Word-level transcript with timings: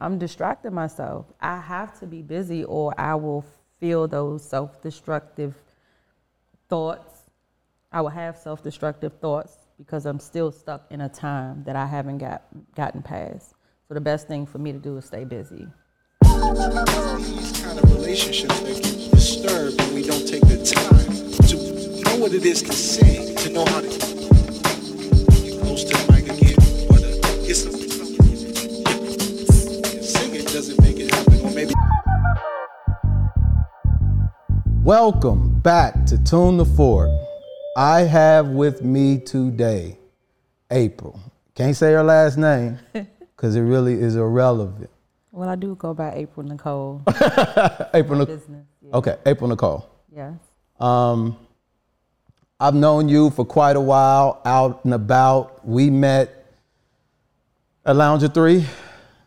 I'm 0.00 0.18
distracting 0.18 0.74
myself. 0.74 1.26
I 1.40 1.58
have 1.58 1.98
to 2.00 2.06
be 2.06 2.22
busy 2.22 2.64
or 2.64 2.98
I 2.98 3.16
will 3.16 3.44
feel 3.80 4.06
those 4.06 4.44
self 4.44 4.80
destructive 4.80 5.54
thoughts. 6.68 7.30
I 7.90 8.00
will 8.00 8.08
have 8.10 8.36
self 8.36 8.62
destructive 8.62 9.14
thoughts 9.20 9.56
because 9.76 10.06
I'm 10.06 10.20
still 10.20 10.52
stuck 10.52 10.86
in 10.90 11.00
a 11.00 11.08
time 11.08 11.64
that 11.64 11.74
I 11.74 11.86
haven't 11.86 12.18
got, 12.18 12.42
gotten 12.74 13.02
past. 13.02 13.54
So 13.88 13.94
the 13.94 14.00
best 14.00 14.28
thing 14.28 14.46
for 14.46 14.58
me 14.58 14.72
to 14.72 14.78
do 14.78 14.96
is 14.98 15.06
stay 15.06 15.24
busy. 15.24 15.66
These 16.22 17.62
kind 17.62 17.78
of 17.78 17.92
relationships 17.94 18.60
that 18.60 18.82
get 18.82 19.10
disturbed 19.10 19.80
when 19.80 19.94
we 19.94 20.02
don't 20.02 20.26
take 20.26 20.42
the 20.42 20.62
time 20.64 21.48
to 21.48 22.04
know 22.04 22.22
what 22.22 22.34
it 22.34 22.44
is 22.44 22.62
to 22.62 22.72
sing, 22.72 23.34
to 23.36 23.50
know 23.50 23.64
how 23.64 23.80
to 23.80 24.17
Welcome 34.88 35.60
back 35.60 36.06
to 36.06 36.16
Tune 36.16 36.56
the 36.56 36.64
Fort. 36.64 37.10
I 37.76 38.04
have 38.04 38.48
with 38.48 38.80
me 38.80 39.18
today 39.18 39.98
April. 40.70 41.20
Can't 41.54 41.76
say 41.76 41.92
her 41.92 42.02
last 42.02 42.38
name 42.38 42.78
because 42.94 43.54
it 43.54 43.60
really 43.60 43.92
is 43.92 44.16
irrelevant. 44.16 44.88
Well, 45.30 45.46
I 45.46 45.56
do 45.56 45.74
go 45.74 45.92
by 45.92 46.14
April 46.14 46.46
Nicole. 46.46 47.02
April, 47.92 48.18
Nicole. 48.20 48.40
Yeah. 48.80 48.94
okay, 48.94 49.16
April 49.26 49.50
Nicole. 49.50 49.86
Yes. 50.10 50.32
Um, 50.80 51.36
I've 52.58 52.72
known 52.74 53.10
you 53.10 53.28
for 53.28 53.44
quite 53.44 53.76
a 53.76 53.82
while, 53.82 54.40
out 54.46 54.86
and 54.86 54.94
about. 54.94 55.68
We 55.68 55.90
met 55.90 56.46
at 57.84 57.94
Lounger 57.94 58.28
Three 58.28 58.64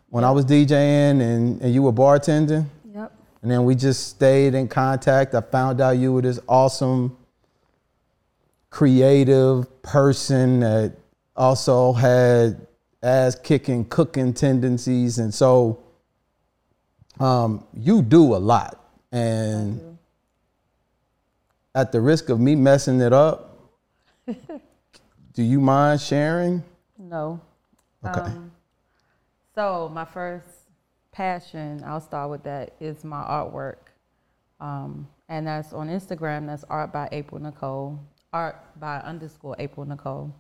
when 0.10 0.24
I 0.24 0.32
was 0.32 0.44
DJing 0.44 1.22
and, 1.22 1.62
and 1.62 1.72
you 1.72 1.84
were 1.84 1.94
bartending. 1.94 2.66
And 3.42 3.50
then 3.50 3.64
we 3.66 3.76
just 3.76 4.08
stayed 4.08 4.54
in 4.54 4.68
contact. 4.68 5.34
I 5.34 5.42
found 5.42 5.82
out 5.82 5.92
you 5.92 6.14
were 6.14 6.22
this 6.22 6.40
awesome, 6.48 7.18
creative 8.70 9.82
person 9.82 10.60
that 10.60 10.94
also 11.36 11.94
had 11.94 12.68
ass 13.02 13.36
kicking, 13.36 13.86
cooking 13.86 14.34
tendencies. 14.34 15.18
And 15.18 15.34
so 15.34 15.82
um, 17.20 17.66
you 17.74 18.02
do 18.02 18.36
a 18.36 18.38
lot. 18.38 18.78
And 19.12 19.98
at 21.74 21.92
the 21.92 22.00
risk 22.00 22.30
of 22.30 22.40
me 22.40 22.56
messing 22.56 23.02
it 23.02 23.12
up, 23.12 23.58
do 25.34 25.44
you 25.44 25.60
mind 25.60 26.00
sharing? 26.00 26.64
No. 26.98 27.42
Okay. 28.06 28.20
Um, 28.22 28.52
so 29.56 29.90
my 29.94 30.06
first 30.06 30.48
passion, 31.12 31.84
I'll 31.86 32.02
start 32.02 32.30
with 32.30 32.44
that, 32.44 32.74
is 32.80 33.04
my 33.04 33.22
artwork. 33.24 33.78
Um, 34.60 35.08
and 35.30 35.48
that's 35.48 35.74
on 35.74 35.88
Instagram, 35.88 36.48
that's 36.48 36.64
art 36.66 36.92
by 36.94 37.10
April 37.12 37.42
Nicole, 37.42 38.00
art 38.32 38.58
by 38.80 38.98
underscore 39.00 39.56
April 39.60 39.86
Nicole. 39.86 40.34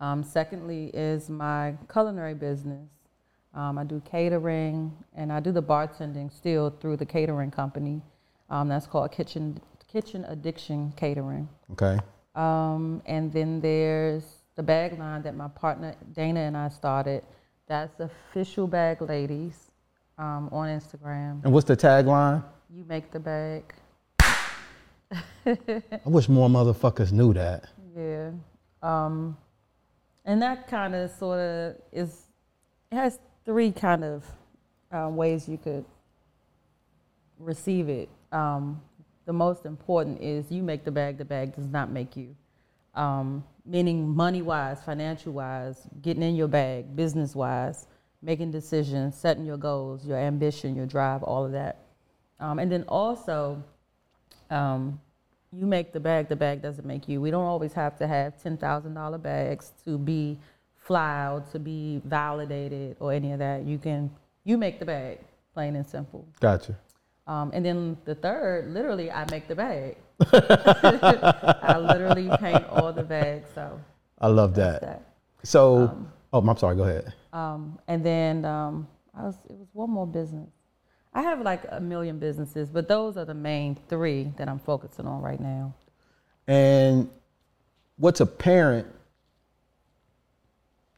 Um, 0.00 0.24
secondly 0.24 0.90
is 0.94 1.30
my 1.30 1.74
culinary 1.92 2.34
business. 2.34 2.88
Um, 3.54 3.78
I 3.78 3.84
do 3.84 4.02
catering 4.04 4.92
and 5.14 5.32
I 5.32 5.40
do 5.40 5.52
the 5.52 5.62
bartending 5.62 6.32
still 6.32 6.70
through 6.80 6.96
the 6.96 7.06
catering 7.06 7.50
company. 7.50 8.02
Um, 8.50 8.68
that's 8.68 8.86
called 8.86 9.12
Kitchen 9.12 9.60
Kitchen 9.92 10.24
Addiction 10.24 10.92
Catering. 10.96 11.48
Okay. 11.72 11.98
Um, 12.34 13.02
and 13.04 13.30
then 13.32 13.60
there's 13.60 14.24
the 14.56 14.62
bag 14.62 14.98
line 14.98 15.22
that 15.22 15.36
my 15.36 15.48
partner 15.48 15.94
Dana 16.14 16.40
and 16.40 16.56
I 16.56 16.68
started. 16.68 17.22
That's 17.72 18.00
official 18.00 18.66
bag 18.66 19.00
ladies 19.00 19.70
um, 20.18 20.50
on 20.52 20.68
Instagram. 20.68 21.42
And 21.42 21.54
what's 21.54 21.64
the 21.64 21.74
tagline? 21.74 22.44
You 22.68 22.84
make 22.84 23.10
the 23.10 23.18
bag. 23.18 23.64
I 25.46 25.56
wish 26.04 26.28
more 26.28 26.50
motherfuckers 26.50 27.12
knew 27.12 27.32
that. 27.32 27.64
Yeah. 27.96 28.32
Um, 28.82 29.38
and 30.26 30.42
that 30.42 30.68
kind 30.68 30.94
of 30.94 31.12
sort 31.12 31.38
of 31.38 31.76
is, 31.92 32.26
it 32.90 32.96
has 32.96 33.18
three 33.46 33.72
kind 33.72 34.04
of 34.04 34.26
uh, 34.94 35.08
ways 35.08 35.48
you 35.48 35.56
could 35.56 35.86
receive 37.38 37.88
it. 37.88 38.10
Um, 38.32 38.82
the 39.24 39.32
most 39.32 39.64
important 39.64 40.20
is 40.20 40.52
you 40.52 40.62
make 40.62 40.84
the 40.84 40.92
bag, 40.92 41.16
the 41.16 41.24
bag 41.24 41.56
does 41.56 41.68
not 41.68 41.90
make 41.90 42.18
you. 42.18 42.36
Um, 42.94 43.44
meaning 43.64 44.08
money 44.08 44.42
wise, 44.42 44.82
financial 44.82 45.32
wise, 45.32 45.86
getting 46.02 46.22
in 46.22 46.34
your 46.34 46.48
bag, 46.48 46.94
business 46.94 47.34
wise, 47.34 47.86
making 48.20 48.50
decisions, 48.50 49.16
setting 49.16 49.44
your 49.44 49.56
goals, 49.56 50.06
your 50.06 50.18
ambition, 50.18 50.74
your 50.74 50.86
drive, 50.86 51.22
all 51.22 51.44
of 51.44 51.52
that. 51.52 51.78
Um, 52.40 52.58
and 52.58 52.70
then 52.70 52.84
also, 52.88 53.62
um, 54.50 55.00
you 55.52 55.66
make 55.66 55.92
the 55.92 56.00
bag, 56.00 56.28
the 56.28 56.36
bag 56.36 56.62
doesn't 56.62 56.86
make 56.86 57.08
you. 57.08 57.20
We 57.20 57.30
don't 57.30 57.44
always 57.44 57.72
have 57.74 57.96
to 57.98 58.06
have 58.06 58.36
$10,000 58.42 59.22
bags 59.22 59.72
to 59.84 59.98
be 59.98 60.38
fly 60.76 61.28
or 61.30 61.40
to 61.52 61.58
be 61.58 62.00
validated 62.04 62.96
or 63.00 63.12
any 63.12 63.32
of 63.32 63.38
that. 63.38 63.64
You 63.64 63.78
can, 63.78 64.10
you 64.44 64.56
make 64.58 64.78
the 64.78 64.86
bag, 64.86 65.18
plain 65.54 65.76
and 65.76 65.86
simple. 65.86 66.26
Gotcha. 66.40 66.76
Um, 67.26 67.50
and 67.54 67.64
then 67.64 67.96
the 68.04 68.14
third, 68.14 68.72
literally, 68.72 69.10
I 69.10 69.24
make 69.30 69.46
the 69.48 69.54
bag. 69.54 69.96
I 70.32 71.78
literally 71.78 72.30
paint 72.38 72.64
all 72.68 72.92
the 72.92 73.04
bags. 73.04 73.48
So 73.54 73.80
I 74.20 74.26
love 74.28 74.54
that. 74.56 74.80
that. 74.80 75.02
So, 75.44 76.06
oh, 76.32 76.38
I'm 76.38 76.56
sorry. 76.56 76.76
Go 76.76 76.84
ahead. 76.84 77.12
Um, 77.32 77.78
and 77.88 78.04
then 78.04 78.44
um, 78.44 78.88
I 79.14 79.22
was, 79.22 79.36
it 79.48 79.56
was 79.56 79.68
one 79.72 79.90
more 79.90 80.06
business. 80.06 80.48
I 81.14 81.22
have 81.22 81.42
like 81.42 81.62
a 81.68 81.80
million 81.80 82.18
businesses, 82.18 82.70
but 82.70 82.88
those 82.88 83.16
are 83.16 83.24
the 83.24 83.34
main 83.34 83.76
three 83.88 84.32
that 84.38 84.48
I'm 84.48 84.58
focusing 84.58 85.06
on 85.06 85.20
right 85.20 85.40
now. 85.40 85.74
And 86.46 87.10
what's 87.96 88.20
apparent 88.20 88.86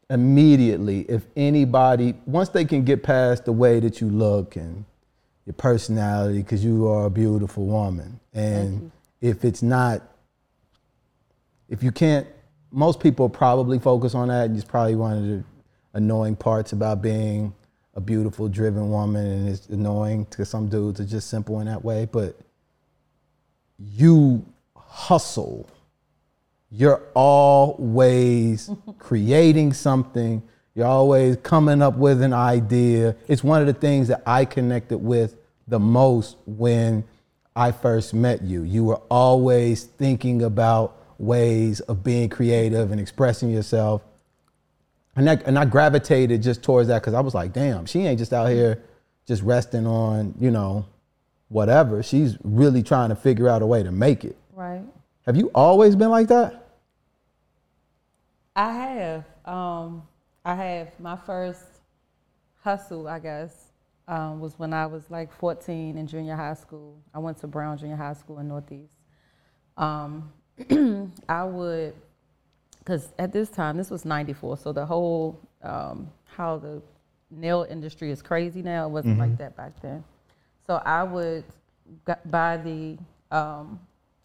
immediately, 0.09 1.01
if 1.01 1.25
anybody, 1.35 2.15
once 2.25 2.49
they 2.49 2.65
can 2.65 2.83
get 2.83 3.03
past 3.03 3.45
the 3.45 3.51
way 3.51 3.79
that 3.79 3.99
you 3.99 4.09
look 4.09 4.55
and 4.55 4.85
your 5.45 5.53
personality, 5.53 6.39
because 6.39 6.63
you 6.63 6.87
are 6.87 7.05
a 7.05 7.09
beautiful 7.09 7.65
woman, 7.65 8.19
and 8.33 8.91
if 9.21 9.45
it's 9.45 9.61
not, 9.61 10.01
if 11.69 11.83
you 11.83 11.91
can't, 11.91 12.27
most 12.71 12.99
people 12.99 13.29
probably 13.29 13.79
focus 13.79 14.15
on 14.15 14.27
that, 14.27 14.45
and 14.45 14.55
it's 14.55 14.65
probably 14.65 14.95
one 14.95 15.17
of 15.17 15.23
the 15.23 15.43
annoying 15.93 16.35
parts 16.35 16.73
about 16.73 17.01
being 17.01 17.53
a 17.95 18.01
beautiful, 18.01 18.49
driven 18.49 18.89
woman, 18.89 19.25
and 19.25 19.49
it's 19.49 19.67
annoying 19.69 20.25
to 20.27 20.45
some 20.45 20.67
dudes 20.67 20.99
are 20.99 21.05
just 21.05 21.29
simple 21.29 21.59
in 21.61 21.67
that 21.67 21.83
way, 21.83 22.07
but 22.11 22.37
you 23.79 24.45
hustle. 24.75 25.69
You're 26.69 27.01
always 27.13 28.69
creating 28.99 29.73
something. 29.73 30.43
You're 30.75 30.87
always 30.87 31.37
coming 31.37 31.81
up 31.81 31.95
with 31.95 32.21
an 32.21 32.33
idea. 32.33 33.15
It's 33.29 33.43
one 33.43 33.61
of 33.61 33.67
the 33.67 33.73
things 33.73 34.09
that 34.09 34.21
I 34.25 34.43
connected 34.43 34.97
with 34.97 35.37
the 35.67 35.79
most 35.79 36.35
when 36.45 37.05
I 37.55 37.71
first 37.71 38.13
met 38.13 38.41
you. 38.41 38.63
You 38.63 38.83
were 38.83 39.01
always 39.09 39.85
thinking 39.85 40.43
about 40.43 41.01
ways 41.17 41.79
of 41.79 42.03
being 42.03 42.27
creative 42.27 42.91
and 42.91 42.99
expressing 42.99 43.49
yourself. 43.49 44.01
And, 45.15 45.25
that, 45.27 45.43
and 45.47 45.57
I 45.57 45.63
gravitated 45.63 46.43
just 46.43 46.61
towards 46.61 46.89
that 46.89 47.01
because 47.01 47.13
I 47.13 47.21
was 47.21 47.33
like, 47.33 47.53
damn, 47.53 47.85
she 47.85 48.01
ain't 48.01 48.19
just 48.19 48.33
out 48.33 48.49
here 48.49 48.83
just 49.25 49.43
resting 49.43 49.87
on, 49.87 50.35
you 50.39 50.51
know, 50.51 50.85
whatever. 51.47 52.03
She's 52.03 52.37
really 52.43 52.83
trying 52.83 53.09
to 53.09 53.15
figure 53.15 53.47
out 53.47 53.61
a 53.61 53.65
way 53.65 53.81
to 53.81 53.93
make 53.93 54.25
it. 54.25 54.35
Right. 54.53 54.83
Have 55.25 55.37
you 55.37 55.51
always 55.55 55.95
been 55.95 56.09
like 56.09 56.27
that? 56.27 56.67
I 58.57 58.73
have. 58.73 59.25
Um, 59.45 60.03
I 60.45 60.53
have. 60.53 60.99
My 60.99 61.17
first 61.17 61.65
hustle, 62.61 63.07
I 63.07 63.17
guess, 63.17 63.71
um, 64.07 64.39
was 64.39 64.57
when 64.59 64.73
I 64.73 64.85
was 64.85 65.09
like 65.09 65.33
14 65.33 65.97
in 65.97 66.05
junior 66.07 66.35
high 66.35 66.53
school. 66.53 67.01
I 67.13 67.19
went 67.19 67.39
to 67.39 67.47
Brown 67.47 67.77
Junior 67.79 67.95
High 67.95 68.13
School 68.13 68.37
in 68.37 68.47
Northeast. 68.47 68.93
Um, 69.75 70.31
I 71.27 71.43
would, 71.43 71.95
because 72.77 73.11
at 73.17 73.33
this 73.33 73.49
time, 73.49 73.75
this 73.75 73.89
was 73.89 74.05
94, 74.05 74.57
so 74.57 74.71
the 74.71 74.85
whole, 74.85 75.39
um, 75.63 76.11
how 76.25 76.57
the 76.57 76.79
nail 77.31 77.65
industry 77.67 78.11
is 78.11 78.21
crazy 78.21 78.61
now, 78.61 78.85
it 78.85 78.89
wasn't 78.89 79.17
like 79.17 79.37
that 79.39 79.57
back 79.57 79.81
then. 79.81 80.03
So 80.67 80.75
I 80.85 81.03
would 81.03 81.43
buy 82.25 82.57
the, 82.57 82.97
um, 83.35 83.79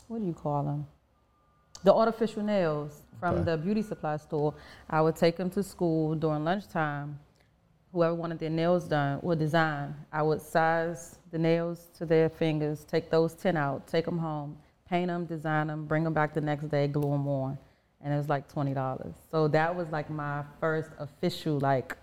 what 0.07 0.21
do 0.21 0.27
you 0.27 0.35
call 0.35 0.65
them? 0.65 0.87
the 1.83 1.95
artificial 1.95 2.43
nails 2.43 3.03
from 3.21 3.37
Okay. 3.37 3.45
the 3.45 3.57
beauty 3.59 3.83
supply 3.83 4.17
store. 4.17 4.55
I 4.89 5.01
would 5.03 5.15
take 5.15 5.37
them 5.37 5.51
to 5.51 5.63
school 5.63 6.15
during 6.15 6.43
lunchtime. 6.45 7.19
Whoever 7.93 8.15
wanted 8.15 8.39
their 8.39 8.51
nails 8.51 8.85
done 8.89 9.19
or 9.23 9.37
design, 9.37 9.95
I 10.13 10.23
would 10.23 10.41
size 10.41 11.19
the 11.31 11.39
nails 11.39 11.89
to 11.99 12.07
their 12.07 12.29
fingers, 12.29 12.85
take 12.85 13.11
those 13.11 13.35
10 13.35 13.57
out, 13.57 13.87
take 13.87 14.05
them 14.05 14.19
home, 14.19 14.57
paint 14.89 15.09
them, 15.09 15.27
design 15.27 15.67
them, 15.67 15.87
bring 15.87 16.05
them 16.05 16.15
back 16.15 16.33
the 16.33 16.41
next 16.41 16.69
day, 16.69 16.87
glue 16.89 17.11
them 17.11 17.27
on. 17.29 17.59
And 18.01 18.15
it 18.15 18.17
was 18.17 18.29
like 18.29 18.49
$20. 18.53 19.15
So 19.31 19.49
that 19.49 19.75
was 19.75 19.89
like 19.91 20.09
my 20.09 20.43
first 20.61 20.91
official 20.99 21.59
like 21.61 21.97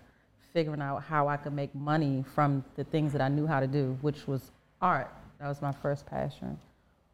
figuring 0.52 0.80
out 0.82 1.02
how 1.02 1.26
I 1.26 1.36
could 1.36 1.52
make 1.54 1.74
money 1.74 2.24
from 2.34 2.64
the 2.76 2.84
things 2.84 3.12
that 3.12 3.20
I 3.20 3.28
knew 3.28 3.46
how 3.46 3.58
to 3.60 3.66
do, 3.66 3.96
which 4.02 4.26
was 4.26 4.52
art. 4.80 5.10
That 5.40 5.48
was 5.48 5.60
my 5.62 5.72
first 5.72 6.06
passion. 6.06 6.58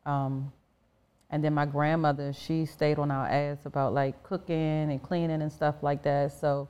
Um, 0.05 0.53
and 1.35 1.43
then 1.43 1.53
my 1.53 1.67
grandmother, 1.67 2.33
she 2.33 2.65
stayed 2.65 2.97
on 2.97 3.11
our 3.11 3.27
ass 3.27 3.67
about 3.67 3.93
like 3.93 4.23
cooking 4.23 4.89
and 4.89 5.03
cleaning 5.03 5.43
and 5.43 5.51
stuff 5.51 5.75
like 5.83 6.01
that. 6.05 6.31
So 6.31 6.69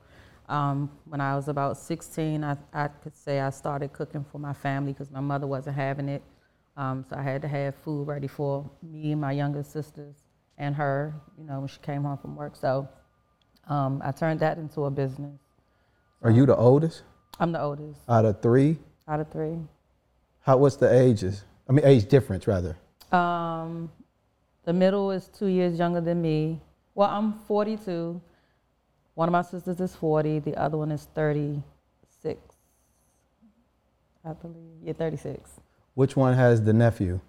um, 0.49 0.91
when 1.05 1.21
I 1.21 1.37
was 1.37 1.49
about 1.49 1.77
16, 1.77 2.43
I, 2.43 2.57
I 2.73 2.89
could 2.89 3.15
say 3.15 3.41
I 3.41 3.51
started 3.51 3.93
cooking 3.93 4.25
for 4.25 4.39
my 4.39 4.55
family 4.55 4.95
because 4.95 5.11
my 5.11 5.21
mother 5.21 5.47
wasn't 5.47 5.77
having 5.77 6.09
it. 6.09 6.23
Um, 6.79 7.05
so 7.07 7.15
I 7.15 7.21
had 7.21 7.43
to 7.43 7.49
have 7.49 7.75
food 7.75 8.07
ready 8.07 8.27
for 8.27 8.65
me 8.83 9.13
and 9.13 9.21
my 9.21 9.33
younger 9.33 9.63
sisters 9.63 10.15
and 10.57 10.75
her, 10.77 11.15
you 11.37 11.45
know, 11.45 11.59
when 11.59 11.69
she 11.69 11.81
came 11.81 12.05
home 12.05 12.17
from 12.17 12.35
work. 12.35 12.57
So 12.57 12.89
um, 13.69 14.01
I 14.03 14.13
turned 14.13 14.41
that 14.41 14.57
into 14.57 14.87
a 14.87 14.91
business. 14.91 15.39
Are 16.23 16.31
you 16.31 16.47
the 16.47 16.57
oldest 16.57 17.03
I'm 17.39 17.53
the 17.53 17.61
oldest 17.61 18.01
out 18.09 18.25
of 18.25 18.41
three? 18.41 18.79
out 19.07 19.21
of 19.21 19.31
three. 19.31 19.59
How 20.41 20.57
what's 20.57 20.77
the 20.77 20.91
ages? 20.91 21.45
I 21.69 21.73
mean, 21.73 21.85
age 21.85 22.09
difference 22.09 22.47
rather. 22.47 22.79
Um, 23.13 23.91
the 24.65 24.73
middle 24.73 25.11
is 25.11 25.29
two 25.29 25.47
years 25.47 25.79
younger 25.79 26.01
than 26.01 26.21
me. 26.23 26.61
Well, 26.95 27.11
I'm 27.11 27.35
42. 27.47 28.21
One 29.15 29.29
of 29.29 29.33
my 29.33 29.43
sisters 29.43 29.81
is 29.81 29.95
40. 29.95 30.41
The 30.41 30.57
other 30.57 30.77
one 30.79 30.91
is 30.91 31.09
36. 31.15 32.41
I 34.25 34.33
believe. 34.33 34.57
Yeah, 34.83 34.93
36. 34.95 35.51
Which 35.95 36.17
one 36.17 36.35
has 36.35 36.63
the 36.63 36.73
nephew? 36.73 37.21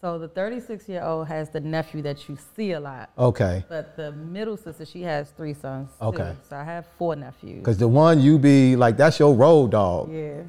So 0.00 0.16
the 0.18 0.28
36 0.28 0.88
year 0.88 1.02
old 1.02 1.26
has 1.26 1.50
the 1.50 1.58
nephew 1.60 2.02
that 2.02 2.28
you 2.28 2.38
see 2.54 2.70
a 2.72 2.78
lot. 2.78 3.10
Okay, 3.18 3.64
But 3.68 3.96
the 3.96 4.12
middle 4.12 4.56
sister, 4.56 4.84
she 4.84 5.02
has 5.02 5.30
three 5.30 5.54
sons. 5.54 5.90
too. 5.98 6.06
Okay. 6.06 6.36
So 6.48 6.54
I 6.56 6.62
have 6.62 6.86
four 6.98 7.16
nephews. 7.16 7.58
because 7.58 7.78
the 7.78 7.88
one 7.88 8.20
you 8.20 8.38
be 8.38 8.76
like, 8.76 8.96
that's 8.96 9.18
your 9.18 9.34
road 9.34 9.72
dog. 9.72 10.12
Yeah. 10.12 10.42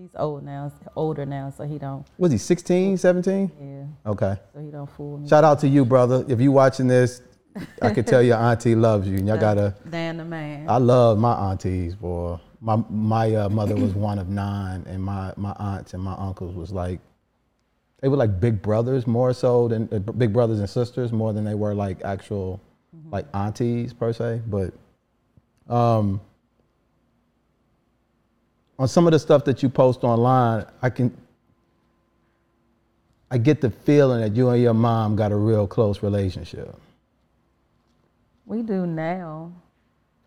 He's 0.00 0.10
old 0.14 0.44
now, 0.44 0.72
older 0.94 1.26
now, 1.26 1.50
so 1.50 1.64
he 1.64 1.76
don't. 1.76 2.06
Was 2.18 2.30
he 2.30 2.38
16, 2.38 2.98
17? 2.98 3.50
Yeah. 3.60 4.10
Okay. 4.10 4.36
So 4.54 4.60
he 4.60 4.70
don't 4.70 4.88
fool 4.88 5.18
me. 5.18 5.28
Shout 5.28 5.42
out 5.42 5.58
to 5.58 5.68
you, 5.68 5.84
brother. 5.84 6.24
If 6.28 6.40
you 6.40 6.52
watching 6.52 6.86
this, 6.86 7.20
I 7.82 7.90
can 7.90 8.04
tell 8.04 8.22
your 8.22 8.36
auntie 8.36 8.76
loves 8.76 9.08
you, 9.08 9.16
and 9.16 9.26
y'all 9.26 9.36
gotta. 9.40 9.74
Dan 9.90 10.18
the 10.18 10.24
man. 10.24 10.70
I 10.70 10.78
love 10.78 11.18
my 11.18 11.50
aunties, 11.50 11.96
boy. 11.96 12.38
My 12.60 12.76
my 12.88 13.34
uh, 13.34 13.48
mother 13.48 13.74
was 13.74 13.92
one 14.08 14.20
of 14.20 14.28
nine, 14.28 14.84
and 14.86 15.02
my 15.02 15.32
my 15.36 15.52
aunts 15.58 15.94
and 15.94 16.02
my 16.02 16.14
uncles 16.14 16.54
was 16.54 16.70
like, 16.70 17.00
they 18.00 18.06
were 18.06 18.16
like 18.16 18.38
big 18.38 18.62
brothers 18.62 19.04
more 19.04 19.32
so 19.32 19.66
than 19.66 19.88
uh, 19.90 19.98
big 19.98 20.32
brothers 20.32 20.60
and 20.60 20.70
sisters 20.70 21.10
more 21.10 21.32
than 21.32 21.42
they 21.42 21.54
were 21.54 21.74
like 21.74 22.04
actual 22.04 22.60
like 23.10 23.26
aunties 23.34 23.92
per 23.92 24.12
se. 24.12 24.42
But 24.46 24.72
um, 25.68 26.20
on 28.78 28.88
some 28.88 29.06
of 29.06 29.12
the 29.12 29.18
stuff 29.18 29.44
that 29.44 29.62
you 29.62 29.68
post 29.68 30.04
online, 30.04 30.64
I 30.80 30.90
can 30.90 31.16
I 33.30 33.36
get 33.36 33.60
the 33.60 33.70
feeling 33.70 34.20
that 34.22 34.34
you 34.34 34.48
and 34.48 34.62
your 34.62 34.74
mom 34.74 35.14
got 35.14 35.32
a 35.32 35.36
real 35.36 35.66
close 35.66 36.02
relationship. 36.02 36.74
We 38.46 38.62
do 38.62 38.86
now. 38.86 39.52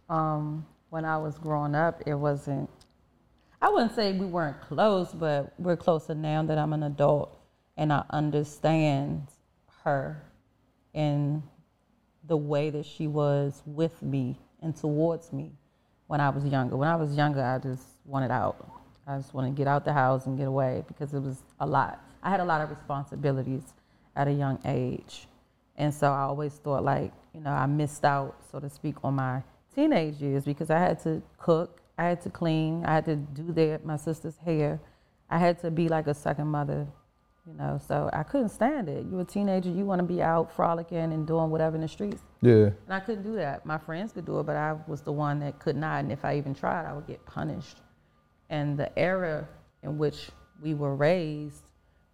Um, 0.07 0.65
when 0.91 1.05
I 1.05 1.17
was 1.17 1.37
growing 1.39 1.73
up, 1.73 2.03
it 2.05 2.13
wasn't. 2.13 2.69
I 3.61 3.69
wouldn't 3.69 3.95
say 3.95 4.13
we 4.13 4.25
weren't 4.25 4.61
close, 4.61 5.13
but 5.13 5.53
we're 5.57 5.77
closer 5.77 6.13
now 6.13 6.43
that 6.43 6.57
I'm 6.57 6.73
an 6.73 6.83
adult 6.83 7.37
and 7.77 7.91
I 7.93 8.03
understand 8.09 9.27
her 9.83 10.21
in 10.93 11.41
the 12.27 12.37
way 12.37 12.69
that 12.69 12.85
she 12.85 13.07
was 13.07 13.61
with 13.65 14.01
me 14.03 14.37
and 14.61 14.75
towards 14.75 15.31
me 15.31 15.51
when 16.07 16.19
I 16.19 16.29
was 16.29 16.45
younger. 16.45 16.75
When 16.75 16.89
I 16.89 16.95
was 16.95 17.15
younger, 17.15 17.43
I 17.43 17.57
just 17.57 17.83
wanted 18.05 18.31
out. 18.31 18.69
I 19.07 19.17
just 19.17 19.33
wanted 19.33 19.49
to 19.49 19.55
get 19.55 19.67
out 19.67 19.85
the 19.85 19.93
house 19.93 20.25
and 20.25 20.37
get 20.37 20.47
away 20.47 20.83
because 20.87 21.13
it 21.13 21.21
was 21.21 21.43
a 21.59 21.65
lot. 21.65 22.03
I 22.23 22.29
had 22.29 22.39
a 22.39 22.45
lot 22.45 22.61
of 22.61 22.69
responsibilities 22.69 23.73
at 24.15 24.27
a 24.27 24.31
young 24.31 24.59
age. 24.65 25.27
And 25.77 25.93
so 25.93 26.11
I 26.11 26.21
always 26.21 26.53
thought 26.53 26.83
like, 26.83 27.11
you 27.33 27.41
know, 27.41 27.49
I 27.49 27.65
missed 27.65 28.05
out, 28.05 28.35
so 28.51 28.59
to 28.59 28.69
speak, 28.69 28.95
on 29.03 29.15
my 29.15 29.41
teenage 29.73 30.21
years 30.21 30.43
because 30.43 30.69
I 30.69 30.79
had 30.79 31.01
to 31.03 31.21
cook, 31.37 31.81
I 31.97 32.03
had 32.03 32.21
to 32.21 32.29
clean, 32.29 32.85
I 32.85 32.93
had 32.93 33.05
to 33.05 33.15
do 33.15 33.51
their, 33.51 33.79
my 33.83 33.97
sister's 33.97 34.37
hair. 34.37 34.79
I 35.29 35.37
had 35.37 35.59
to 35.61 35.71
be 35.71 35.87
like 35.87 36.07
a 36.07 36.13
second 36.13 36.47
mother, 36.47 36.85
you 37.47 37.53
know, 37.53 37.79
so 37.87 38.09
I 38.11 38.23
couldn't 38.23 38.49
stand 38.49 38.89
it. 38.89 39.05
You're 39.09 39.21
a 39.21 39.25
teenager, 39.25 39.69
you 39.69 39.85
want 39.85 39.99
to 39.99 40.05
be 40.05 40.21
out 40.21 40.53
frolicking 40.53 40.97
and 40.97 41.25
doing 41.25 41.49
whatever 41.49 41.75
in 41.75 41.81
the 41.81 41.87
streets. 41.87 42.21
Yeah. 42.41 42.71
And 42.85 42.91
I 42.91 42.99
couldn't 42.99 43.23
do 43.23 43.35
that. 43.35 43.65
My 43.65 43.77
friends 43.77 44.11
could 44.11 44.25
do 44.25 44.39
it, 44.39 44.45
but 44.45 44.57
I 44.57 44.75
was 44.87 45.01
the 45.01 45.13
one 45.13 45.39
that 45.39 45.59
could 45.59 45.77
not. 45.77 46.01
And 46.01 46.11
if 46.11 46.25
I 46.25 46.37
even 46.37 46.53
tried, 46.53 46.85
I 46.85 46.93
would 46.93 47.07
get 47.07 47.25
punished. 47.25 47.77
And 48.51 48.77
the 48.77 48.97
era 48.99 49.47
in 49.81 49.97
which 49.97 50.29
we 50.61 50.73
were 50.75 50.95
raised, 50.95 51.63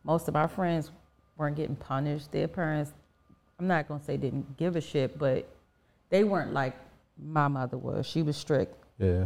most 0.03 0.29
of 0.29 0.35
our 0.35 0.47
friends 0.47 0.91
weren't 1.35 1.57
getting 1.57 1.75
punished. 1.75 2.31
Their 2.31 2.47
parents, 2.47 2.93
I'm 3.59 3.67
not 3.67 3.87
going 3.87 3.99
to 3.99 4.05
say 4.05 4.17
didn't 4.17 4.55
give 4.55 4.75
a 4.75 4.81
shit, 4.81 5.17
but 5.17 5.49
they 6.09 6.23
weren't 6.23 6.53
like 6.53 6.75
my 7.21 7.47
mother 7.47 7.77
was. 7.77 8.05
She 8.05 8.21
was 8.21 8.37
strict. 8.37 8.75
Yeah. 8.99 9.25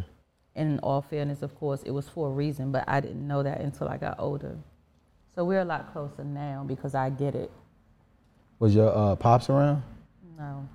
And 0.56 0.74
in 0.74 0.80
all 0.80 1.02
fairness, 1.02 1.42
of 1.42 1.54
course, 1.56 1.84
it 1.84 1.92
was 1.92 2.08
for 2.10 2.30
a 2.30 2.32
reason, 2.32 2.72
but 2.72 2.86
I 2.88 3.02
didn't 3.02 3.28
know 3.28 3.44
that 3.44 3.60
until 3.60 3.90
I 3.90 3.98
got 3.98 4.16
older. 4.18 4.58
So 5.36 5.44
we're 5.46 5.62
a 5.62 5.66
lot 5.66 5.92
closer 5.94 6.24
now 6.24 6.64
because 6.66 6.96
I 6.96 7.10
get 7.10 7.36
it. 7.36 7.52
Was 8.60 8.74
your 8.74 8.96
uh, 8.96 9.16
pops 9.18 9.50
around? 9.50 9.84
No. 10.38 10.68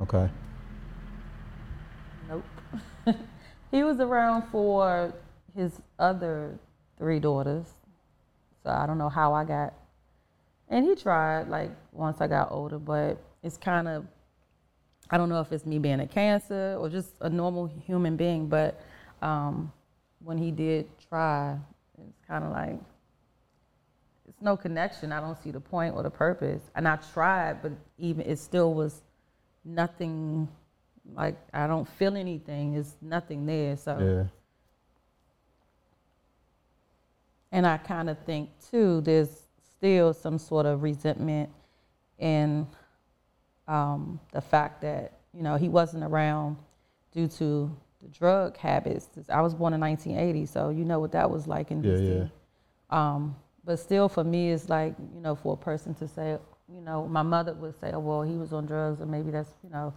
Okay. 0.00 0.28
Nope. 2.28 2.44
he 3.72 3.82
was 3.82 3.98
around 3.98 4.44
for 4.52 5.12
his 5.56 5.72
other 5.98 6.56
three 6.98 7.18
daughters. 7.18 7.66
So 8.62 8.70
I 8.70 8.86
don't 8.86 8.98
know 8.98 9.08
how 9.08 9.32
I 9.32 9.44
got. 9.44 9.74
And 10.68 10.86
he 10.86 10.94
tried 10.94 11.48
like 11.48 11.70
once 11.90 12.20
I 12.20 12.28
got 12.28 12.52
older, 12.52 12.78
but 12.78 13.18
it's 13.42 13.56
kind 13.56 13.88
of 13.88 14.06
I 15.10 15.18
don't 15.18 15.28
know 15.28 15.40
if 15.40 15.52
it's 15.52 15.66
me 15.66 15.78
being 15.78 16.00
a 16.00 16.06
cancer 16.06 16.76
or 16.78 16.88
just 16.88 17.10
a 17.20 17.28
normal 17.28 17.66
human 17.66 18.16
being, 18.16 18.46
but 18.46 18.80
um, 19.20 19.70
when 20.24 20.38
he 20.38 20.50
did 20.50 20.86
try, 21.08 21.58
it's 21.98 22.18
kind 22.26 22.44
of 22.44 22.50
like 22.50 22.80
it's 24.26 24.40
no 24.40 24.56
connection. 24.56 25.12
I 25.12 25.20
don't 25.20 25.36
see 25.42 25.50
the 25.50 25.60
point 25.60 25.94
or 25.94 26.02
the 26.02 26.10
purpose. 26.10 26.62
And 26.74 26.88
I 26.88 26.96
tried, 26.96 27.60
but 27.60 27.72
even 27.98 28.24
it 28.26 28.38
still 28.38 28.72
was 28.72 29.02
nothing. 29.64 30.48
Like 31.14 31.36
I 31.52 31.66
don't 31.66 31.88
feel 31.88 32.16
anything. 32.16 32.74
It's 32.74 32.96
nothing 33.00 33.46
there. 33.46 33.76
So. 33.76 33.98
Yeah. 33.98 34.24
And 37.54 37.66
I 37.66 37.76
kind 37.76 38.08
of 38.08 38.18
think 38.20 38.48
too, 38.70 39.02
there's 39.02 39.42
still 39.76 40.14
some 40.14 40.38
sort 40.38 40.64
of 40.64 40.82
resentment 40.82 41.50
in 42.18 42.66
um, 43.68 44.20
the 44.32 44.40
fact 44.40 44.80
that 44.82 45.18
you 45.34 45.42
know 45.42 45.56
he 45.56 45.68
wasn't 45.68 46.04
around 46.04 46.56
due 47.12 47.28
to 47.28 47.74
the 48.00 48.08
drug 48.08 48.56
habits. 48.56 49.08
I 49.28 49.40
was 49.40 49.54
born 49.54 49.74
in 49.74 49.80
1980, 49.80 50.46
so 50.46 50.70
you 50.70 50.84
know 50.84 50.98
what 51.00 51.12
that 51.12 51.30
was 51.30 51.46
like 51.46 51.70
in 51.70 51.82
Yeah, 51.82 51.90
DC. 51.90 52.30
Um, 52.90 53.36
but 53.64 53.78
still, 53.78 54.08
for 54.08 54.24
me, 54.24 54.50
it's 54.50 54.68
like 54.68 54.94
you 55.14 55.20
know, 55.20 55.34
for 55.34 55.54
a 55.54 55.56
person 55.56 55.94
to 55.94 56.08
say, 56.08 56.38
you 56.72 56.80
know, 56.80 57.06
my 57.06 57.22
mother 57.22 57.54
would 57.54 57.78
say, 57.80 57.92
oh, 57.92 58.00
well, 58.00 58.22
he 58.22 58.34
was 58.34 58.52
on 58.52 58.66
drugs, 58.66 59.00
or 59.00 59.06
maybe 59.06 59.30
that's 59.30 59.50
you 59.62 59.70
know, 59.70 59.94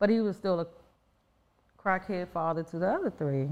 but 0.00 0.10
he 0.10 0.20
was 0.20 0.36
still 0.36 0.58
a 0.58 0.66
crackhead 1.78 2.28
father 2.28 2.64
to 2.64 2.78
the 2.80 2.88
other 2.88 3.10
three. 3.10 3.48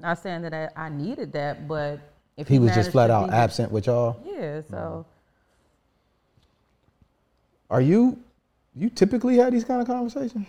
Not 0.00 0.18
saying 0.22 0.42
that 0.42 0.54
I, 0.54 0.68
I 0.76 0.88
needed 0.90 1.32
that, 1.32 1.66
but 1.66 1.98
if 2.36 2.46
He 2.46 2.58
was 2.60 2.74
just 2.74 2.92
flat 2.92 3.10
out 3.10 3.28
be- 3.30 3.34
absent 3.34 3.72
with 3.72 3.86
y'all. 3.86 4.20
Yeah, 4.24 4.60
so 4.70 5.04
Are 7.70 7.80
you 7.80 8.18
you 8.76 8.90
typically 8.90 9.36
have 9.38 9.52
these 9.52 9.64
kind 9.64 9.80
of 9.80 9.86
conversations? 9.86 10.46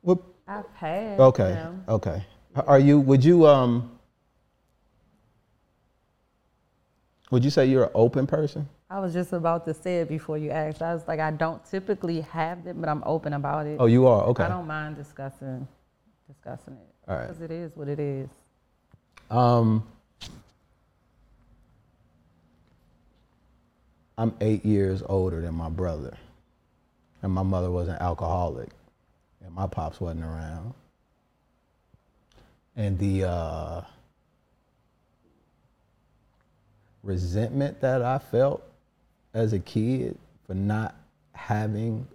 What 0.00 0.18
I've 0.48 0.66
had. 0.74 1.20
okay. 1.20 1.52
them. 1.52 1.84
Okay. 1.88 2.24
Are 2.54 2.78
you 2.78 3.00
would 3.00 3.24
you 3.24 3.46
um 3.46 3.90
would 7.30 7.44
you 7.44 7.50
say 7.50 7.66
you're 7.66 7.84
an 7.84 7.90
open 7.94 8.26
person? 8.26 8.68
I 8.92 8.98
was 8.98 9.14
just 9.14 9.32
about 9.32 9.64
to 9.64 9.72
say 9.72 10.00
it 10.00 10.08
before 10.10 10.36
you 10.36 10.50
asked. 10.50 10.82
I 10.82 10.92
was 10.92 11.08
like, 11.08 11.18
I 11.18 11.30
don't 11.30 11.64
typically 11.64 12.20
have 12.20 12.62
them, 12.62 12.78
but 12.78 12.90
I'm 12.90 13.02
open 13.06 13.32
about 13.32 13.66
it. 13.66 13.78
Oh, 13.80 13.86
you 13.86 14.06
are. 14.06 14.22
Okay. 14.24 14.44
I 14.44 14.48
don't 14.48 14.66
mind 14.66 14.96
discussing 14.96 15.66
discussing 16.28 16.74
it 16.74 17.10
All 17.10 17.16
right. 17.16 17.26
because 17.26 17.40
it 17.40 17.50
is 17.50 17.74
what 17.74 17.88
it 17.88 17.98
is. 17.98 18.28
Um, 19.30 19.82
I'm 24.18 24.34
eight 24.42 24.62
years 24.62 25.02
older 25.06 25.40
than 25.40 25.54
my 25.54 25.70
brother, 25.70 26.14
and 27.22 27.32
my 27.32 27.42
mother 27.42 27.70
was 27.70 27.88
an 27.88 27.96
alcoholic, 27.98 28.68
and 29.42 29.54
my 29.54 29.66
pops 29.66 30.02
wasn't 30.02 30.24
around. 30.24 30.74
And 32.76 32.98
the 32.98 33.24
uh, 33.24 33.80
resentment 37.02 37.80
that 37.80 38.02
I 38.02 38.18
felt 38.18 38.62
as 39.34 39.52
a 39.52 39.58
kid 39.58 40.16
for 40.46 40.54
not 40.54 40.94
having 41.32 42.06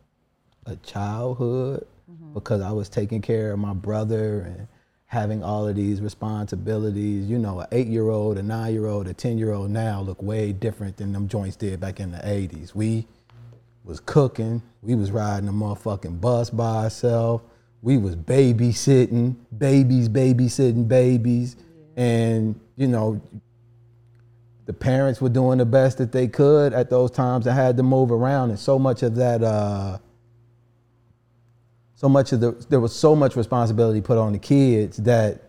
a 0.65 0.75
childhood 0.77 1.85
mm-hmm. 2.09 2.33
because 2.33 2.61
I 2.61 2.71
was 2.71 2.89
taking 2.89 3.21
care 3.21 3.51
of 3.51 3.59
my 3.59 3.73
brother 3.73 4.41
and 4.41 4.67
having 5.07 5.43
all 5.43 5.67
of 5.67 5.75
these 5.75 6.01
responsibilities. 6.01 7.29
You 7.29 7.39
know, 7.39 7.61
an 7.61 7.67
eight 7.71 7.87
year 7.87 8.09
old, 8.09 8.37
a 8.37 8.43
nine 8.43 8.73
year 8.73 8.85
old, 8.85 9.07
a 9.07 9.13
10 9.13 9.37
year 9.37 9.53
old 9.53 9.71
now 9.71 10.01
look 10.01 10.21
way 10.21 10.53
different 10.53 10.97
than 10.97 11.13
them 11.13 11.27
joints 11.27 11.55
did 11.55 11.79
back 11.79 11.99
in 11.99 12.11
the 12.11 12.19
80s. 12.19 12.75
We 12.75 13.07
was 13.83 13.99
cooking, 14.01 14.61
we 14.81 14.95
was 14.95 15.11
riding 15.11 15.47
a 15.47 15.53
motherfucking 15.53 16.19
bus 16.19 16.49
by 16.49 16.83
ourselves, 16.83 17.43
we 17.81 17.97
was 17.97 18.17
babysitting, 18.17 19.35
babies 19.57 20.09
babysitting 20.09 20.87
babies, 20.87 21.55
and 21.95 22.59
you 22.75 22.87
know, 22.87 23.21
the 24.67 24.73
parents 24.73 25.19
were 25.21 25.29
doing 25.29 25.57
the 25.57 25.65
best 25.65 25.97
that 25.97 26.11
they 26.11 26.27
could 26.27 26.73
at 26.73 26.89
those 26.89 27.09
times. 27.09 27.47
I 27.47 27.53
had 27.55 27.77
to 27.77 27.83
move 27.83 28.11
around, 28.11 28.49
and 28.51 28.59
so 28.59 28.77
much 28.77 29.01
of 29.01 29.15
that, 29.15 29.41
uh, 29.41 29.97
so 31.95 32.07
much 32.09 32.31
of 32.33 32.41
the, 32.41 32.51
there 32.69 32.79
was 32.81 32.93
so 32.95 33.15
much 33.15 33.35
responsibility 33.35 34.01
put 34.01 34.17
on 34.17 34.33
the 34.33 34.39
kids 34.39 34.97
that 34.97 35.41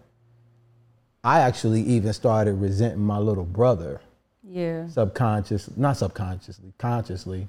I 1.23 1.41
actually 1.41 1.83
even 1.83 2.13
started 2.13 2.55
resenting 2.55 3.01
my 3.03 3.19
little 3.19 3.45
brother 3.45 4.01
Yeah. 4.49 4.89
subconscious, 4.89 5.69
not 5.77 5.97
subconsciously, 5.97 6.73
consciously, 6.79 7.49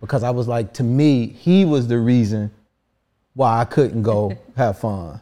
because 0.00 0.22
I 0.22 0.30
was 0.30 0.46
like, 0.46 0.74
to 0.74 0.84
me, 0.84 1.26
he 1.26 1.64
was 1.64 1.88
the 1.88 1.98
reason 1.98 2.50
why 3.34 3.60
I 3.60 3.64
couldn't 3.64 4.02
go 4.02 4.36
have 4.56 4.78
fun. 4.78 5.20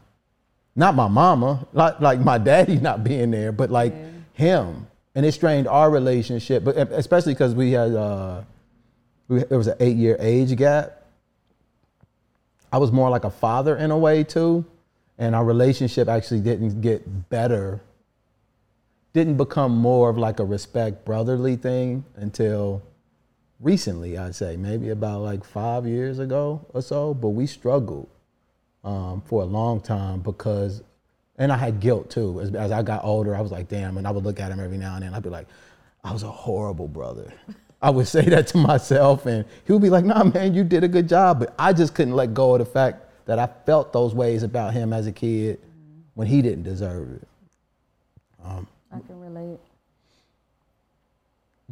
Not 0.75 0.95
my 0.97 1.09
mama, 1.09 1.67
like 1.73 2.01
like 2.01 2.19
my 2.21 2.39
daddy 2.39 2.79
not 2.79 3.05
being 3.05 3.31
there, 3.31 3.53
but 3.53 3.71
like 3.71 3.95
him, 4.35 4.87
and 5.15 5.27
it 5.27 5.33
strained 5.33 5.69
our 5.69 5.91
relationship. 5.91 6.65
But 6.65 6.77
especially 6.77 7.35
because 7.35 7.55
we 7.55 7.73
had, 7.73 7.93
uh, 7.93 8.43
we, 9.29 9.45
there 9.45 9.59
was 9.59 9.67
an 9.67 9.77
eight 9.81 9.97
year 9.97 10.17
age 10.21 10.57
gap. 10.57 10.97
I 12.73 12.79
was 12.79 12.93
more 12.93 13.11
like 13.11 13.25
a 13.25 13.31
father 13.31 13.77
in 13.77 13.91
a 13.91 13.99
way 13.99 14.23
too, 14.23 14.65
and 15.19 15.35
our 15.35 15.45
relationship 15.45 16.09
actually 16.09 16.41
didn't 16.41 16.81
get 16.81 17.29
better 17.29 17.81
didn't 19.13 19.37
become 19.37 19.77
more 19.77 20.09
of 20.09 20.19
like 20.19 20.39
a 20.39 20.45
respect 20.45 21.05
brotherly 21.05 21.57
thing 21.57 22.05
until 22.17 22.83
recently 23.61 24.17
i'd 24.17 24.35
say 24.35 24.57
maybe 24.57 24.89
about 24.91 25.21
like 25.21 25.45
five 25.45 25.87
years 25.87 26.19
ago 26.19 26.65
or 26.73 26.81
so 26.81 27.13
but 27.13 27.31
we 27.31 27.47
struggled 27.47 28.09
um, 28.83 29.21
for 29.27 29.43
a 29.43 29.47
long 29.47 29.81
time 29.81 30.21
because 30.21 30.83
and 31.41 31.51
i 31.53 31.57
had 31.57 31.81
guilt 31.81 32.09
too 32.11 32.41
as, 32.41 32.55
as 32.55 32.71
i 32.71 32.83
got 32.83 33.03
older 33.05 33.35
i 33.35 33.41
was 33.41 33.51
like 33.51 33.67
damn 33.69 33.97
and 33.99 34.07
i 34.07 34.11
would 34.13 34.23
look 34.25 34.39
at 34.39 34.53
him 34.53 34.61
every 34.61 34.79
now 34.79 34.95
and 34.95 35.03
then 35.03 35.13
i'd 35.15 35.23
be 35.23 35.29
like 35.29 35.49
i 36.05 36.13
was 36.13 36.23
a 36.23 36.31
horrible 36.31 36.87
brother 36.87 37.33
i 37.83 37.91
would 37.91 38.07
say 38.07 38.23
that 38.23 38.47
to 38.47 38.57
myself 38.59 39.27
and 39.27 39.45
he 39.67 39.73
would 39.73 39.83
be 39.83 39.91
like 39.91 40.05
nah 40.05 40.23
man 40.23 40.55
you 40.55 40.63
did 40.63 40.85
a 40.85 40.89
good 40.89 41.09
job 41.09 41.41
but 41.41 41.53
i 41.59 41.73
just 41.73 41.95
couldn't 41.95 42.15
let 42.15 42.33
go 42.33 42.55
of 42.55 42.61
the 42.61 42.65
fact 42.65 43.05
that 43.27 43.39
i 43.39 43.49
felt 43.67 43.93
those 43.93 44.15
ways 44.15 44.43
about 44.45 44.73
him 44.73 44.93
as 44.93 45.07
a 45.09 45.13
kid 45.13 45.59
when 46.15 46.29
he 46.29 46.41
didn't 46.43 46.63
deserve 46.63 47.11
it 47.15 47.27
um, 48.45 48.67
I 48.93 48.99
can 49.01 49.21
relate. 49.21 49.59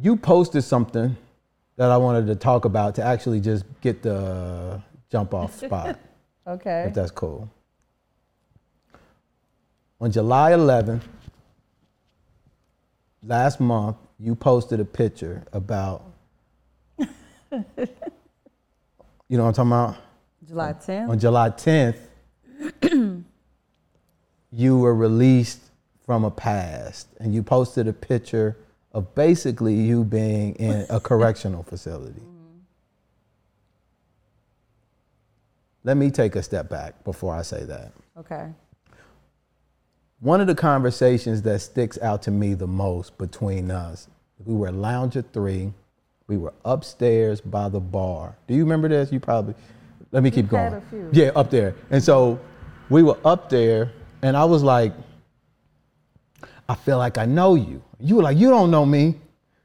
you 0.01 0.15
posted 0.15 0.63
something 0.63 1.17
that 1.77 1.91
I 1.91 1.97
wanted 1.97 2.27
to 2.27 2.35
talk 2.35 2.65
about 2.65 2.95
to 2.95 3.03
actually 3.03 3.39
just 3.39 3.65
get 3.81 4.01
the 4.03 4.81
jump 5.11 5.33
off 5.33 5.55
spot, 5.57 5.97
Okay. 6.47 6.85
if 6.87 6.93
that's 6.93 7.11
cool. 7.11 7.49
On 10.01 10.09
July 10.11 10.51
11th, 10.51 11.01
last 13.21 13.59
month, 13.59 13.97
you 14.17 14.33
posted 14.33 14.79
a 14.79 14.85
picture 14.85 15.43
about, 15.51 16.03
you 16.99 17.07
know 19.29 19.43
what 19.43 19.59
I'm 19.59 19.69
talking 19.69 19.71
about? 19.71 19.97
July 20.47 20.73
10th. 20.73 21.09
On 21.09 21.19
July 21.19 21.49
10th, 21.49 23.23
you 24.51 24.77
were 24.77 24.95
released 24.95 25.61
from 26.05 26.23
a 26.23 26.31
past 26.31 27.07
and 27.19 27.35
you 27.35 27.43
posted 27.43 27.87
a 27.87 27.93
picture 27.93 28.57
of 28.93 29.13
basically 29.15 29.73
you 29.73 30.05
being 30.05 30.55
in 30.55 30.85
a 30.89 30.99
correctional 31.01 31.63
facility. 31.63 32.21
Let 35.83 35.97
me 35.97 36.09
take 36.09 36.35
a 36.35 36.43
step 36.43 36.69
back 36.69 37.03
before 37.03 37.35
I 37.35 37.41
say 37.41 37.63
that. 37.65 37.91
Okay. 38.17 38.49
One 40.21 40.41
of 40.41 40.47
the 40.47 40.55
conversations 40.55 41.41
that 41.43 41.59
sticks 41.59 41.97
out 42.01 42.21
to 42.23 42.31
me 42.31 42.53
the 42.53 42.67
most 42.67 43.17
between 43.17 43.71
us, 43.71 44.09
we 44.45 44.53
were 44.53 44.71
Lounger 44.71 45.21
3, 45.21 45.71
we 46.27 46.37
were 46.37 46.53
upstairs 46.65 47.39
by 47.41 47.69
the 47.69 47.79
bar. 47.79 48.35
Do 48.47 48.53
you 48.53 48.63
remember 48.63 48.89
this? 48.89 49.11
You 49.11 49.19
probably, 49.19 49.55
let 50.11 50.21
me 50.21 50.29
keep 50.29 50.45
had 50.45 50.51
going. 50.51 50.73
a 50.73 50.81
few. 50.81 51.09
Yeah, 51.13 51.31
up 51.35 51.49
there. 51.49 51.73
And 51.89 52.03
so 52.03 52.39
we 52.89 53.01
were 53.01 53.17
up 53.23 53.49
there, 53.49 53.91
and 54.21 54.35
I 54.35 54.43
was 54.43 54.61
like, 54.61 54.93
I 56.67 56.75
feel 56.75 56.97
like 56.97 57.17
I 57.17 57.25
know 57.25 57.55
you. 57.55 57.81
You 57.99 58.17
were 58.17 58.23
like, 58.23 58.37
you 58.37 58.49
don't 58.49 58.69
know 58.69 58.85
me. 58.85 59.15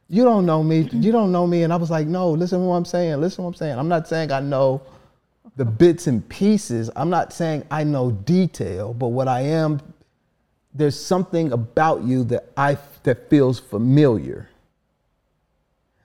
You 0.08 0.22
don't 0.22 0.46
know 0.46 0.62
me. 0.62 0.88
You 0.92 1.12
don't 1.12 1.32
know 1.32 1.46
me. 1.46 1.64
And 1.64 1.72
I 1.72 1.76
was 1.76 1.90
like, 1.90 2.06
no, 2.06 2.30
listen 2.30 2.60
to 2.60 2.64
what 2.64 2.76
I'm 2.76 2.84
saying. 2.84 3.20
Listen 3.20 3.36
to 3.36 3.42
what 3.42 3.48
I'm 3.48 3.54
saying. 3.54 3.78
I'm 3.78 3.88
not 3.88 4.06
saying 4.06 4.30
I 4.30 4.40
know 4.40 4.80
the 5.56 5.64
bits 5.64 6.06
and 6.06 6.26
pieces. 6.28 6.90
I'm 6.94 7.10
not 7.10 7.32
saying 7.32 7.64
I 7.70 7.84
know 7.84 8.10
detail, 8.12 8.94
but 8.94 9.08
what 9.08 9.28
I 9.28 9.40
am, 9.40 9.80
there's 10.74 11.00
something 11.00 11.52
about 11.52 12.02
you 12.02 12.24
that 12.24 12.50
I 12.56 12.76
that 13.04 13.30
feels 13.30 13.60
familiar. 13.60 14.48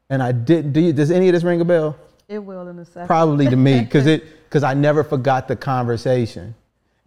And 0.10 0.22
I 0.22 0.32
did. 0.32 0.74
Do 0.74 0.80
you, 0.80 0.94
does 0.94 1.12
any 1.12 1.28
of 1.28 1.34
this 1.34 1.44
ring 1.44 1.60
a 1.62 1.66
bell? 1.66 1.98
It 2.28 2.40
will 2.40 2.68
in 2.68 2.78
a 2.78 2.86
second. 2.86 3.08
Probably 3.08 3.48
to 3.48 3.56
me, 3.56 3.82
because 3.82 4.06
it 4.06 4.24
because 4.44 4.64
I 4.64 4.76
never 4.76 5.04
forgot 5.04 5.48
the 5.48 5.56
conversation, 5.56 6.56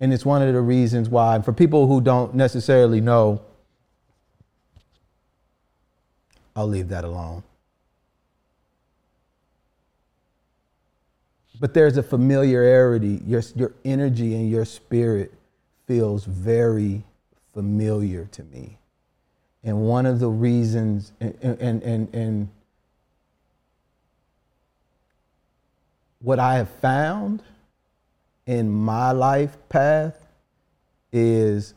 and 0.00 0.12
it's 0.12 0.26
one 0.26 0.42
of 0.42 0.52
the 0.52 0.61
reasons 0.61 1.09
why. 1.09 1.40
For 1.40 1.52
people 1.52 1.87
who 1.87 2.00
don't 2.00 2.35
necessarily 2.35 3.00
know, 3.00 3.40
I'll 6.57 6.69
leave 6.69 6.88
that 6.88 7.04
alone. 7.04 7.45
But 11.61 11.75
there's 11.75 11.97
a 11.97 12.02
familiarity. 12.02 13.21
Your 13.25 13.42
your 13.54 13.73
energy 13.85 14.35
and 14.35 14.50
your 14.50 14.64
spirit 14.64 15.33
feels 15.87 16.25
very 16.25 17.04
familiar 17.52 18.26
to 18.32 18.44
me, 18.44 18.78
and 19.62 19.82
one 19.82 20.06
of 20.06 20.21
the 20.21 20.28
reasons, 20.28 21.12
and 21.21 21.37
and 21.42 21.82
and, 21.82 22.14
and 22.14 22.49
what 26.21 26.38
I 26.38 26.54
have 26.54 26.71
found 26.71 27.42
in 28.47 28.71
my 28.71 29.12
life 29.12 29.56
path 29.68 30.26
is 31.12 31.75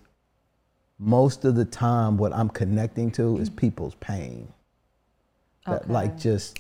most 0.98 1.46
of 1.46 1.55
the 1.55 1.65
time 1.65 2.17
what 2.17 2.34
I'm 2.34 2.50
connecting 2.50 3.12
to 3.12 3.38
is 3.38 3.50
people's 3.50 3.96
pain. 3.96 4.48
That 5.65 5.89
like 5.89 6.17
just 6.17 6.60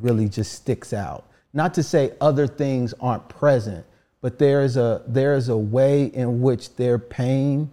really 0.00 0.28
just 0.28 0.52
sticks 0.52 0.92
out. 0.92 1.26
Not 1.54 1.74
to 1.74 1.82
say 1.82 2.12
other 2.20 2.46
things 2.46 2.94
aren't 3.00 3.28
present, 3.28 3.86
but 4.20 4.38
there 4.38 4.62
is 4.62 4.76
a 4.76 5.02
there 5.06 5.34
is 5.34 5.48
a 5.48 5.56
way 5.56 6.04
in 6.06 6.42
which 6.42 6.76
their 6.76 6.98
pain 6.98 7.70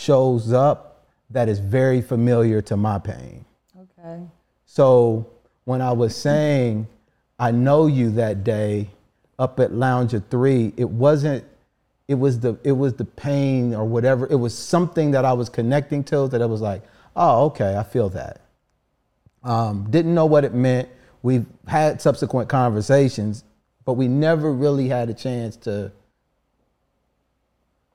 shows 0.00 0.52
up 0.52 1.04
that 1.28 1.48
is 1.48 1.58
very 1.58 2.00
familiar 2.00 2.62
to 2.62 2.76
my 2.76 2.98
pain. 2.98 3.44
Okay. 3.78 4.22
So 4.64 5.26
when 5.64 5.82
I 5.82 5.92
was 5.92 6.16
saying 6.16 6.86
I 7.38 7.50
know 7.50 7.86
you 7.86 8.10
that 8.12 8.42
day 8.44 8.90
up 9.38 9.60
at 9.60 9.72
Lounge 9.72 10.12
Lounger 10.12 10.26
3, 10.30 10.74
it 10.76 10.88
wasn't 10.88 11.44
it 12.08 12.14
was 12.14 12.40
the 12.40 12.58
it 12.64 12.72
was 12.72 12.94
the 12.94 13.04
pain 13.04 13.74
or 13.74 13.84
whatever. 13.84 14.26
It 14.26 14.36
was 14.36 14.56
something 14.56 15.12
that 15.12 15.24
I 15.24 15.32
was 15.32 15.48
connecting 15.48 16.02
to 16.04 16.28
that 16.28 16.42
I 16.42 16.46
was 16.46 16.60
like, 16.60 16.82
"Oh, 17.14 17.46
okay, 17.46 17.76
I 17.76 17.82
feel 17.82 18.08
that." 18.10 18.40
Um, 19.44 19.86
didn't 19.90 20.14
know 20.14 20.26
what 20.26 20.44
it 20.44 20.52
meant. 20.52 20.88
We've 21.22 21.46
had 21.66 22.02
subsequent 22.02 22.48
conversations, 22.48 23.44
but 23.84 23.92
we 23.92 24.08
never 24.08 24.52
really 24.52 24.88
had 24.88 25.08
a 25.08 25.14
chance 25.14 25.56
to 25.58 25.92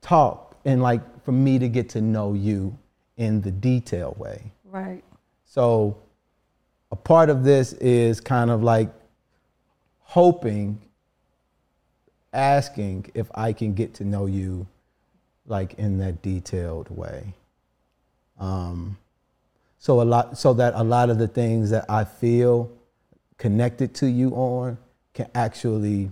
talk 0.01 0.55
and 0.63 0.81
like 0.81 1.01
for 1.25 1.31
me 1.31 1.57
to 1.59 1.67
get 1.67 1.89
to 1.89 2.01
know 2.01 2.33
you 2.33 2.77
in 3.17 3.41
the 3.41 3.51
detailed 3.51 4.17
way. 4.17 4.51
Right. 4.63 5.03
So 5.45 5.97
a 6.91 6.95
part 6.95 7.29
of 7.29 7.43
this 7.43 7.73
is 7.73 8.21
kind 8.21 8.51
of 8.51 8.61
like 8.61 8.89
hoping, 10.01 10.79
asking 12.31 13.11
if 13.15 13.27
I 13.33 13.51
can 13.53 13.73
get 13.73 13.95
to 13.95 14.05
know 14.05 14.27
you 14.27 14.67
like 15.47 15.73
in 15.73 15.97
that 15.97 16.21
detailed 16.21 16.89
way. 16.89 17.33
Um, 18.39 18.97
so 19.79 20.01
a 20.01 20.03
lot 20.03 20.37
so 20.37 20.53
that 20.53 20.73
a 20.75 20.83
lot 20.83 21.09
of 21.09 21.17
the 21.17 21.27
things 21.27 21.69
that 21.71 21.85
I 21.89 22.03
feel 22.03 22.71
connected 23.37 23.93
to 23.95 24.07
you 24.07 24.29
on 24.31 24.77
can 25.13 25.29
actually 25.33 26.11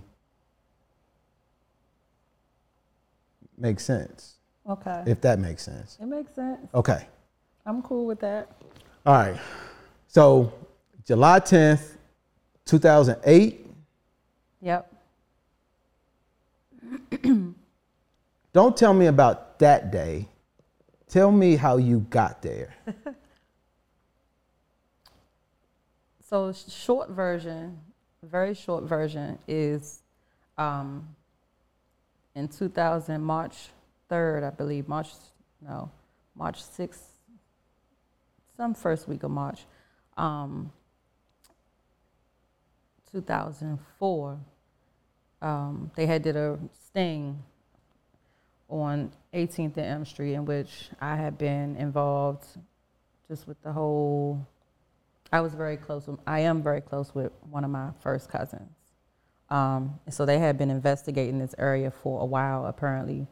make 3.56 3.80
sense. 3.80 4.33
Okay. 4.68 5.02
If 5.06 5.20
that 5.20 5.38
makes 5.38 5.62
sense. 5.62 5.98
it 6.00 6.06
makes 6.06 6.34
sense. 6.34 6.68
Okay. 6.74 7.06
I'm 7.66 7.82
cool 7.82 8.06
with 8.06 8.20
that. 8.20 8.50
All 9.04 9.14
right. 9.14 9.38
So 10.08 10.52
July 11.06 11.40
10th, 11.40 11.96
2008, 12.64 13.60
Yep. 14.62 14.90
don't 18.54 18.76
tell 18.76 18.94
me 18.94 19.06
about 19.06 19.58
that 19.58 19.92
day. 19.92 20.26
Tell 21.06 21.30
me 21.30 21.56
how 21.56 21.76
you 21.76 22.00
got 22.08 22.40
there. 22.40 22.74
So 26.26 26.52
short 26.52 27.10
version, 27.10 27.78
very 28.22 28.54
short 28.54 28.84
version 28.84 29.38
is 29.46 30.00
um, 30.58 31.14
in 32.34 32.48
2000 32.48 33.22
March 33.22 33.68
3rd, 34.14 34.44
I 34.44 34.50
believe 34.50 34.88
March 34.88 35.08
no 35.60 35.90
March 36.36 36.62
6th, 36.62 37.02
some 38.56 38.74
first 38.74 39.08
week 39.08 39.22
of 39.22 39.30
March, 39.30 39.66
um, 40.16 40.72
2004. 43.12 44.38
Um, 45.42 45.90
they 45.94 46.06
had 46.06 46.22
did 46.22 46.36
a 46.36 46.58
sting 46.86 47.42
on 48.68 49.12
18th 49.32 49.76
and 49.76 49.86
M 49.86 50.04
Street 50.04 50.34
in 50.34 50.44
which 50.44 50.90
I 51.00 51.16
had 51.16 51.38
been 51.38 51.76
involved 51.76 52.44
just 53.28 53.46
with 53.46 53.60
the 53.62 53.72
whole 53.72 54.46
I 55.32 55.40
was 55.40 55.54
very 55.54 55.76
close 55.76 56.06
with, 56.06 56.20
I 56.26 56.40
am 56.40 56.62
very 56.62 56.80
close 56.80 57.12
with 57.12 57.32
one 57.50 57.64
of 57.64 57.70
my 57.70 57.90
first 58.00 58.28
cousins. 58.28 58.70
Um, 59.50 59.98
so 60.08 60.24
they 60.24 60.38
had 60.38 60.56
been 60.56 60.70
investigating 60.70 61.38
this 61.38 61.54
area 61.58 61.90
for 61.90 62.20
a 62.20 62.24
while, 62.24 62.66
apparently. 62.66 63.26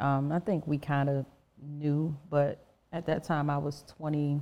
Um, 0.00 0.32
I 0.32 0.38
think 0.38 0.66
we 0.66 0.78
kind 0.78 1.08
of 1.08 1.26
knew, 1.62 2.16
but 2.30 2.64
at 2.92 3.06
that 3.06 3.24
time 3.24 3.50
I 3.50 3.58
was 3.58 3.84
20. 3.96 4.40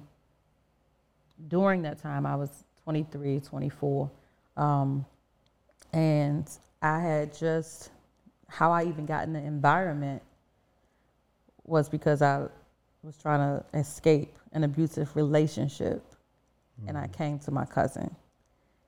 During 1.49 1.83
that 1.83 2.01
time, 2.01 2.27
I 2.27 2.37
was 2.37 2.65
23, 2.85 3.41
24. 3.41 4.11
Um, 4.57 5.05
and 5.93 6.49
I 6.83 7.01
had 7.01 7.37
just, 7.37 7.91
how 8.49 8.73
I 8.73 8.85
even 8.85 9.07
got 9.07 9.25
in 9.25 9.33
the 9.33 9.41
environment 9.41 10.23
was 11.65 11.89
because 11.89 12.23
I 12.23 12.47
was 13.03 13.17
trying 13.19 13.41
to 13.41 13.79
escape 13.79 14.37
an 14.53 14.65
abusive 14.65 15.15
relationship 15.15 16.03
and 16.87 16.97
I 16.97 17.09
came 17.09 17.39
to 17.41 17.51
my 17.51 17.65
cousin. 17.65 18.15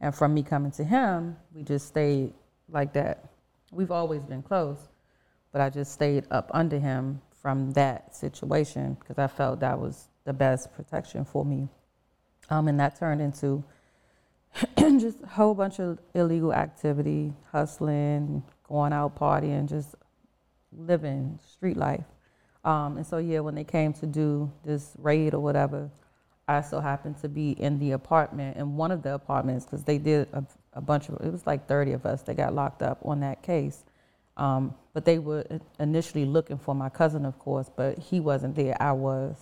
And 0.01 0.15
from 0.15 0.33
me 0.35 0.43
coming 0.43 0.71
to 0.73 0.85
him, 0.85 1.37
we 1.55 1.63
just 1.63 1.87
stayed 1.87 2.33
like 2.71 2.93
that. 2.95 3.29
We've 3.71 3.91
always 3.91 4.25
been 4.25 4.43
close, 4.43 4.79
but 5.53 5.61
I 5.61 5.71
just 5.71 5.93
stayed 5.93 6.25
up 6.31 6.51
under 6.53 6.79
him 6.79 7.21
from 7.41 7.73
that 7.73 8.15
situation 8.15 8.97
because 9.01 9.19
I 9.19 9.27
felt 9.27 9.61
that 9.61 9.79
was 9.79 10.09
the 10.25 10.33
best 10.33 10.73
protection 10.75 11.25
for 11.25 11.45
me. 11.45 11.69
Um, 12.51 12.69
and 12.69 12.79
that 12.81 12.99
turned 12.99 13.21
into 13.21 13.65
just 14.77 15.23
a 15.23 15.27
whole 15.27 15.55
bunch 15.55 15.81
of 15.81 15.99
illegal 16.15 16.53
activity, 16.53 17.33
hustling, 17.53 18.43
going 18.69 18.93
out 18.93 19.19
partying, 19.19 19.69
just 19.69 19.95
living 20.73 21.39
street 21.53 21.77
life. 21.77 22.05
Um, 22.65 22.99
and 22.99 23.07
so, 23.07 23.19
yeah, 23.19 23.41
when 23.41 23.55
they 23.55 23.65
came 23.65 23.93
to 23.95 24.07
do 24.07 24.53
this 24.65 24.93
raid 24.99 25.35
or 25.35 25.41
whatever, 25.41 25.91
I 26.47 26.61
so 26.63 26.81
happened 26.81 27.19
to 27.23 27.29
be 27.29 27.53
in 27.53 27.79
the 27.79 27.93
apartment, 27.93 28.57
in 28.57 28.77
one 28.77 28.91
of 28.91 29.03
the 29.03 29.15
apartments, 29.15 29.65
because 29.65 29.85
they 29.85 29.99
did 29.99 30.29
a, 30.33 30.45
a, 30.75 30.81
bunch 30.81 31.09
of, 31.09 31.15
it 31.25 31.31
was 31.31 31.47
like 31.47 31.69
30 31.69 31.93
of 31.93 32.05
us 32.05 32.23
that 32.23 32.37
got 32.37 32.55
locked 32.55 32.83
up 32.83 32.99
on 33.05 33.21
that 33.21 33.43
case. 33.43 33.85
Um, 34.41 34.75
but 34.93 35.05
they 35.05 35.19
were 35.19 35.45
initially 35.79 36.25
looking 36.25 36.59
for 36.59 36.75
my 36.75 36.89
cousin, 36.89 37.25
of 37.25 37.39
course, 37.39 37.71
but 37.75 37.99
he 37.99 38.19
wasn't 38.19 38.57
there, 38.57 38.77
I 38.83 38.93
was. 38.93 39.37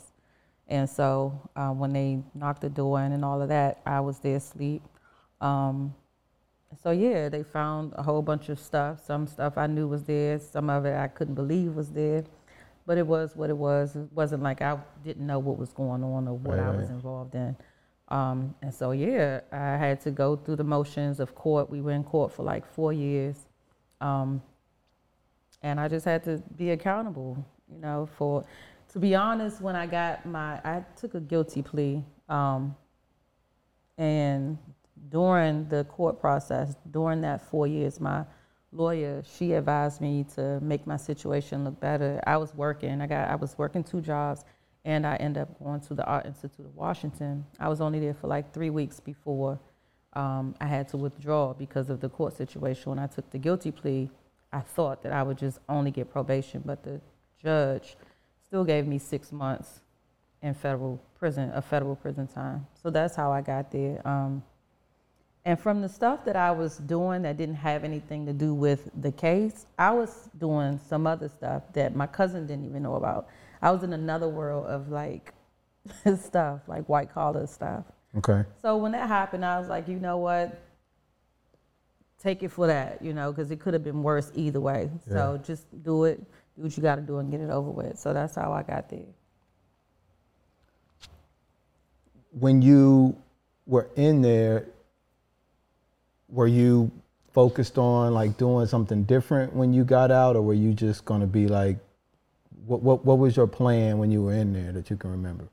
And 0.66 0.90
so 0.90 1.48
uh, 1.56 1.70
when 1.70 1.92
they 1.92 2.22
knocked 2.34 2.60
the 2.60 2.68
door 2.68 3.00
in 3.02 3.12
and 3.12 3.24
all 3.24 3.40
of 3.40 3.48
that, 3.48 3.80
I 3.86 4.00
was 4.00 4.18
there 4.18 4.36
asleep. 4.36 4.82
Um, 5.40 5.94
so 6.82 6.90
yeah, 6.90 7.30
they 7.30 7.42
found 7.42 7.94
a 7.96 8.02
whole 8.02 8.20
bunch 8.20 8.50
of 8.50 8.58
stuff. 8.58 9.02
Some 9.06 9.26
stuff 9.26 9.56
I 9.56 9.66
knew 9.66 9.88
was 9.88 10.02
there, 10.02 10.38
some 10.38 10.68
of 10.68 10.84
it 10.84 10.94
I 10.94 11.08
couldn't 11.08 11.34
believe 11.34 11.74
was 11.74 11.90
there 11.90 12.24
but 12.88 12.96
it 12.96 13.06
was 13.06 13.36
what 13.36 13.50
it 13.50 13.56
was. 13.56 13.96
It 13.96 14.10
wasn't 14.14 14.42
like 14.42 14.62
I 14.62 14.78
didn't 15.04 15.26
know 15.26 15.38
what 15.38 15.58
was 15.58 15.74
going 15.74 16.02
on 16.02 16.26
or 16.26 16.38
what 16.38 16.58
I 16.58 16.70
was 16.70 16.88
involved 16.88 17.34
in. 17.34 17.54
Um, 18.08 18.54
and 18.62 18.72
so, 18.72 18.92
yeah, 18.92 19.40
I 19.52 19.76
had 19.76 20.00
to 20.00 20.10
go 20.10 20.36
through 20.36 20.56
the 20.56 20.64
motions 20.64 21.20
of 21.20 21.34
court. 21.34 21.68
We 21.68 21.82
were 21.82 21.92
in 21.92 22.02
court 22.02 22.32
for 22.32 22.44
like 22.44 22.66
four 22.66 22.94
years. 22.94 23.36
Um, 24.00 24.40
and 25.62 25.80
I 25.80 25.88
just 25.88 26.04
had 26.04 26.24
to 26.24 26.42
be 26.56 26.70
accountable, 26.70 27.44
you 27.72 27.80
know, 27.80 28.08
for, 28.16 28.44
to 28.92 28.98
be 28.98 29.14
honest, 29.14 29.60
when 29.60 29.76
I 29.76 29.86
got 29.86 30.24
my, 30.26 30.54
I 30.64 30.84
took 30.96 31.14
a 31.14 31.20
guilty 31.20 31.62
plea. 31.62 32.04
Um, 32.28 32.76
and 33.96 34.58
during 35.08 35.68
the 35.68 35.84
court 35.84 36.20
process, 36.20 36.76
during 36.90 37.20
that 37.22 37.40
four 37.50 37.66
years, 37.66 38.00
my 38.00 38.24
lawyer, 38.72 39.22
she 39.36 39.52
advised 39.52 40.00
me 40.00 40.24
to 40.34 40.60
make 40.60 40.86
my 40.86 40.96
situation 40.96 41.64
look 41.64 41.80
better. 41.80 42.20
I 42.26 42.36
was 42.36 42.54
working. 42.54 43.00
I 43.00 43.06
got 43.06 43.28
I 43.28 43.34
was 43.34 43.56
working 43.56 43.82
two 43.82 44.00
jobs 44.00 44.44
and 44.84 45.06
I 45.06 45.16
ended 45.16 45.42
up 45.42 45.58
going 45.62 45.80
to 45.80 45.94
the 45.94 46.04
Art 46.04 46.26
Institute 46.26 46.66
of 46.66 46.74
Washington. 46.76 47.44
I 47.58 47.68
was 47.68 47.80
only 47.80 47.98
there 48.00 48.14
for 48.14 48.28
like 48.28 48.52
three 48.52 48.70
weeks 48.70 49.00
before 49.00 49.58
um, 50.14 50.54
I 50.60 50.66
had 50.66 50.88
to 50.88 50.96
withdraw 50.96 51.52
because 51.52 51.90
of 51.90 52.00
the 52.00 52.08
court 52.08 52.36
situation. 52.36 52.90
When 52.90 52.98
I 52.98 53.06
took 53.06 53.30
the 53.30 53.38
guilty 53.38 53.70
plea, 53.70 54.10
I 54.52 54.60
thought 54.60 55.02
that 55.02 55.12
I 55.12 55.22
would 55.22 55.38
just 55.38 55.58
only 55.68 55.90
get 55.90 56.10
probation, 56.10 56.62
but 56.64 56.82
the 56.82 57.00
judge 57.42 57.96
still 58.46 58.64
gave 58.64 58.86
me 58.86 58.98
six 58.98 59.30
months 59.30 59.80
in 60.42 60.54
federal 60.54 61.02
prison, 61.18 61.50
a 61.54 61.60
federal 61.60 61.96
prison 61.96 62.26
time. 62.26 62.66
So 62.82 62.90
that's 62.90 63.14
how 63.14 63.32
I 63.32 63.42
got 63.42 63.70
there. 63.70 64.06
Um, 64.06 64.42
and 65.44 65.58
from 65.58 65.80
the 65.80 65.88
stuff 65.88 66.24
that 66.24 66.36
I 66.36 66.50
was 66.50 66.78
doing 66.78 67.22
that 67.22 67.36
didn't 67.36 67.56
have 67.56 67.84
anything 67.84 68.26
to 68.26 68.32
do 68.32 68.54
with 68.54 68.90
the 69.00 69.12
case, 69.12 69.66
I 69.78 69.90
was 69.90 70.28
doing 70.38 70.78
some 70.88 71.06
other 71.06 71.28
stuff 71.28 71.62
that 71.72 71.94
my 71.94 72.06
cousin 72.06 72.46
didn't 72.46 72.66
even 72.66 72.82
know 72.82 72.96
about. 72.96 73.28
I 73.62 73.70
was 73.70 73.82
in 73.82 73.92
another 73.92 74.28
world 74.28 74.66
of 74.66 74.90
like 74.90 75.32
stuff, 76.20 76.60
like 76.66 76.88
white 76.88 77.12
collar 77.12 77.46
stuff. 77.46 77.84
Okay. 78.16 78.44
So 78.62 78.76
when 78.76 78.92
that 78.92 79.08
happened, 79.08 79.44
I 79.44 79.58
was 79.58 79.68
like, 79.68 79.88
you 79.88 79.98
know 79.98 80.18
what? 80.18 80.60
Take 82.22 82.42
it 82.42 82.48
for 82.48 82.66
that, 82.66 83.00
you 83.02 83.14
know, 83.14 83.30
because 83.30 83.50
it 83.50 83.60
could 83.60 83.74
have 83.74 83.84
been 83.84 84.02
worse 84.02 84.32
either 84.34 84.60
way. 84.60 84.90
Yeah. 85.06 85.14
So 85.14 85.40
just 85.44 85.66
do 85.84 86.04
it, 86.04 86.18
do 86.56 86.62
what 86.62 86.76
you 86.76 86.82
got 86.82 86.96
to 86.96 87.02
do, 87.02 87.18
and 87.18 87.30
get 87.30 87.40
it 87.40 87.50
over 87.50 87.70
with. 87.70 87.98
So 87.98 88.12
that's 88.12 88.34
how 88.34 88.52
I 88.52 88.62
got 88.62 88.88
there. 88.88 89.06
When 92.32 92.60
you 92.60 93.16
were 93.66 93.88
in 93.96 94.20
there, 94.20 94.66
were 96.28 96.46
you 96.48 96.90
focused 97.32 97.78
on 97.78 98.14
like 98.14 98.36
doing 98.36 98.66
something 98.66 99.04
different 99.04 99.54
when 99.54 99.72
you 99.72 99.84
got 99.84 100.10
out, 100.10 100.34
or 100.34 100.42
were 100.42 100.54
you 100.54 100.74
just 100.74 101.04
going 101.04 101.20
to 101.20 101.26
be 101.26 101.46
like, 101.46 101.78
what, 102.66 102.82
what, 102.82 103.04
what 103.04 103.18
was 103.18 103.36
your 103.36 103.46
plan 103.46 103.98
when 103.98 104.10
you 104.10 104.22
were 104.22 104.34
in 104.34 104.52
there 104.52 104.72
that 104.72 104.90
you 104.90 104.96
can 104.96 105.10
remember? 105.10 105.48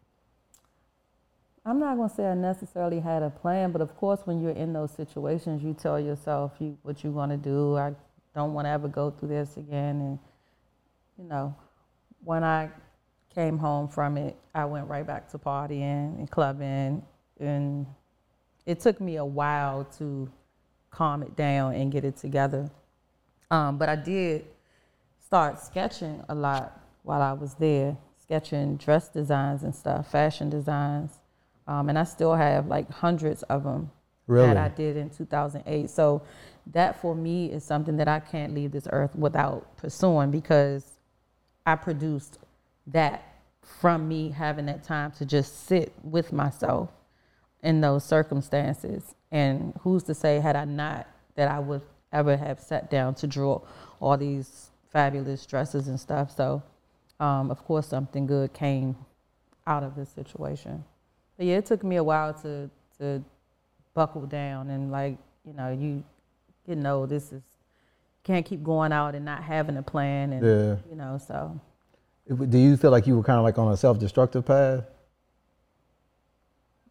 I'm 1.67 1.80
not 1.80 1.97
going 1.97 2.10
to 2.10 2.15
say 2.15 2.28
I 2.28 2.36
necessarily 2.36 2.99
had 2.99 3.23
a 3.23 3.32
plan, 3.32 3.71
but 3.71 3.82
of 3.82 3.97
course, 3.97 4.21
when 4.25 4.39
you're 4.39 4.51
in 4.51 4.71
those 4.71 4.91
situations, 4.91 5.63
you 5.63 5.73
tell 5.73 5.99
yourself 5.99 6.51
you, 6.60 6.78
what 6.84 7.04
you 7.04 7.10
want 7.10 7.32
to 7.32 7.38
do. 7.38 7.75
I 7.75 7.93
don't 8.36 8.54
want 8.54 8.65
to 8.67 8.69
ever 8.69 8.88
go 8.88 9.10
through 9.10 9.30
this 9.30 9.58
again. 9.58 9.99
And, 9.99 10.19
you 11.17 11.23
know, 11.23 11.56
when 12.23 12.43
I 12.43 12.69
came 13.34 13.58
home 13.58 13.88
from 13.88 14.15
it, 14.15 14.38
I 14.54 14.65
went 14.65 14.88
right 14.88 15.08
back 15.08 15.28
to 15.32 15.39
partying 15.39 16.19
and 16.19 16.30
clubbing. 16.30 17.04
And 17.39 17.88
it 18.67 18.80
took 18.80 19.01
me 19.01 19.15
a 19.15 19.25
while 19.25 19.86
to 19.97 20.32
calm 20.91 21.23
it 21.23 21.36
down 21.36 21.73
and 21.73 21.91
get 21.91 22.06
it 22.06 22.15
together. 22.15 22.69
Um, 23.49 23.80
but 23.80 23.89
I 23.89 23.95
did 23.95 24.45
start 25.25 25.60
sketching 25.60 26.23
a 26.30 26.36
lot 26.36 26.80
while 27.01 27.23
I 27.23 27.34
was 27.34 27.56
there, 27.56 27.97
sketching 28.21 28.78
dress 28.78 29.10
designs 29.10 29.63
and 29.63 29.73
stuff, 29.73 30.12
fashion 30.12 30.51
designs. 30.51 31.12
Um, 31.67 31.89
and 31.89 31.97
I 31.97 32.04
still 32.04 32.36
have 32.36 32.67
like 32.67 32.89
hundreds 32.89 33.43
of 33.43 33.63
them 33.63 33.91
really? 34.28 34.47
that 34.47 34.58
I 34.58 34.69
did 34.69 34.97
in 34.97 35.10
2008. 35.10 35.89
So 35.89 36.21
that 36.67 36.99
for 37.01 37.15
me 37.15 37.51
is 37.51 37.63
something 37.63 37.97
that 37.97 38.08
I 38.08 38.19
can't 38.19 38.54
leave 38.54 38.71
this 38.71 38.88
earth 38.91 39.15
without 39.15 39.78
pursuing 39.78 40.32
because 40.32 40.86
I 41.65 41.75
produced 41.75 42.39
that 42.88 43.36
from 43.62 44.08
me 44.08 44.30
having 44.30 44.67
that 44.67 44.84
time 44.84 45.12
to 45.13 45.25
just 45.25 45.67
sit 45.67 45.91
with 46.04 46.32
myself 46.32 46.89
in 47.63 47.82
those 47.82 48.04
circumstances. 48.04 49.15
And 49.32 49.73
who's 49.82 50.04
to 50.04 50.13
say, 50.13 50.39
had 50.39 50.56
I 50.56 50.65
not, 50.65 51.08
that 51.36 51.49
I 51.49 51.60
would 51.60 51.82
ever 52.13 52.38
have 52.38 52.60
sat 52.60 52.89
down 52.89 53.15
to 53.15 53.28
draw 53.28 53.62
all 53.99 54.17
these 54.17 54.69
fabulous 54.91 55.45
dresses 55.45 55.88
and 55.88 55.99
stuff. 55.99 56.32
So, 56.32 56.63
um, 57.19 57.51
of 57.51 57.63
course, 57.65 57.88
something 57.88 58.25
good 58.25 58.54
came 58.54 58.95
out 59.67 59.84
of 59.84 59.95
this 59.95 60.10
situation. 60.10 60.86
But 61.38 61.45
yeah, 61.45 61.58
it 61.58 61.65
took 61.65 61.84
me 61.84 61.98
a 61.98 62.04
while 62.04 62.34
to 62.41 62.69
to 63.00 63.24
buckle 63.93 64.26
down 64.26 64.69
and 64.69 64.91
like 64.91 65.17
you 65.45 65.54
know 65.54 65.71
you 65.71 66.04
you 66.67 66.76
know 66.76 67.06
this 67.06 67.32
is 67.32 67.41
can't 68.24 68.45
keep 68.45 68.63
going 68.63 68.91
out 68.91 69.15
and 69.15 69.24
not 69.24 69.43
having 69.43 69.78
a 69.78 69.84
plan 69.84 70.34
and 70.34 70.45
yeah. 70.45 70.76
you 70.89 70.95
know 70.95 71.17
so. 71.17 71.60
Do 72.28 72.58
you 72.58 72.76
feel 72.76 72.89
like 72.89 73.06
you 73.06 73.15
were 73.15 73.24
kind 73.24 73.38
of 73.38 73.43
like 73.43 73.60
on 73.60 73.71
a 73.71 73.78
self-destructive 73.78 74.45
path? 74.45 74.84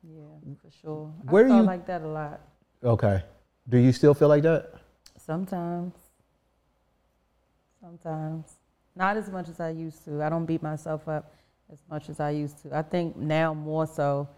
Yeah, 0.04 0.22
for 0.62 0.70
sure. 0.80 1.12
Where 1.28 1.46
I 1.46 1.48
felt 1.48 1.60
you 1.60 1.66
like 1.66 1.86
that 1.86 2.02
a 2.02 2.06
lot. 2.06 2.40
Okay. 2.84 3.22
Do 3.68 3.78
you 3.78 3.92
still 3.92 4.14
feel 4.14 4.28
like 4.28 4.44
that? 4.44 4.74
Sometimes. 5.16 5.92
Sometimes. 7.80 8.52
Not 8.94 9.16
as 9.16 9.28
much 9.28 9.48
as 9.48 9.58
I 9.58 9.70
used 9.70 10.04
to. 10.04 10.22
I 10.22 10.28
don't 10.28 10.46
beat 10.46 10.62
myself 10.62 11.08
up 11.08 11.34
as 11.72 11.82
much 11.90 12.08
as 12.08 12.20
I 12.20 12.30
used 12.30 12.62
to. 12.62 12.76
I 12.76 12.82
think 12.82 13.16
now 13.16 13.54
more 13.54 13.86
so. 13.86 14.28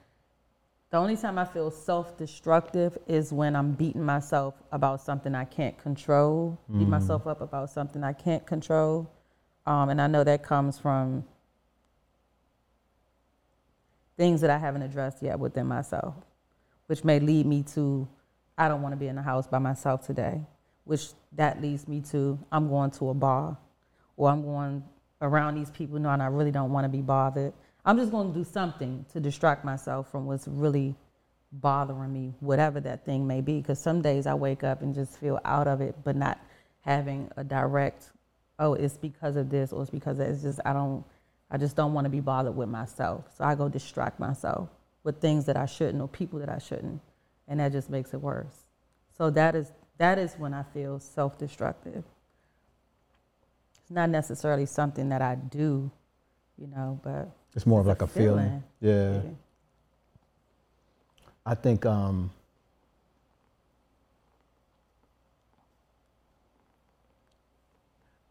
The 0.90 0.98
only 0.98 1.16
time 1.16 1.38
I 1.38 1.44
feel 1.44 1.70
self 1.70 2.16
destructive 2.16 2.96
is 3.06 3.32
when 3.32 3.56
I'm 3.56 3.72
beating 3.72 4.04
myself 4.04 4.54
about 4.72 5.00
something 5.00 5.34
I 5.34 5.44
can't 5.44 5.76
control, 5.78 6.58
beat 6.70 6.88
myself 6.88 7.26
up 7.26 7.40
about 7.40 7.70
something 7.70 8.04
I 8.04 8.12
can't 8.12 8.46
control. 8.46 9.10
Um, 9.66 9.88
and 9.88 10.00
I 10.00 10.06
know 10.06 10.22
that 10.22 10.44
comes 10.44 10.78
from 10.78 11.24
things 14.16 14.40
that 14.40 14.50
I 14.50 14.58
haven't 14.58 14.82
addressed 14.82 15.22
yet 15.22 15.38
within 15.38 15.66
myself, 15.66 16.14
which 16.86 17.04
may 17.04 17.18
lead 17.18 17.46
me 17.46 17.62
to 17.74 18.08
I 18.56 18.68
don't 18.68 18.80
want 18.80 18.92
to 18.92 18.96
be 18.96 19.08
in 19.08 19.16
the 19.16 19.22
house 19.22 19.46
by 19.46 19.58
myself 19.58 20.06
today, 20.06 20.40
which 20.84 21.08
that 21.32 21.60
leads 21.60 21.86
me 21.86 22.00
to 22.12 22.38
I'm 22.50 22.68
going 22.68 22.90
to 22.92 23.10
a 23.10 23.14
bar 23.14 23.58
or 24.16 24.30
I'm 24.30 24.42
going 24.42 24.82
around 25.20 25.54
these 25.54 25.70
people 25.70 25.98
knowing 25.98 26.20
I 26.20 26.26
really 26.26 26.50
don't 26.50 26.72
want 26.72 26.84
to 26.84 26.88
be 26.88 27.02
bothered. 27.02 27.52
I'm 27.84 27.96
just 27.96 28.10
going 28.10 28.32
to 28.32 28.38
do 28.38 28.44
something 28.44 29.04
to 29.12 29.20
distract 29.20 29.64
myself 29.64 30.10
from 30.10 30.26
what's 30.26 30.48
really 30.48 30.94
bothering 31.52 32.12
me, 32.12 32.34
whatever 32.40 32.80
that 32.80 33.04
thing 33.04 33.26
may 33.26 33.40
be. 33.40 33.60
Because 33.60 33.78
some 33.78 34.02
days 34.02 34.26
I 34.26 34.34
wake 34.34 34.64
up 34.64 34.82
and 34.82 34.94
just 34.94 35.18
feel 35.18 35.38
out 35.44 35.68
of 35.68 35.80
it, 35.80 35.94
but 36.04 36.16
not 36.16 36.38
having 36.80 37.30
a 37.36 37.44
direct, 37.44 38.10
oh, 38.58 38.74
it's 38.74 38.96
because 38.96 39.36
of 39.36 39.50
this 39.50 39.72
or 39.72 39.82
it's 39.82 39.90
because 39.90 40.18
it's 40.18 40.42
just, 40.42 40.60
I 40.64 40.72
don't, 40.72 41.04
I 41.50 41.58
just 41.58 41.76
don't 41.76 41.92
want 41.92 42.06
to 42.06 42.10
be 42.10 42.20
bothered 42.20 42.56
with 42.56 42.68
myself. 42.68 43.24
So 43.36 43.44
I 43.44 43.54
go 43.54 43.68
distract 43.68 44.18
myself 44.18 44.68
with 45.04 45.20
things 45.20 45.46
that 45.46 45.56
I 45.56 45.66
shouldn't 45.66 46.02
or 46.02 46.08
people 46.08 46.40
that 46.40 46.48
I 46.48 46.58
shouldn't. 46.58 47.00
And 47.48 47.60
that 47.60 47.72
just 47.72 47.88
makes 47.88 48.12
it 48.12 48.20
worse. 48.20 48.64
So 49.16 49.30
that 49.30 49.54
is, 49.54 49.70
that 49.98 50.18
is 50.18 50.34
when 50.34 50.52
I 50.52 50.64
feel 50.74 50.98
self 50.98 51.38
destructive. 51.38 52.04
It's 53.86 53.92
not 53.92 54.10
necessarily 54.10 54.66
something 54.66 55.10
that 55.10 55.22
I 55.22 55.36
do, 55.36 55.88
you 56.58 56.66
know, 56.66 56.98
but 57.04 57.30
It's 57.54 57.66
more 57.66 57.78
of 57.80 57.86
like 57.86 58.02
a 58.02 58.08
feeling. 58.08 58.46
feeling. 58.46 58.64
Yeah. 58.80 59.22
yeah. 59.22 59.30
I 61.46 61.54
think 61.54 61.86
um, 61.86 62.32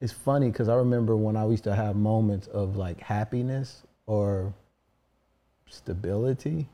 it's 0.02 0.12
funny 0.12 0.52
because 0.52 0.68
I 0.68 0.76
remember 0.76 1.16
when 1.16 1.38
I 1.38 1.48
used 1.48 1.64
to 1.64 1.74
have 1.74 1.96
moments 1.96 2.48
of 2.48 2.76
like 2.76 3.00
happiness 3.00 3.84
or 4.08 4.54
stability, 5.70 6.68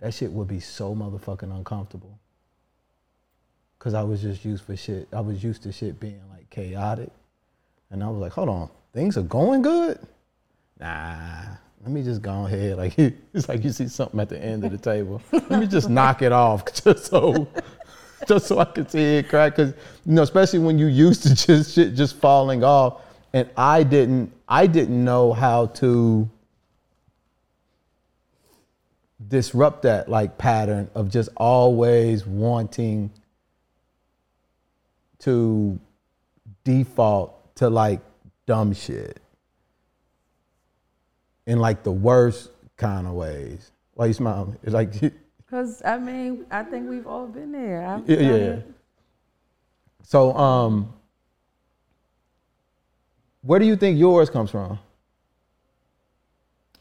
that 0.00 0.12
shit 0.12 0.30
would 0.32 0.48
be 0.48 0.60
so 0.60 0.94
motherfucking 0.94 1.50
uncomfortable. 1.50 2.18
Cause 3.78 3.94
I 3.94 4.02
was 4.02 4.20
just 4.20 4.44
used 4.44 4.64
for 4.64 4.76
shit. 4.76 5.08
I 5.14 5.20
was 5.20 5.42
used 5.42 5.62
to 5.62 5.72
shit 5.72 5.98
being 5.98 6.20
like 6.30 6.50
chaotic, 6.50 7.10
and 7.90 8.02
I 8.02 8.08
was 8.08 8.18
like, 8.18 8.32
hold 8.32 8.48
on, 8.48 8.68
things 8.92 9.16
are 9.16 9.22
going 9.22 9.62
good. 9.62 9.98
Nah, 10.80 11.42
let 11.82 11.90
me 11.90 12.02
just 12.02 12.22
go 12.22 12.46
ahead. 12.46 12.76
Like 12.76 12.98
it's 12.98 13.48
like 13.48 13.64
you 13.64 13.70
see 13.70 13.88
something 13.88 14.20
at 14.20 14.28
the 14.28 14.42
end 14.42 14.64
of 14.64 14.72
the 14.72 14.78
table. 14.78 15.22
Let 15.32 15.60
me 15.60 15.66
just 15.66 15.88
knock 15.88 16.22
it 16.22 16.32
off, 16.32 16.64
just 16.84 17.06
so, 17.06 17.48
just 18.26 18.46
so 18.46 18.58
I 18.58 18.64
can 18.66 18.88
see 18.88 19.18
it 19.18 19.28
crack. 19.28 19.56
Cause 19.56 19.72
you 20.04 20.12
know, 20.12 20.22
especially 20.22 20.58
when 20.58 20.78
you 20.78 20.86
used 20.86 21.22
to 21.22 21.34
just 21.46 21.74
shit 21.74 21.94
just 21.94 22.16
falling 22.16 22.64
off, 22.64 23.02
and 23.32 23.48
I 23.56 23.82
didn't, 23.82 24.32
I 24.48 24.66
didn't 24.66 25.04
know 25.04 25.32
how 25.32 25.66
to 25.66 26.28
disrupt 29.28 29.82
that 29.82 30.08
like 30.08 30.38
pattern 30.38 30.90
of 30.94 31.10
just 31.10 31.28
always 31.36 32.26
wanting 32.26 33.10
to 35.20 35.78
default 36.64 37.35
to 37.56 37.68
like 37.68 38.00
dumb 38.46 38.72
shit 38.72 39.20
in 41.46 41.58
like 41.58 41.82
the 41.82 41.92
worst 41.92 42.50
kind 42.76 43.06
of 43.06 43.14
ways. 43.14 43.72
Why 43.94 44.06
you 44.06 44.12
smiling? 44.12 44.56
It's 44.62 44.72
like 44.72 44.92
Because, 45.46 45.80
I 45.84 45.96
mean, 45.98 46.44
I 46.50 46.64
think 46.64 46.90
we've 46.90 47.06
all 47.06 47.28
been 47.28 47.52
there. 47.52 47.86
I've 47.86 48.08
yeah. 48.10 48.18
yeah. 48.18 48.56
So 50.02 50.36
um, 50.36 50.92
where 53.42 53.60
do 53.60 53.66
you 53.66 53.76
think 53.76 53.98
yours 53.98 54.28
comes 54.28 54.50
from? 54.50 54.78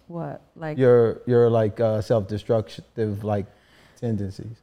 What? 0.08 0.42
Like, 0.56 0.78
Your 0.78 1.22
your 1.26 1.50
like 1.50 1.80
uh, 1.80 2.02
self 2.02 2.28
destructive 2.28 3.24
like 3.24 3.46
tendencies. 4.00 4.58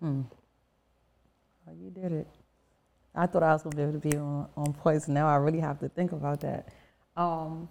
Hmm. 0.00 0.22
oh, 1.68 1.72
you 1.80 1.90
did 1.90 2.12
it. 2.12 2.26
I 3.14 3.26
thought 3.26 3.42
I 3.42 3.52
was 3.52 3.62
going 3.62 3.72
to 3.72 3.76
be 3.76 3.82
able 3.82 3.92
to 3.92 3.98
be 3.98 4.16
on, 4.16 4.48
on 4.56 4.72
point, 4.72 5.06
now 5.08 5.28
I 5.28 5.36
really 5.36 5.60
have 5.60 5.78
to 5.80 5.88
think 5.88 6.12
about 6.12 6.40
that. 6.40 6.68
Um, 7.16 7.68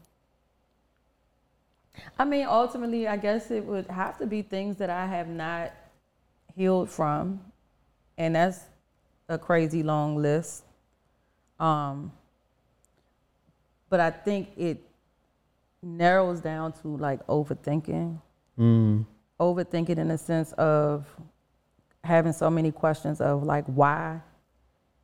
I 2.17 2.25
mean, 2.25 2.45
ultimately, 2.47 3.07
I 3.07 3.17
guess 3.17 3.49
it 3.49 3.65
would 3.65 3.87
have 3.87 4.17
to 4.19 4.27
be 4.27 4.43
things 4.43 4.77
that 4.77 4.89
I 4.89 5.07
have 5.07 5.27
not 5.27 5.71
healed 6.55 6.89
from, 6.89 7.41
and 8.17 8.35
that's 8.35 8.59
a 9.27 9.37
crazy 9.37 9.83
long 9.83 10.15
list. 10.17 10.63
Um, 11.59 12.11
but 13.89 13.99
I 13.99 14.11
think 14.11 14.49
it 14.57 14.81
narrows 15.81 16.39
down 16.39 16.73
to 16.81 16.97
like 16.97 17.25
overthinking. 17.27 18.19
Mm. 18.59 19.05
Overthinking 19.39 19.97
in 19.97 20.07
the 20.09 20.17
sense 20.17 20.51
of 20.53 21.07
having 22.03 22.33
so 22.33 22.49
many 22.49 22.71
questions 22.71 23.21
of 23.21 23.43
like 23.43 23.65
why 23.65 24.21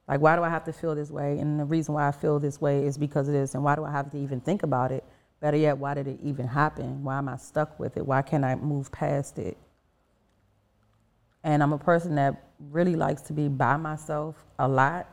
like 0.08 0.22
why 0.22 0.36
do 0.36 0.44
i 0.44 0.50
have 0.50 0.64
to 0.66 0.74
feel 0.74 0.96
this 0.96 1.12
way? 1.12 1.40
And 1.40 1.60
the 1.60 1.66
reason 1.66 1.94
why 1.94 2.08
i 2.08 2.12
feel 2.12 2.40
this 2.40 2.62
way 2.62 2.86
is 2.86 2.98
because 2.98 3.28
of 3.28 3.34
this. 3.34 3.56
And 3.56 3.64
why 3.64 3.76
do 3.76 3.84
i 3.84 3.92
have 3.92 4.12
to 4.12 4.18
even 4.18 4.40
think 4.40 4.64
about 4.64 4.92
it? 4.92 5.04
Better 5.40 5.58
yet 5.58 5.78
why 5.78 5.94
did 5.94 6.08
it 6.08 6.20
even 6.24 6.48
happen? 6.48 7.04
Why 7.04 7.18
am 7.18 7.30
i 7.30 7.38
stuck 7.38 7.80
with 7.80 7.98
it? 7.98 8.06
Why 8.06 8.22
can't 8.22 8.46
i 8.46 8.56
move 8.56 8.92
past 8.92 9.38
it? 9.38 9.58
And 11.44 11.62
i'm 11.62 11.74
a 11.74 11.78
person 11.78 12.16
that 12.16 12.44
really 12.72 12.96
likes 12.96 13.22
to 13.24 13.34
be 13.34 13.48
by 13.48 13.78
myself 13.78 14.44
a 14.58 14.68
lot. 14.68 15.08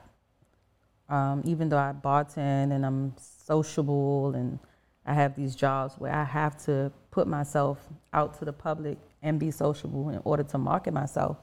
Um, 1.08 1.42
even 1.44 1.68
though 1.68 1.78
i 1.78 1.92
bartend 1.92 2.72
and 2.72 2.86
i'm 2.86 3.14
sociable 3.18 4.34
and 4.34 4.58
i 5.04 5.12
have 5.12 5.36
these 5.36 5.54
jobs 5.54 5.96
where 5.98 6.10
i 6.10 6.24
have 6.24 6.56
to 6.64 6.90
put 7.10 7.28
myself 7.28 7.78
out 8.14 8.38
to 8.38 8.46
the 8.46 8.52
public 8.52 8.98
and 9.24 9.40
be 9.40 9.50
sociable 9.50 10.10
in 10.10 10.20
order 10.24 10.42
to 10.42 10.58
market 10.58 10.92
myself. 10.92 11.38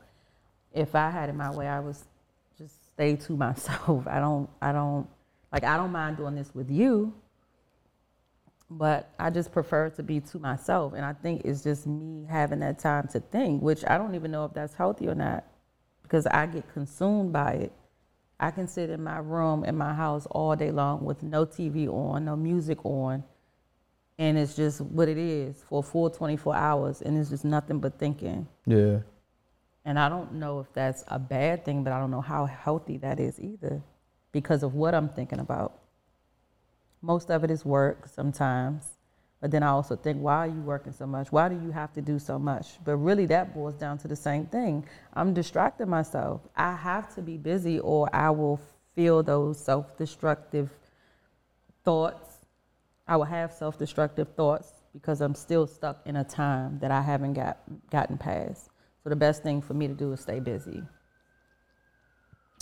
If 0.72 0.96
I 0.96 1.10
had 1.10 1.30
it 1.30 1.36
my 1.36 1.50
way, 1.50 1.68
I 1.68 1.80
was 1.80 2.06
stay 3.02 3.16
to 3.16 3.36
myself. 3.36 4.06
I 4.08 4.20
don't, 4.20 4.50
I 4.62 4.72
don't, 4.72 5.08
like, 5.52 5.64
I 5.64 5.76
don't 5.78 5.92
mind 5.92 6.18
doing 6.18 6.36
this 6.36 6.54
with 6.54 6.70
you, 6.70 7.14
but 8.70 9.10
I 9.20 9.32
just 9.32 9.52
prefer 9.52 9.90
to 9.90 10.04
be 10.04 10.20
to 10.20 10.40
myself. 10.40 10.94
And 10.94 11.04
I 11.04 11.14
think 11.14 11.42
it's 11.44 11.64
just 11.64 11.88
me 11.88 12.28
having 12.30 12.60
that 12.60 12.80
time 12.80 13.08
to 13.10 13.20
think, 13.20 13.62
which 13.62 13.84
I 13.88 13.98
don't 13.98 14.14
even 14.14 14.30
know 14.32 14.46
if 14.46 14.54
that's 14.54 14.76
healthy 14.76 15.08
or 15.08 15.16
not 15.16 15.46
because 16.04 16.28
I 16.28 16.46
get 16.46 16.72
consumed 16.74 17.34
by 17.34 17.54
it. 17.54 17.72
I 18.40 18.52
can 18.52 18.68
sit 18.68 18.90
in 18.90 19.04
my 19.04 19.18
room 19.18 19.64
in 19.66 19.78
my 19.78 19.94
house 19.94 20.26
all 20.32 20.56
day 20.56 20.72
long 20.72 21.04
with 21.04 21.22
no 21.22 21.46
TV 21.46 21.88
on, 21.88 22.26
no 22.26 22.36
music 22.36 22.84
on, 22.86 23.24
and 24.18 24.38
it's 24.38 24.56
just 24.56 24.82
what 24.82 25.08
it 25.10 25.18
is 25.18 25.64
for 25.68 25.84
full 25.84 26.10
24 26.10 26.56
hours, 26.56 27.02
and 27.02 27.18
it's 27.20 27.30
just 27.30 27.46
nothing 27.46 27.80
but 27.80 28.00
thinking. 28.00 28.48
Yeah. 28.66 29.00
And 29.84 29.98
I 29.98 30.10
don't 30.10 30.34
know 30.34 30.60
if 30.60 30.72
that's 30.74 31.04
a 31.08 31.18
bad 31.18 31.66
thing, 31.66 31.84
but 31.84 31.92
I 31.92 32.00
don't 32.00 32.12
know 32.12 32.22
how 32.22 32.46
healthy 32.46 32.98
that 32.98 33.20
is 33.20 33.40
either 33.40 33.82
because 34.32 34.64
of 34.64 34.76
what 34.76 34.94
I'm 34.94 35.10
thinking 35.10 35.40
about. 35.40 35.80
Most 37.02 37.32
of 37.32 37.44
it 37.44 37.50
is 37.50 37.66
work 37.66 38.08
sometimes, 38.08 38.84
but 39.40 39.50
then 39.50 39.64
I 39.64 39.70
also 39.70 39.96
think, 39.96 40.20
why 40.20 40.38
are 40.38 40.48
you 40.48 40.62
working 40.62 40.94
so 40.94 41.08
much? 41.08 41.32
Why 41.32 41.50
do 41.50 41.56
you 41.56 41.72
have 41.72 41.92
to 41.94 42.02
do 42.02 42.20
so 42.20 42.38
much? 42.38 42.78
But 42.86 42.98
really, 42.98 43.26
that 43.28 43.56
boils 43.56 43.74
down 43.74 43.98
to 44.00 44.08
the 44.08 44.16
same 44.16 44.46
thing. 44.46 44.86
I'm 45.16 45.34
distracting 45.34 45.90
myself. 45.90 46.42
I 46.56 46.76
have 46.76 47.14
to 47.16 47.24
be 47.24 47.38
busy, 47.38 47.80
or 47.80 48.08
I 48.16 48.30
will 48.30 48.60
feel 48.96 49.24
those 49.24 49.60
self 49.60 49.98
destructive 49.98 50.70
thoughts. 51.84 52.46
I 53.08 53.18
will 53.18 53.26
have 53.26 53.52
self 53.52 53.80
destructive 53.80 54.28
thoughts 54.36 54.72
because 54.94 55.22
I'm 55.22 55.34
still 55.34 55.66
stuck 55.66 56.02
in 56.06 56.18
a 56.18 56.24
time 56.24 56.78
that 56.80 56.92
I 56.92 57.02
haven't 57.02 57.34
got, 57.34 57.58
gotten 57.90 58.20
past. 58.20 58.71
So 59.04 59.10
the 59.10 59.16
best 59.16 59.42
thing 59.42 59.62
for 59.62 59.74
me 59.74 59.88
to 59.88 59.94
do 59.94 60.14
is 60.14 60.20
stay 60.20 60.40
busy 60.40 60.84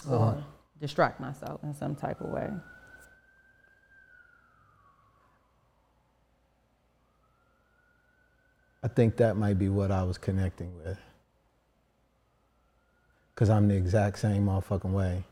uh-huh. 0.06 0.16
or 0.16 0.44
distract 0.80 1.20
myself 1.20 1.62
in 1.64 1.74
some 1.74 1.96
type 1.96 2.22
of 2.22 2.30
way. 2.30 2.50
I 8.82 8.88
think 8.88 9.18
that 9.18 9.36
might 9.36 9.60
be 9.60 9.68
what 9.68 9.92
I 9.92 10.04
was 10.04 10.18
connecting 10.18 10.72
with. 10.78 10.98
Cause 13.36 13.50
I'm 13.50 13.68
the 13.68 13.76
exact 13.76 14.20
same 14.20 14.46
motherfucking 14.46 14.92
way. 14.92 15.24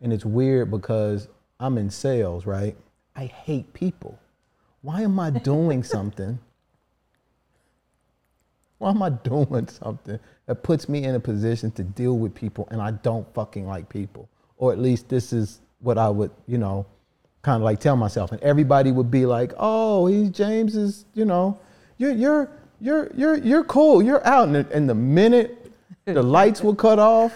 And 0.00 0.12
it's 0.12 0.24
weird 0.24 0.70
because 0.70 1.28
I'm 1.60 1.78
in 1.78 1.90
sales, 1.90 2.44
right? 2.44 2.76
I 3.14 3.26
hate 3.26 3.72
people. 3.72 4.18
Why 4.80 5.02
am 5.02 5.18
I 5.20 5.30
doing 5.30 5.82
something 5.84 6.40
Why 8.82 8.90
am 8.90 9.00
I 9.00 9.10
doing 9.10 9.68
something 9.82 10.18
that 10.46 10.62
puts 10.64 10.88
me 10.88 11.04
in 11.04 11.14
a 11.14 11.20
position 11.20 11.70
to 11.72 11.84
deal 11.84 12.18
with 12.18 12.34
people 12.34 12.66
and 12.72 12.82
I 12.82 12.90
don't 12.90 13.32
fucking 13.32 13.64
like 13.64 13.88
people? 13.88 14.28
Or 14.56 14.72
at 14.72 14.80
least 14.80 15.08
this 15.08 15.32
is 15.32 15.60
what 15.78 15.98
I 15.98 16.08
would, 16.08 16.32
you 16.48 16.58
know, 16.58 16.84
kind 17.42 17.56
of 17.56 17.62
like 17.62 17.78
tell 17.78 17.94
myself. 17.94 18.32
And 18.32 18.42
everybody 18.42 18.90
would 18.90 19.08
be 19.08 19.24
like, 19.24 19.52
"Oh, 19.56 20.06
he's 20.06 20.30
James 20.30 20.74
is, 20.74 21.04
you 21.14 21.24
know, 21.24 21.60
you're 21.96 22.10
you're 22.10 22.50
you're 22.80 23.08
you're 23.14 23.38
you're 23.38 23.64
cool. 23.64 24.02
You're 24.02 24.26
out." 24.26 24.48
And 24.48 24.56
the, 24.56 24.66
and 24.72 24.88
the 24.88 24.96
minute 24.96 25.72
the 26.04 26.22
lights 26.38 26.60
would 26.62 26.76
cut 26.76 26.98
off, 26.98 27.32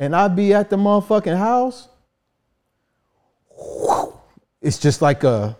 and 0.00 0.16
I'd 0.16 0.34
be 0.34 0.52
at 0.52 0.68
the 0.68 0.76
motherfucking 0.76 1.38
house, 1.38 1.88
it's 4.60 4.78
just 4.78 5.00
like 5.00 5.22
a, 5.22 5.56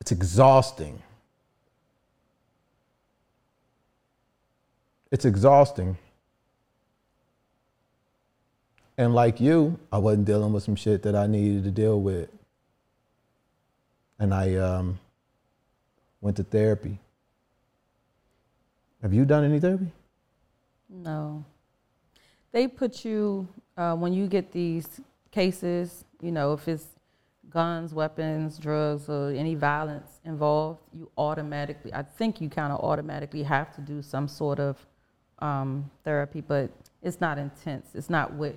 it's 0.00 0.12
exhausting. 0.12 1.02
It's 5.10 5.24
exhausting. 5.24 5.96
And 8.98 9.14
like 9.14 9.40
you, 9.40 9.78
I 9.92 9.98
wasn't 9.98 10.24
dealing 10.24 10.52
with 10.52 10.62
some 10.62 10.76
shit 10.76 11.02
that 11.02 11.14
I 11.14 11.26
needed 11.26 11.64
to 11.64 11.70
deal 11.70 12.00
with. 12.00 12.30
And 14.18 14.32
I 14.32 14.54
um, 14.56 14.98
went 16.20 16.38
to 16.38 16.42
therapy. 16.42 16.98
Have 19.02 19.12
you 19.12 19.24
done 19.24 19.44
any 19.44 19.60
therapy? 19.60 19.92
No. 20.88 21.44
They 22.52 22.66
put 22.66 23.04
you, 23.04 23.46
uh, 23.76 23.94
when 23.94 24.14
you 24.14 24.26
get 24.26 24.50
these 24.50 25.00
cases, 25.30 26.04
you 26.22 26.32
know, 26.32 26.54
if 26.54 26.66
it's 26.66 26.86
guns, 27.50 27.92
weapons, 27.92 28.58
drugs, 28.58 29.08
or 29.08 29.30
any 29.30 29.54
violence 29.54 30.20
involved, 30.24 30.80
you 30.92 31.10
automatically, 31.18 31.92
I 31.92 32.02
think 32.02 32.40
you 32.40 32.48
kind 32.48 32.72
of 32.72 32.80
automatically 32.80 33.42
have 33.42 33.74
to 33.74 33.82
do 33.82 34.00
some 34.00 34.26
sort 34.26 34.58
of 34.58 34.78
um, 35.40 35.90
therapy, 36.04 36.40
but 36.40 36.70
it's 37.02 37.20
not 37.20 37.38
intense. 37.38 37.88
It's 37.94 38.10
not 38.10 38.32
what, 38.32 38.56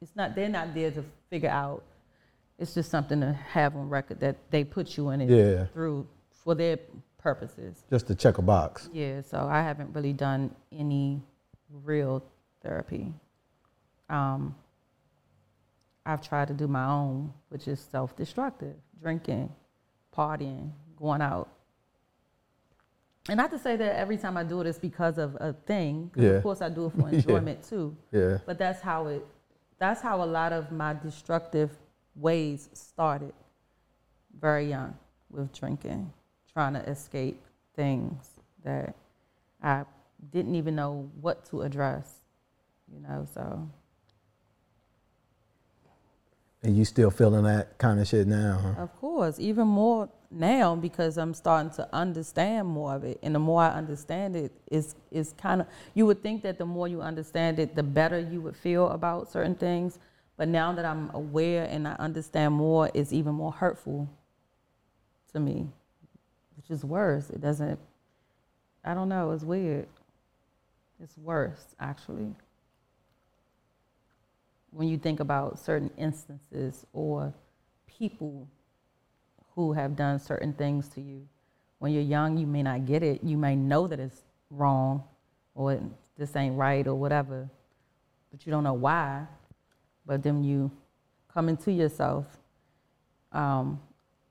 it's 0.00 0.14
not, 0.16 0.34
they're 0.34 0.48
not 0.48 0.74
there 0.74 0.90
to 0.90 1.04
figure 1.30 1.50
out. 1.50 1.82
It's 2.58 2.74
just 2.74 2.90
something 2.90 3.20
to 3.20 3.32
have 3.32 3.74
on 3.74 3.88
record 3.88 4.20
that 4.20 4.36
they 4.50 4.64
put 4.64 4.96
you 4.96 5.10
in 5.10 5.22
it 5.22 5.30
Yeah. 5.30 5.64
through 5.66 6.06
for 6.30 6.54
their 6.54 6.78
purposes. 7.18 7.84
Just 7.88 8.06
to 8.08 8.14
check 8.14 8.38
a 8.38 8.42
box. 8.42 8.88
Yeah, 8.92 9.22
so 9.22 9.46
I 9.50 9.62
haven't 9.62 9.94
really 9.94 10.12
done 10.12 10.54
any 10.70 11.22
real 11.70 12.22
therapy. 12.62 13.12
Um, 14.10 14.54
I've 16.04 16.20
tried 16.26 16.48
to 16.48 16.54
do 16.54 16.66
my 16.66 16.86
own, 16.86 17.32
which 17.48 17.68
is 17.68 17.80
self 17.80 18.16
destructive 18.16 18.74
drinking, 19.00 19.50
partying, 20.14 20.70
going 20.98 21.22
out. 21.22 21.48
And 23.30 23.38
not 23.38 23.52
to 23.52 23.60
say 23.60 23.76
that 23.76 23.94
every 23.94 24.16
time 24.16 24.36
I 24.36 24.42
do 24.42 24.60
it, 24.60 24.66
it's 24.66 24.76
because 24.80 25.16
of 25.16 25.36
a 25.40 25.52
thing. 25.52 26.10
Yeah. 26.16 26.30
Of 26.30 26.42
course, 26.42 26.60
I 26.60 26.68
do 26.68 26.86
it 26.86 26.92
for 26.96 27.08
Yeah. 27.08 27.14
enjoyment 27.14 27.62
too. 27.62 27.96
Yeah. 28.10 28.38
But 28.44 28.58
that's 28.58 28.80
how 28.80 29.06
it. 29.06 29.24
That's 29.78 30.00
how 30.00 30.24
a 30.24 30.26
lot 30.26 30.52
of 30.52 30.72
my 30.72 30.94
destructive 30.94 31.70
ways 32.16 32.68
started. 32.72 33.32
Very 34.40 34.68
young, 34.68 34.96
with 35.30 35.52
drinking, 35.52 36.12
trying 36.52 36.74
to 36.74 36.80
escape 36.90 37.40
things 37.76 38.30
that 38.64 38.96
I 39.62 39.84
didn't 40.32 40.56
even 40.56 40.74
know 40.74 41.08
what 41.20 41.44
to 41.50 41.62
address. 41.62 42.12
You 42.92 42.98
know, 43.00 43.28
so 43.32 43.68
And 46.64 46.76
you 46.76 46.84
still 46.84 47.12
feeling 47.12 47.44
that 47.44 47.78
kind 47.78 48.00
of 48.00 48.08
shit 48.08 48.26
now, 48.26 48.58
huh? 48.76 48.82
of 48.82 48.96
course, 49.00 49.38
even 49.38 49.68
more 49.68 50.08
now 50.30 50.76
because 50.76 51.18
I'm 51.18 51.34
starting 51.34 51.72
to 51.72 51.88
understand 51.92 52.68
more 52.68 52.94
of 52.94 53.04
it, 53.04 53.18
and 53.22 53.34
the 53.34 53.38
more 53.38 53.62
I 53.62 53.70
understand 53.70 54.36
it, 54.36 54.52
is 54.70 54.94
is 55.10 55.34
kind 55.36 55.60
of. 55.60 55.66
You 55.94 56.06
would 56.06 56.22
think 56.22 56.42
that 56.42 56.58
the 56.58 56.66
more 56.66 56.86
you 56.88 57.02
understand 57.02 57.58
it, 57.58 57.74
the 57.74 57.82
better 57.82 58.18
you 58.18 58.40
would 58.40 58.56
feel 58.56 58.88
about 58.90 59.30
certain 59.30 59.54
things. 59.54 59.98
But 60.36 60.48
now 60.48 60.72
that 60.72 60.86
I'm 60.86 61.10
aware 61.12 61.64
and 61.64 61.86
I 61.86 61.92
understand 61.94 62.54
more, 62.54 62.90
it's 62.94 63.12
even 63.12 63.34
more 63.34 63.52
hurtful 63.52 64.08
to 65.32 65.40
me, 65.40 65.68
which 66.56 66.70
is 66.70 66.84
worse. 66.84 67.28
It 67.28 67.42
doesn't. 67.42 67.78
I 68.82 68.94
don't 68.94 69.08
know. 69.10 69.32
It's 69.32 69.44
weird. 69.44 69.86
It's 71.02 71.16
worse, 71.18 71.74
actually. 71.78 72.34
When 74.70 74.88
you 74.88 74.96
think 74.96 75.20
about 75.20 75.58
certain 75.58 75.90
instances 75.98 76.86
or 76.92 77.34
people 77.86 78.48
who 79.54 79.72
have 79.72 79.96
done 79.96 80.18
certain 80.18 80.52
things 80.52 80.88
to 80.88 81.00
you. 81.00 81.26
When 81.78 81.92
you're 81.92 82.02
young, 82.02 82.36
you 82.36 82.46
may 82.46 82.62
not 82.62 82.86
get 82.86 83.02
it. 83.02 83.22
You 83.22 83.36
may 83.36 83.56
know 83.56 83.86
that 83.86 83.98
it's 83.98 84.22
wrong 84.50 85.02
or 85.54 85.80
this 86.16 86.36
ain't 86.36 86.56
right 86.56 86.86
or 86.86 86.94
whatever, 86.94 87.48
but 88.30 88.46
you 88.46 88.50
don't 88.50 88.64
know 88.64 88.74
why. 88.74 89.26
But 90.06 90.22
then 90.22 90.42
you 90.44 90.70
come 91.32 91.48
into 91.48 91.72
yourself 91.72 92.26
um, 93.32 93.80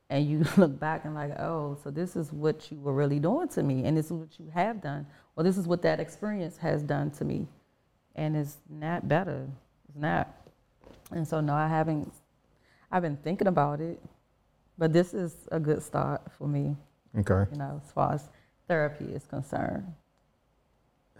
and 0.10 0.28
you 0.28 0.46
look 0.58 0.80
back 0.80 1.06
and 1.06 1.16
like, 1.16 1.40
oh, 1.40 1.78
so 1.84 1.92
this 1.92 2.16
is 2.16 2.32
what 2.32 2.72
you 2.72 2.80
were 2.80 2.94
really 2.94 3.20
doing 3.20 3.48
to 3.50 3.64
me, 3.64 3.86
and 3.86 3.98
this 3.98 4.08
is 4.08 4.14
what 4.14 4.40
you 4.40 4.50
have 4.54 4.82
done, 4.82 5.06
or 5.36 5.44
this 5.44 5.58
is 5.58 5.68
what 5.68 5.82
that 5.84 6.00
experience 6.00 6.58
has 6.58 6.84
done 6.84 7.12
to 7.12 7.26
me, 7.26 7.48
and 8.16 8.36
it's 8.36 8.58
not 8.70 9.08
better. 9.08 9.48
It's 9.88 9.98
not. 9.98 10.30
And 11.12 11.28
so 11.28 11.42
no, 11.42 11.54
I 11.54 11.68
haven't. 11.68 12.12
I've 12.92 13.04
been 13.04 13.18
thinking 13.18 13.48
about 13.48 13.82
it, 13.82 14.02
but 14.80 14.92
this 14.94 15.14
is 15.14 15.48
a 15.52 15.60
good 15.60 15.84
start 15.84 16.22
for 16.38 16.48
me. 16.48 16.76
Okay. 17.20 17.46
You 17.52 17.60
know, 17.60 17.82
as 17.84 17.92
far 17.92 18.14
as 18.14 18.30
therapy 18.68 19.06
is 19.06 19.26
concerned. 19.26 19.94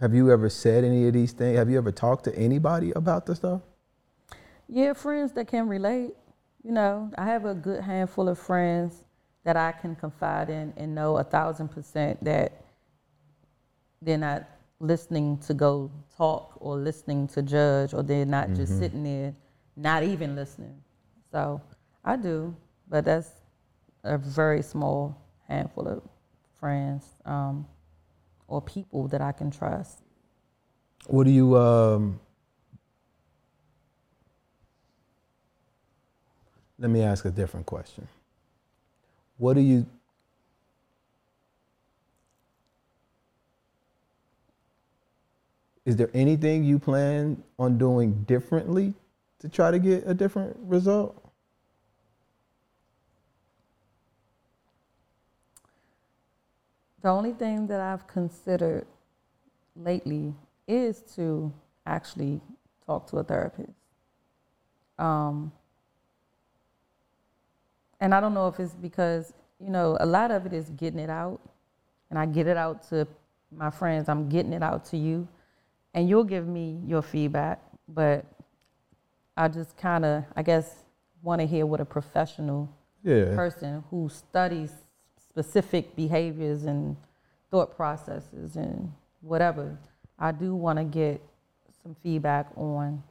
Have 0.00 0.14
you 0.14 0.32
ever 0.32 0.48
said 0.48 0.82
any 0.82 1.06
of 1.06 1.12
these 1.12 1.32
things? 1.32 1.58
Have 1.58 1.70
you 1.70 1.78
ever 1.78 1.92
talked 1.92 2.24
to 2.24 2.34
anybody 2.34 2.90
about 2.96 3.26
this 3.26 3.38
stuff? 3.38 3.60
Yeah, 4.66 4.94
friends 4.94 5.32
that 5.32 5.46
can 5.46 5.68
relate. 5.68 6.14
You 6.64 6.72
know, 6.72 7.12
I 7.18 7.26
have 7.26 7.44
a 7.44 7.54
good 7.54 7.82
handful 7.82 8.28
of 8.28 8.38
friends 8.38 9.04
that 9.44 9.56
I 9.56 9.72
can 9.72 9.94
confide 9.94 10.50
in 10.50 10.72
and 10.76 10.94
know 10.94 11.18
a 11.18 11.24
thousand 11.24 11.68
percent 11.68 12.22
that 12.24 12.64
they're 14.02 14.18
not 14.18 14.48
listening 14.80 15.38
to 15.38 15.54
go 15.54 15.90
talk 16.16 16.54
or 16.56 16.78
listening 16.78 17.28
to 17.28 17.42
judge 17.42 17.92
or 17.92 18.02
they're 18.02 18.24
not 18.24 18.48
just 18.54 18.72
mm-hmm. 18.72 18.80
sitting 18.80 19.04
there 19.04 19.34
not 19.76 20.02
even 20.02 20.34
listening. 20.34 20.82
So 21.32 21.60
I 22.04 22.16
do, 22.16 22.54
but 22.88 23.04
that's 23.04 23.30
a 24.04 24.18
very 24.18 24.62
small 24.62 25.16
handful 25.48 25.88
of 25.88 26.02
friends 26.58 27.04
um, 27.24 27.66
or 28.48 28.60
people 28.60 29.08
that 29.08 29.20
I 29.20 29.32
can 29.32 29.50
trust. 29.50 30.02
What 31.06 31.24
do 31.24 31.30
you 31.30 31.56
um 31.56 32.20
Let 36.78 36.90
me 36.90 37.02
ask 37.02 37.26
a 37.26 37.30
different 37.30 37.66
question. 37.66 38.08
What 39.36 39.54
do 39.54 39.60
you 39.60 39.86
Is 45.84 45.96
there 45.96 46.10
anything 46.14 46.64
you 46.64 46.78
plan 46.78 47.42
on 47.58 47.76
doing 47.76 48.22
differently 48.24 48.94
to 49.40 49.48
try 49.48 49.70
to 49.70 49.78
get 49.78 50.04
a 50.06 50.14
different 50.14 50.56
result? 50.60 51.19
The 57.02 57.08
only 57.08 57.32
thing 57.32 57.66
that 57.68 57.80
I've 57.80 58.06
considered 58.06 58.86
lately 59.74 60.34
is 60.68 61.00
to 61.16 61.52
actually 61.86 62.40
talk 62.86 63.06
to 63.08 63.18
a 63.18 63.24
therapist. 63.24 63.72
Um, 64.98 65.50
and 68.00 68.14
I 68.14 68.20
don't 68.20 68.34
know 68.34 68.48
if 68.48 68.60
it's 68.60 68.74
because, 68.74 69.32
you 69.58 69.70
know, 69.70 69.96
a 70.00 70.06
lot 70.06 70.30
of 70.30 70.46
it 70.46 70.52
is 70.52 70.70
getting 70.70 71.00
it 71.00 71.10
out. 71.10 71.40
And 72.10 72.18
I 72.18 72.26
get 72.26 72.46
it 72.46 72.56
out 72.56 72.86
to 72.88 73.06
my 73.54 73.70
friends, 73.70 74.08
I'm 74.08 74.28
getting 74.28 74.52
it 74.52 74.62
out 74.62 74.84
to 74.86 74.96
you. 74.96 75.26
And 75.94 76.08
you'll 76.08 76.24
give 76.24 76.46
me 76.46 76.80
your 76.86 77.02
feedback. 77.02 77.60
But 77.88 78.24
I 79.36 79.48
just 79.48 79.76
kind 79.76 80.04
of, 80.04 80.24
I 80.36 80.42
guess, 80.42 80.74
want 81.22 81.40
to 81.40 81.46
hear 81.46 81.66
what 81.66 81.80
a 81.80 81.84
professional 81.84 82.68
Yeah. 83.02 83.34
person 83.34 83.84
who 83.90 84.08
studies 84.08 84.72
specific 85.40 85.96
behaviors 85.96 86.64
and 86.64 86.96
thought 87.50 87.74
processes 87.74 88.56
and 88.56 88.92
whatever, 89.22 89.78
I 90.18 90.32
do 90.32 90.54
want 90.54 90.78
to 90.78 90.84
get 90.84 91.20
some 91.82 91.96
feedback 92.02 92.46
on, 92.56 93.02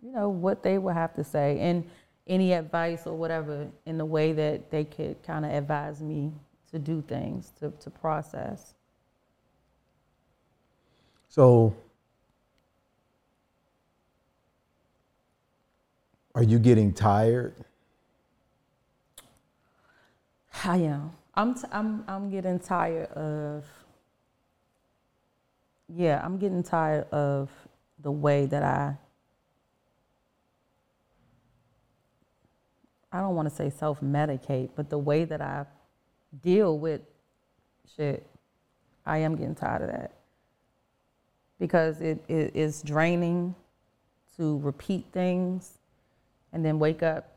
you 0.00 0.12
know, 0.12 0.28
what 0.28 0.62
they 0.62 0.78
would 0.78 0.94
have 0.94 1.14
to 1.14 1.24
say 1.24 1.58
and 1.58 1.84
any 2.28 2.52
advice 2.52 3.04
or 3.06 3.16
whatever 3.16 3.66
in 3.84 3.98
the 3.98 4.04
way 4.04 4.32
that 4.32 4.70
they 4.70 4.84
could 4.84 5.20
kind 5.24 5.44
of 5.44 5.50
advise 5.50 6.00
me 6.00 6.32
to 6.70 6.78
do 6.78 7.02
things, 7.02 7.52
to, 7.58 7.72
to 7.80 7.90
process. 7.90 8.74
So, 11.28 11.74
are 16.34 16.44
you 16.44 16.60
getting 16.60 16.92
tired? 16.92 17.54
I 20.64 20.76
am. 20.78 21.12
I'm, 21.36 21.54
t- 21.54 21.68
I'm, 21.70 22.04
I'm 22.08 22.30
getting 22.30 22.58
tired 22.58 23.08
of 23.12 23.64
yeah, 25.94 26.20
I'm 26.24 26.38
getting 26.38 26.62
tired 26.62 27.08
of 27.12 27.50
the 28.02 28.10
way 28.10 28.46
that 28.46 28.62
I 28.62 28.96
I 33.12 33.20
don't 33.20 33.34
want 33.34 33.48
to 33.48 33.54
say 33.54 33.70
self 33.70 34.00
medicate, 34.00 34.70
but 34.74 34.90
the 34.90 34.98
way 34.98 35.24
that 35.24 35.40
I 35.40 35.64
deal 36.42 36.78
with 36.78 37.00
shit, 37.96 38.26
I 39.06 39.18
am 39.18 39.36
getting 39.36 39.54
tired 39.54 39.82
of 39.82 39.88
that. 39.88 40.12
Because 41.58 42.00
it, 42.02 42.22
it 42.28 42.54
is 42.54 42.82
draining 42.82 43.54
to 44.36 44.58
repeat 44.58 45.06
things 45.12 45.78
and 46.52 46.62
then 46.64 46.78
wake 46.78 47.02
up 47.02 47.36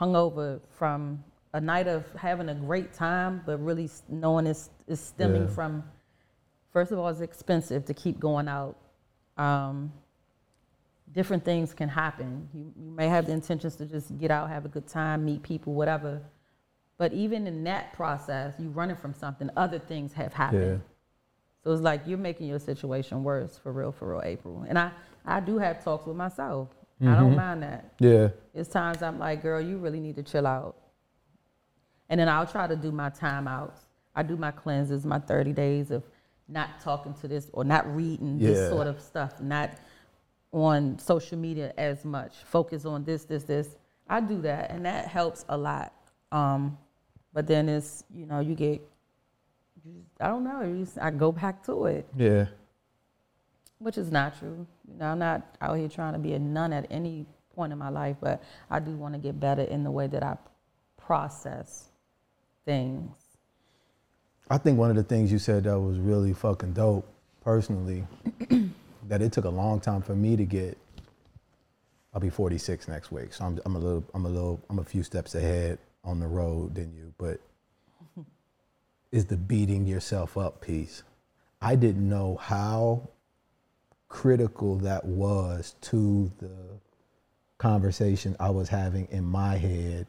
hungover 0.00 0.60
from 0.78 1.22
a 1.54 1.60
night 1.60 1.86
of 1.86 2.04
having 2.14 2.48
a 2.48 2.54
great 2.54 2.92
time, 2.92 3.42
but 3.44 3.58
really 3.58 3.88
knowing 4.08 4.46
it's, 4.46 4.70
it's 4.86 5.00
stemming 5.00 5.42
Yeah. 5.42 5.48
from, 5.54 5.84
first 6.72 6.92
of 6.92 6.98
all, 6.98 7.08
it's 7.08 7.20
expensive 7.20 7.84
to 7.86 7.94
keep 7.94 8.18
going 8.18 8.48
out. 8.48 8.76
Um, 9.36 9.92
different 11.12 11.44
things 11.44 11.74
can 11.74 11.88
happen. 11.88 12.48
You, 12.54 12.72
you 12.76 12.90
may 12.90 13.08
have 13.08 13.26
the 13.26 13.32
intentions 13.32 13.76
to 13.76 13.86
just 13.86 14.16
get 14.18 14.30
out, 14.30 14.48
have 14.48 14.64
a 14.64 14.68
good 14.68 14.86
time, 14.86 15.24
meet 15.24 15.42
people, 15.42 15.74
whatever. 15.74 16.22
But 16.96 17.12
even 17.12 17.46
in 17.46 17.64
that 17.64 17.92
process, 17.92 18.54
you're 18.58 18.70
running 18.70 18.96
from 18.96 19.12
something, 19.12 19.50
other 19.56 19.78
things 19.78 20.12
have 20.14 20.32
happened. 20.32 20.80
Yeah. 20.82 20.88
So 21.64 21.72
it's 21.72 21.82
like 21.82 22.02
you're 22.06 22.18
making 22.18 22.48
your 22.48 22.58
situation 22.58 23.22
worse 23.22 23.58
for 23.58 23.72
real, 23.72 23.92
for 23.92 24.10
real, 24.12 24.22
April. 24.24 24.64
And 24.68 24.78
I, 24.78 24.90
I 25.24 25.40
do 25.40 25.58
have 25.58 25.84
talks 25.84 26.06
with 26.06 26.16
myself. 26.16 26.68
I 27.00 27.16
don't 27.16 27.34
mind 27.34 27.64
that. 27.64 27.94
Yeah. 27.98 28.28
It's 28.54 28.68
times 28.68 29.02
I'm 29.02 29.18
like, 29.18 29.42
girl, 29.42 29.60
you 29.60 29.76
really 29.78 29.98
need 29.98 30.14
to 30.16 30.22
chill 30.22 30.46
out. 30.46 30.76
And 32.12 32.20
then 32.20 32.28
I'll 32.28 32.46
try 32.46 32.66
to 32.66 32.76
do 32.76 32.92
my 32.92 33.08
timeouts. 33.08 33.78
I 34.14 34.22
do 34.22 34.36
my 34.36 34.50
cleanses, 34.50 35.06
my 35.06 35.18
30 35.18 35.54
days 35.54 35.90
of 35.90 36.04
not 36.46 36.78
talking 36.82 37.14
to 37.22 37.26
this 37.26 37.48
or 37.54 37.64
not 37.64 37.86
reading 37.96 38.38
Yeah. 38.38 38.50
this 38.50 38.68
sort 38.68 38.86
of 38.86 39.00
stuff, 39.00 39.40
not 39.40 39.70
on 40.52 40.98
social 40.98 41.38
media 41.38 41.72
as 41.78 42.04
much. 42.04 42.34
Focus 42.44 42.84
on 42.84 43.02
this, 43.04 43.24
this, 43.24 43.44
this. 43.44 43.76
I 44.10 44.20
do 44.20 44.42
that, 44.42 44.70
and 44.70 44.84
that 44.84 45.08
helps 45.08 45.46
a 45.48 45.56
lot. 45.56 45.94
Um, 46.30 46.76
but 47.32 47.46
then 47.46 47.70
it's, 47.70 48.04
you 48.12 48.26
know, 48.26 48.40
you 48.40 48.54
get, 48.56 48.82
you 49.82 49.92
just, 49.94 50.10
I 50.20 50.26
don't 50.28 50.44
know, 50.44 50.60
you 50.64 50.84
just, 50.84 50.98
I 50.98 51.10
go 51.10 51.32
back 51.32 51.64
to 51.64 51.86
it 51.86 52.06
Yeah. 52.14 52.44
which 53.78 53.96
is 53.96 54.10
not 54.12 54.38
true. 54.38 54.66
You 54.86 54.98
know, 54.98 55.06
I'm 55.06 55.18
not 55.18 55.56
out 55.62 55.78
here 55.78 55.88
trying 55.88 56.12
to 56.12 56.18
be 56.18 56.34
a 56.34 56.38
nun 56.38 56.74
at 56.74 56.86
any 56.90 57.24
point 57.54 57.72
in 57.72 57.78
my 57.78 57.88
life, 57.88 58.16
but 58.20 58.42
I 58.70 58.80
do 58.80 58.90
want 58.98 59.14
to 59.14 59.18
get 59.18 59.40
better 59.40 59.62
in 59.62 59.82
the 59.82 59.90
way 59.90 60.08
that 60.08 60.22
I 60.22 60.36
process 60.98 61.88
things. 62.64 63.10
I 64.50 64.58
think 64.58 64.78
one 64.78 64.90
of 64.90 64.96
the 64.96 65.02
things 65.02 65.32
you 65.32 65.38
said 65.38 65.64
that 65.64 65.78
was 65.78 65.98
really 65.98 66.32
fucking 66.32 66.74
dope, 66.74 67.08
personally, 67.42 68.06
that 69.08 69.22
it 69.22 69.32
took 69.32 69.44
a 69.44 69.50
long 69.50 69.80
time 69.80 70.02
for 70.02 70.14
me 70.14 70.36
to 70.36 70.44
get. 70.44 70.78
I'll 72.14 72.20
be 72.20 72.28
46 72.28 72.88
next 72.88 73.10
week, 73.10 73.32
so 73.32 73.46
I'm, 73.46 73.58
I'm 73.64 73.76
a 73.76 73.78
little, 73.78 74.04
I'm 74.12 74.26
a 74.26 74.28
little, 74.28 74.60
I'm 74.68 74.78
a 74.78 74.84
few 74.84 75.02
steps 75.02 75.34
ahead 75.34 75.78
on 76.04 76.20
the 76.20 76.26
road 76.26 76.74
than 76.74 76.92
you. 76.94 77.14
But 77.16 77.40
is 79.12 79.26
the 79.26 79.38
beating 79.38 79.86
yourself 79.86 80.36
up 80.36 80.60
piece? 80.60 81.02
I 81.62 81.74
didn't 81.74 82.06
know 82.06 82.36
how 82.36 83.08
critical 84.08 84.76
that 84.76 85.06
was 85.06 85.74
to 85.80 86.30
the 86.38 86.50
conversation 87.56 88.36
I 88.38 88.50
was 88.50 88.68
having 88.68 89.08
in 89.10 89.24
my 89.24 89.56
head 89.56 90.08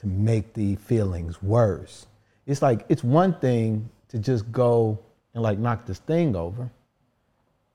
to 0.00 0.06
make 0.06 0.54
the 0.54 0.76
feelings 0.76 1.42
worse. 1.42 2.06
It's 2.46 2.62
like 2.62 2.86
it's 2.88 3.04
one 3.04 3.34
thing 3.34 3.88
to 4.08 4.18
just 4.18 4.50
go 4.50 4.98
and 5.34 5.42
like 5.42 5.58
knock 5.58 5.86
this 5.86 5.98
thing 5.98 6.34
over, 6.34 6.70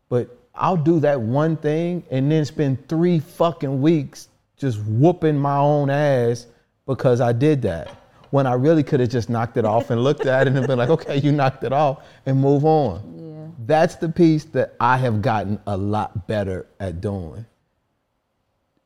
but 0.09 0.35
I'll 0.55 0.77
do 0.77 0.99
that 1.01 1.21
one 1.21 1.55
thing 1.57 2.03
and 2.09 2.31
then 2.31 2.45
spend 2.45 2.87
three 2.89 3.19
fucking 3.19 3.81
weeks 3.81 4.29
just 4.57 4.79
whooping 4.83 5.37
my 5.37 5.57
own 5.57 5.89
ass 5.89 6.47
because 6.87 7.21
I 7.21 7.31
did 7.31 7.61
that. 7.63 7.89
When 8.31 8.47
I 8.47 8.53
really 8.53 8.83
could 8.83 8.99
have 8.99 9.09
just 9.09 9.29
knocked 9.29 9.57
it 9.57 9.65
off 9.65 9.91
and 9.91 10.03
looked 10.03 10.25
at 10.25 10.47
it 10.47 10.55
and 10.55 10.65
been 10.65 10.77
like, 10.77 10.89
okay, 10.97 11.17
you 11.17 11.31
knocked 11.31 11.63
it 11.63 11.71
off 11.71 12.03
and 12.25 12.39
move 12.39 12.65
on. 12.65 13.13
Yeah. 13.17 13.65
That's 13.65 13.95
the 13.95 14.09
piece 14.09 14.45
that 14.45 14.73
I 14.79 14.97
have 14.97 15.21
gotten 15.21 15.59
a 15.67 15.77
lot 15.77 16.27
better 16.27 16.65
at 16.79 17.01
doing. 17.01 17.45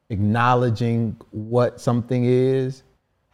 Acknowledging 0.09 1.15
what 1.31 1.79
something 1.79 2.25
is, 2.25 2.83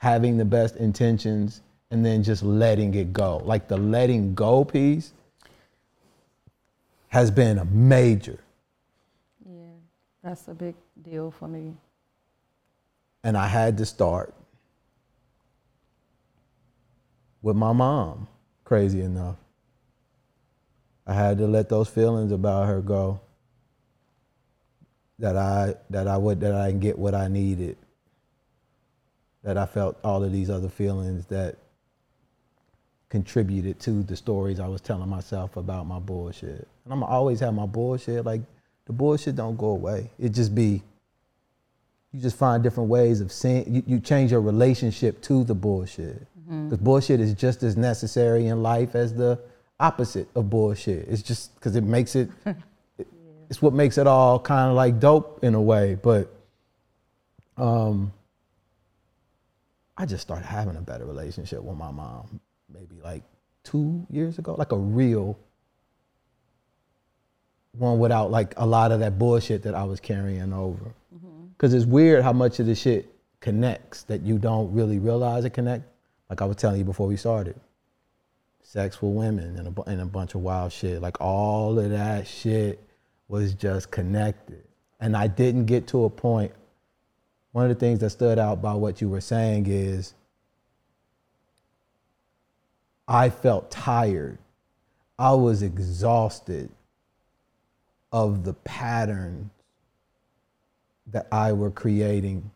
having 0.05 0.37
the 0.37 0.45
best 0.45 0.75
intentions, 0.75 1.61
and 1.89 2.05
then 2.05 2.21
just 2.21 2.43
letting 2.43 2.93
it 2.93 3.11
go. 3.11 3.37
Like 3.37 3.67
the 3.67 3.75
letting 3.75 4.35
go 4.35 4.63
piece 4.63 5.13
has 7.07 7.31
been 7.31 7.57
a 7.57 7.65
major. 7.65 8.37
Yeah, 9.43 9.77
that's 10.23 10.47
a 10.47 10.53
big 10.53 10.75
deal 11.01 11.31
for 11.31 11.47
me. 11.47 11.73
And 13.23 13.35
I 13.35 13.47
had 13.47 13.79
to 13.79 13.85
start 13.87 14.31
with 17.41 17.55
my 17.55 17.73
mom, 17.73 18.27
crazy 18.63 19.01
enough. 19.01 19.37
I 21.07 21.15
had 21.15 21.39
to 21.39 21.47
let 21.47 21.67
those 21.67 21.89
feelings 21.89 22.31
about 22.31 22.67
her 22.67 22.79
go. 22.79 23.21
That 25.17 25.35
I 25.35 25.73
that 25.89 26.07
I 26.07 26.17
would 26.17 26.41
that 26.41 26.53
I 26.53 26.67
didn't 26.67 26.81
get 26.81 26.99
what 26.99 27.15
I 27.15 27.27
needed. 27.27 27.77
That 29.45 29.57
I 29.57 29.65
felt 29.65 29.97
all 30.03 30.23
of 30.23 30.31
these 30.33 30.49
other 30.49 30.69
feelings 30.69 31.25
that 31.27 31.55
contributed 33.09 33.79
to 33.81 34.03
the 34.03 34.15
stories 34.15 34.59
I 34.59 34.67
was 34.67 34.81
telling 34.81 35.07
myself 35.07 35.55
about 35.57 35.85
my 35.87 35.99
bullshit. 35.99 36.67
And 36.83 36.91
I'm 36.93 37.03
always 37.03 37.39
have 37.39 37.53
my 37.53 37.65
bullshit. 37.67 38.25
Like 38.25 38.41
the 38.85 38.93
bullshit 38.93 39.35
don't 39.35 39.55
go 39.57 39.67
away. 39.67 40.09
It 40.19 40.29
just 40.29 40.53
be 40.53 40.81
you 42.11 42.21
just 42.21 42.37
find 42.37 42.63
different 42.63 42.89
ways 42.89 43.21
of 43.21 43.31
seeing 43.31 43.71
you, 43.73 43.83
you 43.85 43.99
change 43.99 44.31
your 44.31 44.41
relationship 44.41 45.21
to 45.23 45.43
the 45.43 45.53
bullshit 45.53 46.25
because 46.47 46.77
bullshit 46.77 47.19
is 47.19 47.33
just 47.33 47.61
as 47.63 47.75
necessary 47.75 48.47
in 48.47 48.61
life 48.63 48.95
as 48.95 49.13
the 49.13 49.37
opposite 49.79 50.27
of 50.35 50.49
bullshit 50.49 51.07
it's 51.09 51.21
just 51.21 51.53
because 51.55 51.75
it 51.75 51.83
makes 51.83 52.15
it, 52.15 52.29
it- 52.97 53.07
it's 53.49 53.61
what 53.61 53.73
makes 53.73 53.97
it 53.97 54.07
all 54.07 54.39
kind 54.39 54.69
of 54.69 54.75
like 54.77 54.99
dope 54.99 55.43
in 55.43 55.55
a 55.55 55.61
way 55.61 55.95
but 56.01 56.29
um 57.57 58.13
i 59.97 60.05
just 60.05 60.21
started 60.21 60.45
having 60.45 60.75
a 60.75 60.81
better 60.81 61.05
relationship 61.05 61.61
with 61.61 61.77
my 61.77 61.91
mom 61.91 62.39
maybe 62.73 62.99
like 63.03 63.23
two 63.63 64.05
years 64.09 64.37
ago 64.39 64.55
like 64.57 64.71
a 64.71 64.77
real 64.77 65.37
one 67.73 67.99
without 67.99 68.31
like 68.31 68.53
a 68.57 68.65
lot 68.65 68.91
of 68.91 68.99
that 68.99 69.17
bullshit 69.19 69.63
that 69.63 69.75
i 69.75 69.83
was 69.83 69.99
carrying 69.99 70.53
over 70.53 70.93
mm-hmm. 71.13 71.45
because 71.57 71.73
it's 71.73 71.85
weird 71.85 72.23
how 72.23 72.33
much 72.33 72.59
of 72.59 72.65
the 72.65 72.75
shit 72.75 73.11
connects 73.45 74.01
that 74.05 74.23
you 74.23 74.39
don't 74.39 74.73
really 74.73 74.97
realize 74.97 75.45
it 75.45 75.51
connect. 75.51 75.83
Like 76.31 76.41
I 76.41 76.45
was 76.45 76.55
telling 76.57 76.79
you 76.79 76.83
before 76.83 77.05
we 77.05 77.15
started, 77.15 77.55
sex 78.63 78.99
with 79.03 79.11
women 79.11 79.55
and 79.55 79.67
a, 79.67 79.81
and 79.83 80.01
a 80.01 80.05
bunch 80.05 80.33
of 80.33 80.41
wild 80.41 80.73
shit. 80.73 80.99
Like 80.99 81.21
all 81.21 81.77
of 81.77 81.91
that 81.91 82.27
shit 82.27 82.83
was 83.27 83.53
just 83.53 83.91
connected, 83.91 84.63
and 84.99 85.15
I 85.15 85.27
didn't 85.27 85.65
get 85.65 85.85
to 85.89 86.05
a 86.05 86.09
point. 86.09 86.53
One 87.55 87.63
of 87.63 87.69
the 87.69 87.79
things 87.79 87.99
that 87.99 88.09
stood 88.09 88.37
out 88.37 88.61
by 88.61 88.73
what 88.73 88.99
you 88.99 89.07
were 89.07 89.21
saying 89.21 89.67
is, 89.69 90.13
I 93.07 93.29
felt 93.29 93.71
tired. 93.71 94.39
I 95.17 95.35
was 95.35 95.63
exhausted 95.63 96.69
of 98.11 98.43
the 98.43 98.55
patterns 98.55 99.51
that 101.13 101.29
I 101.31 101.53
were 101.53 101.71
creating, 101.71 102.51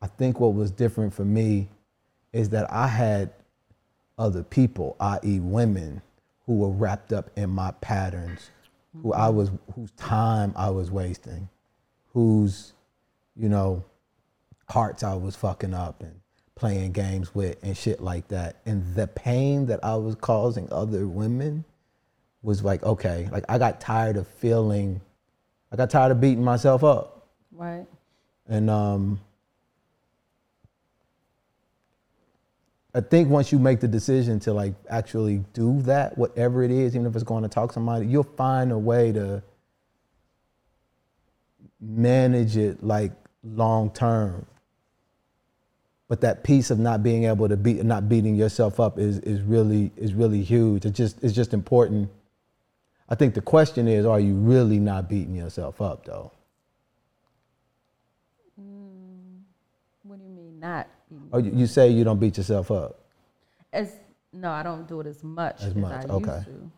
I 0.00 0.06
think 0.06 0.40
what 0.40 0.54
was 0.54 0.70
different 0.70 1.12
for 1.12 1.26
me 1.26 1.68
is 2.32 2.48
that 2.48 2.72
I 2.72 2.86
had 2.86 3.30
other 4.16 4.42
people, 4.42 4.96
i.e., 5.00 5.38
women, 5.38 6.00
who 6.46 6.56
were 6.56 6.70
wrapped 6.70 7.12
up 7.12 7.28
in 7.36 7.50
my 7.50 7.72
patterns, 7.82 8.48
who 9.02 9.12
I 9.12 9.28
was, 9.28 9.50
whose 9.74 9.90
time 9.98 10.54
I 10.56 10.70
was 10.70 10.90
wasting, 10.90 11.50
whose, 12.14 12.72
you 13.36 13.48
know, 13.48 13.84
hearts 14.68 15.02
I 15.02 15.14
was 15.14 15.36
fucking 15.36 15.74
up 15.74 16.02
and 16.02 16.20
playing 16.54 16.92
games 16.92 17.34
with 17.34 17.58
and 17.62 17.76
shit 17.76 18.00
like 18.00 18.28
that. 18.28 18.56
And 18.66 18.94
the 18.94 19.06
pain 19.06 19.66
that 19.66 19.84
I 19.84 19.96
was 19.96 20.14
causing 20.14 20.68
other 20.72 21.06
women 21.06 21.64
was 22.42 22.62
like, 22.62 22.82
okay, 22.82 23.28
like 23.32 23.44
I 23.48 23.58
got 23.58 23.80
tired 23.80 24.16
of 24.16 24.26
feeling, 24.26 25.00
I 25.70 25.76
got 25.76 25.90
tired 25.90 26.12
of 26.12 26.20
beating 26.20 26.44
myself 26.44 26.84
up. 26.84 27.28
Right. 27.52 27.86
And 28.48 28.68
um, 28.68 29.20
I 32.94 33.00
think 33.00 33.30
once 33.30 33.52
you 33.52 33.58
make 33.58 33.80
the 33.80 33.88
decision 33.88 34.40
to 34.40 34.52
like 34.52 34.74
actually 34.90 35.44
do 35.54 35.80
that, 35.82 36.18
whatever 36.18 36.62
it 36.62 36.70
is, 36.70 36.94
even 36.94 37.06
if 37.06 37.14
it's 37.14 37.24
going 37.24 37.42
to 37.42 37.48
talk 37.48 37.70
to 37.70 37.74
somebody, 37.74 38.06
you'll 38.06 38.24
find 38.24 38.72
a 38.72 38.78
way 38.78 39.12
to 39.12 39.42
manage 41.80 42.56
it 42.56 42.82
like 42.84 43.12
long 43.44 43.90
term. 43.90 44.46
but 46.08 46.20
that 46.20 46.44
piece 46.44 46.70
of 46.70 46.78
not 46.78 47.02
being 47.02 47.24
able 47.24 47.48
to 47.48 47.56
beat, 47.56 47.82
not 47.84 48.08
beating 48.08 48.34
yourself 48.34 48.78
up 48.80 48.98
is 48.98 49.18
is 49.20 49.40
really 49.42 49.90
is 49.96 50.12
really 50.14 50.42
huge. 50.42 50.84
It's 50.84 50.96
just 50.96 51.22
it's 51.24 51.32
just 51.34 51.54
important. 51.54 52.10
I 53.08 53.14
think 53.14 53.34
the 53.34 53.40
question 53.42 53.88
is, 53.88 54.06
are 54.06 54.20
you 54.20 54.34
really 54.34 54.78
not 54.78 55.08
beating 55.08 55.34
yourself 55.36 55.80
up 55.80 56.04
though? 56.04 56.30
Mm, 58.60 59.40
what 60.02 60.18
do 60.18 60.24
you 60.24 60.30
mean 60.30 60.60
not? 60.60 60.86
beating- 61.08 61.28
Oh, 61.32 61.38
you 61.38 61.52
you 61.52 61.66
say 61.66 61.88
you 61.90 62.04
don't 62.04 62.18
beat 62.20 62.36
yourself 62.36 62.70
up. 62.70 62.98
As 63.72 63.96
no, 64.32 64.50
I 64.50 64.62
don't 64.62 64.86
do 64.86 65.00
it 65.00 65.06
as 65.06 65.22
much 65.24 65.60
As 65.62 65.68
as, 65.68 65.74
much, 65.76 66.04
I 66.06 66.08
okay. 66.08 66.34
used 66.36 66.46
to. 66.46 66.70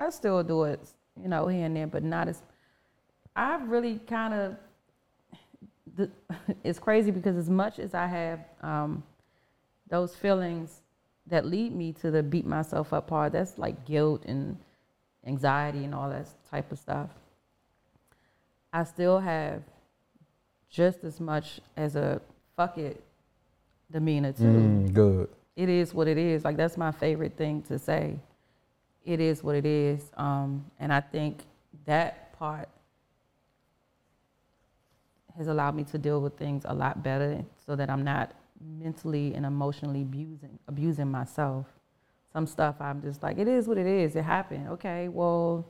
I 0.00 0.10
still 0.10 0.42
do 0.42 0.64
it, 0.64 0.80
you 1.20 1.28
know, 1.28 1.46
here 1.48 1.66
and 1.66 1.76
there, 1.76 1.86
but 1.86 2.02
not 2.02 2.28
as. 2.28 2.42
I've 3.36 3.68
really 3.68 3.98
kind 4.06 4.34
of. 4.34 4.56
The, 5.96 6.10
it's 6.64 6.78
crazy 6.78 7.10
because 7.10 7.36
as 7.36 7.50
much 7.50 7.78
as 7.78 7.94
I 7.94 8.06
have 8.06 8.40
um, 8.62 9.02
those 9.88 10.14
feelings 10.14 10.80
that 11.26 11.46
lead 11.46 11.74
me 11.74 11.92
to 11.94 12.10
the 12.10 12.22
beat 12.22 12.46
myself 12.46 12.92
up 12.92 13.08
part, 13.08 13.32
that's 13.32 13.58
like 13.58 13.84
guilt 13.84 14.24
and 14.26 14.56
anxiety 15.26 15.84
and 15.84 15.94
all 15.94 16.08
that 16.10 16.26
type 16.50 16.70
of 16.72 16.78
stuff. 16.78 17.10
I 18.72 18.84
still 18.84 19.18
have 19.18 19.62
just 20.68 21.02
as 21.04 21.20
much 21.20 21.60
as 21.76 21.96
a 21.96 22.20
fuck 22.56 22.78
it 22.78 23.02
demeanor 23.90 24.32
too 24.32 24.44
Mm, 24.44 24.92
good. 24.92 25.28
it 25.56 25.68
is 25.68 25.92
what 25.92 26.06
it 26.08 26.16
is. 26.18 26.44
Like 26.44 26.56
that's 26.56 26.76
my 26.76 26.92
favorite 26.92 27.36
thing 27.36 27.62
to 27.62 27.78
say. 27.78 28.18
It 29.04 29.20
is 29.20 29.42
what 29.42 29.56
it 29.56 29.66
is. 29.66 30.04
Um, 30.16 30.64
and 30.78 30.92
I 30.92 31.00
think 31.00 31.42
that 31.86 32.32
part 32.38 32.68
has 35.40 35.48
allowed 35.48 35.74
me 35.74 35.84
to 35.84 35.96
deal 35.96 36.20
with 36.20 36.36
things 36.36 36.64
a 36.66 36.74
lot 36.74 37.02
better 37.02 37.42
so 37.66 37.74
that 37.74 37.88
I'm 37.88 38.04
not 38.04 38.32
mentally 38.78 39.32
and 39.34 39.46
emotionally 39.46 40.02
abusing 40.02 40.58
abusing 40.68 41.10
myself. 41.10 41.64
Some 42.30 42.46
stuff 42.46 42.76
I'm 42.78 43.00
just 43.00 43.22
like, 43.22 43.38
it 43.38 43.48
is 43.48 43.66
what 43.66 43.78
it 43.78 43.86
is. 43.86 44.14
It 44.16 44.22
happened. 44.22 44.68
Okay, 44.68 45.08
well, 45.08 45.66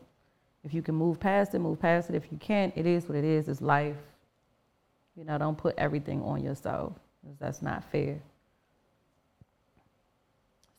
if 0.65 0.75
you 0.75 0.83
can 0.83 0.97
move 0.97 1.21
past 1.21 1.55
it, 1.55 1.61
move 1.61 1.79
past 1.79 2.11
it. 2.11 2.17
If 2.17 2.33
you 2.33 2.39
can't, 2.39 2.73
it 2.77 2.85
is 2.85 3.09
what 3.09 3.17
it 3.17 3.25
is. 3.25 3.49
It's 3.49 3.63
life. 3.63 3.97
You 5.17 5.25
know, 5.25 5.39
don't 5.39 5.57
put 5.57 5.79
everything 5.79 6.21
on 6.23 6.43
yourself. 6.43 6.95
That's 7.39 7.63
not 7.63 7.85
fair. 7.93 8.19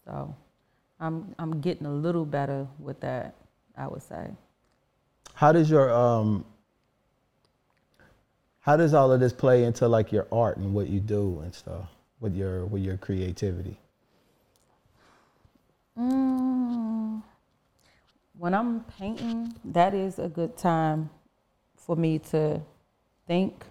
So 0.03 0.35
I'm 0.99 1.33
I'm 1.39 1.61
getting 1.61 1.87
a 1.87 1.93
little 1.93 2.25
better 2.25 2.67
with 2.77 2.99
that, 2.99 3.35
I 3.77 3.87
would 3.87 4.03
say. 4.03 4.31
How 5.33 5.53
does 5.53 5.69
your 5.69 5.93
um 5.93 6.43
how 8.61 8.77
does 8.77 8.93
all 8.93 9.11
of 9.11 9.19
this 9.19 9.33
play 9.33 9.63
into 9.63 9.87
like 9.87 10.11
your 10.11 10.27
art 10.31 10.57
and 10.57 10.73
what 10.73 10.87
you 10.87 10.99
do 10.99 11.39
and 11.43 11.53
stuff 11.53 11.89
with 12.19 12.35
your 12.35 12.65
with 12.65 12.83
your 12.83 12.97
creativity? 12.97 13.77
Mm, 15.97 17.21
when 18.37 18.53
I'm 18.53 18.81
painting, 18.97 19.53
that 19.65 19.93
is 19.93 20.19
a 20.19 20.27
good 20.27 20.57
time 20.57 21.09
for 21.75 21.95
me 21.95 22.19
to 22.19 22.61
think. 23.27 23.65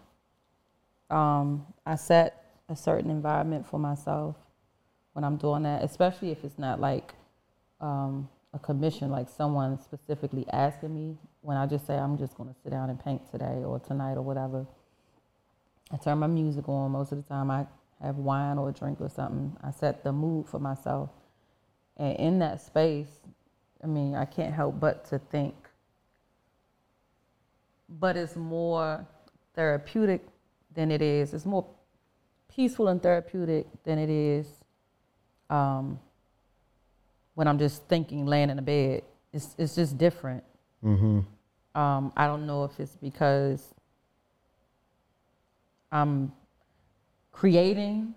Um, 1.09 1.67
I 1.87 1.97
set 1.97 2.55
a 2.69 2.77
certain 2.77 3.11
environment 3.11 3.67
for 3.67 3.79
myself 3.79 4.37
when 5.13 5.25
I'm 5.25 5.37
doing 5.37 5.63
that, 5.65 5.83
especially 5.83 6.31
if 6.31 6.45
it's 6.45 6.59
not 6.59 6.81
like 6.81 7.15
um, 7.81 8.29
a 8.53 8.59
commission, 8.59 9.11
like 9.11 9.29
someone 9.29 9.79
specifically 9.81 10.47
asking 10.53 10.95
me. 10.95 11.17
When 11.43 11.57
I 11.57 11.67
just 11.67 11.87
say 11.87 11.97
I'm 11.97 12.19
just 12.19 12.37
going 12.37 12.49
to 12.49 12.55
sit 12.63 12.71
down 12.71 12.91
and 12.91 13.03
paint 13.03 13.23
today 13.31 13.63
or 13.65 13.81
tonight 13.81 14.15
or 14.15 14.23
whatever, 14.23 14.67
I 15.93 15.97
turn 15.97 16.19
my 16.19 16.27
music 16.27 16.69
on. 16.69 16.93
Most 16.93 17.13
of 17.13 17.19
the 17.19 17.29
time, 17.29 17.51
I 17.51 17.67
have 18.01 18.17
wine 18.17 18.59
or 18.59 18.69
a 18.69 18.73
drink 18.73 19.01
or 19.01 19.09
something. 19.09 19.57
I 19.63 19.71
set 19.71 20.05
the 20.05 20.13
mood 20.13 20.47
for 20.47 20.59
myself. 20.59 21.11
And 21.97 22.17
in 22.17 22.39
that 22.39 22.61
space, 22.61 23.09
I 23.83 23.87
mean, 23.87 24.15
I 24.15 24.25
can't 24.25 24.55
help 24.55 24.79
but 24.79 25.05
to 25.07 25.19
think. 25.19 25.55
But 27.89 28.17
it's 28.17 28.37
more 28.37 29.07
therapeutic 29.55 30.25
than 30.75 30.91
it 30.91 31.03
is. 31.03 31.35
It's 31.35 31.45
more 31.45 31.67
peaceful 32.49 32.89
and 32.89 33.03
therapeutic 33.03 33.67
than 33.85 33.99
it 33.99 34.11
is 34.11 34.47
um, 35.51 35.99
when 37.35 37.49
I'm 37.49 37.59
just 37.59 37.87
thinking, 37.89 38.27
laying 38.27 38.51
in 38.51 38.59
a 38.59 38.63
bed. 38.63 39.03
It's 39.33 39.55
it's 39.59 39.75
just 39.75 39.99
different. 39.99 40.45
Mm-hmm. 40.85 41.21
Um, 41.81 42.13
I 42.17 42.27
don't 42.27 42.47
know 42.47 42.65
if 42.65 42.79
it's 42.81 42.97
because 42.97 43.75
I'm 45.93 46.33
creating 47.33 48.15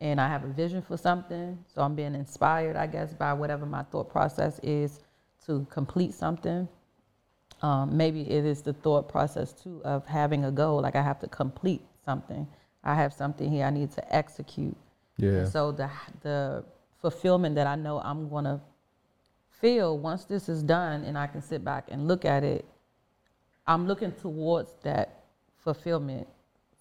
and 0.00 0.20
I 0.20 0.28
have 0.28 0.44
a 0.44 0.48
vision 0.48 0.82
for 0.82 0.96
something. 0.96 1.58
So 1.74 1.82
I'm 1.82 1.94
being 1.94 2.14
inspired, 2.14 2.76
I 2.76 2.86
guess, 2.86 3.14
by 3.14 3.32
whatever 3.32 3.66
my 3.66 3.82
thought 3.84 4.10
process 4.10 4.60
is 4.62 5.00
to 5.46 5.66
complete 5.70 6.14
something. 6.14 6.68
Um, 7.62 7.96
maybe 7.96 8.30
it 8.30 8.44
is 8.44 8.60
the 8.60 8.74
thought 8.74 9.08
process 9.08 9.52
too 9.52 9.80
of 9.84 10.06
having 10.06 10.44
a 10.44 10.50
goal, 10.50 10.82
like 10.82 10.94
I 10.94 11.02
have 11.02 11.18
to 11.20 11.28
complete 11.28 11.82
something. 12.04 12.46
I 12.84 12.94
have 12.94 13.12
something 13.12 13.50
here 13.50 13.64
I 13.64 13.70
need 13.70 13.90
to 13.92 14.14
execute. 14.14 14.76
Yeah. 15.16 15.30
And 15.30 15.48
so 15.48 15.72
the 15.72 15.90
the 16.22 16.64
fulfillment 17.00 17.54
that 17.54 17.66
I 17.66 17.74
know 17.74 18.00
I'm 18.00 18.28
gonna 18.28 18.60
feel 19.60 19.98
once 19.98 20.24
this 20.24 20.48
is 20.48 20.62
done 20.62 21.02
and 21.04 21.16
I 21.16 21.26
can 21.26 21.40
sit 21.40 21.64
back 21.64 21.88
and 21.90 22.06
look 22.06 22.26
at 22.26 22.44
it, 22.44 22.66
I'm 23.66 23.86
looking 23.86 24.12
towards 24.12 24.70
that 24.82 25.24
fulfillment. 25.56 26.28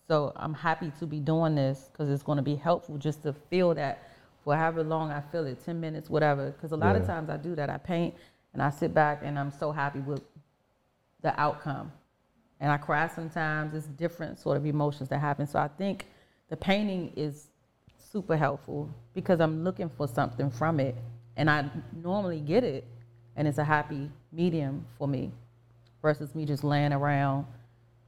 So 0.07 0.31
I'm 0.35 0.53
happy 0.53 0.91
to 0.99 1.07
be 1.07 1.19
doing 1.19 1.55
this 1.55 1.89
because 1.91 2.09
it's 2.09 2.23
going 2.23 2.37
to 2.37 2.43
be 2.43 2.55
helpful 2.55 2.97
just 2.97 3.23
to 3.23 3.33
feel 3.33 3.73
that 3.73 4.09
for 4.43 4.55
however 4.55 4.83
long 4.83 5.11
I 5.11 5.21
feel 5.31 5.45
it, 5.47 5.65
10 5.65 5.79
minutes, 5.79 6.09
whatever. 6.09 6.51
Because 6.51 6.71
a 6.71 6.77
lot 6.77 6.95
of 6.95 7.05
times 7.07 7.29
I 7.29 7.37
do 7.37 7.55
that. 7.55 7.69
I 7.69 7.77
paint 7.77 8.13
and 8.53 8.61
I 8.61 8.69
sit 8.69 8.93
back 8.93 9.21
and 9.23 9.39
I'm 9.39 9.51
so 9.51 9.71
happy 9.71 9.99
with 9.99 10.21
the 11.21 11.37
outcome. 11.39 11.91
And 12.59 12.71
I 12.71 12.77
cry 12.77 13.07
sometimes. 13.07 13.73
It's 13.73 13.87
different 13.87 14.39
sort 14.39 14.57
of 14.57 14.65
emotions 14.65 15.09
that 15.09 15.19
happen. 15.19 15.47
So 15.47 15.57
I 15.57 15.67
think 15.67 16.05
the 16.49 16.55
painting 16.55 17.11
is 17.15 17.47
super 17.97 18.37
helpful 18.37 18.89
because 19.15 19.41
I'm 19.41 19.63
looking 19.63 19.89
for 19.89 20.07
something 20.07 20.51
from 20.51 20.79
it. 20.79 20.95
And 21.35 21.49
I 21.49 21.69
normally 22.03 22.39
get 22.39 22.63
it. 22.63 22.85
And 23.35 23.47
it's 23.47 23.57
a 23.57 23.63
happy 23.63 24.11
medium 24.31 24.85
for 24.97 25.07
me 25.07 25.31
versus 26.01 26.35
me 26.35 26.45
just 26.45 26.63
laying 26.63 26.93
around, 26.93 27.47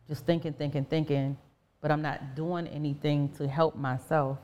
just 0.07 0.25
thinking, 0.25 0.53
thinking, 0.53 0.85
thinking, 0.85 1.35
but 1.87 1.93
I'm 1.93 2.01
not 2.01 2.35
doing 2.35 2.67
anything 2.67 3.29
to 3.37 3.47
help 3.47 3.77
myself. 3.77 4.39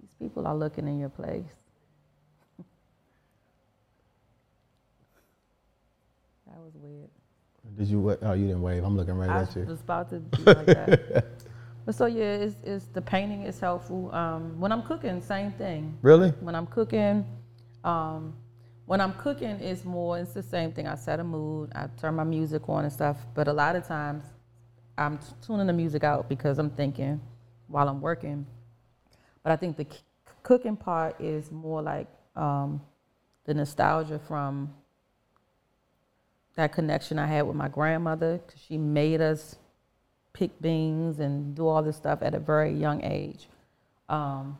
These 0.00 0.14
people 0.20 0.46
are 0.46 0.54
looking 0.54 0.86
in 0.86 1.00
your 1.00 1.08
place. 1.08 1.50
that 6.46 6.56
was 6.58 6.74
weird. 6.76 7.08
Did 7.76 7.88
you? 7.88 7.98
wa- 7.98 8.16
Oh, 8.22 8.34
you 8.34 8.46
didn't 8.46 8.62
wave. 8.62 8.84
I'm 8.84 8.96
looking 8.96 9.14
right 9.14 9.28
I 9.28 9.40
at 9.42 9.56
you. 9.56 9.62
I 9.62 9.66
was 9.66 9.80
about 9.80 10.10
to 10.10 10.20
do 10.20 10.44
like 10.44 10.66
that. 10.66 11.24
but 11.84 11.96
so 11.96 12.06
yeah, 12.06 12.34
it's, 12.34 12.54
it's 12.62 12.84
the 12.86 13.02
painting 13.02 13.42
is 13.42 13.58
helpful. 13.58 14.14
Um, 14.14 14.60
when 14.60 14.70
I'm 14.70 14.82
cooking, 14.84 15.20
same 15.20 15.50
thing. 15.54 15.98
Really? 16.02 16.30
When 16.38 16.54
I'm 16.54 16.68
cooking, 16.68 17.26
um, 17.82 18.32
when 18.86 19.00
I'm 19.00 19.14
cooking, 19.14 19.58
it's 19.58 19.84
more. 19.84 20.20
It's 20.20 20.34
the 20.34 20.42
same 20.44 20.70
thing. 20.70 20.86
I 20.86 20.94
set 20.94 21.18
a 21.18 21.24
mood. 21.24 21.72
I 21.74 21.88
turn 22.00 22.14
my 22.14 22.22
music 22.22 22.68
on 22.68 22.84
and 22.84 22.92
stuff. 22.92 23.16
But 23.34 23.48
a 23.48 23.52
lot 23.52 23.74
of 23.74 23.84
times, 23.88 24.22
I'm 24.96 25.18
tuning 25.44 25.66
the 25.66 25.72
music 25.72 26.04
out 26.04 26.28
because 26.28 26.58
I'm 26.58 26.70
thinking 26.70 27.20
while 27.68 27.88
I'm 27.88 28.00
working. 28.00 28.46
But 29.42 29.52
I 29.52 29.56
think 29.56 29.76
the 29.76 29.86
c- 29.90 30.00
cooking 30.42 30.76
part 30.76 31.20
is 31.20 31.50
more 31.50 31.82
like 31.82 32.06
um, 32.36 32.80
the 33.44 33.54
nostalgia 33.54 34.18
from 34.18 34.72
that 36.56 36.72
connection 36.72 37.18
I 37.18 37.26
had 37.26 37.42
with 37.42 37.56
my 37.56 37.68
grandmother 37.68 38.40
because 38.44 38.60
she 38.60 38.78
made 38.78 39.20
us 39.20 39.56
pick 40.32 40.60
beans 40.60 41.18
and 41.18 41.54
do 41.54 41.66
all 41.66 41.82
this 41.82 41.96
stuff 41.96 42.20
at 42.22 42.34
a 42.34 42.38
very 42.38 42.72
young 42.72 43.02
age. 43.04 43.48
Um, 44.08 44.58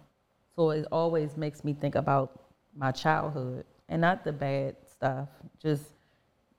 so 0.56 0.70
it 0.70 0.86
always 0.90 1.36
makes 1.36 1.64
me 1.64 1.72
think 1.72 1.94
about 1.94 2.40
my 2.76 2.90
childhood 2.90 3.64
and 3.88 4.00
not 4.00 4.24
the 4.24 4.32
bad 4.32 4.76
stuff, 4.90 5.28
just 5.60 5.84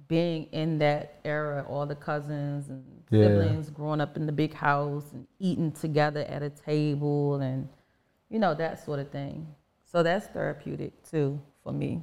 being 0.08 0.44
in 0.52 0.78
that 0.80 1.20
era, 1.24 1.66
all 1.68 1.86
the 1.86 1.96
cousins 1.96 2.70
and 2.70 2.84
Yeah. 3.10 3.28
siblings 3.28 3.70
growing 3.70 4.02
up 4.02 4.18
in 4.18 4.26
the 4.26 4.32
big 4.32 4.54
house 4.54 5.12
and 5.14 5.28
eating 5.40 5.72
together 5.72 6.22
at 6.22 6.42
a 6.42 6.50
table 6.50 7.36
and, 7.36 7.68
you 8.30 8.40
know, 8.40 8.54
that 8.54 8.80
sort 8.80 9.00
of 9.00 9.10
thing. 9.10 9.48
So 9.86 10.04
that's 10.04 10.28
therapeutic 10.28 11.04
too 11.04 11.40
for 11.64 11.72
me. 11.72 12.02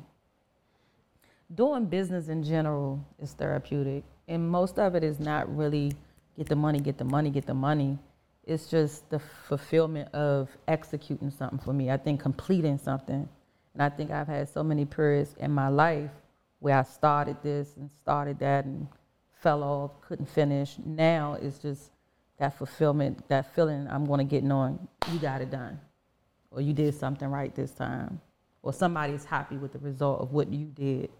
Doing 1.54 1.84
business 1.86 2.28
in 2.28 2.42
general 2.42 3.04
is 3.18 3.34
therapeutic, 3.34 4.04
and 4.26 4.48
most 4.48 4.78
of 4.78 4.94
it 4.94 5.04
is 5.04 5.20
not 5.20 5.54
really 5.54 5.92
get 6.36 6.48
the 6.48 6.56
money, 6.56 6.80
get 6.80 6.96
the 6.96 7.04
money, 7.04 7.30
get 7.30 7.46
the 7.46 7.54
money. 7.54 7.98
It's 8.44 8.66
just 8.66 9.08
the 9.10 9.18
fulfillment 9.18 10.12
of 10.14 10.48
executing 10.66 11.30
something 11.30 11.58
for 11.58 11.72
me. 11.72 11.90
I 11.90 11.98
think 11.98 12.20
completing 12.20 12.78
something. 12.78 13.28
And 13.74 13.82
I 13.82 13.88
think 13.88 14.10
I've 14.10 14.26
had 14.26 14.48
so 14.48 14.62
many 14.62 14.84
periods 14.84 15.34
in 15.38 15.50
my 15.50 15.68
life 15.68 16.10
where 16.62 16.78
I 16.78 16.84
started 16.84 17.36
this 17.42 17.76
and 17.76 17.90
started 17.90 18.38
that 18.38 18.64
and 18.64 18.86
fell 19.32 19.64
off, 19.64 20.00
couldn't 20.00 20.28
finish. 20.28 20.76
Now 20.84 21.36
it's 21.42 21.58
just 21.58 21.90
that 22.38 22.56
fulfillment, 22.56 23.28
that 23.28 23.52
feeling 23.54 23.88
I'm 23.90 24.04
going 24.04 24.18
to 24.18 24.24
get 24.24 24.44
knowing 24.44 24.78
you 25.12 25.18
got 25.18 25.40
it 25.40 25.50
done. 25.50 25.80
or 26.54 26.60
you 26.60 26.72
did 26.72 26.94
something 26.94 27.28
right 27.28 27.54
this 27.54 27.72
time, 27.72 28.20
or 28.62 28.72
somebody's 28.72 29.24
happy 29.24 29.56
with 29.56 29.72
the 29.72 29.78
result 29.78 30.20
of 30.20 30.32
what 30.32 30.52
you 30.52 30.66
did, 30.66 31.10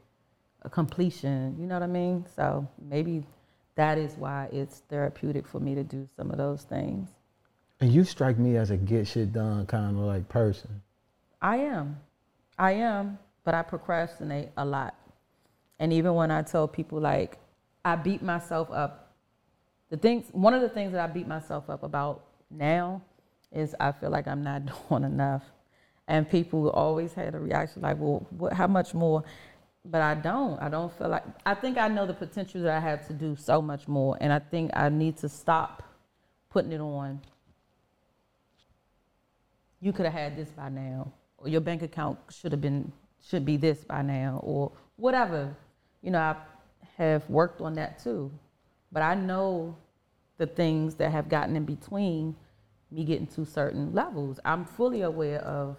a 0.62 0.70
completion. 0.70 1.56
You 1.58 1.66
know 1.66 1.74
what 1.74 1.82
I 1.82 1.88
mean? 1.88 2.24
So 2.36 2.68
maybe 2.80 3.24
that 3.74 3.98
is 3.98 4.14
why 4.16 4.48
it's 4.52 4.82
therapeutic 4.88 5.46
for 5.46 5.60
me 5.60 5.74
to 5.74 5.82
do 5.82 6.06
some 6.16 6.30
of 6.30 6.36
those 6.36 6.62
things. 6.62 7.08
And 7.80 7.92
you 7.92 8.04
strike 8.04 8.38
me 8.38 8.56
as 8.56 8.70
a 8.70 8.76
get 8.76 9.08
shit 9.08 9.32
done 9.32 9.66
kind 9.66 9.96
of 9.96 10.04
like 10.04 10.28
person. 10.28 10.82
I 11.40 11.56
am. 11.56 11.98
I 12.58 12.72
am, 12.72 13.18
but 13.44 13.54
I 13.54 13.62
procrastinate 13.62 14.50
a 14.56 14.64
lot. 14.64 14.94
And 15.78 15.92
even 15.92 16.14
when 16.14 16.30
I 16.30 16.42
tell 16.42 16.68
people 16.68 17.00
like 17.00 17.38
I 17.84 17.96
beat 17.96 18.22
myself 18.22 18.70
up, 18.70 19.14
the 19.90 19.96
things 19.96 20.26
one 20.32 20.54
of 20.54 20.62
the 20.62 20.68
things 20.68 20.92
that 20.92 21.00
I 21.00 21.12
beat 21.12 21.26
myself 21.26 21.68
up 21.68 21.82
about 21.82 22.24
now 22.50 23.02
is 23.50 23.74
I 23.78 23.92
feel 23.92 24.10
like 24.10 24.26
I'm 24.26 24.42
not 24.42 24.62
doing 24.88 25.04
enough. 25.04 25.42
And 26.08 26.28
people 26.28 26.68
always 26.70 27.12
had 27.12 27.34
a 27.34 27.38
reaction 27.38 27.82
like, 27.82 27.96
well, 27.98 28.26
what, 28.30 28.52
how 28.52 28.66
much 28.66 28.92
more? 28.92 29.24
But 29.84 30.02
I 30.02 30.14
don't. 30.14 30.60
I 30.60 30.68
don't 30.68 30.92
feel 30.96 31.08
like, 31.08 31.24
I 31.44 31.54
think 31.54 31.78
I 31.78 31.88
know 31.88 32.06
the 32.06 32.14
potential 32.14 32.62
that 32.62 32.76
I 32.76 32.80
have 32.80 33.06
to 33.08 33.12
do 33.12 33.36
so 33.36 33.62
much 33.62 33.88
more. 33.88 34.16
And 34.20 34.32
I 34.32 34.38
think 34.38 34.70
I 34.74 34.88
need 34.88 35.16
to 35.18 35.28
stop 35.28 35.82
putting 36.50 36.72
it 36.72 36.80
on. 36.80 37.20
You 39.80 39.92
could 39.92 40.04
have 40.04 40.14
had 40.14 40.36
this 40.36 40.50
by 40.50 40.68
now, 40.68 41.12
or 41.38 41.48
your 41.48 41.60
bank 41.60 41.82
account 41.82 42.18
should 42.30 42.52
have 42.52 42.60
been, 42.60 42.92
should 43.26 43.44
be 43.44 43.56
this 43.56 43.82
by 43.82 44.02
now, 44.02 44.40
or 44.44 44.70
whatever. 44.96 45.56
You 46.02 46.10
know, 46.10 46.18
I 46.18 46.36
have 46.96 47.28
worked 47.30 47.60
on 47.60 47.74
that 47.74 47.98
too. 48.02 48.30
But 48.90 49.02
I 49.02 49.14
know 49.14 49.76
the 50.38 50.46
things 50.46 50.94
that 50.96 51.10
have 51.10 51.28
gotten 51.28 51.56
in 51.56 51.64
between 51.64 52.36
me 52.90 53.04
getting 53.04 53.26
to 53.28 53.44
certain 53.46 53.92
levels. 53.94 54.38
I'm 54.44 54.64
fully 54.64 55.02
aware 55.02 55.40
of 55.40 55.78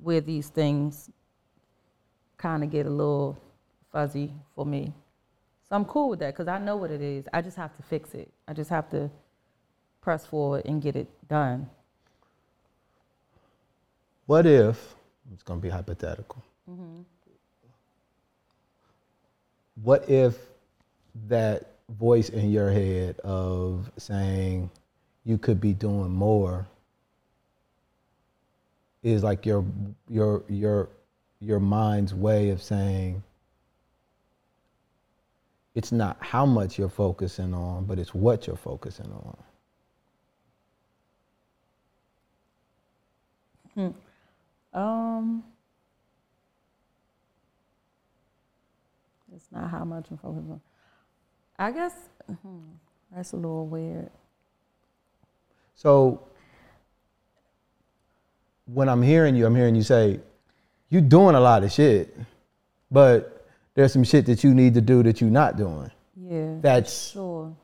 where 0.00 0.20
these 0.20 0.48
things 0.48 1.10
kind 2.36 2.62
of 2.62 2.70
get 2.70 2.86
a 2.86 2.90
little 2.90 3.36
fuzzy 3.90 4.32
for 4.54 4.64
me. 4.64 4.92
So 5.68 5.74
I'm 5.74 5.84
cool 5.86 6.10
with 6.10 6.20
that 6.20 6.34
because 6.34 6.46
I 6.46 6.58
know 6.58 6.76
what 6.76 6.90
it 6.90 7.00
is. 7.00 7.26
I 7.32 7.42
just 7.42 7.56
have 7.56 7.74
to 7.76 7.82
fix 7.82 8.14
it. 8.14 8.30
I 8.46 8.52
just 8.52 8.70
have 8.70 8.88
to 8.90 9.10
press 10.00 10.24
forward 10.24 10.64
and 10.66 10.80
get 10.80 10.94
it 10.94 11.08
done. 11.28 11.68
What 14.26 14.46
if, 14.46 14.94
it's 15.32 15.42
going 15.42 15.60
to 15.60 15.62
be 15.62 15.70
hypothetical. 15.70 16.44
Mm-hmm. 16.70 17.02
What 19.82 20.08
if 20.08 20.38
that 21.28 21.70
voice 21.88 22.28
in 22.30 22.50
your 22.50 22.70
head 22.70 23.18
of 23.20 23.90
saying 23.96 24.70
you 25.24 25.38
could 25.38 25.60
be 25.60 25.72
doing 25.72 26.10
more 26.10 26.66
is 29.02 29.22
like 29.22 29.46
your 29.46 29.64
your 30.08 30.42
your 30.48 30.88
your 31.40 31.60
mind's 31.60 32.14
way 32.14 32.50
of 32.50 32.62
saying 32.62 33.22
it's 35.74 35.92
not 35.92 36.16
how 36.20 36.46
much 36.46 36.78
you're 36.78 36.88
focusing 36.88 37.52
on, 37.52 37.84
but 37.84 37.98
it's 37.98 38.14
what 38.14 38.46
you're 38.46 38.56
focusing 38.56 39.12
on. 39.12 39.36
Hmm. 44.72 44.78
Um, 44.78 45.44
it's 49.36 49.46
not 49.52 49.70
how 49.70 49.84
much 49.84 50.06
I'm 50.10 50.16
focused 50.18 50.50
on. 50.50 50.60
I 51.58 51.70
guess 51.72 51.94
hmm, 52.42 52.58
that's 53.14 53.32
a 53.32 53.36
little 53.36 53.66
weird. 53.66 54.10
So 55.74 56.22
when 58.66 58.88
I'm 58.88 59.02
hearing 59.02 59.36
you, 59.36 59.46
I'm 59.46 59.54
hearing 59.54 59.74
you 59.76 59.82
say, 59.82 60.20
you're 60.88 61.02
doing 61.02 61.34
a 61.34 61.40
lot 61.40 61.64
of 61.64 61.72
shit, 61.72 62.16
but 62.90 63.46
there's 63.74 63.92
some 63.92 64.04
shit 64.04 64.26
that 64.26 64.42
you 64.44 64.54
need 64.54 64.74
to 64.74 64.80
do 64.80 65.02
that 65.02 65.20
you're 65.20 65.30
not 65.30 65.56
doing. 65.56 65.90
Yeah, 66.16 66.54
That's 66.60 67.10
sure. 67.12 67.54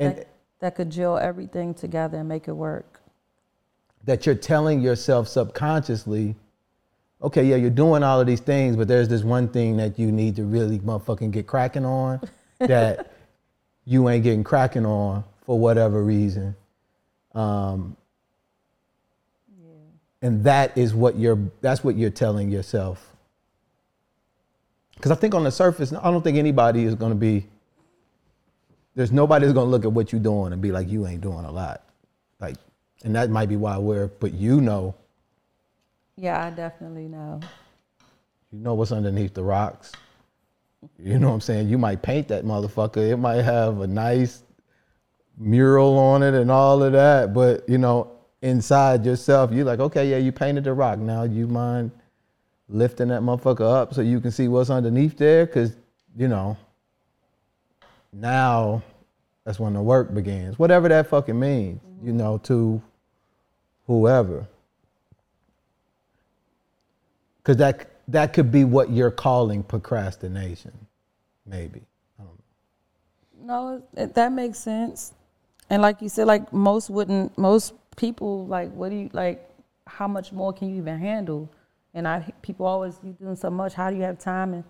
and 0.00 0.16
that, 0.16 0.28
that 0.60 0.74
could 0.74 0.90
gel 0.90 1.18
everything 1.18 1.72
together 1.74 2.18
and 2.18 2.28
make 2.28 2.48
it 2.48 2.52
work. 2.52 3.00
that 4.04 4.26
you're 4.26 4.34
telling 4.34 4.80
yourself 4.80 5.28
subconsciously, 5.28 6.34
okay, 7.22 7.44
yeah, 7.44 7.56
you're 7.56 7.70
doing 7.70 8.02
all 8.02 8.20
of 8.20 8.26
these 8.26 8.40
things, 8.40 8.76
but 8.76 8.88
there's 8.88 9.08
this 9.08 9.22
one 9.22 9.48
thing 9.48 9.76
that 9.78 9.98
you 9.98 10.12
need 10.12 10.36
to 10.36 10.44
really 10.44 10.78
motherfucking 10.78 11.30
get 11.30 11.46
cracking 11.46 11.84
on 11.84 12.20
that 12.58 13.12
you 13.84 14.08
ain't 14.08 14.24
getting 14.24 14.44
cracking 14.44 14.86
on 14.86 15.24
for 15.44 15.58
whatever 15.58 16.02
reason. 16.02 16.54
Um, 17.34 17.96
and 20.20 20.44
that 20.44 20.76
is 20.76 20.94
what 20.94 21.16
you're 21.16 21.38
that's 21.60 21.84
what 21.84 21.96
you're 21.96 22.10
telling 22.10 22.50
yourself. 22.50 23.12
Because 24.96 25.12
i 25.12 25.14
think 25.14 25.34
on 25.34 25.44
the 25.44 25.50
surface 25.52 25.92
i 25.92 26.10
don't 26.10 26.22
think 26.22 26.36
anybody 26.36 26.84
is 26.84 26.96
going 26.96 27.12
to 27.12 27.18
be 27.18 27.46
there's 28.96 29.12
nobody 29.12 29.46
that's 29.46 29.54
going 29.54 29.66
to 29.66 29.70
look 29.70 29.84
at 29.84 29.92
what 29.92 30.12
you're 30.12 30.20
doing 30.20 30.52
and 30.52 30.60
be 30.60 30.72
like 30.72 30.88
you 30.88 31.06
ain't 31.06 31.20
doing 31.20 31.44
a 31.44 31.50
lot. 31.52 31.84
Like 32.40 32.56
and 33.04 33.14
that 33.14 33.30
might 33.30 33.48
be 33.48 33.56
why 33.56 33.78
we're 33.78 34.08
but 34.08 34.34
you 34.34 34.60
know 34.60 34.94
Yeah, 36.20 36.44
I 36.44 36.50
definitely 36.50 37.06
know. 37.06 37.38
you 38.50 38.58
know 38.58 38.74
what's 38.74 38.90
underneath 38.90 39.34
the 39.34 39.44
rocks? 39.44 39.92
You 40.98 41.18
know 41.18 41.28
what 41.28 41.34
i'm 41.34 41.40
saying? 41.40 41.68
You 41.68 41.78
might 41.78 42.02
paint 42.02 42.28
that 42.28 42.44
motherfucker. 42.44 43.08
It 43.08 43.16
might 43.18 43.42
have 43.42 43.80
a 43.80 43.86
nice 43.86 44.42
mural 45.36 45.96
on 45.96 46.24
it 46.24 46.34
and 46.34 46.50
all 46.50 46.82
of 46.82 46.90
that 46.90 47.32
but 47.32 47.62
you 47.68 47.78
know 47.78 48.10
inside 48.42 49.06
yourself 49.06 49.52
you're 49.52 49.64
like 49.64 49.78
okay 49.78 50.10
yeah 50.10 50.16
you 50.16 50.32
painted 50.32 50.64
the 50.64 50.72
rock. 50.72 50.98
Now 50.98 51.22
you 51.22 51.46
mind 51.46 51.92
lifting 52.68 53.08
that 53.08 53.22
motherfucker 53.22 53.60
up 53.60 53.94
so 53.94 54.00
you 54.00 54.20
can 54.20 54.32
see 54.32 54.48
what's 54.48 54.70
underneath 54.70 55.16
there? 55.16 55.46
Because 55.46 55.76
you 56.16 56.26
know 56.26 56.56
now 58.12 58.82
that's 59.44 59.60
when 59.60 59.74
the 59.74 59.82
work 59.82 60.12
begins. 60.12 60.58
Whatever 60.58 60.88
that 60.88 61.06
fucking 61.06 61.38
means 61.38 61.80
you 62.02 62.10
mm-hmm. 62.10 62.18
know 62.18 62.38
to 62.38 62.82
whoever 63.86 64.48
because 67.48 67.56
that 67.56 67.88
that 68.08 68.34
could 68.34 68.52
be 68.52 68.64
what 68.64 68.90
you're 68.90 69.10
calling 69.10 69.62
procrastination 69.62 70.72
maybe 71.46 71.80
No, 73.40 73.82
that 73.94 74.32
makes 74.32 74.58
sense. 74.58 75.14
And 75.70 75.80
like 75.80 76.02
you 76.02 76.10
said, 76.10 76.26
like 76.26 76.52
most 76.52 76.90
wouldn't, 76.90 77.38
most 77.38 77.72
people 77.96 78.46
like, 78.46 78.70
what 78.72 78.90
do 78.90 78.96
you 78.96 79.10
like? 79.14 79.48
How 79.86 80.06
much 80.06 80.30
more 80.32 80.52
can 80.52 80.68
you 80.68 80.76
even 80.76 80.98
handle? 80.98 81.50
And 81.94 82.06
I, 82.06 82.30
people 82.42 82.66
always, 82.66 82.98
you 83.02 83.12
doing 83.12 83.36
so 83.36 83.48
much. 83.48 83.72
How 83.72 83.88
do 83.90 83.96
you 83.96 84.02
have 84.02 84.18
time? 84.18 84.52
And 84.52 84.64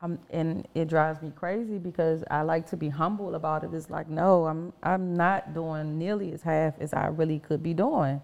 I'm, 0.00 0.18
and 0.30 0.66
it 0.74 0.88
drives 0.88 1.22
me 1.22 1.30
crazy 1.36 1.78
because 1.78 2.24
I 2.28 2.42
like 2.42 2.68
to 2.70 2.76
be 2.76 2.88
humble 2.88 3.36
about 3.36 3.62
it. 3.62 3.72
It's 3.72 3.90
like, 3.90 4.08
no, 4.08 4.46
I'm, 4.46 4.72
I'm 4.82 5.14
not 5.14 5.54
doing 5.54 5.96
nearly 5.98 6.32
as 6.32 6.42
half 6.42 6.74
as 6.80 6.92
I 6.92 7.06
really 7.06 7.38
could 7.38 7.62
be 7.62 7.74
doing. 7.74 8.20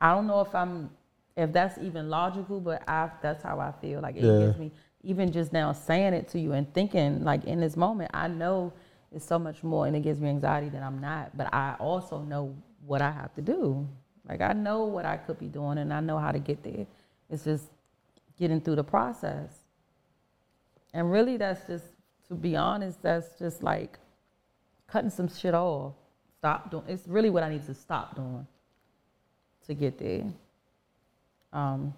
I 0.00 0.14
don't 0.14 0.26
know 0.26 0.40
if 0.40 0.52
I'm, 0.52 0.90
if 1.38 1.52
that's 1.52 1.78
even 1.78 2.10
logical, 2.10 2.60
but 2.60 2.82
I, 2.88 3.10
that's 3.22 3.44
how 3.44 3.60
I 3.60 3.70
feel. 3.80 4.00
Like 4.00 4.16
it 4.16 4.24
Yeah. 4.24 4.46
gives 4.46 4.58
me, 4.58 4.72
even 5.04 5.30
just 5.30 5.52
now 5.52 5.72
saying 5.72 6.12
it 6.12 6.26
to 6.30 6.40
you 6.40 6.52
and 6.52 6.72
thinking, 6.74 7.22
like 7.22 7.44
in 7.44 7.60
this 7.60 7.76
moment, 7.76 8.10
I 8.12 8.26
know 8.26 8.72
it's 9.12 9.24
so 9.24 9.38
much 9.38 9.62
more, 9.62 9.86
and 9.86 9.94
it 9.96 10.00
gives 10.00 10.20
me 10.20 10.28
anxiety 10.28 10.68
that 10.70 10.82
I'm 10.82 11.00
not. 11.00 11.36
But 11.36 11.54
I 11.54 11.76
also 11.78 12.22
know 12.22 12.54
what 12.84 13.00
I 13.00 13.12
have 13.12 13.32
to 13.36 13.40
do. 13.40 13.86
Like 14.28 14.40
I 14.40 14.52
know 14.52 14.84
what 14.84 15.06
I 15.06 15.16
could 15.16 15.38
be 15.38 15.46
doing, 15.46 15.78
and 15.78 15.94
I 15.94 16.00
know 16.00 16.18
how 16.18 16.32
to 16.32 16.40
get 16.40 16.62
there. 16.64 16.86
It's 17.30 17.44
just 17.44 17.66
getting 18.36 18.60
through 18.60 18.76
the 18.76 18.84
process. 18.84 19.50
And 20.92 21.10
really, 21.12 21.36
that's 21.36 21.64
just, 21.68 21.84
to 22.26 22.34
be 22.34 22.56
honest, 22.56 23.00
that's 23.00 23.38
just 23.38 23.62
like 23.62 23.98
cutting 24.88 25.10
some 25.10 25.28
shit 25.28 25.54
off. 25.54 25.94
Stop 26.38 26.70
doing. 26.72 26.84
It's 26.88 27.06
really 27.06 27.30
what 27.30 27.44
I 27.44 27.48
need 27.48 27.64
to 27.66 27.74
stop 27.74 28.16
doing 28.16 28.46
to 29.66 29.74
get 29.74 29.98
there. 29.98 30.24
Um, 31.52 31.94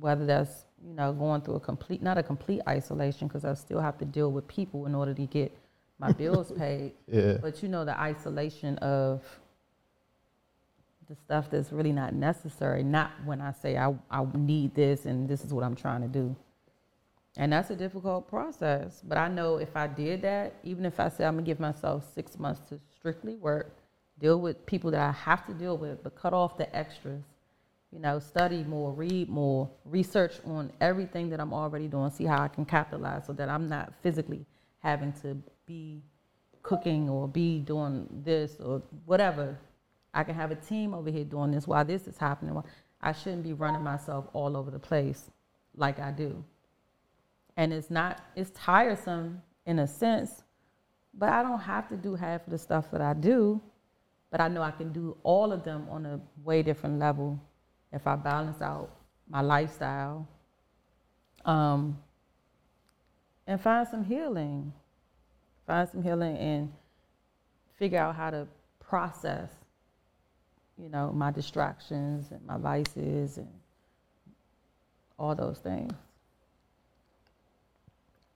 whether 0.00 0.26
that's 0.26 0.66
you 0.86 0.94
know 0.94 1.12
going 1.12 1.40
through 1.40 1.54
a 1.54 1.60
complete, 1.60 2.02
not 2.02 2.18
a 2.18 2.22
complete 2.22 2.60
isolation, 2.68 3.28
because 3.28 3.44
I 3.44 3.54
still 3.54 3.80
have 3.80 3.98
to 3.98 4.04
deal 4.04 4.30
with 4.30 4.46
people 4.48 4.86
in 4.86 4.94
order 4.94 5.14
to 5.14 5.26
get 5.26 5.56
my 5.98 6.12
bills 6.22 6.52
paid. 6.52 6.92
Yeah. 7.06 7.38
But 7.40 7.62
you 7.62 7.68
know 7.68 7.84
the 7.84 7.98
isolation 7.98 8.78
of 8.78 9.22
the 11.08 11.14
stuff 11.14 11.50
that's 11.50 11.72
really 11.72 11.92
not 11.92 12.14
necessary. 12.14 12.82
Not 12.82 13.12
when 13.24 13.40
I 13.40 13.52
say 13.52 13.76
I 13.76 13.94
I 14.10 14.26
need 14.34 14.74
this 14.74 15.06
and 15.06 15.28
this 15.28 15.44
is 15.44 15.52
what 15.52 15.64
I'm 15.64 15.76
trying 15.76 16.02
to 16.02 16.08
do. 16.08 16.34
And 17.38 17.52
that's 17.52 17.70
a 17.70 17.76
difficult 17.76 18.28
process. 18.28 19.02
But 19.06 19.18
I 19.18 19.28
know 19.28 19.56
if 19.56 19.76
I 19.76 19.86
did 19.86 20.22
that, 20.22 20.54
even 20.64 20.86
if 20.86 20.98
I 20.98 21.08
said 21.08 21.26
I'm 21.26 21.34
gonna 21.34 21.46
give 21.46 21.60
myself 21.60 22.04
six 22.14 22.38
months 22.38 22.60
to 22.70 22.80
strictly 22.94 23.36
work, 23.36 23.76
deal 24.18 24.40
with 24.40 24.64
people 24.66 24.90
that 24.92 25.00
I 25.00 25.12
have 25.12 25.46
to 25.46 25.52
deal 25.52 25.76
with, 25.76 26.02
but 26.02 26.14
cut 26.16 26.32
off 26.32 26.56
the 26.56 26.74
extras. 26.74 27.22
You 27.96 28.02
know, 28.02 28.18
study 28.18 28.62
more, 28.62 28.92
read 28.92 29.30
more, 29.30 29.70
research 29.86 30.34
on 30.44 30.70
everything 30.82 31.30
that 31.30 31.40
I'm 31.40 31.54
already 31.54 31.88
doing, 31.88 32.10
see 32.10 32.26
how 32.26 32.42
I 32.42 32.48
can 32.48 32.66
capitalize 32.66 33.24
so 33.24 33.32
that 33.32 33.48
I'm 33.48 33.70
not 33.70 33.90
physically 34.02 34.44
having 34.80 35.14
to 35.22 35.34
be 35.64 36.02
cooking 36.62 37.08
or 37.08 37.26
be 37.26 37.58
doing 37.58 38.06
this 38.22 38.58
or 38.60 38.82
whatever. 39.06 39.58
I 40.12 40.24
can 40.24 40.34
have 40.34 40.50
a 40.50 40.56
team 40.56 40.92
over 40.92 41.10
here 41.10 41.24
doing 41.24 41.52
this 41.52 41.66
while 41.66 41.86
this 41.86 42.06
is 42.06 42.18
happening. 42.18 42.62
I 43.00 43.12
shouldn't 43.12 43.44
be 43.44 43.54
running 43.54 43.82
myself 43.82 44.26
all 44.34 44.58
over 44.58 44.70
the 44.70 44.78
place 44.78 45.30
like 45.74 45.98
I 45.98 46.10
do. 46.10 46.44
And 47.56 47.72
it's 47.72 47.88
not, 47.88 48.20
it's 48.34 48.50
tiresome 48.50 49.40
in 49.64 49.78
a 49.78 49.86
sense, 49.86 50.42
but 51.14 51.30
I 51.30 51.42
don't 51.42 51.60
have 51.60 51.88
to 51.88 51.96
do 51.96 52.14
half 52.14 52.44
of 52.46 52.50
the 52.50 52.58
stuff 52.58 52.90
that 52.90 53.00
I 53.00 53.14
do. 53.14 53.58
But 54.30 54.42
I 54.42 54.48
know 54.48 54.60
I 54.60 54.72
can 54.72 54.92
do 54.92 55.16
all 55.22 55.50
of 55.50 55.64
them 55.64 55.86
on 55.90 56.04
a 56.04 56.20
way 56.44 56.62
different 56.62 56.98
level 56.98 57.40
if 57.92 58.06
I 58.06 58.16
balance 58.16 58.60
out 58.60 58.90
my 59.28 59.40
lifestyle 59.40 60.26
um, 61.44 61.98
and 63.46 63.60
find 63.60 63.86
some 63.88 64.04
healing. 64.04 64.72
Find 65.66 65.88
some 65.88 66.02
healing 66.02 66.36
and 66.36 66.72
figure 67.78 67.98
out 67.98 68.14
how 68.14 68.30
to 68.30 68.46
process, 68.80 69.50
you 70.78 70.88
know, 70.88 71.12
my 71.12 71.30
distractions 71.30 72.30
and 72.30 72.44
my 72.46 72.56
vices 72.56 73.38
and 73.38 73.48
all 75.18 75.34
those 75.34 75.58
things. 75.58 75.92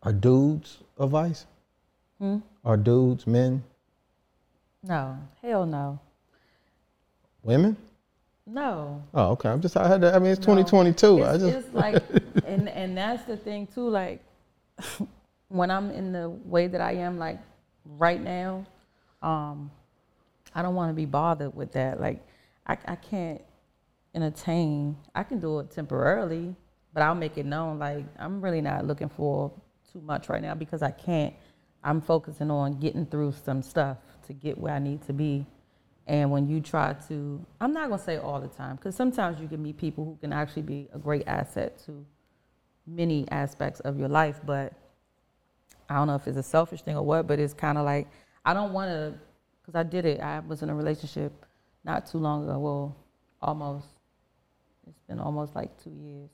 Are 0.03 0.13
dudes 0.13 0.79
a 0.99 1.07
vice? 1.07 1.47
Hmm? 2.19 2.39
Are 2.65 2.77
dudes 2.77 3.27
men? 3.27 3.63
No, 4.83 5.19
hell 5.43 5.67
no. 5.67 5.99
Women? 7.43 7.77
No. 8.53 9.03
Oh, 9.15 9.31
okay. 9.33 9.49
I'm 9.49 9.61
just. 9.61 9.77
I 9.77 9.87
had. 9.87 10.01
To, 10.01 10.15
I 10.15 10.19
mean, 10.19 10.33
it's 10.33 10.41
No. 10.41 10.57
2022. 10.57 11.25
I 11.25 11.39
just. 11.39 11.45
it's 11.45 11.75
like, 11.75 12.03
and 12.47 12.69
and 12.69 12.97
that's 12.97 13.23
the 13.25 13.37
thing 13.37 13.69
too. 13.69 13.89
Like, 13.89 14.23
when 15.49 15.71
I'm 15.71 15.91
in 15.91 16.13
the 16.13 16.29
way 16.29 16.67
that 16.67 16.81
I 16.81 16.93
am, 16.93 17.19
like 17.19 17.39
right 17.85 18.21
now, 18.21 18.67
um, 19.23 19.71
I 20.55 20.63
don't 20.63 20.75
want 20.75 20.91
to 20.91 20.95
be 20.95 21.05
bothered 21.07 21.55
with 21.55 21.73
that. 21.73 22.01
Like, 22.01 22.27
I 22.67 22.77
I 22.87 22.97
can't 22.97 23.41
entertain. 24.15 24.97
I 25.15 25.23
can 25.23 25.39
do 25.39 25.61
it 25.61 25.71
temporarily, 25.71 26.55
but 26.93 27.05
I'll 27.05 27.15
make 27.15 27.39
it 27.39 27.47
known. 27.47 27.79
Like, 27.79 28.05
I'm 28.19 28.41
really 28.41 28.61
not 28.61 28.85
looking 28.85 29.09
for 29.09 29.53
too 29.93 30.01
much 30.01 30.29
right 30.29 30.43
now 30.43 30.55
because 30.55 30.83
I 30.83 30.91
can't. 30.91 31.35
I'm 31.85 32.01
focusing 32.01 32.51
on 32.51 32.81
getting 32.81 33.07
through 33.07 33.33
some 33.45 33.63
stuff 33.63 33.99
to 34.27 34.33
get 34.33 34.59
where 34.59 34.75
I 34.75 34.81
need 34.81 35.03
to 35.07 35.13
be. 35.13 35.47
And 36.11 36.33
when 36.33 36.49
you 36.49 36.61
try 36.61 36.95
to, 37.07 37.47
I'm 37.61 37.73
not 37.73 37.89
gonna 37.89 38.03
say 38.03 38.17
all 38.17 38.41
the 38.41 38.49
time, 38.49 38.75
because 38.75 38.97
sometimes 38.97 39.41
you 39.41 39.47
can 39.47 39.63
meet 39.63 39.77
people 39.77 40.05
who 40.05 40.19
can 40.21 40.33
actually 40.33 40.63
be 40.63 40.89
a 40.93 40.99
great 40.99 41.23
asset 41.29 41.79
to 41.87 42.05
many 42.85 43.31
aspects 43.31 43.79
of 43.79 43.97
your 43.97 44.09
life. 44.09 44.41
But 44.45 44.73
I 45.89 45.95
don't 45.95 46.09
know 46.09 46.17
if 46.17 46.27
it's 46.27 46.37
a 46.37 46.43
selfish 46.43 46.83
thing 46.83 46.97
or 46.97 47.05
what, 47.05 47.29
but 47.29 47.39
it's 47.39 47.55
kind 47.55 47.79
of 47.79 47.85
like 47.85 48.09
I 48.45 48.55
don't 48.55 48.73
want 48.73 48.91
to, 48.91 49.15
because 49.63 49.79
I 49.79 49.85
did 49.85 50.05
it. 50.05 50.19
I 50.19 50.41
was 50.41 50.63
in 50.63 50.69
a 50.69 50.75
relationship 50.75 51.33
not 51.85 52.07
too 52.11 52.19
long 52.19 52.43
ago. 52.43 52.59
Well, 52.59 52.97
almost. 53.41 53.87
It's 54.89 54.99
been 55.07 55.21
almost 55.21 55.55
like 55.55 55.81
two 55.81 55.91
years, 55.91 56.31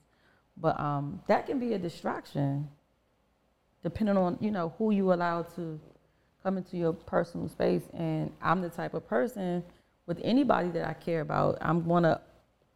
but 0.57 0.81
um, 0.81 1.21
that 1.27 1.45
can 1.45 1.59
be 1.59 1.75
a 1.75 1.79
distraction, 1.79 2.67
depending 3.83 4.17
on 4.17 4.39
you 4.41 4.51
know 4.51 4.73
who 4.79 4.91
you 4.91 5.13
allow 5.13 5.43
to 5.43 5.79
come 6.47 6.59
into 6.59 6.77
your 6.77 6.93
personal 6.93 7.49
space. 7.49 7.83
And 7.93 8.33
I'm 8.41 8.63
the 8.63 8.69
type 8.69 8.95
of 8.95 9.07
person 9.09 9.65
with 10.07 10.21
anybody 10.23 10.69
that 10.71 10.89
I 10.89 10.93
care 10.93 11.21
about, 11.21 11.59
I'm 11.61 11.83
gonna 11.87 12.21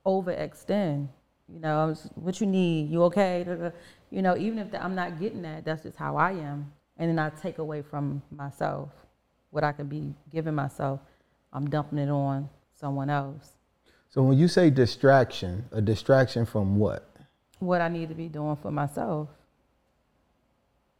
overextend. 0.05 1.07
You 1.49 1.61
know, 1.61 1.95
what 2.17 2.41
you 2.41 2.47
need, 2.49 2.91
you 2.91 3.05
okay? 3.05 3.45
Da, 3.47 3.55
da. 3.55 3.71
You 4.11 4.23
know, 4.23 4.37
even 4.37 4.59
if 4.59 4.69
I'm 4.75 4.97
not 4.97 5.21
getting 5.21 5.43
that, 5.43 5.65
that's 5.65 5.85
just 5.85 5.97
how 5.97 6.17
I 6.17 6.33
am. 6.33 6.73
And 6.97 7.09
then 7.09 7.19
I 7.19 7.31
take 7.31 7.59
away 7.59 7.83
from 7.83 8.23
myself 8.31 8.89
what 9.51 9.63
I 9.63 9.73
could 9.73 9.89
be 9.89 10.15
giving 10.33 10.55
myself. 10.55 11.01
I'm 11.53 11.71
dumping 11.71 11.99
it 11.99 12.09
on 12.09 12.49
someone 12.75 13.09
else. 13.11 13.53
So 14.09 14.23
when 14.23 14.37
you 14.37 14.49
say 14.49 14.71
distraction, 14.71 15.65
a 15.71 15.81
distraction 15.81 16.45
from 16.45 16.77
what? 16.77 17.09
What 17.61 17.81
I 17.81 17.89
need 17.89 18.09
to 18.09 18.15
be 18.17 18.29
doing 18.29 18.57
for 18.57 18.73
myself, 18.73 19.29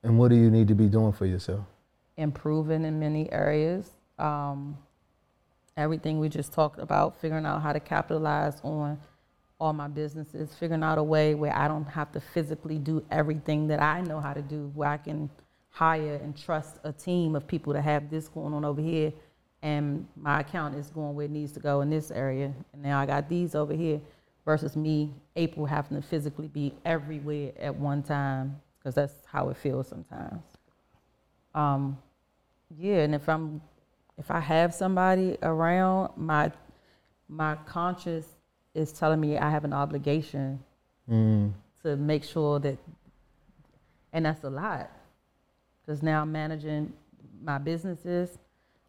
And 0.03 0.19
what 0.19 0.29
do 0.29 0.37
you 0.37 0.51
need 0.51 0.69
to 0.69 0.75
be 0.75 0.87
doing 0.87 1.13
for 1.13 1.27
yourself? 1.27 1.65
Improving 2.17 2.85
in 2.85 2.99
many 2.99 3.31
areas. 3.33 3.91
Um, 4.19 4.77
everything 5.77 6.19
we 6.19 6.29
just 6.29 6.53
talked 6.53 6.79
about, 6.79 7.21
figuring 7.21 7.47
out 7.47 7.63
how 7.63 7.73
to 7.73 7.81
capitalize 7.81 8.61
on 8.63 8.99
all 9.59 9.73
my 9.73 9.89
businesses, 9.89 10.55
figuring 10.55 10.83
out 10.83 10.99
a 10.99 11.03
way 11.03 11.35
where 11.35 11.55
I 11.57 11.69
don't 11.69 11.85
have 11.85 12.13
to 12.13 12.21
physically 12.21 12.79
do 12.79 13.05
everything 13.11 13.69
that 13.69 13.81
I 13.81 14.01
know 14.01 14.21
how 14.21 14.33
to 14.33 14.43
do, 14.43 14.71
where 14.75 14.89
I 14.89 14.97
can 14.97 15.31
hire 15.71 16.17
and 16.23 16.37
trust 16.37 16.77
a 16.85 16.93
team 16.93 17.37
of 17.37 17.47
people 17.47 17.73
to 17.73 17.81
have 17.81 18.11
this 18.11 18.29
going 18.29 18.53
on 18.55 18.65
over 18.65 18.81
here, 18.81 19.13
and 19.63 20.07
my 20.17 20.41
account 20.41 20.75
is 20.75 20.89
going 20.89 21.15
where 21.15 21.27
it 21.27 21.31
needs 21.31 21.53
to 21.53 21.61
go 21.61 21.83
in 21.83 21.91
this 21.91 22.11
area, 22.11 22.53
and 22.73 22.83
now 22.83 22.99
I 22.99 23.07
got 23.07 23.29
these 23.29 23.55
over 23.55 23.75
here, 23.75 24.01
versus 24.45 24.75
me, 24.75 25.15
April, 25.37 25.67
having 25.67 26.01
to 26.01 26.07
physically 26.07 26.49
be 26.49 26.75
everywhere 26.85 27.53
at 27.59 27.75
one 27.75 28.03
time, 28.03 28.61
because 28.79 28.95
that's 28.95 29.15
how 29.27 29.51
it 29.51 29.57
feels 29.59 29.87
sometimes. 29.89 30.43
Um, 31.55 31.99
yeah, 32.79 32.99
and 33.03 33.15
if 33.15 33.29
I'm 33.29 33.61
if 34.19 34.31
I 34.31 34.41
have 34.41 34.75
somebody 34.75 35.37
around, 35.43 36.13
my 36.17 36.53
my 37.29 37.57
conscience 37.67 38.27
is 38.75 38.93
telling 38.93 39.21
me 39.21 39.39
I 39.39 39.51
have 39.51 39.65
an 39.65 39.73
obligation 39.73 40.61
Mm. 41.11 41.53
to 41.83 41.97
make 41.97 42.23
sure 42.23 42.61
that, 42.61 42.79
and 44.13 44.27
that's 44.27 44.45
a 44.45 44.51
lot, 44.51 44.91
because 45.81 46.05
now 46.05 46.23
I'm 46.23 46.31
managing 46.31 46.93
my 47.43 47.59
businesses, 47.59 48.39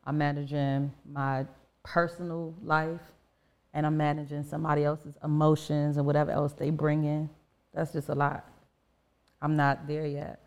I'm 0.03 0.19
managing 0.19 0.91
my 1.11 1.47
personal 1.83 2.53
life, 2.63 3.01
and 3.73 3.87
I'm 3.87 3.97
managing 3.97 4.43
somebody 4.43 4.83
else's 4.83 5.15
emotions 5.23 5.97
and 5.97 6.05
whatever 6.05 6.29
else 6.29 6.53
they 6.53 6.69
bring 6.69 7.05
in. 7.05 7.27
That's 7.73 7.91
just 7.91 8.09
a 8.09 8.15
lot. 8.15 8.45
I'm 9.41 9.55
not 9.55 9.87
there 9.87 10.05
yet. 10.05 10.39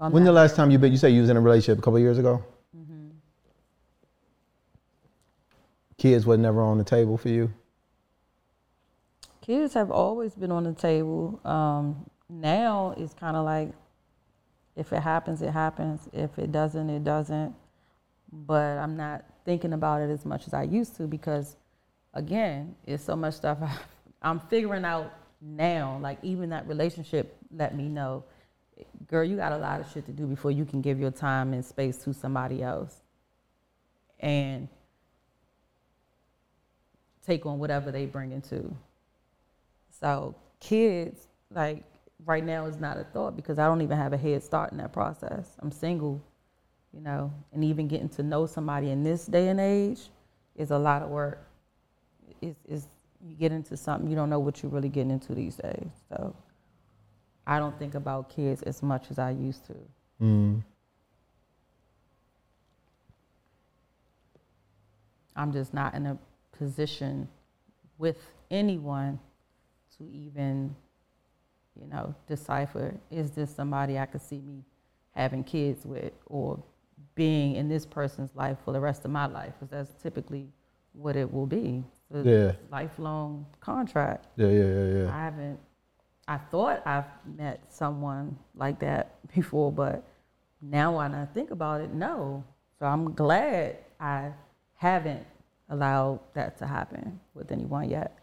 I'm 0.00 0.12
when 0.12 0.24
the 0.24 0.32
last 0.32 0.56
time 0.56 0.70
you 0.70 0.78
been? 0.78 0.92
You 0.92 0.98
say 0.98 1.10
you 1.10 1.20
was 1.20 1.30
in 1.30 1.36
a 1.36 1.40
relationship 1.40 1.78
a 1.78 1.82
couple 1.82 1.98
years 1.98 2.18
ago. 2.18 2.44
Mm-hmm. 2.76 3.08
Kids 5.98 6.26
was 6.26 6.38
never 6.38 6.60
on 6.60 6.78
the 6.78 6.84
table 6.84 7.16
for 7.16 7.28
you. 7.28 7.52
Kids 9.40 9.74
have 9.74 9.90
always 9.90 10.34
been 10.34 10.52
on 10.52 10.64
the 10.64 10.72
table. 10.72 11.40
Um, 11.44 12.08
now 12.28 12.94
it's 12.96 13.14
kind 13.14 13.36
of 13.36 13.44
like 13.44 13.72
if 14.76 14.92
it 14.92 15.00
happens, 15.00 15.42
it 15.42 15.50
happens. 15.50 16.08
If 16.12 16.38
it 16.38 16.52
doesn't, 16.52 16.88
it 16.88 17.04
doesn't. 17.04 17.54
But 18.32 18.78
I'm 18.78 18.96
not 18.96 19.24
thinking 19.44 19.72
about 19.72 20.00
it 20.00 20.10
as 20.10 20.24
much 20.24 20.46
as 20.46 20.54
I 20.54 20.62
used 20.62 20.96
to 20.96 21.06
because, 21.06 21.56
again, 22.14 22.74
it's 22.86 23.04
so 23.04 23.14
much 23.14 23.34
stuff 23.34 23.58
I, 23.60 23.76
I'm 24.22 24.40
figuring 24.40 24.84
out 24.84 25.12
now. 25.40 25.98
Like, 26.00 26.18
even 26.22 26.50
that 26.50 26.66
relationship 26.66 27.36
let 27.54 27.76
me 27.76 27.88
know, 27.88 28.24
girl, 29.06 29.24
you 29.24 29.36
got 29.36 29.52
a 29.52 29.58
lot 29.58 29.80
of 29.80 29.90
shit 29.92 30.06
to 30.06 30.12
do 30.12 30.26
before 30.26 30.50
you 30.50 30.64
can 30.64 30.80
give 30.80 30.98
your 30.98 31.10
time 31.10 31.52
and 31.52 31.64
space 31.64 31.98
to 31.98 32.14
somebody 32.14 32.62
else. 32.62 32.96
And 34.20 34.68
take 37.26 37.46
on 37.46 37.58
whatever 37.58 37.90
they 37.90 38.06
bring 38.06 38.32
into. 38.32 38.74
So 39.90 40.34
kids, 40.60 41.28
like 41.50 41.84
right 42.24 42.44
now, 42.44 42.66
is 42.66 42.78
not 42.78 42.98
a 42.98 43.04
thought 43.04 43.36
because 43.36 43.58
I 43.58 43.66
don't 43.66 43.82
even 43.82 43.96
have 43.96 44.12
a 44.12 44.16
head 44.16 44.42
start 44.42 44.72
in 44.72 44.78
that 44.78 44.92
process. 44.92 45.56
I'm 45.60 45.70
single, 45.70 46.20
you 46.92 47.00
know, 47.00 47.32
and 47.52 47.64
even 47.64 47.88
getting 47.88 48.08
to 48.10 48.22
know 48.22 48.46
somebody 48.46 48.90
in 48.90 49.02
this 49.02 49.26
day 49.26 49.48
and 49.48 49.60
age 49.60 50.00
is 50.56 50.70
a 50.70 50.78
lot 50.78 51.02
of 51.02 51.10
work. 51.10 51.46
It's, 52.40 52.58
it's 52.68 52.86
you 53.24 53.36
get 53.36 53.52
into 53.52 53.76
something 53.76 54.10
you 54.10 54.16
don't 54.16 54.30
know 54.30 54.40
what 54.40 54.62
you're 54.62 54.72
really 54.72 54.88
getting 54.88 55.12
into 55.12 55.34
these 55.34 55.56
days. 55.56 55.90
So 56.08 56.34
I 57.46 57.58
don't 57.58 57.76
think 57.78 57.94
about 57.94 58.30
kids 58.30 58.62
as 58.62 58.82
much 58.82 59.10
as 59.10 59.18
I 59.18 59.30
used 59.30 59.66
to. 59.66 59.74
Mm. 60.20 60.62
I'm 65.34 65.52
just 65.52 65.74
not 65.74 65.94
in 65.94 66.06
a 66.06 66.18
position 66.52 67.28
with 67.98 68.18
anyone 68.50 69.18
to 69.96 70.04
even, 70.04 70.74
you 71.80 71.86
know, 71.86 72.14
decipher 72.26 72.94
is 73.10 73.30
this 73.30 73.54
somebody 73.54 73.98
I 73.98 74.06
could 74.06 74.22
see 74.22 74.40
me 74.40 74.62
having 75.14 75.44
kids 75.44 75.84
with 75.84 76.12
or 76.26 76.62
being 77.14 77.56
in 77.56 77.68
this 77.68 77.84
person's 77.84 78.30
life 78.34 78.58
for 78.64 78.72
the 78.72 78.80
rest 78.80 79.04
of 79.04 79.10
my 79.10 79.26
life 79.26 79.52
because 79.58 79.70
that's 79.70 80.02
typically 80.02 80.48
what 80.92 81.16
it 81.16 81.30
will 81.32 81.46
be. 81.46 81.82
Yeah. 82.14 82.52
lifelong 82.70 83.46
contract. 83.60 84.26
Yeah, 84.36 84.48
yeah, 84.48 84.64
yeah, 84.64 84.84
yeah. 84.84 85.08
I 85.08 85.24
haven't. 85.24 85.58
I 86.28 86.38
thought 86.38 86.82
I've 86.86 87.04
met 87.36 87.60
someone 87.72 88.38
like 88.54 88.78
that 88.80 89.16
before, 89.34 89.72
but 89.72 90.04
now 90.60 90.98
when 90.98 91.14
I 91.14 91.26
think 91.26 91.50
about 91.50 91.80
it, 91.80 91.92
no. 91.92 92.44
So 92.78 92.86
I'm 92.86 93.12
glad 93.12 93.78
I 93.98 94.32
haven't 94.76 95.26
allowed 95.68 96.20
that 96.34 96.58
to 96.58 96.66
happen 96.66 97.20
with 97.34 97.50
anyone 97.50 97.88
yet. 97.88 98.18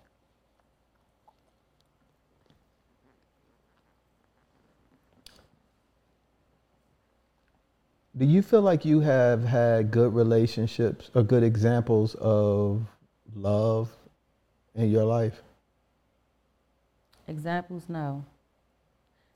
Do 8.18 8.26
you 8.26 8.42
feel 8.42 8.62
like 8.62 8.84
you 8.84 9.00
have 9.00 9.44
had 9.44 9.92
good 9.92 10.14
relationships 10.14 11.10
or 11.16 11.24
good 11.24 11.44
examples 11.44 12.16
of 12.16 12.86
love 13.34 13.96
in 14.76 14.90
your 14.90 15.06
life? 15.06 15.42
Examples, 17.30 17.84
no. 17.88 18.26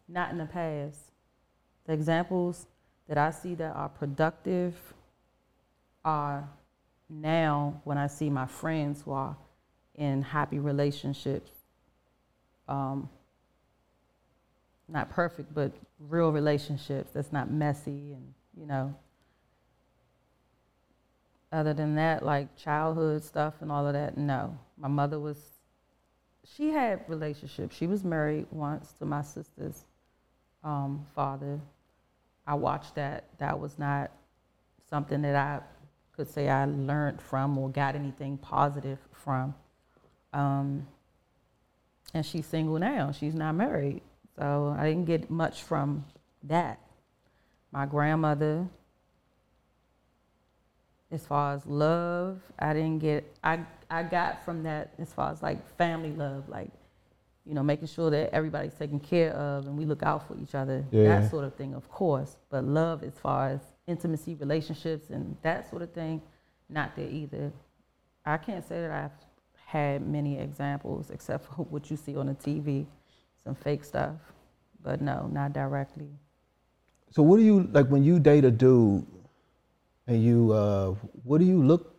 Not 0.09 0.31
in 0.31 0.39
the 0.39 0.45
past. 0.45 0.99
The 1.85 1.93
examples 1.93 2.65
that 3.07 3.19
I 3.19 3.29
see 3.29 3.53
that 3.55 3.75
are 3.75 3.89
productive 3.89 4.75
are 6.03 6.49
now 7.07 7.81
when 7.83 7.99
I 7.99 8.07
see 8.07 8.29
my 8.29 8.47
friends 8.47 9.03
who 9.03 9.11
are 9.11 9.37
in 9.95 10.23
happy 10.23 10.57
relationships. 10.57 11.51
Um, 12.67 13.09
not 14.89 15.11
perfect, 15.11 15.53
but 15.53 15.71
real 15.99 16.31
relationships 16.31 17.11
that's 17.13 17.31
not 17.31 17.51
messy 17.51 18.13
and, 18.13 18.33
you 18.59 18.65
know. 18.65 18.95
Other 21.51 21.75
than 21.75 21.93
that, 21.95 22.25
like 22.25 22.55
childhood 22.57 23.23
stuff 23.23 23.53
and 23.61 23.71
all 23.71 23.85
of 23.85 23.93
that, 23.93 24.17
no. 24.17 24.57
My 24.77 24.87
mother 24.87 25.19
was, 25.19 25.37
she 26.45 26.69
had 26.69 27.01
relationships. 27.07 27.75
She 27.75 27.87
was 27.87 28.03
married 28.03 28.47
once 28.51 28.93
to 28.99 29.05
my 29.05 29.21
sister's 29.21 29.85
um, 30.63 31.05
father. 31.15 31.59
I 32.45 32.55
watched 32.55 32.95
that. 32.95 33.25
That 33.39 33.59
was 33.59 33.79
not 33.79 34.11
something 34.89 35.21
that 35.21 35.35
I 35.35 35.61
could 36.15 36.29
say 36.29 36.49
I 36.49 36.65
learned 36.65 37.21
from 37.21 37.57
or 37.57 37.69
got 37.69 37.95
anything 37.95 38.37
positive 38.37 38.99
from. 39.11 39.55
Um, 40.33 40.87
and 42.13 42.25
she's 42.25 42.45
single 42.45 42.77
now. 42.77 43.11
She's 43.11 43.33
not 43.33 43.55
married. 43.55 44.01
So 44.37 44.75
I 44.77 44.87
didn't 44.87 45.05
get 45.05 45.29
much 45.29 45.63
from 45.63 46.05
that. 46.43 46.79
My 47.71 47.85
grandmother, 47.85 48.67
as 51.11 51.25
far 51.25 51.55
as 51.55 51.65
love, 51.65 52.39
I 52.59 52.73
didn't 52.73 52.99
get, 52.99 53.35
I, 53.43 53.61
I 53.93 54.01
got 54.01 54.43
from 54.43 54.63
that 54.63 54.93
as 54.97 55.13
far 55.13 55.31
as 55.31 55.43
like 55.43 55.59
family 55.77 56.11
love, 56.13 56.49
like, 56.49 56.71
you 57.45 57.53
know, 57.53 57.61
making 57.61 57.87
sure 57.87 58.09
that 58.09 58.33
everybody's 58.33 58.73
taken 58.73 58.99
care 58.99 59.31
of 59.33 59.67
and 59.67 59.77
we 59.77 59.85
look 59.85 60.01
out 60.01 60.27
for 60.27 60.35
each 60.41 60.55
other, 60.55 60.83
Yeah. 60.89 61.19
that 61.19 61.29
sort 61.29 61.45
of 61.45 61.53
thing, 61.53 61.75
of 61.75 61.87
course. 61.89 62.37
But 62.49 62.63
love, 62.63 63.03
as 63.03 63.13
far 63.19 63.49
as 63.49 63.61
intimacy, 63.85 64.33
relationships, 64.33 65.11
and 65.11 65.37
that 65.43 65.69
sort 65.69 65.83
of 65.83 65.91
thing, 65.91 66.21
not 66.69 66.95
there 66.95 67.07
either. 67.07 67.51
I 68.25 68.37
can't 68.37 68.65
say 68.67 68.81
that 68.81 68.89
I've 68.89 69.11
had 69.67 70.07
many 70.07 70.39
examples 70.39 71.11
except 71.11 71.45
for 71.45 71.63
what 71.69 71.91
you 71.91 71.97
see 71.97 72.15
on 72.15 72.25
the 72.27 72.33
TV, 72.35 72.87
some 73.43 73.53
fake 73.53 73.83
stuff. 73.83 74.15
But 74.81 75.01
no, 75.01 75.27
not 75.31 75.53
directly. 75.53 76.09
So 77.11 77.21
what 77.21 77.37
do 77.37 77.43
you 77.43 77.63
like 77.71 77.87
when 77.89 78.03
you 78.03 78.17
date 78.19 78.43
a 78.43 78.51
dude 78.51 79.05
and 80.07 80.23
you 80.23 80.51
uh 80.51 80.95
what 81.23 81.37
do 81.37 81.45
you 81.45 81.61
look 81.61 81.95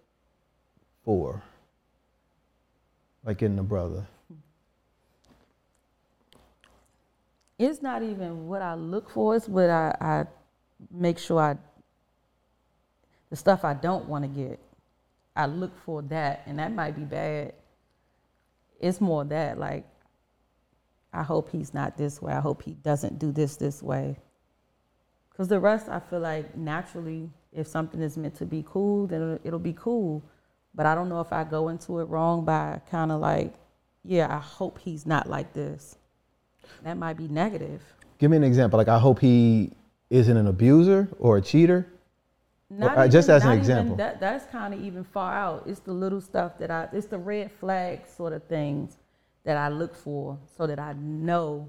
for? 1.04 1.40
Like 3.24 3.42
in 3.42 3.56
the 3.56 3.62
brother? 3.62 4.06
It's 7.58 7.80
not 7.80 8.02
even 8.02 8.48
what 8.48 8.62
I 8.62 8.74
look 8.74 9.08
for, 9.10 9.36
it's 9.36 9.48
what 9.48 9.70
I, 9.70 9.96
I 10.00 10.26
make 10.90 11.18
sure 11.18 11.40
I, 11.40 11.56
the 13.30 13.36
stuff 13.36 13.64
I 13.64 13.74
don't 13.74 14.06
want 14.06 14.24
to 14.24 14.28
get. 14.28 14.58
I 15.36 15.46
look 15.46 15.76
for 15.84 16.02
that, 16.02 16.42
and 16.46 16.58
that 16.58 16.72
might 16.72 16.96
be 16.96 17.02
bad. 17.02 17.54
It's 18.80 19.00
more 19.00 19.24
that, 19.24 19.58
like, 19.58 19.84
I 21.12 21.22
hope 21.22 21.50
he's 21.50 21.72
not 21.72 21.96
this 21.96 22.20
way. 22.20 22.32
I 22.32 22.40
hope 22.40 22.62
he 22.62 22.72
doesn't 22.72 23.18
do 23.18 23.32
this 23.32 23.56
this 23.56 23.82
way. 23.82 24.16
Because 25.30 25.48
the 25.48 25.58
rest, 25.58 25.88
I 25.88 26.00
feel 26.00 26.20
like 26.20 26.56
naturally, 26.56 27.30
if 27.52 27.66
something 27.66 28.00
is 28.00 28.16
meant 28.16 28.34
to 28.36 28.46
be 28.46 28.64
cool, 28.68 29.06
then 29.06 29.22
it'll, 29.22 29.38
it'll 29.44 29.58
be 29.58 29.72
cool. 29.72 30.22
But 30.74 30.86
I 30.86 30.94
don't 30.94 31.08
know 31.08 31.20
if 31.20 31.32
I 31.32 31.44
go 31.44 31.68
into 31.68 32.00
it 32.00 32.04
wrong 32.04 32.44
by 32.44 32.80
kind 32.90 33.12
of 33.12 33.20
like, 33.20 33.54
yeah, 34.02 34.34
I 34.34 34.40
hope 34.40 34.78
he's 34.78 35.06
not 35.06 35.28
like 35.28 35.52
this. 35.52 35.96
That 36.82 36.96
might 36.96 37.16
be 37.16 37.28
negative. 37.28 37.82
Give 38.18 38.30
me 38.30 38.36
an 38.36 38.44
example. 38.44 38.76
Like 38.76 38.88
I 38.88 38.98
hope 38.98 39.20
he 39.20 39.72
isn't 40.10 40.36
an 40.36 40.46
abuser 40.46 41.08
or 41.18 41.38
a 41.38 41.42
cheater. 41.42 41.86
Not 42.70 42.98
uh, 42.98 43.08
just 43.08 43.28
as 43.28 43.44
an 43.44 43.52
example. 43.52 43.96
that, 43.96 44.20
that's 44.20 44.46
kind 44.46 44.74
of 44.74 44.82
even 44.82 45.04
far 45.04 45.32
out. 45.34 45.64
It's 45.66 45.80
the 45.80 45.92
little 45.92 46.20
stuff 46.20 46.58
that 46.58 46.70
I, 46.70 46.88
it's 46.92 47.06
the 47.06 47.18
red 47.18 47.52
flag 47.52 48.06
sort 48.06 48.32
of 48.32 48.42
things 48.44 48.96
that 49.44 49.56
I 49.56 49.68
look 49.68 49.94
for 49.94 50.38
so 50.56 50.66
that 50.66 50.78
I 50.78 50.94
know 50.94 51.68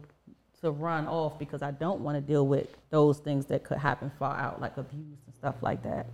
to 0.61 0.71
run 0.71 1.07
off 1.07 1.37
because 1.37 1.61
I 1.61 1.71
don't 1.71 2.01
want 2.01 2.15
to 2.15 2.21
deal 2.21 2.47
with 2.47 2.75
those 2.89 3.19
things 3.19 3.45
that 3.47 3.63
could 3.63 3.77
happen 3.77 4.11
far 4.17 4.35
out, 4.35 4.61
like 4.61 4.77
abuse 4.77 5.19
and 5.25 5.35
stuff 5.35 5.55
like 5.61 5.83
that. 5.83 6.07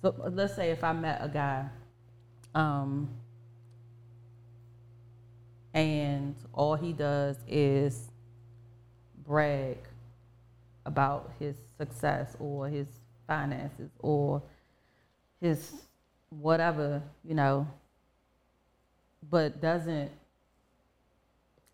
So 0.00 0.14
let's 0.30 0.54
say 0.54 0.70
if 0.70 0.84
I 0.84 0.92
met 0.92 1.18
a 1.20 1.28
guy, 1.28 1.66
um, 2.54 3.08
and 5.74 6.34
all 6.52 6.74
he 6.74 6.92
does 6.92 7.36
is 7.46 8.10
brag 9.24 9.78
about 10.86 11.32
his 11.38 11.56
success 11.76 12.36
or 12.40 12.68
his 12.68 12.86
finances 13.26 13.90
or 13.98 14.42
his 15.40 15.72
whatever, 16.30 17.02
you 17.24 17.34
know, 17.34 17.66
but 19.30 19.60
doesn't. 19.60 20.10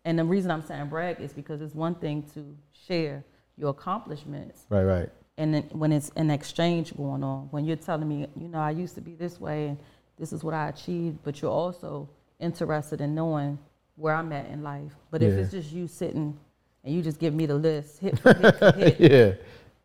And 0.03 0.19
the 0.19 0.25
reason 0.25 0.51
I'm 0.51 0.61
saying 0.63 0.87
brag 0.87 1.19
is 1.19 1.33
because 1.33 1.61
it's 1.61 1.73
one 1.73 1.95
thing 1.95 2.23
to 2.33 2.55
share 2.87 3.23
your 3.57 3.69
accomplishments, 3.69 4.65
Right, 4.69 4.83
right. 4.83 5.09
and 5.37 5.53
then 5.53 5.63
when 5.71 5.91
it's 5.93 6.11
an 6.17 6.29
exchange 6.29 6.95
going 6.95 7.23
on, 7.23 7.47
when 7.51 7.63
you're 7.65 7.77
telling 7.77 8.07
me, 8.07 8.27
you 8.35 8.49
know, 8.49 8.59
I 8.59 8.71
used 8.71 8.95
to 8.95 9.01
be 9.01 9.15
this 9.15 9.39
way 9.39 9.67
and 9.69 9.77
this 10.17 10.31
is 10.33 10.43
what 10.43 10.53
I 10.53 10.69
achieved, 10.69 11.19
but 11.23 11.41
you're 11.41 11.51
also 11.51 12.09
interested 12.39 13.01
in 13.01 13.15
knowing 13.15 13.57
where 13.95 14.13
I'm 14.13 14.31
at 14.31 14.47
in 14.49 14.63
life. 14.63 14.91
But 15.11 15.21
if 15.23 15.33
it's 15.33 15.51
just 15.51 15.71
you 15.71 15.87
sitting 15.87 16.37
and 16.83 16.93
you 16.93 17.01
just 17.01 17.19
give 17.19 17.33
me 17.33 17.45
the 17.45 17.55
list, 17.55 17.99
hit 17.99 18.19
for 18.19 18.33
hit 18.37 18.55
for 18.59 18.71
hit, 18.73 18.99
yeah. 18.99 19.33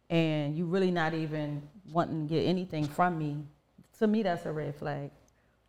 and 0.09 0.57
you 0.57 0.66
really 0.66 0.91
not 0.91 1.14
even 1.14 1.62
wanting 1.91 2.28
to 2.28 2.35
get 2.35 2.43
anything 2.45 2.87
from 2.87 3.18
me, 3.18 3.39
to 3.99 4.07
me 4.07 4.22
that's 4.22 4.47
a 4.47 4.53
red 4.53 4.74
flag. 4.76 5.11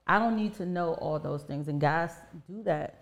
I 0.08 0.20
don't 0.20 0.36
need 0.36 0.56
to 0.56 0.66
know 0.66 0.94
all 0.96 1.20
those 1.20 1.44
things, 1.44 1.68
and 1.68 1.80
guys 1.80 2.12
do 2.48 2.64
that. 2.64 2.98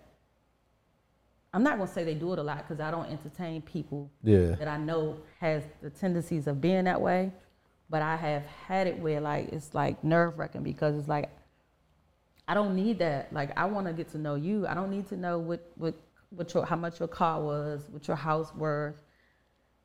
I'm 1.52 1.62
not 1.64 1.78
gonna 1.78 1.90
say 1.90 2.04
they 2.04 2.14
do 2.14 2.32
it 2.32 2.38
a 2.38 2.42
lot 2.42 2.58
because 2.58 2.80
I 2.80 2.90
don't 2.90 3.10
entertain 3.10 3.60
people 3.62 4.10
Yeah. 4.22 4.52
that 4.52 4.68
I 4.68 4.76
know 4.76 5.16
has 5.40 5.64
the 5.82 5.90
tendencies 5.90 6.46
of 6.46 6.60
being 6.60 6.84
that 6.84 7.00
way, 7.00 7.32
but 7.88 8.02
I 8.02 8.14
have 8.16 8.44
had 8.68 8.86
it 8.86 8.98
where 9.00 9.20
like 9.20 9.48
it's 9.48 9.74
like 9.74 10.02
nerve 10.04 10.38
wracking 10.38 10.62
because 10.62 10.96
it's 10.96 11.08
like 11.08 11.28
I 12.50 12.54
don't 12.54 12.74
need 12.74 12.98
that. 12.98 13.32
Like 13.32 13.56
I 13.56 13.64
want 13.66 13.86
to 13.86 13.92
get 13.92 14.10
to 14.10 14.18
know 14.18 14.34
you. 14.34 14.66
I 14.66 14.74
don't 14.74 14.90
need 14.90 15.08
to 15.10 15.16
know 15.16 15.38
what 15.38 15.70
what 15.76 15.94
what 16.30 16.52
your 16.52 16.66
how 16.66 16.74
much 16.74 16.98
your 16.98 17.06
car 17.06 17.40
was, 17.40 17.86
what 17.90 18.08
your 18.08 18.16
house 18.16 18.52
worth. 18.56 19.00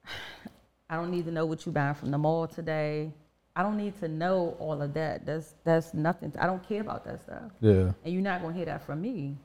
I 0.90 0.96
don't 0.96 1.12
need 1.12 1.26
to 1.26 1.32
know 1.32 1.46
what 1.46 1.64
you 1.68 1.72
buying 1.72 1.94
from 1.94 2.10
the 2.10 2.18
mall 2.18 2.48
today. 2.48 3.14
I 3.56 3.62
don't 3.62 3.78
need 3.78 4.00
to 4.00 4.08
know 4.08 4.56
all 4.58 4.82
of 4.82 4.96
that. 4.96 5.28
That's 5.28 5.54
that's 5.64 5.94
nothing. 5.94 6.34
I 6.40 6.48
don't 6.48 6.68
care 6.68 6.82
about 6.82 7.06
that 7.06 7.22
stuff 7.22 7.52
Yeah. 7.62 7.92
and 8.04 8.12
you're 8.14 8.24
not 8.24 8.42
gonna 8.42 8.56
hear 8.56 8.66
that 8.66 8.84
from 8.84 9.00
me. 9.00 9.38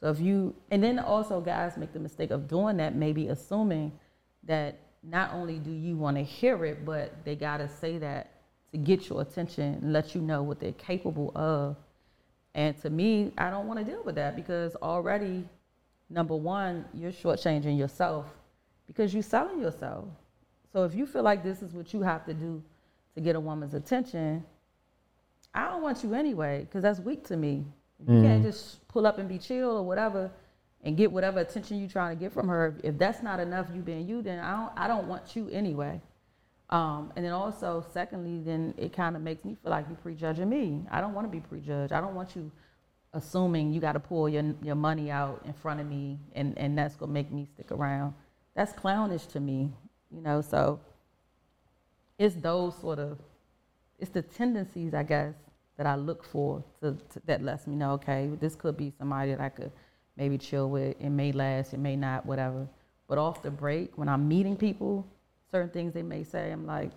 So 0.00 0.10
if 0.10 0.18
you, 0.18 0.54
and 0.72 0.82
then 0.82 0.98
also 0.98 1.40
guys 1.40 1.76
make 1.76 1.92
the 1.92 2.00
mistake 2.00 2.32
of 2.32 2.48
doing 2.48 2.76
that, 2.78 2.94
maybe 2.96 3.28
assuming 3.28 3.92
that 4.44 4.80
not 5.04 5.32
only 5.32 5.60
do 5.60 5.70
you 5.70 5.96
want 5.96 6.16
to 6.16 6.24
hear 6.24 6.64
it, 6.64 6.84
but 6.84 7.24
they 7.24 7.36
gotta 7.36 7.68
say 7.68 7.98
that 7.98 8.30
to 8.72 8.78
get 8.78 9.08
your 9.08 9.22
attention 9.22 9.74
and 9.82 9.92
let 9.92 10.14
you 10.16 10.20
know 10.20 10.42
what 10.42 10.58
they're 10.58 10.72
capable 10.72 11.30
of. 11.36 11.76
And 12.58 12.76
to 12.82 12.90
me, 12.90 13.30
I 13.38 13.50
don't 13.50 13.68
want 13.68 13.78
to 13.78 13.84
deal 13.84 14.02
with 14.02 14.16
that 14.16 14.34
because 14.34 14.74
already, 14.82 15.48
number 16.10 16.34
one, 16.34 16.86
you're 16.92 17.12
shortchanging 17.12 17.78
yourself 17.78 18.26
because 18.88 19.14
you're 19.14 19.22
selling 19.22 19.60
yourself. 19.60 20.06
So 20.72 20.82
if 20.82 20.92
you 20.92 21.06
feel 21.06 21.22
like 21.22 21.44
this 21.44 21.62
is 21.62 21.72
what 21.72 21.94
you 21.94 22.02
have 22.02 22.26
to 22.26 22.34
do 22.34 22.60
to 23.14 23.20
get 23.20 23.36
a 23.36 23.40
woman's 23.40 23.74
attention, 23.74 24.44
I 25.54 25.70
don't 25.70 25.82
want 25.82 26.02
you 26.02 26.14
anyway, 26.14 26.62
because 26.62 26.82
that's 26.82 26.98
weak 26.98 27.24
to 27.28 27.36
me. 27.36 27.64
You 28.00 28.06
can't 28.06 28.24
mm-hmm. 28.24 28.42
just 28.42 28.88
pull 28.88 29.06
up 29.06 29.18
and 29.18 29.28
be 29.28 29.38
chill 29.38 29.76
or 29.76 29.84
whatever 29.84 30.28
and 30.82 30.96
get 30.96 31.12
whatever 31.12 31.38
attention 31.38 31.78
you're 31.78 31.88
trying 31.88 32.16
to 32.16 32.20
get 32.20 32.32
from 32.32 32.48
her. 32.48 32.76
If 32.82 32.98
that's 32.98 33.22
not 33.22 33.38
enough, 33.38 33.68
you 33.72 33.82
being 33.82 34.08
you, 34.08 34.20
then 34.20 34.40
I 34.40 34.56
don't 34.56 34.72
I 34.76 34.88
don't 34.88 35.06
want 35.06 35.36
you 35.36 35.48
anyway. 35.50 36.00
Um, 36.70 37.12
and 37.16 37.24
then 37.24 37.32
also, 37.32 37.84
secondly, 37.92 38.42
then 38.44 38.74
it 38.76 38.92
kind 38.92 39.16
of 39.16 39.22
makes 39.22 39.44
me 39.44 39.56
feel 39.62 39.70
like 39.70 39.86
you're 39.88 39.96
prejudging 39.96 40.48
me. 40.48 40.84
I 40.90 41.00
don't 41.00 41.14
want 41.14 41.26
to 41.26 41.30
be 41.30 41.40
prejudged. 41.40 41.92
I 41.92 42.00
don't 42.00 42.14
want 42.14 42.36
you 42.36 42.50
assuming 43.14 43.72
you 43.72 43.80
got 43.80 43.92
to 43.92 44.00
pull 44.00 44.28
your 44.28 44.54
your 44.62 44.74
money 44.74 45.10
out 45.10 45.42
in 45.46 45.54
front 45.54 45.80
of 45.80 45.86
me, 45.86 46.18
and 46.34 46.56
and 46.58 46.76
that's 46.76 46.94
gonna 46.96 47.12
make 47.12 47.32
me 47.32 47.46
stick 47.54 47.72
around. 47.72 48.12
That's 48.54 48.72
clownish 48.72 49.26
to 49.28 49.40
me, 49.40 49.72
you 50.10 50.20
know. 50.20 50.42
So 50.42 50.78
it's 52.18 52.34
those 52.34 52.76
sort 52.76 52.98
of 52.98 53.18
it's 53.98 54.10
the 54.10 54.22
tendencies, 54.22 54.94
I 54.94 55.02
guess, 55.02 55.34
that 55.76 55.86
I 55.86 55.96
look 55.96 56.24
for 56.24 56.62
to, 56.82 56.92
to, 56.92 57.22
that 57.26 57.42
lets 57.42 57.66
me 57.66 57.74
know, 57.76 57.92
okay, 57.92 58.30
this 58.40 58.54
could 58.54 58.76
be 58.76 58.92
somebody 58.98 59.32
that 59.32 59.40
I 59.40 59.48
could 59.48 59.72
maybe 60.16 60.38
chill 60.38 60.68
with. 60.70 60.96
It 61.00 61.10
may 61.10 61.32
last, 61.32 61.74
it 61.74 61.78
may 61.78 61.96
not, 61.96 62.26
whatever. 62.26 62.68
But 63.08 63.18
off 63.18 63.42
the 63.42 63.50
break, 63.50 63.96
when 63.96 64.08
I'm 64.08 64.28
meeting 64.28 64.56
people, 64.56 65.06
certain 65.50 65.70
things 65.70 65.94
they 65.94 66.02
may 66.02 66.24
say, 66.24 66.50
I'm 66.50 66.66
like, 66.66 66.90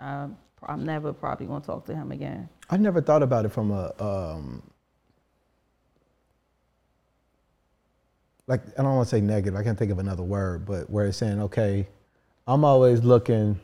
I'm, 0.00 0.36
I'm 0.66 0.84
never 0.84 1.12
probably 1.12 1.46
gonna 1.46 1.64
talk 1.64 1.86
to 1.86 1.94
him 1.94 2.12
again. 2.12 2.48
I 2.70 2.76
never 2.76 3.00
thought 3.00 3.22
about 3.22 3.44
it 3.44 3.50
from 3.50 3.70
a 3.70 3.92
um, 4.02 4.62
like 8.46 8.62
I 8.78 8.82
don't 8.82 8.96
want 8.96 9.08
to 9.08 9.16
say 9.16 9.20
negative. 9.20 9.58
I 9.58 9.62
can't 9.62 9.78
think 9.78 9.90
of 9.90 9.98
another 9.98 10.22
word, 10.22 10.66
but 10.66 10.88
where 10.90 11.06
it's 11.06 11.18
saying, 11.18 11.40
okay, 11.42 11.88
I'm 12.46 12.64
always 12.64 13.02
looking. 13.02 13.58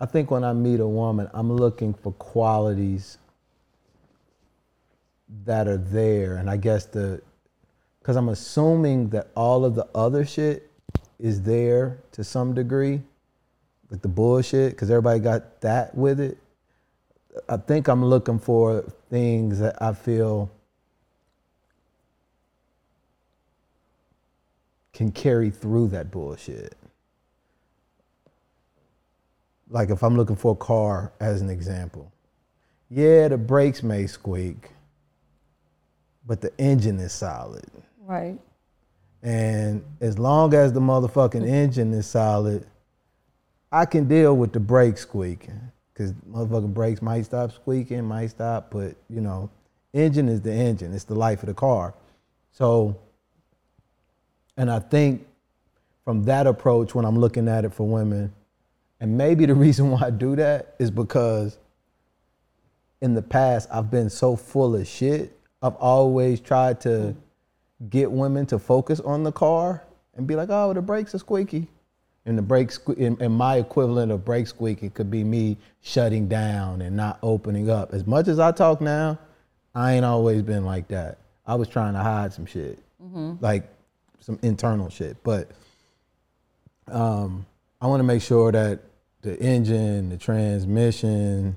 I 0.00 0.06
think 0.06 0.30
when 0.30 0.44
I 0.44 0.54
meet 0.54 0.80
a 0.80 0.88
woman, 0.88 1.28
I'm 1.34 1.52
looking 1.52 1.92
for 1.92 2.12
qualities 2.12 3.18
that 5.44 5.68
are 5.68 5.76
there, 5.76 6.36
and 6.36 6.48
I 6.48 6.56
guess 6.56 6.86
the 6.86 7.22
because 8.00 8.16
I'm 8.16 8.30
assuming 8.30 9.10
that 9.10 9.28
all 9.36 9.64
of 9.64 9.74
the 9.74 9.86
other 9.94 10.24
shit 10.24 10.70
is 11.18 11.42
there 11.42 11.98
to 12.12 12.24
some 12.24 12.54
degree, 12.54 13.02
like 13.90 14.02
the 14.02 14.08
bullshit, 14.08 14.72
because 14.72 14.90
everybody 14.90 15.20
got 15.20 15.60
that 15.60 15.94
with 15.94 16.18
it. 16.18 16.38
I 17.48 17.58
think 17.58 17.88
I'm 17.88 18.04
looking 18.04 18.38
for 18.38 18.82
things 19.10 19.58
that 19.60 19.80
I 19.80 19.92
feel 19.92 20.50
can 24.92 25.12
carry 25.12 25.50
through 25.50 25.88
that 25.88 26.10
bullshit. 26.10 26.74
Like 29.68 29.90
if 29.90 30.02
I'm 30.02 30.16
looking 30.16 30.36
for 30.36 30.52
a 30.52 30.56
car 30.56 31.12
as 31.20 31.40
an 31.40 31.48
example. 31.48 32.10
Yeah, 32.90 33.28
the 33.28 33.38
brakes 33.38 33.84
may 33.84 34.06
squeak, 34.08 34.70
but 36.26 36.40
the 36.40 36.52
engine 36.58 36.98
is 36.98 37.12
solid. 37.12 37.64
Right. 38.10 38.40
And 39.22 39.84
as 40.00 40.18
long 40.18 40.52
as 40.52 40.72
the 40.72 40.80
motherfucking 40.80 41.46
engine 41.46 41.94
is 41.94 42.06
solid, 42.06 42.66
I 43.70 43.86
can 43.86 44.08
deal 44.08 44.36
with 44.36 44.52
the 44.52 44.58
brake 44.58 44.98
squeaking. 44.98 45.60
Cause 45.94 46.12
motherfucking 46.28 46.74
brakes 46.74 47.02
might 47.02 47.22
stop 47.26 47.52
squeaking, 47.52 48.04
might 48.04 48.30
stop, 48.30 48.72
but 48.72 48.96
you 49.08 49.20
know, 49.20 49.48
engine 49.92 50.28
is 50.28 50.40
the 50.40 50.52
engine. 50.52 50.92
It's 50.92 51.04
the 51.04 51.14
life 51.14 51.44
of 51.44 51.46
the 51.46 51.54
car. 51.54 51.94
So, 52.50 52.98
and 54.56 54.72
I 54.72 54.80
think 54.80 55.24
from 56.04 56.24
that 56.24 56.48
approach, 56.48 56.96
when 56.96 57.04
I'm 57.04 57.16
looking 57.16 57.46
at 57.46 57.64
it 57.64 57.72
for 57.72 57.86
women, 57.86 58.32
and 58.98 59.16
maybe 59.16 59.46
the 59.46 59.54
reason 59.66 59.92
why 59.92 60.06
I 60.06 60.10
do 60.10 60.34
that 60.34 60.74
is 60.80 60.90
because 60.90 61.58
in 63.00 63.14
the 63.14 63.22
past 63.22 63.68
I've 63.72 63.88
been 63.88 64.10
so 64.10 64.34
full 64.34 64.74
of 64.74 64.88
shit. 64.88 65.38
I've 65.62 65.76
always 65.76 66.40
tried 66.40 66.80
to 66.80 67.14
get 67.88 68.10
women 68.10 68.46
to 68.46 68.58
focus 68.58 69.00
on 69.00 69.22
the 69.22 69.32
car 69.32 69.82
and 70.14 70.26
be 70.26 70.36
like, 70.36 70.48
oh, 70.50 70.72
the 70.72 70.82
brakes 70.82 71.14
are 71.14 71.18
squeaky. 71.18 71.68
And 72.26 72.36
the 72.36 72.42
brake, 72.42 72.68
sque- 72.68 73.04
and, 73.04 73.20
and 73.22 73.34
my 73.34 73.56
equivalent 73.56 74.12
of 74.12 74.24
brake 74.24 74.46
squeaky 74.46 74.90
could 74.90 75.10
be 75.10 75.24
me 75.24 75.56
shutting 75.80 76.28
down 76.28 76.82
and 76.82 76.94
not 76.94 77.18
opening 77.22 77.70
up. 77.70 77.94
As 77.94 78.06
much 78.06 78.28
as 78.28 78.38
I 78.38 78.52
talk 78.52 78.82
now, 78.82 79.18
I 79.74 79.94
ain't 79.94 80.04
always 80.04 80.42
been 80.42 80.64
like 80.66 80.88
that. 80.88 81.18
I 81.46 81.54
was 81.54 81.66
trying 81.68 81.94
to 81.94 82.00
hide 82.00 82.32
some 82.34 82.44
shit, 82.44 82.78
like 83.40 83.68
some 84.20 84.38
internal 84.42 84.90
shit. 84.90 85.16
But 85.24 85.50
um, 86.88 87.46
I 87.80 87.86
want 87.86 88.00
to 88.00 88.04
make 88.04 88.20
sure 88.20 88.52
that 88.52 88.80
the 89.22 89.38
engine, 89.40 90.10
the 90.10 90.18
transmission 90.18 91.56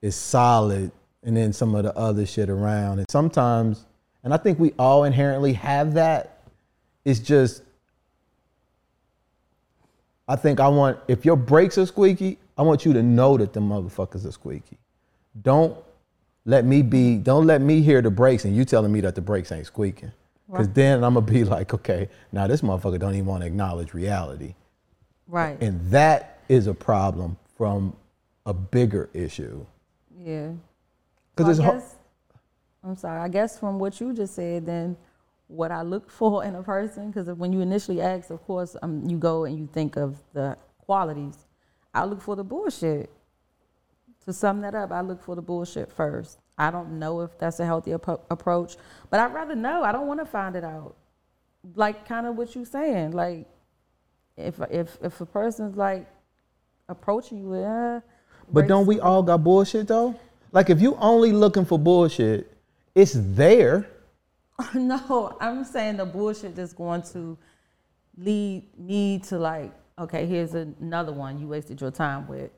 is 0.00 0.16
solid, 0.16 0.90
and 1.22 1.36
then 1.36 1.52
some 1.52 1.74
of 1.74 1.84
the 1.84 1.94
other 1.96 2.24
shit 2.24 2.48
around. 2.48 3.00
And 3.00 3.10
sometimes, 3.10 3.84
and 4.22 4.34
I 4.34 4.36
think 4.36 4.58
we 4.58 4.72
all 4.78 5.04
inherently 5.04 5.54
have 5.54 5.94
that. 5.94 6.42
It's 7.04 7.20
just, 7.20 7.62
I 10.28 10.36
think 10.36 10.60
I 10.60 10.68
want, 10.68 10.98
if 11.08 11.24
your 11.24 11.36
brakes 11.36 11.78
are 11.78 11.86
squeaky, 11.86 12.38
I 12.56 12.62
want 12.62 12.84
you 12.84 12.92
to 12.92 13.02
know 13.02 13.36
that 13.38 13.52
the 13.52 13.60
motherfuckers 13.60 14.26
are 14.26 14.32
squeaky. 14.32 14.78
Don't 15.42 15.76
let 16.44 16.64
me 16.64 16.82
be, 16.82 17.16
don't 17.16 17.46
let 17.46 17.60
me 17.60 17.80
hear 17.80 18.02
the 18.02 18.10
brakes 18.10 18.44
and 18.44 18.54
you 18.54 18.64
telling 18.64 18.92
me 18.92 19.00
that 19.00 19.14
the 19.14 19.20
brakes 19.20 19.50
ain't 19.52 19.66
squeaking. 19.66 20.12
Because 20.50 20.68
then 20.70 21.04
I'm 21.04 21.14
going 21.14 21.26
to 21.26 21.32
be 21.32 21.44
like, 21.56 21.72
okay, 21.72 22.08
now 22.32 22.46
this 22.46 22.60
motherfucker 22.60 22.98
don't 22.98 23.14
even 23.14 23.26
want 23.26 23.42
to 23.42 23.46
acknowledge 23.46 23.94
reality. 23.94 24.54
Right. 25.28 25.60
And 25.62 25.80
that 25.90 26.40
is 26.48 26.66
a 26.66 26.74
problem 26.74 27.36
from 27.56 27.94
a 28.46 28.52
bigger 28.52 29.08
issue. 29.14 29.64
yeah. 30.18 30.50
Because 31.36 31.56
So 31.56 31.62
it's 31.62 31.70
hard. 31.70 31.82
I'm 32.84 32.96
sorry. 32.96 33.20
I 33.20 33.28
guess 33.28 33.58
from 33.58 33.78
what 33.78 34.00
you 34.00 34.12
just 34.12 34.34
said, 34.34 34.66
then 34.66 34.96
what 35.48 35.70
I 35.70 35.82
look 35.82 36.10
for 36.18 36.44
in 36.44 36.54
a 36.54 36.62
person, 36.62 37.10
because 37.10 37.28
when 37.28 37.52
you 37.52 37.60
initially 37.60 38.00
ask, 38.00 38.30
of 38.30 38.42
course, 38.44 38.76
um, 38.82 39.04
you 39.08 39.16
go 39.16 39.44
and 39.44 39.58
you 39.58 39.68
think 39.72 39.96
of 39.96 40.18
the 40.32 40.56
qualities. 40.78 41.36
I 41.92 42.04
look 42.04 42.20
for 42.20 42.36
the 42.36 42.44
bullshit. 42.44 43.10
To 44.26 44.32
sum 44.32 44.60
that 44.60 44.74
up, 44.74 44.92
I 44.92 45.00
look 45.00 45.22
for 45.22 45.34
the 45.34 45.42
bullshit 45.42 45.90
first. 45.90 46.38
I 46.58 46.70
don't 46.70 46.98
know 46.98 47.22
if 47.22 47.38
that's 47.38 47.58
a 47.58 47.64
healthy 47.64 47.92
appro- 47.92 48.20
approach, 48.30 48.76
but 49.08 49.18
I'd 49.18 49.32
rather 49.32 49.54
know. 49.54 49.82
I 49.82 49.92
don't 49.92 50.06
want 50.06 50.20
to 50.20 50.26
find 50.26 50.54
it 50.56 50.62
out. 50.62 50.94
Like 51.74 52.06
kind 52.06 52.26
of 52.26 52.36
what 52.36 52.54
you're 52.54 52.66
saying. 52.66 53.12
Like 53.12 53.46
if 54.36 54.60
if 54.70 54.98
if 55.02 55.20
a 55.20 55.26
person's 55.26 55.76
like 55.76 56.06
approaching 56.88 57.38
you 57.38 57.48
with, 57.48 57.64
uh, 57.64 58.00
But 58.52 58.66
don't 58.68 58.86
we 58.86 59.00
all 59.00 59.22
got 59.22 59.42
bullshit 59.42 59.88
though? 59.88 60.14
Like 60.52 60.68
if 60.68 60.80
you 60.82 60.96
only 60.96 61.32
looking 61.32 61.64
for 61.64 61.78
bullshit, 61.78 62.52
it's 62.94 63.16
there. 63.16 63.88
No, 64.74 65.38
I'm 65.40 65.64
saying 65.64 65.96
the 65.96 66.04
bullshit 66.04 66.54
that's 66.54 66.74
going 66.74 67.00
to 67.14 67.38
lead 68.18 68.64
me 68.78 69.18
to 69.20 69.38
like, 69.38 69.72
okay, 69.98 70.26
here's 70.26 70.52
another 70.52 71.12
one 71.12 71.38
you 71.40 71.46
wasted 71.48 71.80
your 71.80 71.90
time 71.90 72.28
with. 72.28 72.50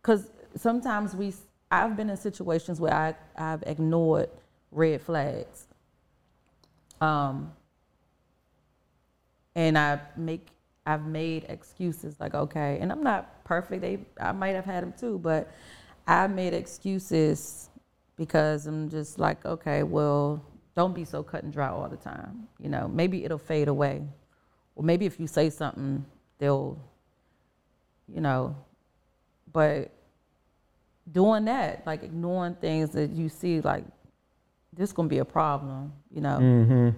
Because 0.00 0.30
sometimes 0.56 1.14
we, 1.14 1.34
I've 1.70 1.96
been 1.98 2.08
in 2.08 2.16
situations 2.16 2.80
where 2.80 2.94
I, 2.94 3.14
I've 3.36 3.62
ignored 3.66 4.30
red 4.70 5.02
flags. 5.02 5.66
Um, 7.00 7.52
and 9.54 9.76
I 9.76 10.00
make, 10.16 10.48
I've 10.86 11.06
made 11.06 11.44
excuses 11.48 12.18
like, 12.20 12.34
okay, 12.34 12.78
and 12.80 12.90
I'm 12.90 13.02
not 13.02 13.44
perfect. 13.44 13.82
They, 13.82 13.98
I 14.20 14.32
might 14.32 14.54
have 14.54 14.64
had 14.64 14.82
them 14.82 14.94
too, 14.98 15.18
but 15.18 15.50
I 16.06 16.26
made 16.26 16.54
excuses 16.54 17.70
because 18.16 18.66
I'm 18.66 18.88
just 18.88 19.18
like, 19.18 19.44
okay, 19.44 19.82
well, 19.82 20.44
don't 20.74 20.94
be 20.94 21.04
so 21.04 21.22
cut 21.22 21.44
and 21.44 21.52
dry 21.52 21.68
all 21.68 21.88
the 21.88 21.96
time. 21.96 22.48
You 22.58 22.68
know, 22.68 22.88
maybe 22.88 23.24
it'll 23.24 23.38
fade 23.38 23.68
away. 23.68 24.02
Or 24.76 24.82
maybe 24.82 25.06
if 25.06 25.20
you 25.20 25.26
say 25.26 25.50
something, 25.50 26.04
they'll, 26.38 26.78
you 28.08 28.20
know, 28.20 28.56
but 29.52 29.92
doing 31.10 31.44
that, 31.44 31.86
like 31.86 32.02
ignoring 32.02 32.54
things 32.56 32.90
that 32.90 33.10
you 33.10 33.28
see, 33.28 33.60
like, 33.60 33.84
this 34.72 34.92
gonna 34.92 35.08
be 35.08 35.18
a 35.18 35.24
problem, 35.24 35.92
you 36.10 36.20
know, 36.20 36.38
mm-hmm. 36.40 36.88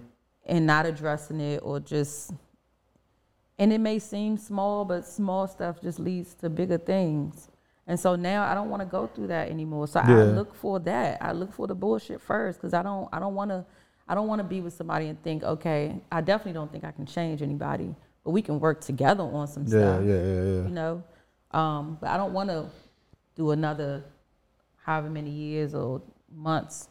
and 0.47 0.67
not 0.67 0.87
addressing 0.87 1.41
it 1.41 1.61
or 1.62 1.79
just, 1.81 2.33
and 3.59 3.73
it 3.73 3.79
may 3.79 3.99
seem 3.99 4.39
small, 4.39 4.85
but 4.85 5.07
small 5.07 5.47
stuff 5.47 5.83
just 5.83 5.99
leads 5.99 6.33
to 6.35 6.49
bigger 6.49 6.79
things. 6.79 7.51
And 7.87 7.99
so 7.99 8.16
now 8.16 8.43
I 8.51 8.55
don't 8.55 8.68
want 8.68 8.80
to 8.82 8.87
go 8.87 9.07
through 9.07 9.28
that 9.28 9.49
anymore. 9.49 9.87
So 9.87 10.01
I 10.01 10.12
look 10.24 10.55
for 10.55 10.80
that. 10.80 11.18
I 11.22 11.32
look 11.32 11.53
for 11.53 11.66
the 11.68 11.74
bullshit 11.74 12.20
first 12.20 12.59
because 12.61 12.74
I 12.74 12.82
don't. 12.82 13.09
I 13.12 13.18
don't 13.20 13.34
want 13.34 13.51
to. 13.51 13.64
I 14.09 14.14
don't 14.14 14.26
want 14.28 14.41
to 14.41 14.45
be 14.45 14.61
with 14.61 14.72
somebody 14.74 15.07
and 15.07 15.20
think, 15.22 15.43
okay, 15.43 16.01
I 16.12 16.20
definitely 16.20 16.53
don't 16.55 16.70
think 16.70 16.84
I 16.84 16.93
can 16.93 17.07
change 17.07 17.43
anybody, 17.43 17.95
but 18.24 18.30
we 18.30 18.41
can 18.43 18.61
work 18.61 18.80
together 18.80 19.24
on 19.24 19.47
some 19.49 19.64
Yeah, 19.64 19.68
stuff. 19.68 20.05
yeah, 20.05 20.14
yeah, 20.14 20.43
yeah. 20.43 20.62
You 20.62 20.70
know, 20.70 21.03
um, 21.51 21.99
but 22.01 22.11
I 22.11 22.16
don't 22.16 22.32
want 22.32 22.51
to 22.51 22.66
do 23.34 23.51
another 23.51 24.05
however 24.76 25.11
many 25.11 25.30
years 25.30 25.74
or 25.74 26.03
months 26.32 26.89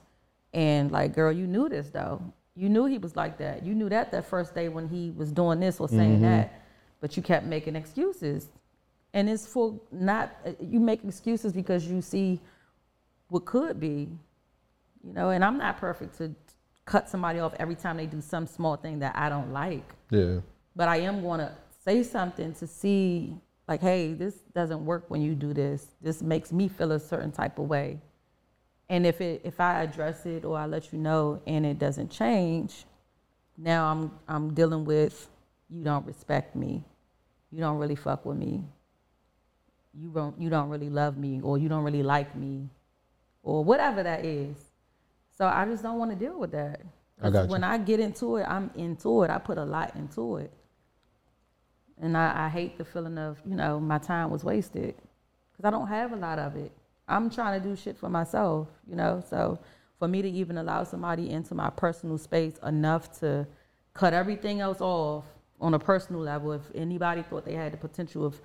and 0.53 0.91
like, 0.91 1.13
girl, 1.13 1.31
you 1.31 1.47
knew 1.47 1.69
this 1.69 1.89
though. 1.89 2.21
You 2.55 2.69
knew 2.69 2.85
he 2.85 2.97
was 2.97 3.15
like 3.15 3.37
that. 3.39 3.65
You 3.65 3.73
knew 3.75 3.89
that 3.89 4.11
that 4.11 4.25
first 4.25 4.53
day 4.55 4.69
when 4.69 4.87
he 4.87 5.11
was 5.11 5.31
doing 5.31 5.59
this 5.59 5.79
or 5.79 5.89
saying 5.89 6.21
that, 6.21 6.61
but 7.01 7.15
you 7.17 7.23
kept 7.23 7.45
making 7.45 7.75
excuses. 7.75 8.49
And 9.15 9.29
it's 9.29 9.47
for 9.47 9.79
not, 9.91 10.35
you 10.59 10.79
make 10.79 11.03
excuses 11.03 11.53
because 11.53 11.87
you 11.87 12.01
see 12.01 12.39
what 13.29 13.45
could 13.45 13.79
be, 13.79 14.09
you 15.03 15.13
know, 15.13 15.29
and 15.29 15.43
I'm 15.43 15.57
not 15.57 15.77
perfect 15.77 16.17
to 16.19 16.35
cut 16.83 17.09
somebody 17.09 17.39
off 17.39 17.53
every 17.57 17.75
time 17.75 17.97
they 17.97 18.05
do 18.05 18.21
some 18.21 18.45
small 18.45 18.75
thing 18.75 18.99
that 18.99 19.15
I 19.15 19.29
don't 19.29 19.51
like 19.51 19.89
Yeah. 20.11 20.41
but 20.75 20.87
I 20.89 20.97
am 20.97 21.21
going 21.21 21.39
to 21.39 21.51
say 21.83 22.03
something 22.03 22.53
to 22.55 22.67
see, 22.67 23.33
like, 23.67 23.81
hey, 23.81 24.13
this 24.13 24.35
doesn't 24.53 24.85
work 24.85 25.05
when 25.07 25.21
you 25.21 25.33
do 25.33 25.53
this. 25.53 25.87
This 26.01 26.21
makes 26.21 26.51
me 26.51 26.67
feel 26.67 26.91
a 26.91 26.99
certain 26.99 27.31
type 27.31 27.57
of 27.57 27.67
way. 27.67 27.99
And 28.89 29.07
if 29.07 29.21
it 29.21 29.41
if 29.43 29.59
I 29.59 29.81
address 29.81 30.27
it 30.27 30.45
or 30.45 30.57
I 30.57 30.67
let 30.67 30.93
you 30.93 30.99
know 30.99 31.41
and 31.47 31.65
it 31.65 31.79
doesn't 31.79 32.11
change, 32.11 32.85
now 33.57 33.81
I'm 33.91 34.11
I'm 34.27 34.53
dealing 34.53 34.85
with 34.85 35.27
you 35.69 35.83
don't 35.83 36.05
respect 36.05 36.55
me. 36.55 36.83
You 37.51 37.59
don't 37.61 37.77
really 37.79 37.95
fuck 37.95 38.25
with 38.25 38.37
me. 38.37 38.63
You 39.99 40.09
don't 40.11 40.39
you 40.41 40.49
don't 40.49 40.69
really 40.69 40.89
love 40.89 41.17
me 41.17 41.41
or 41.41 41.57
you 41.57 41.69
don't 41.69 41.83
really 41.83 42.03
like 42.03 42.35
me 42.35 42.69
or 43.43 43.63
whatever 43.63 44.03
that 44.03 44.25
is. 44.25 44.57
So 45.37 45.47
I 45.47 45.65
just 45.65 45.83
don't 45.83 45.99
want 45.99 46.11
to 46.11 46.17
deal 46.17 46.39
with 46.39 46.51
that. 46.51 46.81
I 47.21 47.29
got 47.29 47.43
you. 47.45 47.49
When 47.51 47.63
I 47.63 47.77
get 47.77 47.99
into 47.99 48.37
it, 48.37 48.45
I'm 48.47 48.71
into 48.75 49.23
it. 49.23 49.29
I 49.31 49.37
put 49.39 49.57
a 49.57 49.65
lot 49.65 49.95
into 49.95 50.37
it. 50.37 50.51
and 52.01 52.17
I, 52.17 52.45
I 52.45 52.49
hate 52.49 52.77
the 52.77 52.85
feeling 52.85 53.17
of 53.17 53.39
you 53.45 53.55
know 53.55 53.79
my 53.79 53.97
time 53.99 54.29
was 54.31 54.43
wasted 54.43 54.95
because 55.51 55.65
I 55.65 55.71
don't 55.71 55.87
have 55.87 56.13
a 56.13 56.17
lot 56.17 56.39
of 56.39 56.55
it. 56.57 56.71
I'm 57.07 57.29
trying 57.29 57.61
to 57.61 57.67
do 57.67 57.75
shit 57.75 57.97
for 57.97 58.09
myself, 58.09 58.67
you 58.87 58.95
know. 58.95 59.23
So 59.29 59.59
for 59.99 60.07
me 60.07 60.21
to 60.21 60.29
even 60.29 60.57
allow 60.57 60.83
somebody 60.83 61.29
into 61.31 61.55
my 61.55 61.69
personal 61.69 62.17
space 62.17 62.55
enough 62.65 63.19
to 63.19 63.47
cut 63.93 64.13
everything 64.13 64.61
else 64.61 64.81
off 64.81 65.25
on 65.61 65.73
a 65.73 65.79
personal 65.79 66.21
level, 66.21 66.51
if 66.53 66.63
anybody 66.75 67.23
thought 67.23 67.45
they 67.45 67.53
had 67.53 67.73
the 67.73 67.77
potential 67.77 68.25
of, 68.25 68.41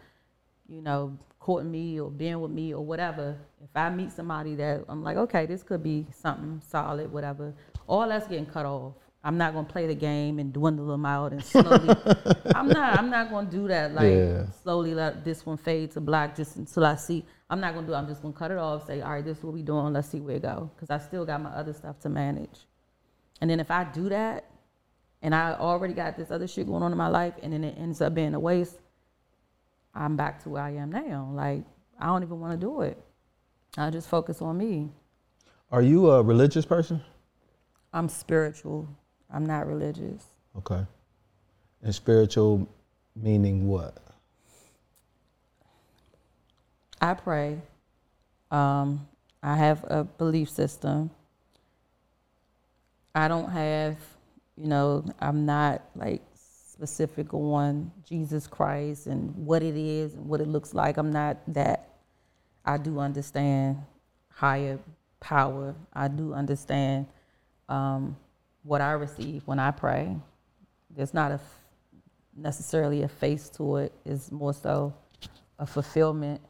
you 0.71 0.81
know, 0.83 1.19
courting 1.41 1.71
me 1.71 2.01
or 2.01 2.11
being 2.11 2.41
with 2.41 2.51
me 2.51 2.73
or 2.75 2.85
whatever, 2.85 3.37
if 3.63 3.71
I 3.75 3.91
meet 3.91 4.13
somebody 4.13 4.55
that 4.57 4.85
I'm 4.89 5.03
like, 5.03 5.17
okay, 5.17 5.47
this 5.47 5.63
could 5.63 5.83
be 5.83 6.07
something 6.17 6.63
solid, 6.67 7.13
whatever, 7.13 7.53
all 7.87 8.09
that's 8.09 8.27
getting 8.29 8.47
cut 8.47 8.67
off. 8.67 8.95
I'm 9.23 9.37
not 9.37 9.53
gonna 9.53 9.67
play 9.69 9.87
the 9.87 9.95
game 9.95 10.39
and 10.39 10.51
dwindle 10.51 10.87
them 10.87 11.05
out 11.05 11.33
and 11.33 11.45
slowly. 11.45 11.95
I'm 12.55 12.69
not. 12.69 12.99
I'm 12.99 13.11
not 13.11 13.29
gonna 13.31 13.51
do 13.51 13.69
that. 13.69 13.93
Like 13.93 14.13
Yeah. 14.13 14.47
slowly 14.63 14.95
let 14.95 15.25
this 15.27 15.45
one 15.45 15.59
fade 15.59 15.91
to 15.93 16.01
black 16.01 16.35
just 16.35 16.57
until 16.57 16.87
I 16.87 16.95
see. 16.97 17.27
I'm 17.51 17.61
not 17.61 17.75
gonna 17.75 17.87
do. 17.87 17.93
it. 17.93 17.97
I'm 17.97 18.07
just 18.07 18.23
gonna 18.23 18.33
cut 18.33 18.51
it 18.51 18.57
off. 18.57 18.87
Say, 18.87 19.03
all 19.03 19.11
right, 19.13 19.25
this 19.25 19.37
is 19.37 19.45
what 19.45 19.53
we 19.53 19.63
doing. 19.63 19.93
Let's 19.93 20.09
see 20.09 20.21
where 20.21 20.37
it 20.37 20.43
go. 20.43 20.71
Because 20.75 20.89
I 20.89 20.99
still 21.07 21.27
got 21.27 21.43
my 21.43 21.51
other 21.51 21.75
stuff 21.75 22.01
to 22.01 22.09
manage. 22.09 22.61
And 23.43 23.51
then 23.51 23.61
if 23.61 23.71
I 23.71 23.85
do 23.85 24.09
that, 24.09 24.47
and 25.21 25.35
I 25.35 25.53
already 25.53 25.93
got 25.93 26.17
this 26.17 26.31
other 26.31 26.47
shit 26.47 26.67
going 26.67 26.83
on 26.83 26.91
in 26.93 26.97
my 26.97 27.09
life, 27.09 27.35
and 27.43 27.53
then 27.53 27.63
it 27.63 27.77
ends 27.79 28.01
up 28.01 28.15
being 28.15 28.33
a 28.35 28.41
waste, 28.41 28.80
I'm 29.95 30.17
back 30.17 30.43
to 30.45 30.49
where 30.49 30.63
I 30.63 30.71
am 30.71 30.91
now. 30.91 31.31
Like 31.33 31.65
I 31.99 32.07
don't 32.07 32.23
even 32.23 32.41
want 32.41 32.59
to 32.59 32.67
do 32.67 32.83
it. 32.83 32.99
I 33.77 33.91
just 33.91 34.09
focus 34.09 34.43
on 34.43 34.59
me. 34.59 34.91
Are 35.71 35.83
you 35.83 36.11
a 36.11 36.23
religious 36.23 36.65
person? 36.65 37.03
I'm 37.93 38.09
spiritual. 38.09 38.89
I'm 39.33 39.47
not 39.47 39.67
religious. 39.67 40.25
Okay. 40.57 40.85
And 41.83 41.95
spiritual 41.95 42.69
meaning 43.15 43.69
what? 43.69 43.99
I 47.01 47.15
pray. 47.15 47.59
Um, 48.51 49.07
I 49.43 49.57
have 49.57 49.85
a 49.85 50.05
belief 50.05 50.51
system. 50.51 51.11
I 53.15 53.29
don't 53.29 53.51
have, 53.51 53.97
you 54.57 54.67
know, 54.67 55.05
I'm 55.21 55.47
not 55.47 55.83
like 55.97 56.23
specific 56.81 57.35
on 57.35 57.93
Jesus 58.09 58.47
Christ 58.47 59.07
and 59.07 59.37
what 59.37 59.63
it 59.63 59.77
is 59.77 60.15
and 60.15 60.27
what 60.27 60.41
it 60.41 60.49
looks 60.49 60.73
like. 60.73 60.97
I'm 60.97 61.13
not 61.13 61.37
that. 61.49 61.91
I 62.65 62.79
do 62.79 62.99
understand 62.99 63.77
higher 64.31 64.79
power. 65.21 65.75
I 65.93 66.09
do 66.09 66.33
understand 66.33 67.07
um, 67.69 68.17
what 68.63 68.81
I 68.81 68.93
receive 68.93 69.47
when 69.47 69.59
I 69.59 69.73
pray. 69.73 70.17
There's 70.89 71.13
not 71.13 71.39
necessarily 72.35 73.03
a 73.03 73.09
face 73.09 73.51
to 73.51 73.77
it. 73.77 73.93
It's 74.07 74.33
more 74.33 74.55
so 74.55 74.95
a 75.59 75.67
fulfillment 75.67 76.41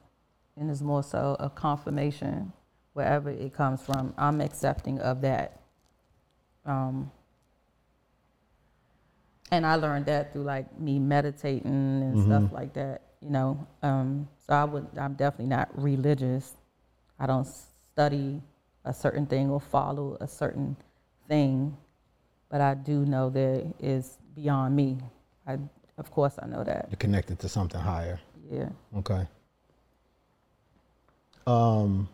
and 0.56 0.70
it's 0.70 0.80
more 0.80 1.02
so 1.02 1.36
a 1.40 1.50
confirmation 1.50 2.52
wherever 2.92 3.30
it 3.30 3.52
comes 3.52 3.82
from. 3.82 4.14
I'm 4.16 4.40
accepting 4.40 5.00
of 5.00 5.22
that. 5.22 5.60
Um, 6.64 7.10
and 9.50 9.66
I 9.66 9.74
learned 9.76 10.06
that 10.06 10.32
through 10.32 10.42
like 10.42 10.78
me 10.78 10.98
meditating 10.98 12.02
and 12.02 12.22
stuff 12.24 12.52
like 12.52 12.72
that, 12.74 13.02
you 13.20 13.30
know. 13.30 13.66
Um, 13.82 14.28
so 14.46 14.54
I 14.54 14.64
would, 14.64 14.86
I'm 14.98 15.14
definitely 15.14 15.46
not 15.46 15.68
religious. 15.74 16.54
I 17.18 17.26
don't 17.26 17.46
study 17.46 18.40
a 18.84 18.94
certain 18.94 19.26
thing 19.26 19.50
or 19.50 19.60
follow 19.60 20.16
a 20.20 20.28
certain 20.28 20.76
thing, 21.28 21.76
but 22.48 22.60
I 22.60 22.74
do 22.74 23.04
know 23.04 23.30
that 23.30 23.74
is 23.78 24.18
beyond 24.34 24.74
me. 24.76 24.98
I, 25.46 25.58
of 25.98 26.10
course, 26.10 26.38
I 26.40 26.46
know 26.46 26.64
that. 26.64 26.86
You're 26.90 26.96
connected 26.96 27.38
to 27.40 27.48
something 27.48 27.80
higher. 27.80 28.20
Yeah. 28.50 28.68
Okay. 28.96 29.26
Um, 31.46 32.08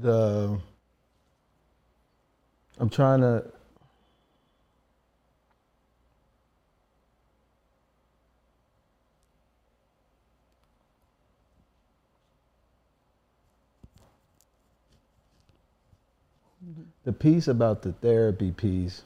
the 0.00 0.58
I'm 2.78 2.88
trying 2.88 3.20
to 3.20 3.44
the 17.04 17.12
piece 17.12 17.48
about 17.48 17.82
the 17.82 17.92
therapy 17.92 18.52
piece. 18.52 19.02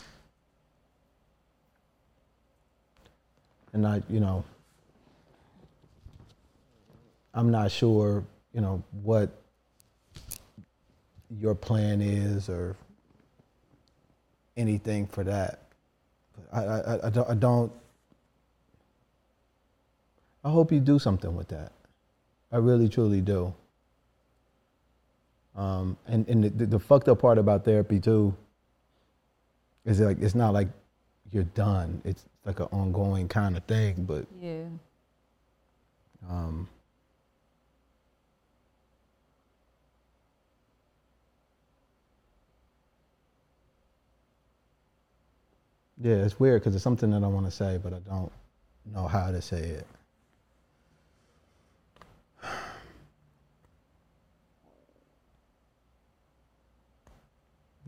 And 3.72 3.86
I, 3.86 4.02
you 4.08 4.20
know, 4.20 4.44
I'm 7.34 7.50
not 7.50 7.70
sure, 7.70 8.24
you 8.52 8.60
know, 8.60 8.82
what 9.02 9.42
your 11.40 11.54
plan 11.54 12.00
is 12.00 12.48
or 12.48 12.76
anything 14.56 15.06
for 15.06 15.24
that. 15.24 15.60
But 16.34 16.58
I, 16.58 16.62
I, 16.62 17.06
I, 17.06 17.10
don't, 17.10 17.30
I 17.30 17.34
don't. 17.34 17.72
I 20.44 20.50
hope 20.50 20.70
you 20.70 20.80
do 20.80 20.98
something 20.98 21.34
with 21.34 21.48
that. 21.48 21.72
I 22.52 22.58
really, 22.58 22.88
truly 22.88 23.20
do. 23.20 23.52
Um, 25.56 25.96
and 26.06 26.28
and 26.28 26.44
the, 26.44 26.48
the, 26.50 26.66
the 26.66 26.78
fucked 26.78 27.08
up 27.08 27.20
part 27.20 27.38
about 27.38 27.64
therapy 27.64 27.98
too 27.98 28.34
is 29.86 30.00
like 30.00 30.20
it's 30.20 30.34
not 30.34 30.52
like 30.52 30.68
you're 31.32 31.44
done. 31.44 32.00
It's 32.04 32.24
like 32.44 32.60
an 32.60 32.68
ongoing 32.72 33.26
kind 33.26 33.56
of 33.56 33.64
thing. 33.64 34.04
But 34.04 34.26
Yeah. 34.40 34.64
um, 36.28 36.68
yeah, 46.00 46.16
it's 46.16 46.38
weird 46.38 46.60
because 46.60 46.74
it's 46.74 46.84
something 46.84 47.10
that 47.10 47.24
I 47.24 47.26
want 47.26 47.46
to 47.46 47.52
say, 47.52 47.78
but 47.82 47.92
I 47.92 47.98
don't 48.00 48.32
know 48.92 49.06
how 49.06 49.30
to 49.30 49.40
say 49.40 49.60
it. 49.60 49.86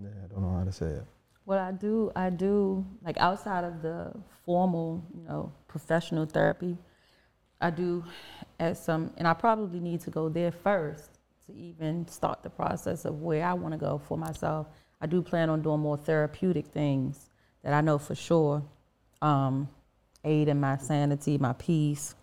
Yeah, 0.00 0.10
I 0.24 0.26
don't 0.32 0.42
know 0.42 0.56
how 0.56 0.64
to 0.64 0.72
say 0.72 0.86
it. 0.86 1.04
Well, 1.44 1.58
I 1.58 1.72
do, 1.72 2.12
I 2.14 2.30
do, 2.30 2.86
like 3.02 3.16
outside 3.18 3.64
of 3.64 3.82
the 3.82 4.12
formal, 4.44 5.04
you 5.14 5.22
know, 5.24 5.52
professional 5.66 6.24
therapy, 6.24 6.78
I 7.60 7.70
do 7.70 8.04
at 8.60 8.76
some, 8.76 9.12
and 9.16 9.26
I 9.26 9.34
probably 9.34 9.80
need 9.80 10.00
to 10.02 10.10
go 10.10 10.28
there 10.28 10.52
first 10.52 11.18
to 11.46 11.52
even 11.54 12.06
start 12.06 12.42
the 12.42 12.50
process 12.50 13.04
of 13.04 13.20
where 13.20 13.44
I 13.44 13.54
want 13.54 13.72
to 13.72 13.78
go 13.78 13.98
for 13.98 14.16
myself. 14.16 14.68
I 15.00 15.06
do 15.06 15.20
plan 15.22 15.50
on 15.50 15.62
doing 15.62 15.80
more 15.80 15.96
therapeutic 15.96 16.66
things 16.66 17.27
that 17.62 17.72
I 17.72 17.80
know 17.80 17.98
for 17.98 18.14
sure 18.14 18.62
um, 19.22 19.68
aid 20.24 20.48
in 20.48 20.60
my 20.60 20.76
sanity, 20.76 21.38
my 21.38 21.52
peace, 21.54 22.14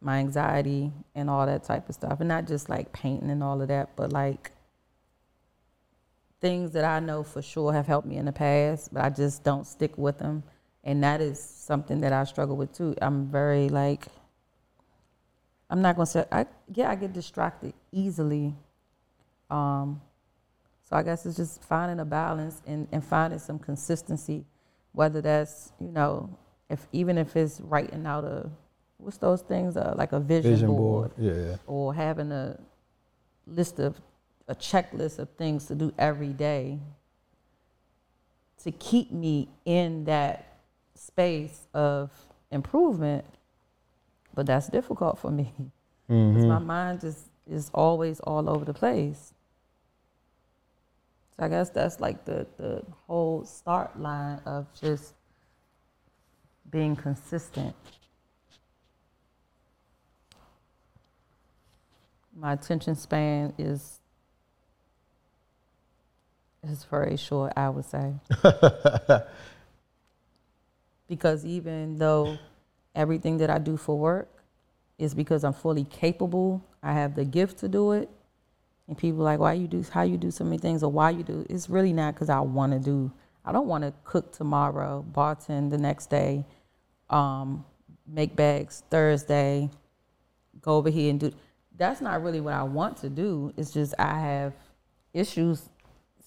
my 0.00 0.18
anxiety, 0.18 0.92
and 1.14 1.28
all 1.28 1.46
that 1.46 1.64
type 1.64 1.88
of 1.88 1.94
stuff. 1.94 2.20
And 2.20 2.28
not 2.28 2.46
just 2.46 2.68
like 2.68 2.92
painting 2.92 3.30
and 3.30 3.42
all 3.42 3.60
of 3.60 3.68
that, 3.68 3.96
but 3.96 4.12
like 4.12 4.52
things 6.40 6.72
that 6.72 6.84
I 6.84 7.00
know 7.00 7.22
for 7.22 7.42
sure 7.42 7.72
have 7.72 7.86
helped 7.86 8.06
me 8.06 8.16
in 8.16 8.24
the 8.24 8.32
past, 8.32 8.92
but 8.92 9.04
I 9.04 9.10
just 9.10 9.44
don't 9.44 9.66
stick 9.66 9.96
with 9.98 10.18
them. 10.18 10.42
And 10.82 11.04
that 11.04 11.20
is 11.20 11.38
something 11.38 12.00
that 12.00 12.12
I 12.12 12.24
struggle 12.24 12.56
with 12.56 12.72
too. 12.72 12.94
I'm 13.02 13.26
very 13.26 13.68
like, 13.68 14.06
I'm 15.68 15.82
not 15.82 15.96
gonna 15.96 16.06
say, 16.06 16.24
I 16.32 16.46
yeah, 16.72 16.90
I 16.90 16.94
get 16.94 17.12
distracted 17.12 17.74
easily. 17.92 18.54
Um, 19.50 20.00
so 20.90 20.96
I 20.96 21.02
guess 21.04 21.24
it's 21.24 21.36
just 21.36 21.62
finding 21.62 22.00
a 22.00 22.04
balance 22.04 22.60
and, 22.66 22.88
and 22.90 23.02
finding 23.04 23.38
some 23.38 23.60
consistency, 23.60 24.44
whether 24.92 25.20
that's 25.20 25.72
you 25.80 25.92
know, 25.92 26.36
if 26.68 26.86
even 26.92 27.16
if 27.16 27.36
it's 27.36 27.60
writing 27.60 28.04
out 28.06 28.24
a, 28.24 28.50
what's 28.98 29.18
those 29.18 29.42
things, 29.42 29.76
uh, 29.76 29.94
like 29.96 30.12
a 30.12 30.18
vision, 30.18 30.50
Vision 30.50 30.68
board 30.68 31.14
board. 31.16 31.36
Yeah. 31.36 31.56
or 31.66 31.94
having 31.94 32.32
a 32.32 32.58
list 33.46 33.78
of 33.78 34.00
a 34.48 34.54
checklist 34.54 35.20
of 35.20 35.28
things 35.30 35.66
to 35.66 35.76
do 35.76 35.92
every 35.96 36.32
day 36.32 36.80
to 38.64 38.72
keep 38.72 39.12
me 39.12 39.48
in 39.64 40.04
that 40.04 40.58
space 40.94 41.66
of 41.72 42.10
improvement 42.50 43.24
but 44.34 44.44
that's 44.44 44.68
difficult 44.68 45.18
for 45.18 45.30
me 45.30 45.52
because 46.08 46.44
my 46.44 46.58
mind 46.58 47.00
just 47.00 47.26
is 47.48 47.70
always 47.72 48.20
all 48.20 48.50
over 48.50 48.64
the 48.64 48.74
place 48.74 49.32
so 51.40 51.46
i 51.46 51.48
guess 51.48 51.70
that's 51.70 51.98
like 52.00 52.24
the, 52.26 52.46
the 52.58 52.82
whole 53.06 53.44
start 53.44 53.98
line 53.98 54.38
of 54.44 54.66
just 54.80 55.14
being 56.70 56.94
consistent 56.94 57.74
my 62.36 62.52
attention 62.52 62.94
span 62.94 63.52
is 63.58 64.00
is 66.62 66.84
very 66.84 67.16
short, 67.16 67.52
I 67.56 67.68
would 67.68 67.84
say. 67.84 68.14
because 71.08 71.44
even 71.44 71.96
though 71.98 72.38
everything 72.94 73.38
that 73.38 73.50
I 73.50 73.58
do 73.58 73.76
for 73.76 73.98
work 73.98 74.28
is 74.98 75.14
because 75.14 75.44
I'm 75.44 75.52
fully 75.52 75.84
capable, 75.84 76.62
I 76.82 76.92
have 76.92 77.14
the 77.14 77.24
gift 77.24 77.58
to 77.60 77.68
do 77.68 77.92
it. 77.92 78.08
And 78.90 78.98
people 78.98 79.20
like, 79.22 79.38
why 79.38 79.52
you 79.52 79.68
do, 79.68 79.84
how 79.92 80.02
you 80.02 80.16
do 80.16 80.32
so 80.32 80.42
many 80.42 80.58
things, 80.58 80.82
or 80.82 80.90
why 80.90 81.10
you 81.10 81.22
do. 81.22 81.46
It's 81.48 81.70
really 81.70 81.92
not 81.92 82.12
because 82.14 82.28
I 82.28 82.40
want 82.40 82.72
to 82.72 82.80
do. 82.80 83.12
I 83.44 83.52
don't 83.52 83.68
want 83.68 83.84
to 83.84 83.94
cook 84.02 84.32
tomorrow, 84.32 85.04
bartend 85.12 85.70
the 85.70 85.78
next 85.78 86.10
day, 86.10 86.44
um, 87.08 87.64
make 88.04 88.34
bags 88.34 88.82
Thursday, 88.90 89.70
go 90.60 90.76
over 90.76 90.90
here 90.90 91.08
and 91.08 91.20
do. 91.20 91.30
That's 91.78 92.00
not 92.00 92.20
really 92.20 92.40
what 92.40 92.52
I 92.54 92.64
want 92.64 92.96
to 92.98 93.08
do. 93.08 93.54
It's 93.56 93.70
just 93.70 93.94
I 93.96 94.18
have 94.18 94.54
issues 95.14 95.62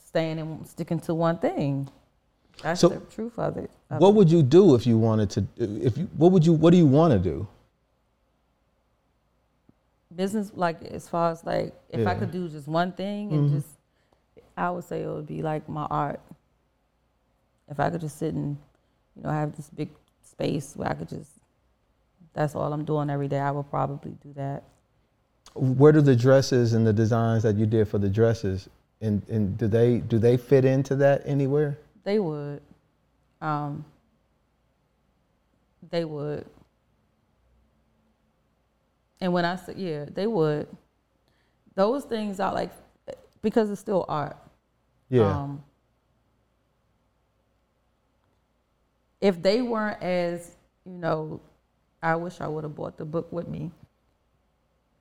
staying 0.05 0.39
and 0.39 0.65
sticking 0.65 1.01
to 1.01 1.13
one 1.13 1.39
thing. 1.39 1.89
That's 2.61 2.79
So- 2.79 2.87
the 2.89 2.99
truth 3.01 3.37
of 3.37 3.57
it. 3.57 3.71
of 3.89 3.99
What 3.99 4.09
it. 4.11 4.15
would 4.15 4.31
you 4.31 4.41
do 4.41 4.73
if 4.75 4.87
you 4.87 4.97
wanted 4.97 5.29
to? 5.31 5.45
If 5.57 5.97
you, 5.97 6.05
what 6.15 6.31
would 6.31 6.45
you? 6.45 6.53
What 6.53 6.71
do 6.71 6.77
you 6.77 6.87
want 6.87 7.11
to 7.11 7.19
do? 7.19 7.45
Business 10.15 10.51
like 10.53 10.83
as 10.83 11.07
far 11.09 11.31
as 11.31 11.43
like 11.43 11.73
if 11.89 12.05
I 12.07 12.13
could 12.15 12.31
do 12.31 12.47
just 12.49 12.67
one 12.67 12.91
thing 12.91 13.31
and 13.33 13.49
Mhm. 13.49 13.53
just 13.55 13.67
I 14.55 14.69
would 14.69 14.83
say 14.83 15.01
it 15.03 15.07
would 15.07 15.25
be 15.27 15.41
like 15.41 15.67
my 15.67 15.85
art. 15.85 16.19
If 17.69 17.79
I 17.79 17.89
could 17.89 18.01
just 18.01 18.17
sit 18.17 18.33
and 18.33 18.57
you 19.15 19.23
know 19.23 19.29
have 19.29 19.55
this 19.55 19.69
big 19.69 19.89
space 20.21 20.75
where 20.75 20.89
I 20.89 20.93
could 20.93 21.09
just 21.09 21.31
that's 22.33 22.55
all 22.55 22.73
I'm 22.73 22.83
doing 22.85 23.09
every 23.09 23.27
day, 23.27 23.39
I 23.39 23.51
would 23.51 23.69
probably 23.69 24.11
do 24.23 24.33
that. 24.33 24.63
Where 25.53 25.91
do 25.91 26.01
the 26.01 26.15
dresses 26.15 26.73
and 26.73 26.85
the 26.85 26.93
designs 26.93 27.43
that 27.43 27.55
you 27.57 27.67
did 27.67 27.87
for 27.87 27.99
the 27.99 28.09
dresses, 28.09 28.67
and, 29.01 29.21
and 29.29 29.55
do 29.57 29.67
they 29.67 29.99
do 29.99 30.17
they 30.17 30.35
fit 30.37 30.65
into 30.65 30.95
that 30.95 31.21
anywhere? 31.25 31.77
They 32.03 32.19
would. 32.19 32.61
Um, 33.41 33.85
they 35.89 36.05
would. 36.05 36.45
And 39.23 39.31
when 39.31 39.45
I 39.45 39.55
said, 39.55 39.77
yeah, 39.77 40.03
they 40.13 40.27
would. 40.27 40.67
Those 41.75 42.03
things 42.03 42.41
are 42.41 42.53
like, 42.53 42.71
because 43.41 43.71
it's 43.71 43.79
still 43.79 44.03
art. 44.09 44.35
Yeah. 45.07 45.43
Um, 45.43 45.63
if 49.21 49.41
they 49.41 49.61
weren't 49.61 50.03
as, 50.03 50.57
you 50.85 50.97
know, 50.97 51.39
I 52.01 52.17
wish 52.17 52.41
I 52.41 52.49
would 52.49 52.65
have 52.65 52.75
bought 52.75 52.97
the 52.97 53.05
book 53.05 53.31
with 53.31 53.47
me. 53.47 53.71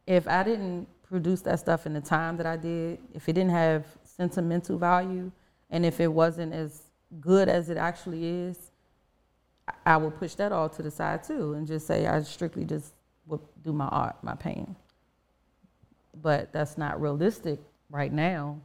If 0.06 0.28
I 0.28 0.44
didn't 0.44 0.86
produce 1.02 1.40
that 1.40 1.58
stuff 1.58 1.84
in 1.84 1.92
the 1.92 2.00
time 2.00 2.36
that 2.36 2.46
I 2.46 2.56
did, 2.56 3.00
if 3.12 3.28
it 3.28 3.32
didn't 3.32 3.50
have 3.50 3.84
sentimental 4.04 4.78
value, 4.78 5.32
and 5.68 5.84
if 5.84 5.98
it 5.98 6.06
wasn't 6.06 6.54
as 6.54 6.82
good 7.20 7.48
as 7.48 7.70
it 7.70 7.76
actually 7.76 8.24
is, 8.24 8.70
I- 9.66 9.94
I 9.94 9.96
would 9.96 10.16
push 10.16 10.36
that 10.36 10.52
all 10.52 10.68
to 10.68 10.80
the 10.80 10.92
side 10.92 11.24
too 11.24 11.54
and 11.54 11.66
just 11.66 11.88
say 11.88 12.06
I 12.06 12.22
strictly 12.22 12.64
just 12.64 12.94
would 13.26 13.40
do 13.62 13.72
my 13.72 13.86
art, 13.86 14.16
my 14.22 14.34
painting. 14.34 14.76
But 16.20 16.52
that's 16.52 16.76
not 16.76 17.00
realistic 17.00 17.58
right 17.90 18.12
now 18.12 18.60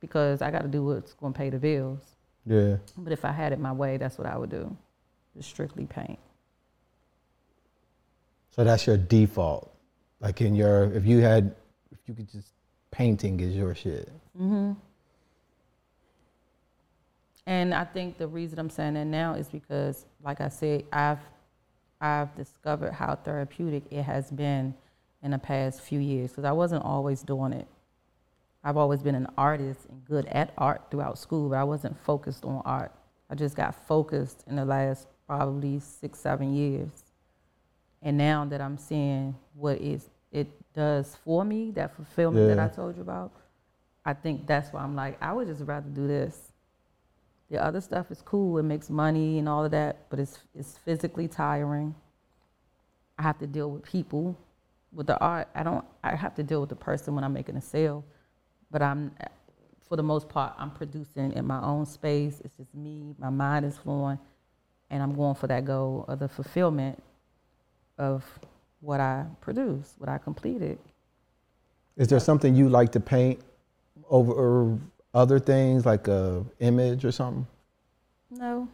because 0.00 0.42
I 0.42 0.50
got 0.50 0.62
to 0.62 0.68
do 0.68 0.84
what's 0.84 1.14
going 1.14 1.32
to 1.32 1.36
pay 1.36 1.50
the 1.50 1.58
bills. 1.58 2.00
yeah. 2.44 2.76
But 2.96 3.12
if 3.12 3.24
I 3.24 3.32
had 3.32 3.52
it 3.52 3.58
my 3.58 3.72
way, 3.72 3.96
that's 3.96 4.18
what 4.18 4.26
I 4.26 4.36
would 4.36 4.50
do. 4.50 4.76
Just 5.36 5.48
strictly 5.48 5.86
paint. 5.86 6.18
So 8.50 8.64
that's 8.64 8.86
your 8.86 8.96
default. 8.96 9.72
Like 10.20 10.40
in 10.40 10.54
your, 10.54 10.84
if 10.92 11.04
you 11.04 11.20
had, 11.20 11.54
if 11.92 11.98
you 12.06 12.14
could 12.14 12.30
just 12.30 12.52
painting 12.90 13.40
is 13.40 13.54
your 13.54 13.74
shit. 13.74 14.10
Hmm 14.36 14.72
And 17.46 17.74
I 17.74 17.84
think 17.84 18.18
the 18.18 18.26
reason 18.26 18.58
I'm 18.58 18.70
saying 18.70 18.94
that 18.94 19.06
now 19.06 19.34
is 19.34 19.48
because, 19.48 20.06
like 20.22 20.40
I 20.40 20.48
said, 20.48 20.84
I've 20.92 21.20
I've 22.00 22.34
discovered 22.36 22.92
how 22.92 23.16
therapeutic 23.16 23.84
it 23.90 24.02
has 24.02 24.30
been 24.30 24.74
in 25.22 25.30
the 25.30 25.38
past 25.38 25.80
few 25.80 25.98
years 25.98 26.30
because 26.30 26.44
I 26.44 26.52
wasn't 26.52 26.84
always 26.84 27.22
doing 27.22 27.52
it. 27.52 27.66
I've 28.62 28.76
always 28.76 29.02
been 29.02 29.14
an 29.14 29.28
artist 29.38 29.80
and 29.88 30.04
good 30.04 30.26
at 30.26 30.52
art 30.58 30.82
throughout 30.90 31.18
school, 31.18 31.48
but 31.48 31.56
I 31.56 31.64
wasn't 31.64 31.98
focused 32.04 32.44
on 32.44 32.62
art. 32.64 32.92
I 33.30 33.34
just 33.34 33.56
got 33.56 33.74
focused 33.86 34.44
in 34.46 34.56
the 34.56 34.64
last 34.64 35.06
probably 35.26 35.78
six, 35.80 36.18
seven 36.18 36.54
years. 36.54 37.04
And 38.02 38.18
now 38.18 38.44
that 38.44 38.60
I'm 38.60 38.76
seeing 38.76 39.36
what 39.54 39.80
is 39.80 40.10
it 40.32 40.48
does 40.74 41.16
for 41.24 41.44
me, 41.44 41.70
that 41.72 41.96
fulfillment 41.96 42.48
that 42.48 42.58
I 42.58 42.68
told 42.68 42.96
you 42.96 43.02
about, 43.02 43.32
I 44.04 44.12
think 44.12 44.46
that's 44.46 44.72
why 44.72 44.82
I'm 44.82 44.94
like, 44.94 45.16
I 45.20 45.32
would 45.32 45.48
just 45.48 45.62
rather 45.62 45.88
do 45.88 46.06
this. 46.06 46.52
The 47.50 47.62
other 47.62 47.80
stuff 47.80 48.10
is 48.10 48.22
cool, 48.22 48.58
it 48.58 48.64
makes 48.64 48.90
money 48.90 49.38
and 49.38 49.48
all 49.48 49.64
of 49.64 49.70
that, 49.70 50.08
but 50.10 50.18
it's 50.18 50.38
it's 50.54 50.78
physically 50.78 51.28
tiring. 51.28 51.94
I 53.18 53.22
have 53.22 53.38
to 53.38 53.46
deal 53.46 53.70
with 53.70 53.82
people. 53.84 54.36
With 54.92 55.06
the 55.06 55.18
art, 55.18 55.48
I 55.54 55.62
don't 55.62 55.84
I 56.02 56.16
have 56.16 56.34
to 56.36 56.42
deal 56.42 56.60
with 56.60 56.70
the 56.70 56.76
person 56.76 57.14
when 57.14 57.22
I'm 57.24 57.32
making 57.32 57.56
a 57.56 57.62
sale. 57.62 58.04
But 58.70 58.82
I'm 58.82 59.12
for 59.88 59.96
the 59.96 60.02
most 60.02 60.28
part, 60.28 60.54
I'm 60.58 60.70
producing 60.70 61.32
in 61.32 61.46
my 61.46 61.62
own 61.62 61.86
space. 61.86 62.40
It's 62.44 62.56
just 62.56 62.74
me, 62.74 63.14
my 63.18 63.30
mind 63.30 63.64
is 63.64 63.76
flowing, 63.76 64.18
and 64.90 65.02
I'm 65.02 65.14
going 65.14 65.36
for 65.36 65.46
that 65.46 65.64
goal 65.64 66.04
of 66.08 66.18
the 66.18 66.28
fulfillment 66.28 67.00
of 67.98 68.24
what 68.80 69.00
I 69.00 69.24
produce, 69.40 69.94
what 69.98 70.08
I 70.08 70.18
completed. 70.18 70.78
Is 71.96 72.08
there 72.08 72.20
something 72.20 72.54
you 72.54 72.68
like 72.68 72.92
to 72.92 73.00
paint 73.00 73.40
over 74.10 74.78
other 75.16 75.38
things 75.38 75.86
like 75.86 76.08
a 76.08 76.44
image 76.60 77.04
or 77.06 77.10
something? 77.10 77.46
No. 78.30 78.68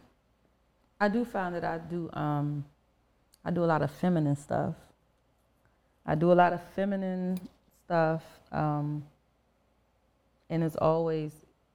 I 0.99 1.07
do 1.07 1.23
find 1.23 1.55
that 1.55 1.63
I 1.63 1.77
do 1.77 2.09
um 2.13 2.65
I 3.45 3.51
do 3.51 3.63
a 3.63 3.69
lot 3.73 3.81
of 3.81 3.89
feminine 3.89 4.35
stuff. 4.35 4.75
I 6.05 6.15
do 6.15 6.33
a 6.33 6.37
lot 6.43 6.51
of 6.51 6.61
feminine 6.75 7.39
stuff. 7.85 8.23
Um 8.51 9.05
and 10.49 10.63
it's 10.63 10.75
always 10.75 11.31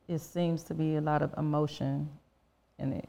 it 0.07 0.21
seems 0.21 0.63
to 0.65 0.75
be 0.75 0.97
a 0.97 1.01
lot 1.01 1.23
of 1.23 1.33
emotion 1.39 2.09
in 2.79 2.93
it. 2.93 3.09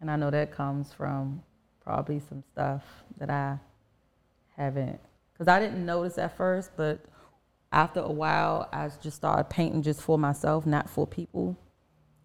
And 0.00 0.08
I 0.08 0.14
know 0.14 0.30
that 0.30 0.52
comes 0.52 0.92
from 0.92 1.42
probably 1.82 2.20
some 2.20 2.44
stuff 2.52 2.84
that 3.18 3.30
I 3.30 3.58
haven't 4.56 5.00
cuz 5.36 5.48
I 5.48 5.58
didn't 5.58 5.84
notice 5.84 6.18
at 6.18 6.36
first, 6.36 6.70
but 6.76 7.00
after 7.72 8.00
a 8.00 8.10
while 8.10 8.68
I 8.72 8.90
just 9.02 9.16
started 9.16 9.50
painting 9.50 9.82
just 9.82 10.00
for 10.00 10.18
myself, 10.18 10.66
not 10.66 10.88
for 10.88 11.06
people. 11.06 11.56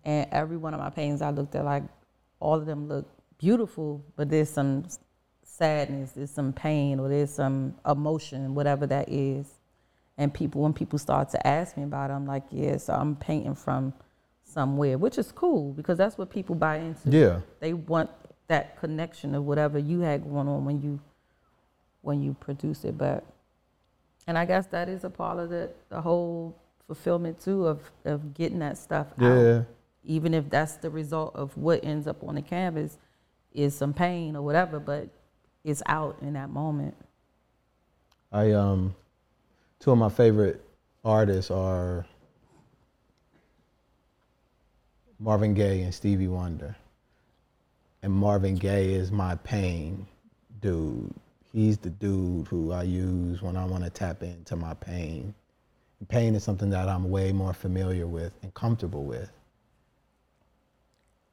And 0.04 0.28
every 0.32 0.58
one 0.58 0.74
of 0.74 0.80
my 0.80 0.90
paintings 0.90 1.22
I 1.22 1.30
looked 1.30 1.56
at, 1.56 1.66
like 1.66 1.84
all 2.40 2.56
of 2.56 2.66
them 2.66 2.88
look 2.88 3.08
beautiful, 3.38 4.04
but 4.16 4.30
there's 4.30 4.50
some 4.50 4.86
sadness, 5.44 6.12
there's 6.12 6.32
some 6.32 6.54
pain, 6.54 7.00
or 7.00 7.10
there's 7.10 7.32
some 7.32 7.76
emotion, 7.86 8.56
whatever 8.56 8.88
that 8.88 9.10
is. 9.10 9.48
And 10.18 10.34
people, 10.34 10.62
when 10.62 10.74
people 10.74 11.00
start 11.00 11.30
to 11.30 11.48
ask 11.48 11.78
me 11.78 11.84
about 11.84 12.10
it, 12.10 12.14
I'm 12.14 12.26
like, 12.26 12.44
yeah, 12.52 12.78
so 12.78 12.94
I'm 12.94 13.16
painting 13.16 13.56
from 13.56 13.94
somewhere, 14.44 14.98
which 14.98 15.18
is 15.18 15.32
cool 15.32 15.74
because 15.74 15.98
that's 15.98 16.18
what 16.18 16.30
people 16.30 16.56
buy 16.56 16.78
into. 16.78 17.10
Yeah. 17.10 17.42
They 17.60 17.74
want 17.74 18.10
that 18.48 18.78
connection 18.80 19.34
of 19.34 19.46
whatever 19.46 19.80
you 19.80 20.02
had 20.02 20.24
going 20.24 20.48
on 20.48 20.66
when 20.66 20.82
you 20.82 21.00
when 22.02 22.22
you 22.22 22.36
produce 22.40 22.84
it. 22.84 22.98
But 22.98 23.24
and 24.28 24.38
I 24.38 24.46
guess 24.46 24.68
that 24.68 24.90
is 24.90 25.04
a 25.04 25.10
part 25.10 25.40
of 25.40 25.50
the, 25.50 25.72
the 25.90 26.02
whole 26.02 26.56
fulfillment 26.88 27.40
too 27.40 27.68
of, 27.68 27.92
of 28.06 28.34
getting 28.34 28.60
that 28.60 28.78
stuff 28.78 29.08
out 29.20 29.66
even 30.04 30.34
if 30.34 30.50
that's 30.50 30.74
the 30.78 30.90
result 30.90 31.36
of 31.36 31.56
what 31.56 31.84
ends 31.86 32.08
up 32.08 32.24
on 32.24 32.36
the 32.36 32.42
canvas 32.42 32.98
is 33.54 33.76
some 33.76 33.94
pain 33.94 34.36
or 34.36 34.42
whatever 34.42 34.80
but 34.80 35.08
it's 35.64 35.84
out 35.86 36.18
in 36.22 36.34
that 36.34 36.50
moment 36.50 36.96
I 38.32 38.52
um, 38.52 38.96
two 39.80 39.92
of 39.92 39.98
my 39.98 40.10
favorite 40.10 40.64
artists 41.04 41.52
are 41.52 42.06
Marvin 45.22 45.54
Gaye 45.54 45.84
and 45.84 45.94
Stevie 45.94 46.28
Wonder. 46.28 46.76
And 48.02 48.12
Marvin 48.12 48.56
Gaye 48.56 48.94
is 48.94 49.12
my 49.12 49.36
pain 49.36 50.08
dude. 50.62 51.14
He's 51.54 51.78
the 51.78 51.90
dude 51.90 52.48
who 52.48 52.72
I 52.72 52.84
use 52.84 53.42
when 53.42 53.58
I 53.58 53.66
want 53.66 53.84
to 53.84 53.90
tap 53.90 54.24
into 54.24 54.56
my 54.56 54.74
pain. 54.76 55.34
And 56.00 56.10
pain 56.10 56.36
is 56.36 56.44
something 56.44 56.70
that 56.72 56.88
I'm 56.90 57.10
way 57.10 57.32
more 57.34 57.54
familiar 57.54 58.08
with 58.08 58.34
and 58.44 58.54
comfortable 58.54 59.04
with 59.06 59.32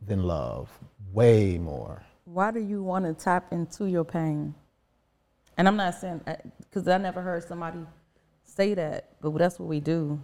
than 0.07 0.23
love. 0.25 0.71
Way 1.13 1.59
more. 1.59 2.03
why 2.25 2.51
do 2.51 2.61
you 2.61 2.83
want 2.83 3.05
to 3.07 3.15
tap 3.15 3.53
into 3.53 3.87
your 3.87 4.05
pain 4.05 4.55
and 5.57 5.67
i'm 5.67 5.77
not 5.77 5.95
saying 5.95 6.21
uh, 6.27 6.35
because 6.61 6.87
i 6.89 6.99
never 6.99 7.23
heard 7.23 7.43
somebody 7.43 7.79
say 8.45 8.75
that 8.75 9.11
but 9.23 9.33
that's 9.39 9.59
what 9.59 9.69
we 9.69 9.81
do 9.81 10.21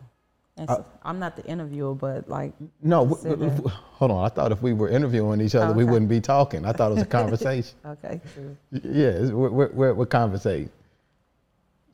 so, 0.57 0.85
i'm 1.03 1.19
not 1.19 1.37
the 1.37 1.45
interviewer 1.47 1.95
but 1.95 2.29
like 2.29 2.53
No, 2.83 3.05
w- 3.05 3.37
w- 3.37 3.69
hold 3.69 4.11
on. 4.13 4.25
I 4.25 4.29
thought 4.29 4.53
if 4.53 4.63
we 4.63 4.73
were 4.73 4.89
interviewing 4.89 5.41
each 5.41 5.55
other, 5.55 5.73
we 5.75 5.85
wouldn't 5.85 6.09
be 6.09 6.21
talking. 6.21 6.65
I 6.65 6.73
thought 6.73 6.93
it 6.93 6.95
was 6.95 7.03
a 7.03 7.07
conversation. 7.07 7.77
okay 7.85 8.21
true 8.35 8.57
yeah, 8.71 9.31
we're, 9.31 9.69
we're, 9.69 9.95
we're 9.95 10.07
conversating. 10.07 10.71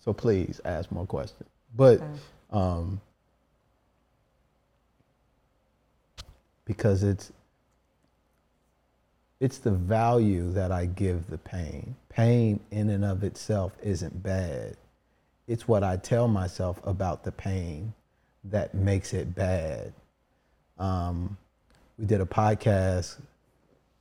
So 0.05 0.13
please 0.13 0.61
ask 0.65 0.91
more 0.93 1.07
questions. 1.07 1.49
But 1.77 2.01
Okay. 2.01 2.07
um, 2.51 3.01
because 6.65 7.03
it's 7.03 7.33
it's 9.41 9.59
the 9.59 9.71
value 9.71 10.53
that 10.53 10.71
I 10.71 10.85
give 10.87 11.29
the 11.31 11.39
pain. 11.39 11.97
Pain 12.11 12.61
in 12.71 12.91
and 12.91 13.05
of 13.05 13.25
itself 13.25 13.73
isn't 13.83 14.23
bad. 14.23 14.77
It's 15.49 15.67
what 15.67 15.83
I 15.83 15.97
tell 15.97 16.29
myself 16.29 16.79
about 16.85 17.25
the 17.25 17.33
pain 17.33 17.95
that 18.45 18.75
makes 18.75 19.13
it 19.13 19.35
bad. 19.35 19.93
Um, 20.79 21.37
we 21.99 22.07
did 22.07 22.21
a 22.21 22.27
podcast 22.27 23.19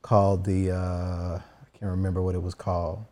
called 0.02 0.44
the 0.44 0.70
uh, 0.72 1.38
I 1.38 1.78
can't 1.78 1.90
remember 1.90 2.22
what 2.22 2.34
it 2.34 2.42
was 2.42 2.54
called, 2.54 3.04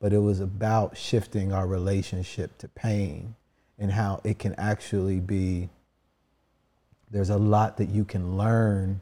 but 0.00 0.12
it 0.12 0.18
was 0.18 0.40
about 0.40 0.96
shifting 0.96 1.52
our 1.52 1.66
relationship 1.66 2.56
to 2.58 2.68
pain 2.68 3.34
and 3.78 3.92
how 3.92 4.20
it 4.24 4.38
can 4.38 4.54
actually 4.56 5.20
be. 5.20 5.68
There's 7.10 7.30
a 7.30 7.38
lot 7.38 7.76
that 7.78 7.90
you 7.90 8.04
can 8.04 8.38
learn 8.38 9.00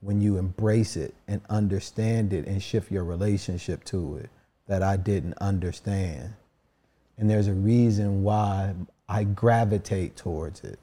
when 0.00 0.20
you 0.20 0.38
embrace 0.38 0.96
it 0.96 1.14
and 1.28 1.42
understand 1.50 2.32
it 2.32 2.46
and 2.46 2.62
shift 2.62 2.90
your 2.90 3.04
relationship 3.04 3.84
to 3.84 4.16
it 4.16 4.30
that 4.66 4.82
I 4.82 4.96
didn't 4.96 5.34
understand. 5.40 6.34
And 7.18 7.28
there's 7.28 7.48
a 7.48 7.52
reason 7.52 8.22
why 8.22 8.74
I 9.10 9.24
gravitate 9.24 10.16
towards 10.16 10.60
it. 10.60 10.78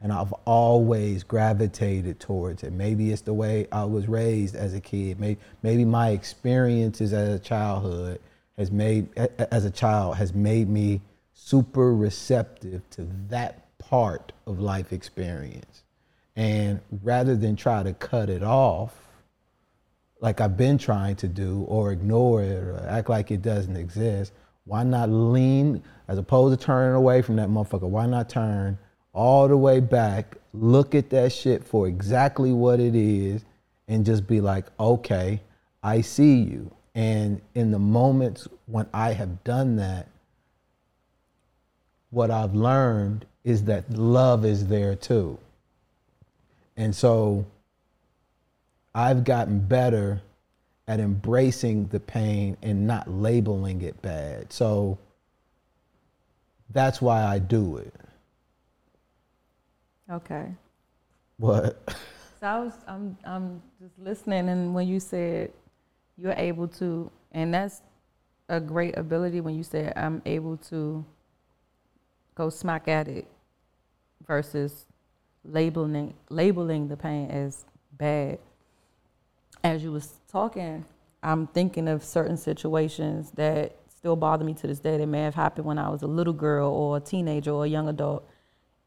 And 0.00 0.12
I've 0.12 0.32
always 0.46 1.24
gravitated 1.24 2.20
towards 2.20 2.62
it. 2.62 2.72
Maybe 2.72 3.10
it's 3.10 3.22
the 3.22 3.34
way 3.34 3.66
I 3.70 3.84
was 3.84 4.08
raised 4.08 4.54
as 4.54 4.72
a 4.72 4.80
kid. 4.80 5.18
Maybe, 5.18 5.40
maybe 5.62 5.84
my 5.84 6.10
experiences 6.10 7.12
as 7.12 7.28
a 7.28 7.38
childhood 7.38 8.20
has 8.56 8.70
made 8.70 9.08
as 9.16 9.64
a 9.64 9.70
child 9.70 10.16
has 10.16 10.32
made 10.32 10.68
me 10.68 11.00
super 11.34 11.94
receptive 11.94 12.88
to 12.90 13.06
that 13.28 13.76
part 13.78 14.32
of 14.46 14.60
life 14.60 14.92
experience. 14.92 15.82
And 16.36 16.80
rather 17.02 17.36
than 17.36 17.56
try 17.56 17.82
to 17.82 17.92
cut 17.92 18.30
it 18.30 18.42
off, 18.42 18.94
like 20.20 20.40
I've 20.40 20.56
been 20.56 20.78
trying 20.78 21.16
to 21.16 21.28
do, 21.28 21.62
or 21.62 21.92
ignore 21.92 22.42
it, 22.42 22.62
or 22.62 22.86
act 22.88 23.08
like 23.08 23.30
it 23.30 23.42
doesn't 23.42 23.76
exist, 23.76 24.32
why 24.70 24.84
not 24.84 25.10
lean, 25.10 25.82
as 26.06 26.16
opposed 26.16 26.56
to 26.56 26.64
turning 26.64 26.94
away 26.94 27.22
from 27.22 27.34
that 27.34 27.48
motherfucker, 27.48 27.88
why 27.88 28.06
not 28.06 28.28
turn 28.28 28.78
all 29.12 29.48
the 29.48 29.56
way 29.56 29.80
back, 29.80 30.36
look 30.54 30.94
at 30.94 31.10
that 31.10 31.32
shit 31.32 31.64
for 31.64 31.88
exactly 31.88 32.52
what 32.52 32.78
it 32.78 32.94
is, 32.94 33.44
and 33.88 34.06
just 34.06 34.28
be 34.28 34.40
like, 34.40 34.66
okay, 34.78 35.40
I 35.82 36.02
see 36.02 36.36
you. 36.36 36.70
And 36.94 37.40
in 37.56 37.72
the 37.72 37.80
moments 37.80 38.46
when 38.66 38.86
I 38.94 39.12
have 39.12 39.42
done 39.42 39.74
that, 39.76 40.06
what 42.10 42.30
I've 42.30 42.54
learned 42.54 43.26
is 43.42 43.64
that 43.64 43.90
love 43.90 44.44
is 44.44 44.68
there 44.68 44.94
too. 44.94 45.36
And 46.76 46.94
so 46.94 47.44
I've 48.94 49.24
gotten 49.24 49.58
better 49.58 50.22
at 50.90 50.98
embracing 50.98 51.86
the 51.86 52.00
pain 52.00 52.56
and 52.62 52.84
not 52.84 53.08
labeling 53.08 53.80
it 53.80 54.02
bad. 54.02 54.52
So 54.52 54.98
that's 56.70 57.00
why 57.00 57.22
I 57.24 57.38
do 57.38 57.76
it. 57.76 57.94
Okay. 60.10 60.48
What? 61.36 61.80
So 62.40 62.46
I 62.46 62.58
was, 62.58 62.72
I'm, 62.88 63.16
I'm 63.24 63.62
just 63.80 63.96
listening, 64.00 64.48
and 64.48 64.74
when 64.74 64.88
you 64.88 64.98
said 64.98 65.52
you're 66.18 66.32
able 66.32 66.66
to, 66.66 67.08
and 67.30 67.54
that's 67.54 67.82
a 68.48 68.58
great 68.58 68.98
ability 68.98 69.40
when 69.40 69.54
you 69.54 69.62
said 69.62 69.92
I'm 69.94 70.20
able 70.26 70.56
to 70.70 71.04
go 72.34 72.50
smack 72.50 72.88
at 72.88 73.06
it 73.06 73.28
versus 74.26 74.86
labeling 75.44 76.14
labeling 76.30 76.88
the 76.88 76.96
pain 76.96 77.30
as 77.30 77.64
bad. 77.92 78.40
As 79.62 79.82
you 79.82 79.92
was 79.92 80.20
talking, 80.28 80.84
I'm 81.22 81.46
thinking 81.46 81.88
of 81.88 82.02
certain 82.02 82.36
situations 82.36 83.30
that 83.32 83.76
still 83.94 84.16
bother 84.16 84.44
me 84.44 84.54
to 84.54 84.66
this 84.66 84.78
day. 84.78 84.96
That 84.96 85.06
may 85.06 85.22
have 85.22 85.34
happened 85.34 85.66
when 85.66 85.78
I 85.78 85.90
was 85.90 86.02
a 86.02 86.06
little 86.06 86.32
girl 86.32 86.70
or 86.70 86.96
a 86.96 87.00
teenager 87.00 87.50
or 87.50 87.64
a 87.66 87.68
young 87.68 87.88
adult, 87.88 88.28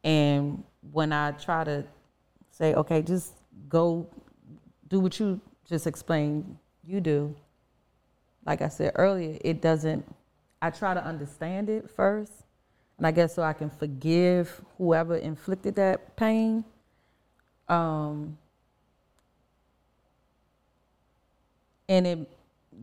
and 0.04 0.64
when 0.92 1.14
I 1.14 1.32
try 1.32 1.64
to 1.64 1.86
say, 2.52 2.74
okay, 2.74 3.02
just 3.02 3.34
go 3.70 4.08
do 4.88 5.00
what 5.00 5.20
you 5.20 5.40
just 5.66 5.88
explained 5.88 6.58
you 6.86 7.00
do. 7.00 7.36
Like 8.46 8.62
I 8.62 8.68
said 8.68 8.94
earlier, 8.96 9.38
it 9.42 9.62
doesn't, 9.62 10.06
I 10.62 10.70
try 10.70 10.94
to 10.94 11.04
understand 11.04 11.70
it 11.70 11.90
first. 11.90 12.32
And 12.98 13.08
I 13.08 13.12
guess 13.12 13.34
so 13.34 13.42
I 13.42 13.54
can 13.54 13.70
forgive 13.70 14.62
whoever 14.78 15.16
inflicted 15.16 15.76
that 15.76 16.16
pain. 16.16 16.64
Um, 17.68 18.38
and 21.90 22.08
it, 22.08 22.30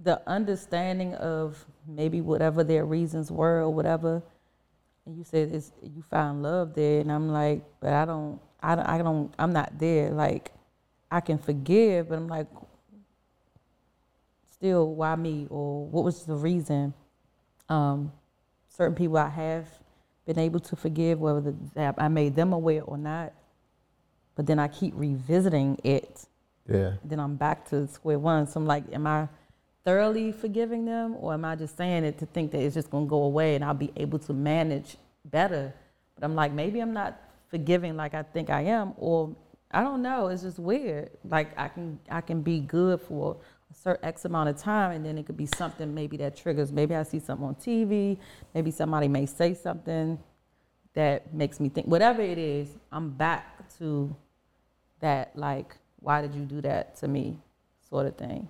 the 0.02 0.20
understanding 0.28 1.14
of 1.14 1.64
maybe 1.86 2.20
whatever 2.20 2.62
their 2.62 2.85
reasons 2.85 3.31
were 3.31 3.60
or 3.60 3.70
whatever, 3.70 4.22
and 5.06 5.16
you 5.16 5.24
said 5.24 5.51
it's, 5.52 5.72
you 5.82 6.05
found 6.10 6.43
love 6.43 6.74
there, 6.74 7.01
and 7.01 7.10
I'm 7.10 7.28
like, 7.28 7.64
but 7.81 7.93
I 7.93 8.05
don't, 8.05 8.40
I 8.62 8.77
don't, 8.77 8.86
I 8.86 8.98
don't, 8.98 9.35
I'm 9.39 9.52
not 9.52 9.78
there. 9.78 10.10
Like, 10.10 10.52
I 11.10 11.20
can 11.20 11.39
forgive, 11.39 12.10
but 12.10 12.16
I'm 12.16 12.28
like, 12.28 12.47
still, 14.51 14.94
why 14.94 15.16
me? 15.16 15.47
Or 15.51 15.86
what 15.86 16.05
was 16.05 16.24
the 16.24 16.36
reason? 16.36 16.94
Um, 17.68 18.12
certain 18.68 18.94
people 18.94 19.16
I 19.16 19.28
have 19.28 19.66
been 20.27 20.39
able 20.39 20.60
to 20.60 20.77
forgive, 20.77 21.18
whether 21.18 21.55
the, 21.74 21.94
I 21.97 22.09
made 22.09 22.36
them 22.36 22.52
aware 22.52 22.82
or 22.82 22.98
not. 22.98 23.32
But 24.36 24.47
then 24.47 24.59
I 24.59 24.68
keep 24.68 24.93
revisiting 24.97 25.78
it. 25.82 26.27
Yeah. 26.71 26.93
Then 27.05 27.21
I'm 27.21 27.37
back 27.37 27.69
to 27.71 27.87
square 27.89 28.19
one. 28.19 28.47
So 28.47 28.61
I'm 28.61 28.67
like, 28.67 28.85
am 28.93 29.07
I 29.07 29.29
thoroughly 29.85 30.31
forgiving 30.33 30.85
them, 30.85 31.17
or 31.19 31.35
am 31.35 31.45
I 31.45 31.57
just 31.57 31.77
saying 31.77 32.05
it 32.05 32.19
to 32.19 32.27
think 32.27 32.53
that 32.53 32.61
it's 32.61 32.75
just 32.75 32.91
going 32.91 33.07
to 33.07 33.11
go 33.11 33.25
away 33.25 33.57
and 33.57 33.65
I'll 33.65 33.75
be 33.75 33.93
able 33.97 34.19
to 34.21 34.33
manage 34.33 34.97
better? 35.25 35.75
But 36.15 36.25
I'm 36.25 36.35
like, 36.35 36.53
maybe 36.53 36.81
I'm 36.81 36.93
not 36.93 37.21
forgiving 37.49 37.97
like 37.97 38.15
I 38.15 38.23
think 38.23 38.51
I 38.51 38.63
am, 38.63 38.95
or 38.97 39.35
I 39.73 39.83
don't 39.83 40.03
know. 40.03 40.29
It's 40.29 40.43
just 40.43 40.59
weird. 40.59 41.11
Like 41.29 41.59
I 41.59 41.69
can 41.69 41.99
I 42.09 42.21
can 42.21 42.43
be 42.43 42.61
good 42.61 43.01
for 43.01 43.37
a 43.71 43.75
certain 43.75 44.05
X 44.05 44.25
amount 44.25 44.49
of 44.49 44.59
time, 44.59 44.93
and 44.93 45.05
then 45.05 45.19
it 45.19 45.27
could 45.27 45.37
be 45.37 45.47
something 45.47 45.93
maybe 45.95 46.17
that 46.19 46.37
triggers. 46.37 46.73
Maybe 46.73 46.95
I 46.95 47.03
see 47.03 47.19
something 47.19 47.47
on 47.47 47.55
TV. 47.57 48.19
Maybe 48.55 48.71
somebody 48.71 49.09
may 49.09 49.27
say 49.27 49.55
something 49.55 50.19
that 50.95 51.33
makes 51.35 51.61
me 51.61 51.69
think. 51.69 51.87
Whatever 51.87 52.23
it 52.23 52.39
is, 52.39 52.69
I'm 52.93 53.11
back 53.11 53.69
to 53.79 54.15
that. 55.01 55.37
Like, 55.37 55.77
why 56.01 56.22
did 56.22 56.35
you 56.35 56.43
do 56.43 56.60
that 56.62 56.97
to 56.98 57.09
me? 57.09 57.39
Sort 57.89 58.06
of 58.06 58.16
thing. 58.16 58.48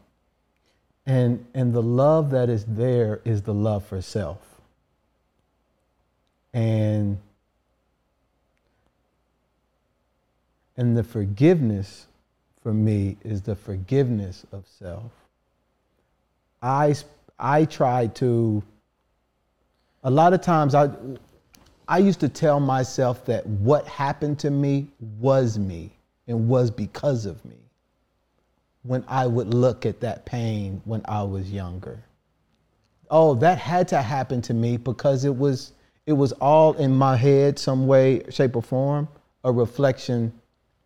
And 1.07 1.45
and 1.55 1.73
the 1.73 1.83
love 1.83 2.31
that 2.31 2.49
is 2.49 2.65
there 2.65 3.21
is 3.25 3.43
the 3.43 3.55
love 3.55 3.85
for 3.85 4.01
self. 4.01 4.39
And 6.53 7.19
and 10.77 10.97
the 10.97 11.05
forgiveness 11.05 12.07
for 12.63 12.73
me 12.73 13.17
is 13.25 13.43
the 13.43 13.57
forgiveness 13.57 14.47
of 14.53 14.65
self. 14.79 15.11
I 16.63 16.95
I 17.39 17.65
try 17.65 18.09
to 18.09 18.63
a 20.05 20.11
lot 20.11 20.33
of 20.33 20.43
times 20.43 20.75
I 20.75 20.91
I 21.89 21.99
used 21.99 22.21
to 22.21 22.29
tell 22.29 22.61
myself 22.61 23.25
that 23.25 23.47
what 23.47 23.87
happened 23.87 24.39
to 24.41 24.51
me 24.51 24.87
was 25.19 25.59
me 25.59 25.91
and 26.31 26.49
was 26.49 26.71
because 26.71 27.27
of 27.27 27.45
me 27.45 27.57
when 28.83 29.05
I 29.09 29.27
would 29.27 29.53
look 29.53 29.85
at 29.85 30.01
that 30.01 30.25
pain 30.25 30.81
when 30.85 31.03
I 31.05 31.23
was 31.25 31.51
younger. 31.51 32.03
Oh, 33.11 33.35
that 33.35 33.59
had 33.59 33.89
to 33.89 34.01
happen 34.01 34.41
to 34.43 34.55
me 34.55 34.77
because 34.77 35.25
it 35.25 35.37
was 35.37 35.73
it 36.07 36.13
was 36.13 36.33
all 36.33 36.73
in 36.75 36.95
my 36.95 37.17
head 37.17 37.59
some 37.59 37.87
way, 37.87 38.23
shape 38.31 38.57
or 38.57 38.63
form, 38.63 39.09
a 39.45 39.53
reflection 39.53 40.33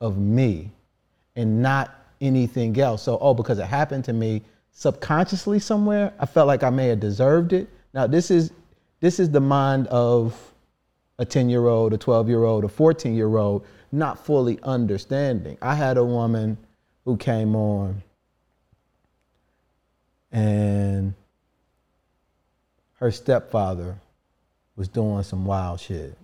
of 0.00 0.18
me 0.18 0.70
and 1.36 1.62
not 1.62 1.94
anything 2.20 2.78
else. 2.80 3.02
So, 3.02 3.18
oh, 3.20 3.32
because 3.32 3.58
it 3.58 3.66
happened 3.66 4.04
to 4.06 4.12
me 4.12 4.42
subconsciously 4.72 5.60
somewhere, 5.60 6.12
I 6.18 6.26
felt 6.26 6.46
like 6.46 6.62
I 6.62 6.70
may 6.70 6.88
have 6.88 7.00
deserved 7.00 7.52
it. 7.52 7.68
Now, 7.92 8.06
this 8.06 8.30
is 8.30 8.50
this 9.00 9.20
is 9.20 9.30
the 9.30 9.40
mind 9.40 9.86
of 9.88 10.52
a 11.18 11.26
10-year-old, 11.26 11.92
a 11.92 11.98
12-year-old, 11.98 12.64
a 12.64 12.68
14-year-old 12.68 13.64
not 13.98 14.24
fully 14.24 14.60
understanding. 14.64 15.58
I 15.62 15.74
had 15.76 15.98
a 15.98 16.04
woman 16.04 16.58
who 17.04 17.16
came 17.16 17.56
on 17.56 18.02
and 20.32 21.14
her 23.00 23.10
stepfather 23.10 23.98
was 24.76 24.88
doing 24.88 25.22
some 25.24 25.46
wild 25.46 25.80
shit. 25.80 26.16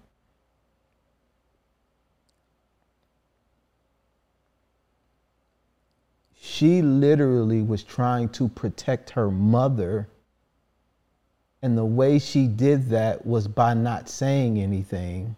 She 6.41 6.83
literally 6.83 7.63
was 7.63 7.83
trying 7.85 8.31
to 8.31 8.49
protect 8.49 9.11
her 9.11 9.31
mother 9.31 10.09
And 11.63 11.77
the 11.77 11.85
way 11.85 12.19
she 12.19 12.47
did 12.47 12.91
that 12.91 13.27
was 13.27 13.49
by 13.49 13.75
not 13.75 14.09
saying 14.09 14.59
anything. 14.59 15.37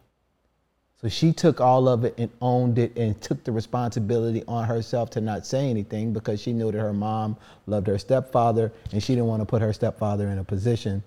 So 1.02 1.08
she 1.08 1.32
took 1.32 1.60
all 1.60 1.88
of 1.88 2.04
it 2.04 2.14
and 2.16 2.30
owned 2.40 2.78
it 2.78 2.96
and 2.96 3.20
took 3.20 3.42
the 3.42 3.50
responsibility 3.50 4.44
on 4.46 4.68
herself 4.68 5.10
to 5.10 5.20
not 5.20 5.44
say 5.44 5.68
anything 5.68 6.12
because 6.12 6.40
she 6.40 6.52
knew 6.52 6.70
that 6.70 6.78
her 6.78 6.92
mom 6.92 7.36
loved 7.66 7.88
her 7.88 7.98
stepfather 7.98 8.72
and 8.92 9.02
she 9.02 9.14
didn't 9.14 9.26
want 9.26 9.40
to 9.40 9.46
put 9.46 9.60
her 9.62 9.72
stepfather 9.72 10.28
in 10.28 10.38
a 10.38 10.44
position 10.44 11.02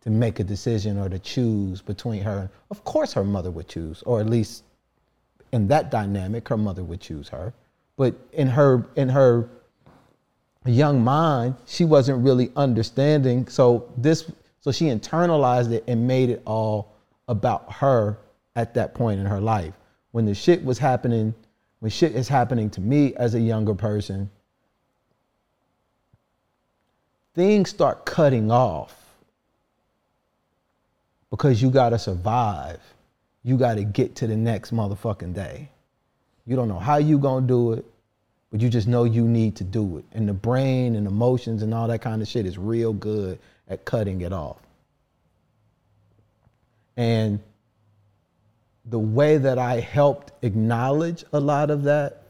to 0.00 0.08
make 0.08 0.40
a 0.40 0.44
decision 0.44 0.96
or 0.96 1.10
to 1.10 1.18
choose 1.18 1.82
between 1.82 2.22
her. 2.22 2.50
Of 2.70 2.82
course, 2.84 3.12
her 3.12 3.24
mother 3.24 3.50
would 3.50 3.68
choose, 3.68 4.02
or 4.06 4.20
at 4.20 4.26
least 4.26 4.64
in 5.52 5.68
that 5.68 5.90
dynamic, 5.90 6.48
her 6.48 6.56
mother 6.56 6.82
would 6.82 7.02
choose 7.02 7.28
her. 7.28 7.52
But 7.98 8.14
in 8.32 8.48
her 8.48 8.86
in 8.96 9.10
her 9.10 9.50
young 10.64 11.04
mind, 11.04 11.56
she 11.66 11.84
wasn't 11.84 12.24
really 12.24 12.50
understanding. 12.56 13.48
So 13.48 13.92
this, 13.98 14.32
so 14.62 14.72
she 14.72 14.86
internalized 14.86 15.72
it 15.72 15.84
and 15.86 16.06
made 16.06 16.30
it 16.30 16.40
all 16.46 16.94
about 17.28 17.70
her 17.70 18.16
at 18.60 18.74
that 18.74 18.92
point 18.94 19.18
in 19.18 19.26
her 19.26 19.40
life. 19.40 19.72
When 20.12 20.26
the 20.26 20.34
shit 20.34 20.62
was 20.62 20.78
happening, 20.78 21.34
when 21.78 21.90
shit 21.90 22.14
is 22.14 22.28
happening 22.28 22.68
to 22.70 22.80
me 22.80 23.14
as 23.14 23.34
a 23.34 23.40
younger 23.40 23.74
person, 23.74 24.30
things 27.34 27.70
start 27.70 28.04
cutting 28.04 28.50
off 28.50 28.94
because 31.30 31.62
you 31.62 31.70
gotta 31.70 31.98
survive. 31.98 32.80
You 33.42 33.56
gotta 33.56 33.82
get 33.82 34.16
to 34.16 34.26
the 34.26 34.36
next 34.36 34.74
motherfucking 34.74 35.34
day. 35.34 35.70
You 36.46 36.56
don't 36.56 36.68
know 36.68 36.78
how 36.78 36.98
you 36.98 37.18
gonna 37.18 37.46
do 37.46 37.72
it, 37.72 37.84
but 38.50 38.60
you 38.60 38.68
just 38.68 38.88
know 38.88 39.04
you 39.04 39.24
need 39.24 39.56
to 39.56 39.64
do 39.64 39.96
it. 39.98 40.04
And 40.12 40.28
the 40.28 40.34
brain 40.34 40.96
and 40.96 41.06
emotions 41.06 41.62
and 41.62 41.72
all 41.72 41.88
that 41.88 42.02
kind 42.02 42.20
of 42.20 42.28
shit 42.28 42.44
is 42.44 42.58
real 42.58 42.92
good 42.92 43.38
at 43.68 43.86
cutting 43.86 44.20
it 44.20 44.34
off. 44.34 44.58
And 46.96 47.40
the 48.90 48.98
way 48.98 49.38
that 49.38 49.58
I 49.58 49.80
helped 49.80 50.32
acknowledge 50.42 51.24
a 51.32 51.40
lot 51.40 51.70
of 51.70 51.84
that, 51.84 52.24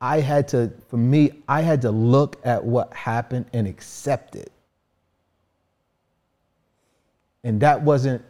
I 0.00 0.20
had 0.20 0.48
to, 0.48 0.72
for 0.88 0.96
me, 0.96 1.42
I 1.48 1.60
had 1.60 1.82
to 1.82 1.90
look 1.90 2.40
at 2.44 2.64
what 2.64 2.92
happened 2.94 3.46
and 3.52 3.66
accept 3.66 4.36
it. 4.36 4.52
And 7.44 7.60
that 7.60 7.82
wasn't, 7.82 8.22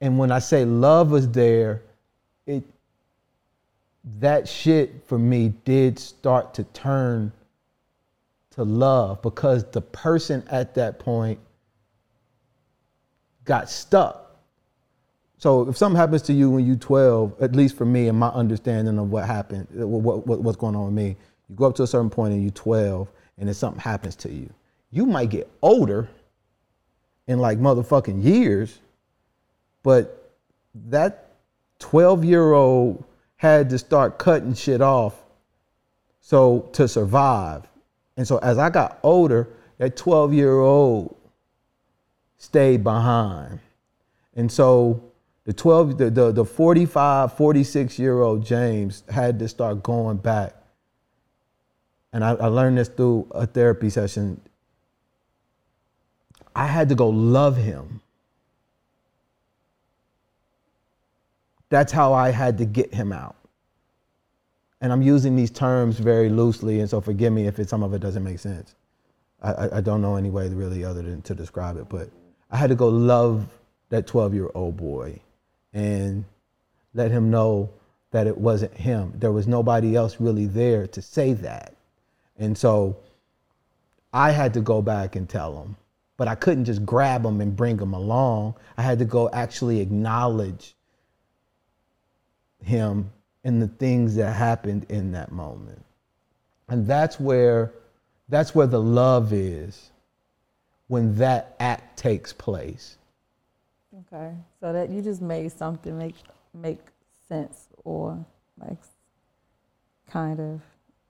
and 0.00 0.18
when 0.18 0.30
I 0.30 0.38
say 0.38 0.64
love 0.66 1.10
was 1.10 1.28
there, 1.30 1.82
it, 2.46 2.64
that 4.20 4.46
shit 4.46 5.06
for 5.06 5.18
me 5.18 5.54
did 5.64 5.98
start 5.98 6.54
to 6.54 6.64
turn 6.64 7.32
to 8.50 8.64
love 8.64 9.22
because 9.22 9.64
the 9.70 9.80
person 9.80 10.44
at 10.50 10.74
that 10.74 10.98
point 10.98 11.38
got 13.44 13.68
stuck. 13.68 14.36
So 15.38 15.68
if 15.68 15.76
something 15.76 15.96
happens 15.96 16.22
to 16.22 16.32
you 16.32 16.50
when 16.50 16.64
you're 16.64 16.76
12, 16.76 17.42
at 17.42 17.56
least 17.56 17.76
for 17.76 17.84
me 17.84 18.08
and 18.08 18.18
my 18.18 18.28
understanding 18.28 18.98
of 18.98 19.10
what 19.10 19.26
happened, 19.26 19.66
uh, 19.80 19.86
what, 19.86 20.26
what, 20.26 20.40
what's 20.40 20.56
going 20.56 20.76
on 20.76 20.84
with 20.86 20.94
me, 20.94 21.16
you 21.48 21.56
go 21.56 21.66
up 21.66 21.74
to 21.76 21.82
a 21.82 21.86
certain 21.86 22.10
point 22.10 22.32
and 22.32 22.42
you're 22.42 22.52
12 22.52 23.08
and 23.38 23.48
then 23.48 23.54
something 23.54 23.80
happens 23.80 24.14
to 24.16 24.30
you. 24.30 24.48
You 24.90 25.06
might 25.06 25.30
get 25.30 25.50
older 25.62 26.08
in 27.26 27.38
like 27.38 27.58
motherfucking 27.58 28.22
years, 28.22 28.78
but 29.82 30.32
that 30.88 31.34
12 31.80 32.24
year 32.24 32.52
old 32.52 33.02
had 33.36 33.68
to 33.70 33.78
start 33.78 34.18
cutting 34.18 34.54
shit 34.54 34.80
off 34.80 35.22
so 36.20 36.70
to 36.72 36.86
survive. 36.86 37.68
And 38.16 38.26
so 38.26 38.38
as 38.38 38.56
I 38.56 38.70
got 38.70 38.98
older, 39.02 39.48
that 39.78 39.96
12 39.96 40.32
year 40.32 40.60
old 40.60 41.16
stayed 42.42 42.82
behind. 42.82 43.60
And 44.34 44.50
so 44.50 45.00
the 45.44 45.52
12, 45.52 45.96
the, 45.96 46.10
the, 46.10 46.32
the 46.32 46.44
45, 46.44 47.36
46 47.36 47.98
year 48.00 48.20
old 48.20 48.44
James 48.44 49.04
had 49.08 49.38
to 49.38 49.46
start 49.46 49.82
going 49.84 50.16
back. 50.16 50.52
And 52.12 52.24
I, 52.24 52.32
I 52.32 52.46
learned 52.46 52.78
this 52.78 52.88
through 52.88 53.28
a 53.30 53.46
therapy 53.46 53.90
session. 53.90 54.40
I 56.54 56.66
had 56.66 56.88
to 56.88 56.96
go 56.96 57.08
love 57.08 57.56
him. 57.56 58.00
That's 61.68 61.92
how 61.92 62.12
I 62.12 62.30
had 62.30 62.58
to 62.58 62.64
get 62.64 62.92
him 62.92 63.12
out. 63.12 63.36
And 64.80 64.92
I'm 64.92 65.00
using 65.00 65.36
these 65.36 65.50
terms 65.52 66.00
very 66.00 66.28
loosely, 66.28 66.80
and 66.80 66.90
so 66.90 67.00
forgive 67.00 67.32
me 67.32 67.46
if 67.46 67.60
it, 67.60 67.68
some 67.68 67.84
of 67.84 67.94
it 67.94 68.00
doesn't 68.00 68.24
make 68.24 68.40
sense. 68.40 68.74
I, 69.40 69.76
I 69.76 69.80
don't 69.80 70.02
know 70.02 70.16
any 70.16 70.28
way 70.28 70.48
really 70.48 70.84
other 70.84 71.02
than 71.02 71.22
to 71.22 71.34
describe 71.34 71.76
it, 71.76 71.88
but 71.88 72.10
I 72.52 72.58
had 72.58 72.68
to 72.68 72.76
go 72.76 72.88
love 72.88 73.48
that 73.88 74.06
12 74.06 74.34
year 74.34 74.50
old 74.54 74.76
boy 74.76 75.18
and 75.72 76.24
let 76.94 77.10
him 77.10 77.30
know 77.30 77.70
that 78.10 78.26
it 78.26 78.36
wasn't 78.36 78.74
him. 78.74 79.14
There 79.16 79.32
was 79.32 79.48
nobody 79.48 79.96
else 79.96 80.20
really 80.20 80.44
there 80.46 80.86
to 80.88 81.00
say 81.00 81.32
that. 81.32 81.74
And 82.38 82.56
so 82.56 82.98
I 84.12 84.32
had 84.32 84.52
to 84.54 84.60
go 84.60 84.82
back 84.82 85.16
and 85.16 85.26
tell 85.26 85.62
him, 85.62 85.76
but 86.18 86.28
I 86.28 86.34
couldn't 86.34 86.66
just 86.66 86.84
grab 86.84 87.24
him 87.24 87.40
and 87.40 87.56
bring 87.56 87.78
him 87.78 87.94
along. 87.94 88.54
I 88.76 88.82
had 88.82 88.98
to 88.98 89.06
go 89.06 89.30
actually 89.32 89.80
acknowledge 89.80 90.74
him 92.62 93.10
and 93.44 93.62
the 93.62 93.68
things 93.68 94.14
that 94.16 94.34
happened 94.34 94.86
in 94.90 95.12
that 95.12 95.32
moment. 95.32 95.82
And 96.68 96.86
that's 96.86 97.18
where 97.18 97.72
that's 98.28 98.54
where 98.54 98.66
the 98.66 98.80
love 98.80 99.32
is 99.32 99.90
when 100.92 101.14
that 101.14 101.56
act 101.58 101.96
takes 101.96 102.34
place. 102.34 102.98
Okay, 104.00 104.34
so 104.60 104.74
that 104.74 104.90
you 104.90 105.00
just 105.00 105.22
made 105.22 105.50
something 105.50 105.96
make 105.96 106.16
make 106.52 106.80
sense 107.26 107.68
or 107.82 108.22
like 108.58 108.76
kind 110.06 110.38
of 110.38 110.60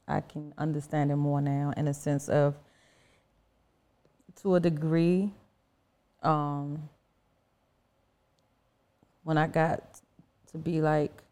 I 0.06 0.20
can 0.20 0.54
understand 0.56 1.10
it 1.10 1.16
more 1.16 1.40
now 1.40 1.72
in 1.76 1.88
a 1.88 1.94
sense 1.94 2.28
of 2.28 2.54
to 4.42 4.54
a 4.54 4.60
degree 4.60 5.32
um 6.22 6.88
when 9.24 9.36
I 9.36 9.48
got 9.48 9.82
to 10.52 10.58
be 10.58 10.80
like 10.80 11.24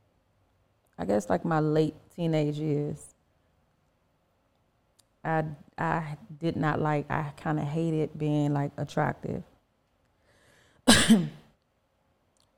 I 0.99 1.05
guess 1.05 1.31
like 1.31 1.45
my 1.45 1.61
late 1.61 1.95
teenage 2.17 2.59
years 2.59 3.10
I 5.25 5.45
I 5.77 6.17
did 6.39 6.57
not 6.57 6.81
like 6.81 7.11
I 7.11 7.33
kind 7.37 7.59
of 7.59 7.67
hated 7.67 8.19
being 8.19 8.53
like 8.53 8.73
attractive 8.77 9.43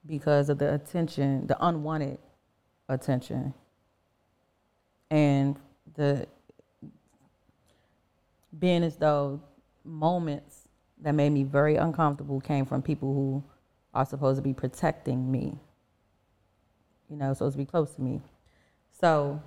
because 0.06 0.48
of 0.48 0.58
the 0.58 0.74
attention, 0.74 1.46
the 1.46 1.56
unwanted 1.64 2.18
attention, 2.88 3.54
and 5.10 5.56
the 5.94 6.26
being 8.58 8.82
as 8.84 8.96
though 8.96 9.40
moments 9.84 10.68
that 11.00 11.14
made 11.14 11.30
me 11.30 11.42
very 11.42 11.76
uncomfortable 11.76 12.40
came 12.40 12.64
from 12.64 12.82
people 12.82 13.12
who 13.12 13.42
are 13.94 14.06
supposed 14.06 14.38
to 14.38 14.42
be 14.42 14.54
protecting 14.54 15.30
me. 15.30 15.58
You 17.10 17.16
know, 17.16 17.34
supposed 17.34 17.54
to 17.54 17.58
be 17.58 17.66
close 17.66 17.94
to 17.94 18.02
me. 18.02 18.20
So 19.00 19.42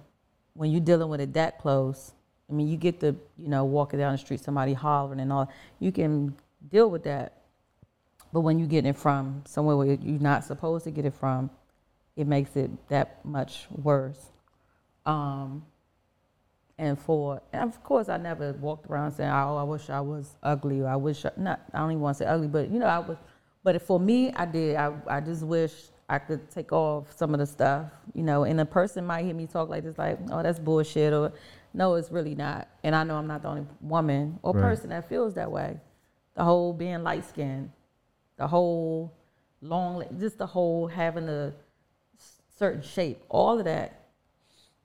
when 0.53 0.71
you're 0.71 0.81
dealing 0.81 1.09
with 1.09 1.21
it 1.21 1.33
that 1.33 1.59
close, 1.59 2.13
I 2.49 2.53
mean, 2.53 2.67
you 2.67 2.77
get 2.77 2.99
the, 2.99 3.15
you 3.37 3.47
know, 3.47 3.65
walking 3.65 3.99
down 3.99 4.11
the 4.11 4.17
street, 4.17 4.39
somebody 4.39 4.73
hollering 4.73 5.19
and 5.19 5.33
all, 5.33 5.49
you 5.79 5.91
can 5.91 6.35
deal 6.69 6.89
with 6.89 7.03
that. 7.03 7.41
But 8.31 8.41
when 8.41 8.59
you 8.59 8.67
get 8.67 8.85
it 8.85 8.97
from 8.97 9.43
somewhere 9.45 9.77
where 9.77 9.87
you're 9.87 10.19
not 10.19 10.43
supposed 10.43 10.83
to 10.85 10.91
get 10.91 11.05
it 11.05 11.13
from, 11.13 11.49
it 12.15 12.27
makes 12.27 12.55
it 12.55 12.69
that 12.89 13.23
much 13.25 13.67
worse. 13.71 14.31
Um, 15.05 15.65
and 16.77 16.99
for, 16.99 17.41
and 17.53 17.63
of 17.63 17.81
course, 17.83 18.09
I 18.09 18.17
never 18.17 18.51
walked 18.53 18.89
around 18.89 19.13
saying, 19.13 19.29
"Oh, 19.29 19.55
I 19.55 19.63
wish 19.63 19.89
I 19.89 20.01
was 20.01 20.35
ugly," 20.43 20.81
or 20.81 20.87
"I 20.87 20.97
wish 20.97 21.23
I, 21.25 21.31
not." 21.37 21.61
I 21.73 21.79
don't 21.79 21.91
even 21.91 22.01
want 22.01 22.17
to 22.17 22.23
say 22.23 22.29
ugly, 22.29 22.47
but 22.47 22.69
you 22.69 22.79
know, 22.79 22.87
I 22.87 22.99
was. 22.99 23.17
But 23.63 23.81
for 23.81 23.99
me, 23.99 24.31
I 24.33 24.45
did. 24.45 24.75
I, 24.75 24.91
I 25.07 25.21
just 25.21 25.43
wish 25.43 25.73
I 26.09 26.19
could 26.19 26.51
take 26.51 26.73
off 26.73 27.15
some 27.15 27.33
of 27.33 27.39
the 27.39 27.45
stuff, 27.45 27.91
you 28.13 28.23
know. 28.23 28.43
And 28.43 28.59
a 28.59 28.65
person 28.65 29.05
might 29.05 29.23
hear 29.23 29.33
me 29.33 29.47
talk 29.47 29.69
like 29.69 29.83
this, 29.83 29.97
like, 29.97 30.19
"Oh, 30.31 30.43
that's 30.43 30.59
bullshit," 30.59 31.13
or 31.13 31.31
"No, 31.75 31.95
it's 31.95 32.11
really 32.11 32.35
not." 32.35 32.67
And 32.83 32.95
I 32.95 33.03
know 33.03 33.17
I'm 33.17 33.27
not 33.27 33.41
the 33.41 33.49
only 33.49 33.67
woman 33.81 34.39
or 34.41 34.53
Right. 34.53 34.61
person 34.61 34.89
that 34.89 35.07
feels 35.09 35.33
that 35.35 35.51
way. 35.51 35.79
The 36.33 36.43
whole 36.43 36.73
being 36.73 37.03
light 37.03 37.25
skinned, 37.25 37.71
the 38.37 38.47
whole 38.47 39.13
long, 39.61 40.03
just 40.17 40.37
the 40.37 40.47
whole 40.47 40.87
having 40.87 41.29
a 41.29 41.53
certain 42.49 42.81
shape, 42.81 43.23
all 43.29 43.59
of 43.59 43.65
that, 43.65 44.01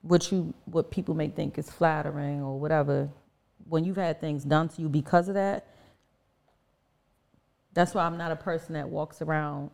what 0.01 0.31
you 0.31 0.53
what 0.65 0.91
people 0.91 1.15
may 1.15 1.29
think 1.29 1.57
is 1.57 1.69
flattering 1.69 2.41
or 2.41 2.59
whatever, 2.59 3.09
when 3.67 3.83
you've 3.85 3.97
had 3.97 4.19
things 4.19 4.43
done 4.43 4.67
to 4.69 4.81
you 4.81 4.89
because 4.89 5.27
of 5.29 5.35
that, 5.35 5.67
that's 7.73 7.93
why 7.93 8.03
I'm 8.03 8.17
not 8.17 8.31
a 8.31 8.35
person 8.35 8.73
that 8.73 8.89
walks 8.89 9.21
around 9.21 9.69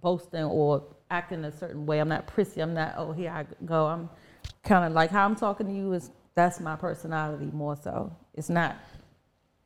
boasting 0.00 0.44
or 0.44 0.82
acting 1.10 1.44
a 1.44 1.52
certain 1.52 1.86
way. 1.86 2.00
I'm 2.00 2.08
not 2.08 2.26
prissy. 2.26 2.60
I'm 2.60 2.74
not, 2.74 2.94
oh, 2.96 3.12
here 3.12 3.30
I 3.30 3.46
go. 3.64 3.86
I'm 3.86 4.10
kind 4.62 4.84
of 4.84 4.92
like 4.92 5.10
how 5.10 5.24
I'm 5.24 5.36
talking 5.36 5.66
to 5.66 5.72
you 5.72 5.92
is 5.92 6.10
that's 6.34 6.60
my 6.60 6.76
personality 6.76 7.50
more 7.52 7.76
so. 7.76 8.14
It's 8.34 8.48
not 8.48 8.76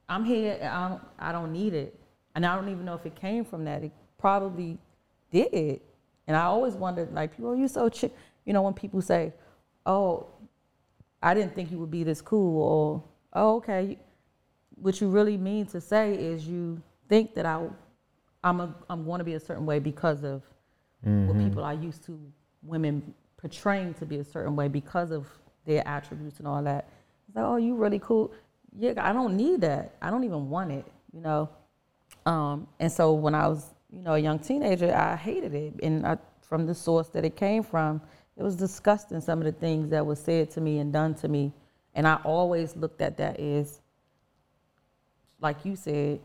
I'm 0.09 0.24
here. 0.24 0.59
I 0.62 0.89
don't, 0.89 1.02
I 1.18 1.32
don't 1.32 1.52
need 1.52 1.74
it, 1.74 1.98
and 2.35 2.47
I 2.47 2.55
don't 2.55 2.68
even 2.68 2.85
know 2.85 2.94
if 2.94 3.05
it 3.06 3.16
came 3.16 3.44
from 3.44 3.64
that. 3.64 3.82
It 3.82 3.93
probably 4.18 4.78
did, 5.31 5.81
and 6.27 6.36
I 6.36 6.44
always 6.44 6.74
wondered, 6.74 7.12
like, 7.12 7.36
people, 7.36 7.51
oh, 7.51 7.55
you 7.55 7.68
so 7.68 7.89
chick. 7.89 8.14
You 8.44 8.52
know, 8.52 8.62
when 8.62 8.74
people 8.74 9.02
say, 9.02 9.32
"Oh, 9.85 10.28
I 11.23 11.35
didn't 11.35 11.55
think 11.55 11.73
you 11.73 11.78
would 11.78 11.90
be 11.90 12.05
this 12.05 12.20
cool," 12.20 12.62
or 12.62 13.05
"Oh, 13.32 13.56
okay," 13.56 13.98
what 14.77 15.01
you 15.01 15.09
really 15.09 15.36
mean 15.36 15.66
to 15.66 15.81
say 15.81 16.14
is 16.14 16.47
you 16.47 16.81
think 17.09 17.35
that 17.35 17.47
I, 17.47 17.66
I'm 18.44 18.60
a, 18.60 18.74
I'm 18.89 19.05
going 19.05 19.18
to 19.18 19.24
be 19.24 19.35
a 19.35 19.40
certain 19.40 19.66
way 19.66 19.81
because 19.81 20.23
of 20.23 20.43
what 21.02 21.12
mm-hmm. 21.12 21.48
people 21.48 21.64
are 21.64 21.74
used 21.74 22.05
to 22.05 22.20
women 22.62 23.14
portraying 23.37 23.95
to 23.95 24.07
be 24.07 24.19
a 24.19 24.25
certain 24.25 24.57
way 24.57 24.69
because 24.69 25.11
of 25.11 25.27
their 25.65 25.87
attributes 25.87 26.39
and 26.39 26.49
all 26.49 26.63
that. 26.63 26.89
It's 27.29 27.37
like, 27.37 27.45
oh, 27.45 27.57
you 27.57 27.75
really 27.75 27.99
cool. 27.99 28.33
Yeah, 28.79 28.93
I 28.99 29.13
don't 29.13 29.37
need 29.37 29.61
that. 29.63 29.95
I 30.01 30.11
don't 30.11 30.25
even 30.25 30.49
want 30.49 30.73
it, 30.73 30.85
you 31.13 31.21
know. 31.21 31.49
Um, 32.25 32.67
and 32.81 32.91
so 32.91 33.13
when 33.13 33.35
I 33.35 33.49
was, 33.49 33.75
you 33.91 34.03
know, 34.03 34.15
a 34.15 34.19
young 34.19 34.39
teenager, 34.39 34.95
I 34.95 35.17
hated 35.17 35.55
it, 35.55 35.75
and 35.83 36.07
I, 36.07 36.19
from 36.41 36.67
the 36.67 36.75
source 36.75 37.09
that 37.09 37.25
it 37.25 37.37
came 37.37 37.63
from, 37.63 38.01
it 38.37 38.43
was 38.43 38.57
disgusting. 38.57 39.21
Some 39.21 39.39
of 39.39 39.45
the 39.45 39.53
things 39.53 39.91
that 39.91 40.05
was 40.05 40.19
said 40.19 40.51
to 40.53 40.61
me 40.61 40.79
and 40.79 40.93
done 40.93 41.15
to 41.17 41.29
me, 41.29 41.53
and 41.95 42.07
I 42.07 42.17
always 42.25 42.77
looked 42.77 43.01
at 43.01 43.17
that 43.17 43.41
as, 43.41 43.81
like 45.41 45.65
you 45.65 45.77
said, 45.77 46.21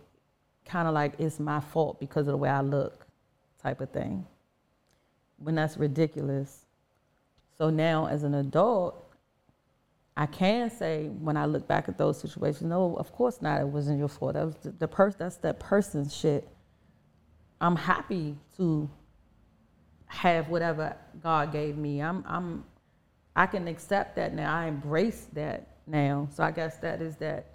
kind 0.66 0.88
of 0.88 0.94
like 0.94 1.14
it's 1.20 1.40
my 1.40 1.60
fault 1.60 2.00
because 2.00 2.28
of 2.28 2.34
the 2.34 2.38
way 2.38 2.50
I 2.50 2.62
look, 2.62 3.06
type 3.62 3.82
of 3.82 3.90
thing. 3.92 4.26
When 5.38 5.56
that's 5.56 5.78
ridiculous. 5.78 6.66
So 7.62 7.70
now, 7.70 8.08
as 8.08 8.24
an 8.24 8.34
adult, 8.34 9.06
I 10.18 10.26
can 10.26 10.72
say 10.72 11.10
when 11.20 11.38
I 11.38 11.46
look 11.46 11.68
back 11.68 11.88
at 11.88 11.96
those 11.96 12.20
situations, 12.20 12.64
no, 12.68 12.96
of 12.96 13.12
course 13.12 13.40
not. 13.40 13.62
It 13.62 13.68
wasn't 13.68 14.00
your 14.00 14.08
fault. 14.08 14.34
That 14.34 14.48
was 14.48 14.56
the, 14.64 14.72
the 14.72 14.88
person. 14.88 15.18
That's 15.20 15.36
that 15.38 15.60
person's 15.60 16.12
shit. 16.12 16.48
I'm 17.62 17.76
happy 17.76 18.36
to 18.58 18.90
have 20.08 20.50
whatever 20.50 20.98
God 21.22 21.52
gave 21.52 21.78
me. 21.78 22.02
I'm, 22.02 22.26
I'm, 22.28 22.66
I 23.36 23.46
can 23.46 23.68
accept 23.68 24.16
that 24.16 24.34
now. 24.34 24.52
I 24.52 24.66
embrace 24.66 25.28
that 25.34 25.68
now. 25.86 26.30
So 26.34 26.44
I 26.44 26.50
guess 26.50 26.78
that 26.78 27.00
is 27.00 27.16
that 27.18 27.46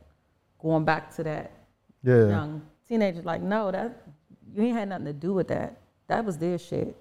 going 0.60 0.84
back 0.84 1.12
to 1.16 1.24
that 1.24 1.50
Yeah. 2.04 2.28
young 2.28 2.62
teenager. 2.86 3.22
Like, 3.22 3.42
no, 3.42 3.72
that 3.72 4.04
you 4.54 4.62
ain't 4.62 4.76
had 4.76 4.88
nothing 4.90 5.06
to 5.06 5.12
do 5.12 5.34
with 5.34 5.48
that. 5.48 5.80
That 6.06 6.24
was 6.24 6.38
their 6.38 6.58
shit. 6.58 6.96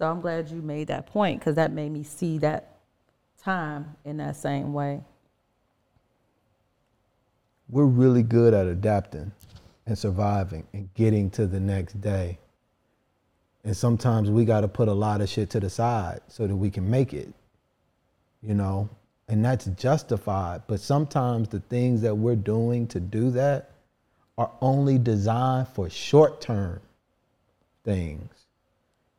So 0.00 0.10
I'm 0.10 0.22
glad 0.22 0.50
you 0.50 0.62
made 0.62 0.88
that 0.88 1.06
point 1.08 1.40
because 1.40 1.56
that 1.56 1.72
made 1.72 1.92
me 1.92 2.04
see 2.04 2.38
that 2.38 2.78
time 3.44 3.96
in 4.06 4.16
that 4.16 4.34
same 4.34 4.72
way. 4.72 5.02
we're 7.68 7.84
really 7.84 8.22
good 8.22 8.54
at 8.54 8.66
adapting 8.66 9.30
and 9.86 9.98
surviving 9.98 10.66
and 10.72 10.92
getting 10.94 11.30
to 11.30 11.46
the 11.46 11.60
next 11.60 12.00
day. 12.00 12.38
And 13.62 13.76
sometimes 13.76 14.30
we 14.30 14.46
got 14.46 14.62
to 14.62 14.68
put 14.68 14.88
a 14.88 14.92
lot 14.92 15.20
of 15.20 15.28
shit 15.28 15.50
to 15.50 15.60
the 15.60 15.68
side 15.68 16.20
so 16.28 16.46
that 16.46 16.56
we 16.56 16.70
can 16.70 16.90
make 16.90 17.12
it, 17.12 17.30
you 18.42 18.54
know? 18.54 18.88
And 19.28 19.44
that's 19.44 19.66
justified. 19.66 20.62
But 20.66 20.80
sometimes 20.80 21.48
the 21.48 21.60
things 21.60 22.00
that 22.00 22.14
we're 22.14 22.36
doing 22.36 22.86
to 22.88 23.00
do 23.00 23.30
that 23.32 23.72
are 24.38 24.50
only 24.62 24.98
designed 24.98 25.68
for 25.68 25.90
short 25.90 26.40
term 26.40 26.80
things. 27.84 28.46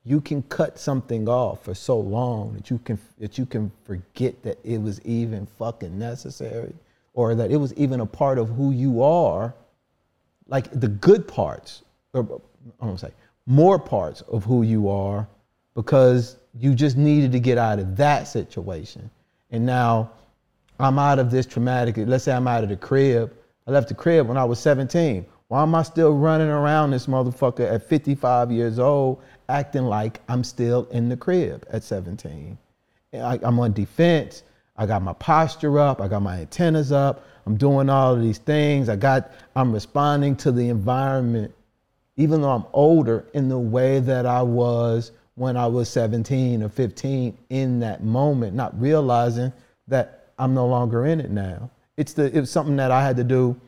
You 0.04 0.20
can 0.22 0.42
cut 0.44 0.80
something 0.80 1.30
off 1.30 1.64
for 1.64 1.76
so 1.76 2.00
long 2.00 2.54
that 2.56 2.70
you 2.70 2.80
can 2.80 3.00
that 3.20 3.38
you 3.38 3.46
can 3.46 3.72
forget 3.84 4.42
that 4.44 4.58
it 4.64 4.82
was 4.82 5.00
even 5.02 5.46
fucking 5.46 5.98
necessary 5.98 6.74
or 7.14 7.36
that 7.36 7.52
it 7.52 7.58
was 7.58 7.74
even 7.76 8.00
a 8.00 8.06
part 8.06 8.38
of 8.38 8.50
who 8.50 8.72
you 8.72 9.04
are. 9.04 9.54
Like 10.48 10.70
the 10.78 10.88
good 10.88 11.28
parts, 11.28 11.84
or 12.14 12.42
I 12.82 12.86
don't 12.86 13.00
say 13.00 13.12
more 13.46 13.80
parts 13.80 14.22
of 14.22 14.44
who 14.44 14.64
you 14.64 14.90
are 14.90 15.28
because 15.76 16.38
you 16.60 16.74
just 16.76 16.98
needed 16.98 17.32
to 17.32 17.40
get 17.40 17.58
out 17.58 17.80
of 17.80 17.96
that 17.98 18.24
situation. 18.28 19.10
And 19.52 19.66
now 19.66 20.12
I'm 20.80 21.00
out 21.00 21.20
of 21.20 21.32
this 21.32 21.46
traumatic, 21.46 21.96
let's 21.98 22.24
say 22.24 22.34
I'm 22.34 22.48
out 22.48 22.64
of 22.64 22.70
the 22.70 22.76
crib. 22.76 23.34
I 23.68 23.72
left 23.72 23.90
the 23.90 23.94
crib 23.94 24.28
when 24.28 24.38
I 24.38 24.44
was 24.44 24.60
17. 24.60 25.26
Why 25.48 25.62
am 25.62 25.76
I 25.76 25.84
still 25.84 26.18
running 26.18 26.48
around 26.48 26.92
this 26.92 27.08
motherfucker 27.08 27.72
at 27.72 27.88
55 27.88 28.52
years 28.52 28.80
old 28.80 29.22
acting 29.52 29.84
like 29.84 30.22
I'm 30.28 30.44
still 30.44 30.88
in 30.92 31.10
the 31.10 31.18
crib 31.18 31.66
at 31.72 31.84
17? 31.84 32.58
I, 33.14 33.40
I'm 33.44 33.60
on 33.60 33.74
defense. 33.74 34.44
I 34.78 34.86
got 34.86 35.02
my 35.02 35.14
posture 35.14 35.80
up. 35.80 36.02
I 36.02 36.08
got 36.08 36.22
my 36.22 36.40
antennas 36.40 36.92
up. 36.92 37.26
I'm 37.46 37.58
doing 37.58 37.90
all 37.90 38.14
of 38.14 38.22
these 38.22 38.38
things. 38.38 38.90
I 38.90 38.96
got, 38.96 39.32
I'm 39.56 39.72
responding 39.72 40.36
to 40.38 40.52
the 40.52 40.70
environment, 40.70 41.54
even 42.16 42.42
though 42.42 42.52
I'm 42.52 42.66
older, 42.74 43.26
in 43.34 43.50
the 43.50 43.60
way 43.60 44.00
that 44.00 44.26
I 44.26 44.42
was 44.42 45.12
when 45.36 45.58
I 45.58 45.68
was 45.68 45.90
17 45.90 46.64
or 46.64 46.70
15 46.70 47.38
in 47.50 47.80
that 47.80 48.04
moment, 48.04 48.56
not 48.56 48.80
realizing 48.80 49.52
that 49.88 50.30
I'm 50.40 50.54
no 50.54 50.68
longer 50.68 51.06
in 51.06 51.20
it 51.20 51.32
now. 51.32 51.70
It's 51.98 52.14
the, 52.14 52.26
it 52.36 52.40
was 52.40 52.50
something 52.50 52.78
that 52.78 52.92
I 52.92 53.04
had 53.04 53.18
to 53.18 53.24
do 53.24 53.60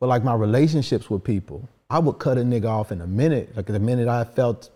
but 0.00 0.08
like 0.08 0.24
my 0.24 0.34
relationships 0.34 1.10
with 1.10 1.22
people, 1.22 1.68
I 1.90 1.98
would 1.98 2.18
cut 2.18 2.38
a 2.38 2.42
nigga 2.42 2.66
off 2.66 2.92
in 2.92 3.00
a 3.00 3.06
minute. 3.06 3.54
Like 3.56 3.66
the 3.66 3.78
minute 3.78 4.08
I 4.08 4.24
felt, 4.24 4.70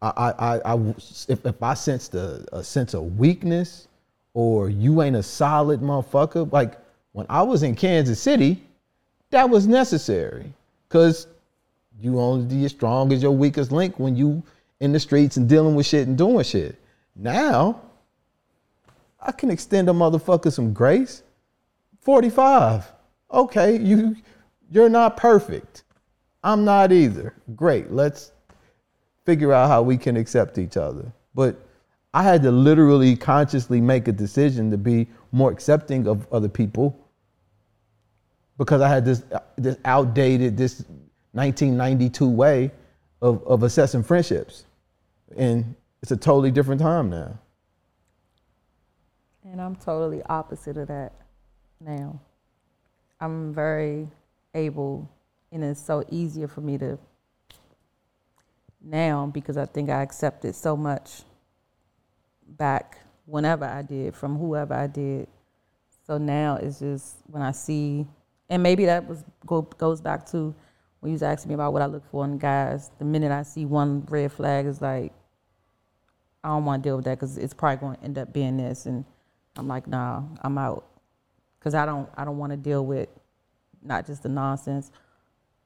I, 0.00 0.32
I, 0.38 0.74
I, 0.74 0.94
if, 1.28 1.44
if 1.44 1.62
I 1.62 1.74
sensed 1.74 2.14
a, 2.14 2.44
a 2.52 2.62
sense 2.62 2.94
of 2.94 3.18
weakness, 3.18 3.88
or 4.34 4.68
you 4.68 5.00
ain't 5.00 5.16
a 5.16 5.22
solid 5.22 5.80
motherfucker. 5.80 6.52
Like 6.52 6.78
when 7.12 7.26
I 7.30 7.42
was 7.42 7.62
in 7.62 7.74
Kansas 7.74 8.20
City, 8.20 8.62
that 9.30 9.48
was 9.48 9.66
necessary, 9.66 10.52
cause 10.88 11.28
you 12.00 12.20
only 12.20 12.64
as 12.64 12.72
strong 12.72 13.12
as 13.12 13.22
your 13.22 13.32
weakest 13.32 13.72
link 13.72 13.98
when 13.98 14.16
you 14.16 14.42
in 14.80 14.92
the 14.92 15.00
streets 15.00 15.36
and 15.36 15.48
dealing 15.48 15.74
with 15.74 15.86
shit 15.86 16.08
and 16.08 16.18
doing 16.18 16.44
shit. 16.44 16.76
Now, 17.16 17.80
I 19.20 19.32
can 19.32 19.50
extend 19.50 19.88
a 19.88 19.92
motherfucker 19.92 20.52
some 20.52 20.72
grace. 20.72 21.22
45. 22.02 22.84
Okay, 23.32 23.78
you 23.78 24.16
you're 24.70 24.88
not 24.88 25.16
perfect. 25.16 25.83
I'm 26.44 26.64
not 26.64 26.92
either. 26.92 27.34
Great. 27.56 27.90
Let's 27.90 28.30
figure 29.24 29.52
out 29.52 29.68
how 29.68 29.82
we 29.82 29.96
can 29.96 30.16
accept 30.16 30.58
each 30.58 30.76
other. 30.76 31.12
But 31.34 31.56
I 32.12 32.22
had 32.22 32.42
to 32.42 32.52
literally 32.52 33.16
consciously 33.16 33.80
make 33.80 34.06
a 34.06 34.12
decision 34.12 34.70
to 34.70 34.78
be 34.78 35.08
more 35.32 35.50
accepting 35.50 36.06
of 36.06 36.32
other 36.32 36.48
people 36.48 36.96
because 38.56 38.80
I 38.80 38.88
had 38.88 39.04
this 39.04 39.24
this 39.56 39.76
outdated 39.84 40.56
this 40.56 40.84
1992 41.32 42.28
way 42.28 42.70
of, 43.20 43.44
of 43.46 43.62
assessing 43.64 44.02
friendships. 44.02 44.66
And 45.36 45.74
it's 46.02 46.12
a 46.12 46.16
totally 46.16 46.50
different 46.50 46.80
time 46.80 47.10
now. 47.10 47.38
And 49.50 49.60
I'm 49.60 49.76
totally 49.76 50.22
opposite 50.24 50.76
of 50.76 50.88
that 50.88 51.12
now. 51.80 52.20
I'm 53.20 53.54
very 53.54 54.08
able, 54.54 55.08
and 55.54 55.62
it's 55.62 55.80
so 55.80 56.04
easier 56.10 56.48
for 56.48 56.60
me 56.60 56.76
to 56.76 56.98
now 58.82 59.26
because 59.32 59.56
I 59.56 59.64
think 59.64 59.88
I 59.88 60.02
accepted 60.02 60.54
so 60.54 60.76
much 60.76 61.22
back 62.46 62.98
whenever 63.24 63.64
I 63.64 63.82
did 63.82 64.14
from 64.14 64.36
whoever 64.36 64.74
I 64.74 64.88
did. 64.88 65.28
So 66.06 66.18
now 66.18 66.56
it's 66.56 66.80
just 66.80 67.16
when 67.28 67.40
I 67.40 67.52
see, 67.52 68.06
and 68.50 68.62
maybe 68.62 68.84
that 68.86 69.08
was 69.08 69.24
go, 69.46 69.62
goes 69.62 70.00
back 70.00 70.26
to 70.32 70.54
when 71.00 71.10
you 71.10 71.14
was 71.14 71.22
asking 71.22 71.50
me 71.50 71.54
about 71.54 71.72
what 71.72 71.82
I 71.82 71.86
look 71.86 72.04
for 72.10 72.24
in 72.24 72.36
guys. 72.36 72.90
The 72.98 73.04
minute 73.04 73.30
I 73.30 73.44
see 73.44 73.64
one 73.64 74.04
red 74.10 74.32
flag, 74.32 74.66
is 74.66 74.82
like 74.82 75.12
I 76.42 76.48
don't 76.48 76.64
want 76.64 76.82
to 76.82 76.88
deal 76.88 76.96
with 76.96 77.06
that 77.06 77.18
because 77.18 77.38
it's 77.38 77.54
probably 77.54 77.76
going 77.76 77.96
to 77.96 78.04
end 78.04 78.18
up 78.18 78.32
being 78.32 78.56
this, 78.56 78.86
and 78.86 79.04
I'm 79.56 79.68
like, 79.68 79.86
nah, 79.86 80.22
I'm 80.42 80.58
out 80.58 80.84
because 81.58 81.74
I 81.74 81.86
don't 81.86 82.08
I 82.16 82.24
don't 82.24 82.38
want 82.38 82.50
to 82.50 82.58
deal 82.58 82.84
with 82.84 83.08
not 83.82 84.04
just 84.04 84.24
the 84.24 84.28
nonsense, 84.28 84.90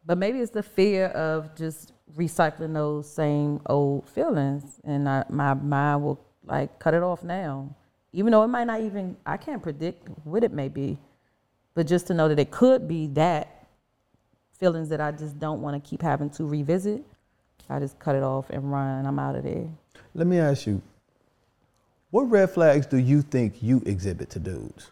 but 0.09 0.16
maybe 0.16 0.39
it's 0.39 0.51
the 0.51 0.62
fear 0.62 1.09
of 1.09 1.55
just 1.55 1.93
recycling 2.16 2.72
those 2.72 3.06
same 3.06 3.60
old 3.66 4.09
feelings, 4.09 4.80
and 4.82 5.06
I, 5.06 5.24
my 5.28 5.52
mind 5.52 6.02
will 6.02 6.18
like 6.47 6.78
cut 6.78 6.94
it 6.94 7.02
off 7.02 7.22
now, 7.22 7.76
even 8.14 8.32
though 8.32 8.43
it 8.43 8.48
might 8.48 8.64
not 8.64 8.80
even 8.80 9.18
I 9.26 9.36
can't 9.36 9.62
predict 9.62 10.09
what 10.24 10.43
it 10.43 10.51
may 10.51 10.70
be, 10.70 10.97
but 11.74 11.86
just 11.86 12.06
to 12.06 12.14
know 12.14 12.26
that 12.26 12.39
it 12.39 12.51
could 12.51 12.89
be 12.89 13.09
that 13.09 13.66
feelings 14.59 14.89
that 14.89 15.01
I 15.02 15.12
just 15.12 15.39
don't 15.39 15.60
want 15.60 15.82
to 15.82 15.89
keep 15.90 16.01
having 16.01 16.30
to 16.30 16.44
revisit, 16.47 17.05
I 17.68 17.78
just 17.78 17.98
cut 17.98 18.16
it 18.16 18.22
off 18.22 18.48
and 18.48 18.72
run. 18.72 19.05
I'm 19.05 19.18
out 19.18 19.36
of 19.36 19.44
there. 19.44 19.68
Let 20.14 20.26
me 20.26 20.39
ask 20.39 20.66
you, 20.66 20.80
what 22.10 22.22
red 22.22 22.51
flags 22.51 22.86
do 22.86 22.97
you 22.97 23.20
think 23.20 23.62
you 23.62 23.82
exhibit 23.85 24.30
to 24.30 24.39
dudes? 24.39 24.90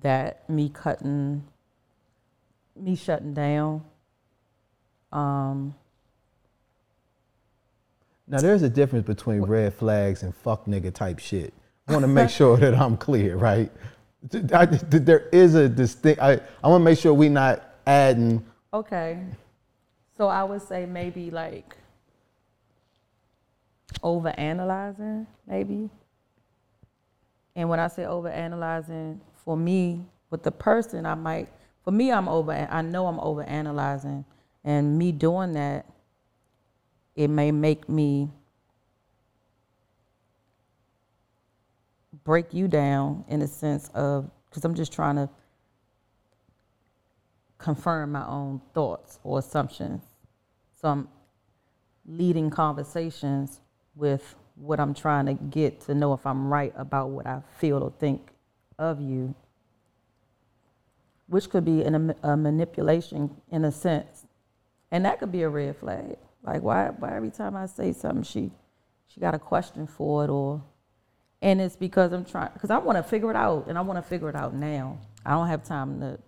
that 0.00 0.48
me 0.48 0.68
cutting 0.68 1.42
me 2.76 2.96
shutting 2.96 3.34
down 3.34 3.82
um 5.12 5.74
Now, 8.26 8.40
there's 8.40 8.62
a 8.62 8.68
difference 8.68 9.06
between 9.06 9.42
red 9.42 9.74
flags 9.74 10.22
and 10.22 10.34
fuck 10.34 10.64
nigga 10.66 10.92
type 10.92 11.18
shit. 11.18 11.52
I 11.86 11.92
want 11.92 12.04
to 12.04 12.08
make 12.08 12.30
sure 12.40 12.56
that 12.56 12.74
I'm 12.74 12.96
clear, 12.96 13.36
right? 13.36 13.70
I, 14.54 14.66
there 14.66 15.28
is 15.32 15.54
a 15.54 15.68
distinct. 15.68 16.22
I, 16.22 16.40
I 16.62 16.68
want 16.68 16.80
to 16.80 16.84
make 16.84 16.98
sure 16.98 17.12
we 17.12 17.28
not 17.28 17.74
adding. 17.86 18.44
Okay. 18.72 19.18
So 20.16 20.28
I 20.28 20.44
would 20.44 20.62
say 20.62 20.86
maybe 20.86 21.30
like 21.30 21.76
over 24.02 24.28
analyzing, 24.38 25.26
maybe. 25.46 25.90
And 27.54 27.68
when 27.68 27.80
I 27.80 27.88
say 27.88 28.06
over 28.06 28.28
analyzing, 28.28 29.20
for 29.44 29.56
me, 29.56 30.06
with 30.30 30.42
the 30.42 30.52
person, 30.52 31.04
I 31.04 31.14
might, 31.14 31.48
for 31.84 31.90
me, 31.90 32.12
I'm 32.12 32.28
over, 32.28 32.52
I 32.52 32.82
know 32.82 33.06
I'm 33.06 33.20
over 33.20 33.42
analyzing. 33.42 34.24
And 34.64 34.98
me 34.98 35.12
doing 35.12 35.52
that, 35.54 35.86
it 37.16 37.28
may 37.28 37.50
make 37.50 37.88
me 37.88 38.30
break 42.24 42.54
you 42.54 42.68
down 42.68 43.24
in 43.28 43.42
a 43.42 43.48
sense 43.48 43.90
of, 43.94 44.30
because 44.48 44.64
I'm 44.64 44.74
just 44.74 44.92
trying 44.92 45.16
to 45.16 45.28
confirm 47.58 48.12
my 48.12 48.26
own 48.26 48.60
thoughts 48.74 49.18
or 49.24 49.38
assumptions. 49.38 50.02
So 50.80 50.88
I'm 50.88 51.08
leading 52.06 52.50
conversations 52.50 53.60
with 53.94 54.34
what 54.54 54.78
I'm 54.78 54.94
trying 54.94 55.26
to 55.26 55.34
get 55.34 55.80
to 55.82 55.94
know 55.94 56.12
if 56.12 56.26
I'm 56.26 56.52
right 56.52 56.72
about 56.76 57.10
what 57.10 57.26
I 57.26 57.40
feel 57.58 57.78
or 57.78 57.92
think 57.98 58.30
of 58.78 59.00
you, 59.00 59.34
which 61.32 61.48
could 61.48 61.64
be 61.64 61.82
an, 61.82 62.14
a 62.22 62.36
manipulation 62.36 63.30
in 63.50 63.64
a 63.64 63.72
sense. 63.72 64.26
And 64.90 65.06
that 65.06 65.18
could 65.18 65.32
be 65.32 65.42
a 65.42 65.48
red 65.48 65.76
flag. 65.76 66.16
Like 66.42 66.62
why 66.62 66.88
why 66.88 67.16
every 67.16 67.30
time 67.30 67.56
I 67.56 67.66
say 67.66 67.92
something 67.92 68.22
she 68.22 68.50
she 69.06 69.20
got 69.20 69.34
a 69.34 69.38
question 69.38 69.86
for 69.86 70.24
it 70.24 70.30
or 70.30 70.62
and 71.40 71.60
it's 71.60 71.76
because 71.76 72.12
I'm 72.12 72.26
trying 72.26 72.50
because 72.52 72.70
I 72.70 72.78
want 72.78 72.98
to 72.98 73.02
figure 73.02 73.30
it 73.30 73.36
out 73.36 73.66
and 73.68 73.78
I 73.78 73.80
want 73.80 73.96
to 73.96 74.02
figure 74.02 74.28
it 74.28 74.36
out 74.36 74.54
now. 74.54 74.98
I 75.24 75.30
don't 75.30 75.48
have 75.48 75.64
time 75.64 76.00
to 76.00 76.18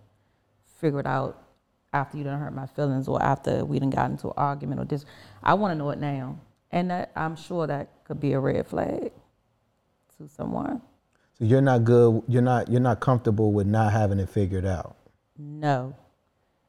figure 0.79 1.01
it 1.01 1.05
out 1.05 1.43
after 1.93 2.17
you 2.17 2.23
done 2.23 2.39
hurt 2.39 2.53
my 2.53 2.65
feelings 2.65 3.07
or 3.07 3.21
after 3.21 3.63
we 3.63 3.77
done 3.77 3.91
got 3.91 4.09
into 4.09 4.27
an 4.27 4.33
argument 4.37 4.81
or 4.81 4.85
this. 4.85 5.05
I 5.43 5.53
want 5.53 5.71
to 5.71 5.75
know 5.75 5.91
it 5.91 5.99
now, 5.99 6.39
and 6.71 6.89
that, 6.89 7.11
I'm 7.15 7.35
sure 7.35 7.67
that 7.67 8.03
could 8.05 8.19
be 8.19 8.33
a 8.33 8.39
red 8.39 8.65
flag 8.67 9.11
to 10.17 10.27
someone. 10.27 10.81
So 11.37 11.45
you're 11.45 11.61
not 11.61 11.83
good. 11.83 12.23
You're 12.27 12.41
not. 12.41 12.69
You're 12.69 12.81
not 12.81 12.99
comfortable 12.99 13.51
with 13.51 13.67
not 13.67 13.91
having 13.91 14.19
it 14.19 14.29
figured 14.29 14.65
out. 14.65 14.95
No, 15.37 15.95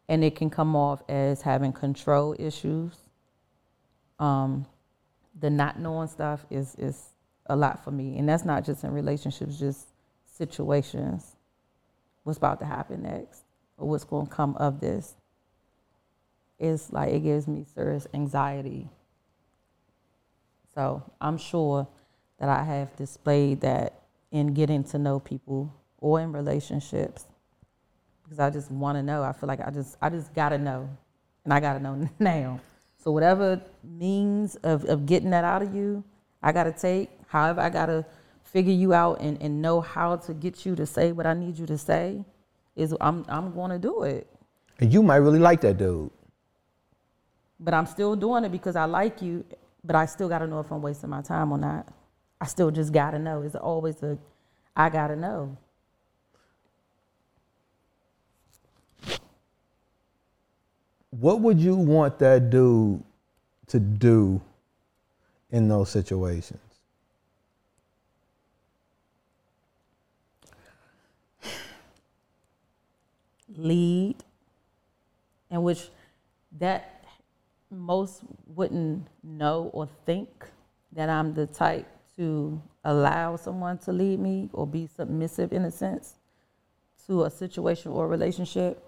and 0.09 0.25
it 0.25 0.35
can 0.35 0.51
come 0.51 0.75
off 0.75 1.03
as 1.09 1.43
having 1.43 1.73
control 1.73 2.35
issues. 2.39 2.95
Um, 4.19 4.67
the 5.39 5.51
not 5.51 5.79
knowing 5.79 6.09
stuff 6.09 6.45
is 6.51 6.75
is 6.77 7.11
a 7.49 7.57
lot 7.57 7.85
for 7.85 7.91
me. 7.91 8.19
And 8.19 8.29
that's 8.29 8.45
not 8.45 8.65
just 8.65 8.85
in 8.85 8.93
relationships, 8.93 9.59
just 9.59 9.89
situations. 10.25 11.37
What's 12.25 12.39
about 12.39 12.59
to 12.61 12.67
happen 12.67 13.03
next 13.03 13.45
or 13.77 13.89
what's 13.89 14.05
going 14.05 14.27
to 14.27 14.33
come 14.33 14.57
of 14.57 14.81
this. 14.81 15.15
It's 16.59 16.93
like 16.93 17.13
it 17.13 17.21
gives 17.21 17.47
me 17.47 17.65
serious 17.75 18.07
anxiety. 18.15 18.89
So 20.75 21.03
I'm 21.21 21.39
sure 21.39 21.87
that 22.39 22.49
I 22.49 22.65
have 22.65 22.97
displayed 22.97 23.61
that 23.61 24.03
in 24.31 24.55
getting 24.55 24.85
to 24.85 24.99
know 24.99 25.21
people 25.21 25.75
or 25.99 26.21
in 26.21 26.33
relationships 26.33 27.27
because 28.23 28.39
I 28.39 28.51
just 28.51 28.71
want 28.71 28.97
to 28.99 29.03
know. 29.03 29.23
I 29.23 29.33
feel 29.33 29.47
like 29.47 29.61
I 29.61 29.71
just 29.71 29.97
I 30.01 30.11
just 30.11 30.35
got 30.35 30.51
to 30.51 30.59
know 30.59 30.89
and 31.45 31.53
I 31.55 31.61
got 31.61 31.75
to 31.75 31.81
know 31.81 32.09
now. 32.19 32.61
So 32.99 33.13
whatever 33.13 33.61
means 33.85 34.57
of, 34.57 34.85
of 34.87 35.07
getting 35.07 35.31
that 35.31 35.45
out 35.45 35.63
of 35.63 35.75
you, 35.75 36.03
I 36.43 36.51
got 36.51 36.65
to 36.65 36.73
take 36.73 37.11
However, 37.27 37.61
I 37.61 37.71
gotta 37.71 38.05
figure 38.43 38.73
you 38.73 38.95
out 38.95 39.21
and, 39.21 39.41
and 39.43 39.61
know 39.61 39.81
how 39.81 40.17
to 40.17 40.35
get 40.35 40.65
you 40.65 40.77
to 40.77 40.87
say 40.87 41.13
what 41.13 41.27
I 41.27 41.35
need 41.35 41.59
you 41.59 41.67
to 41.67 41.79
say. 41.79 42.25
Is 42.75 42.95
I'm 43.01 43.25
I'm 43.29 43.55
gonna 43.55 43.79
do 43.79 44.03
it. 44.03 44.27
And 44.79 44.93
you 44.93 45.03
might 45.03 45.17
really 45.17 45.39
like 45.39 45.61
that 45.63 45.79
dude. 45.79 46.11
But 47.59 47.75
I'm 47.75 47.87
still 47.87 48.15
doing 48.17 48.45
it 48.45 48.53
because 48.53 48.77
I 48.77 48.85
like 48.85 49.23
you. 49.23 49.45
But 49.83 49.97
I 49.97 50.07
still 50.07 50.29
gotta 50.29 50.47
know 50.47 50.61
if 50.61 50.71
I'm 50.71 50.83
wasting 50.83 51.11
my 51.11 51.23
time 51.23 51.53
or 51.53 51.59
not. 51.59 51.93
I 52.41 52.47
still 52.47 52.71
just 52.71 52.93
gotta 52.93 53.19
know. 53.19 53.43
It's 53.43 53.55
always 53.55 54.03
a 54.03 54.19
I 54.75 54.91
gotta 54.91 55.17
know. 55.17 55.57
What 61.11 61.41
would 61.41 61.59
you 61.59 61.77
want 61.77 62.19
that 62.19 62.51
dude 62.51 63.03
to 63.69 63.81
do 63.81 64.41
in 65.51 65.69
those 65.69 65.89
situations? 65.91 66.61
lead, 73.57 74.17
in 75.51 75.63
which 75.63 75.89
that 76.59 77.05
most 77.71 78.23
wouldn't 78.47 79.07
know 79.23 79.71
or 79.73 79.89
think 80.05 80.29
that 80.93 81.09
I'm 81.09 81.35
the 81.35 81.47
type 81.47 81.87
to 82.17 82.61
allow 82.85 83.37
someone 83.37 83.79
to 83.79 83.93
lead 83.93 84.19
me 84.19 84.49
or 84.53 84.67
be 84.67 84.87
submissive 84.87 85.53
in 85.53 85.65
a 85.65 85.71
sense 85.71 86.15
to 87.07 87.25
a 87.25 87.31
situation 87.31 87.93
or 87.93 88.07
a 88.07 88.09
relationship. 88.09 88.83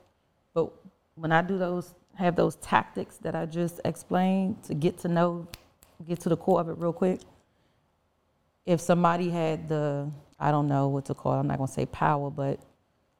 But 0.55 0.70
when 1.14 1.32
I 1.32 1.42
do 1.42 1.59
those, 1.59 1.94
have 2.14 2.36
those 2.36 2.56
tactics 2.56 3.16
that 3.18 3.34
I 3.34 3.46
just 3.46 3.80
explained 3.84 4.62
to 4.64 4.74
get 4.74 4.98
to 4.98 5.09
know, 5.09 5.46
get 6.06 6.20
to 6.20 6.28
the 6.28 6.36
core 6.36 6.60
of 6.60 6.68
it 6.68 6.78
real 6.78 6.92
quick. 6.92 7.20
If 8.66 8.80
somebody 8.80 9.30
had 9.30 9.68
the, 9.68 10.10
I 10.38 10.50
don't 10.50 10.68
know 10.68 10.88
what 10.88 11.06
to 11.06 11.14
call 11.14 11.34
it, 11.34 11.40
I'm 11.40 11.46
not 11.46 11.59
gonna 11.59 11.68
say 11.68 11.86
power, 11.86 12.30
but 12.30 12.60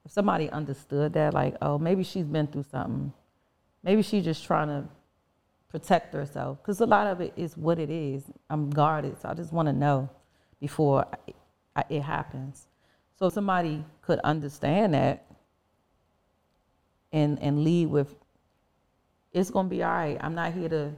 if 0.05 0.13
somebody 0.13 0.51
understood 0.51 1.13
that, 1.15 1.35
like, 1.35 1.57
oh, 1.63 1.79
maybe 1.79 2.03
she's 2.03 2.25
been 2.25 2.47
through 2.47 2.65
something, 2.71 3.13
maybe 3.83 4.03
she's 4.03 4.25
just 4.25 4.45
trying 4.45 4.69
to 4.69 4.89
protect 5.69 6.15
herself, 6.15 6.59
because 6.63 6.81
a 6.81 6.87
lot 6.87 7.07
of 7.07 7.21
it 7.21 7.33
is 7.37 7.57
what 7.57 7.79
it 7.79 7.91
is. 7.91 8.25
I'm 8.49 8.71
guarded, 8.71 9.21
so 9.21 9.29
I 9.29 9.35
just 9.35 9.53
want 9.53 9.69
to 9.69 9.73
know 9.73 10.09
before 10.61 11.07
it 11.89 12.03
happens. 12.03 12.67
So 13.19 13.29
somebody 13.29 13.85
could 14.01 14.19
understand 14.21 14.95
that 14.95 15.27
and 17.13 17.39
and 17.43 17.65
lead 17.65 17.87
with, 17.87 18.15
it's 19.33 19.51
gonna 19.51 19.69
be 19.69 19.83
all 19.83 19.91
right. 19.91 20.19
I'm 20.21 20.35
not 20.35 20.53
here 20.53 20.69
to 20.69 20.93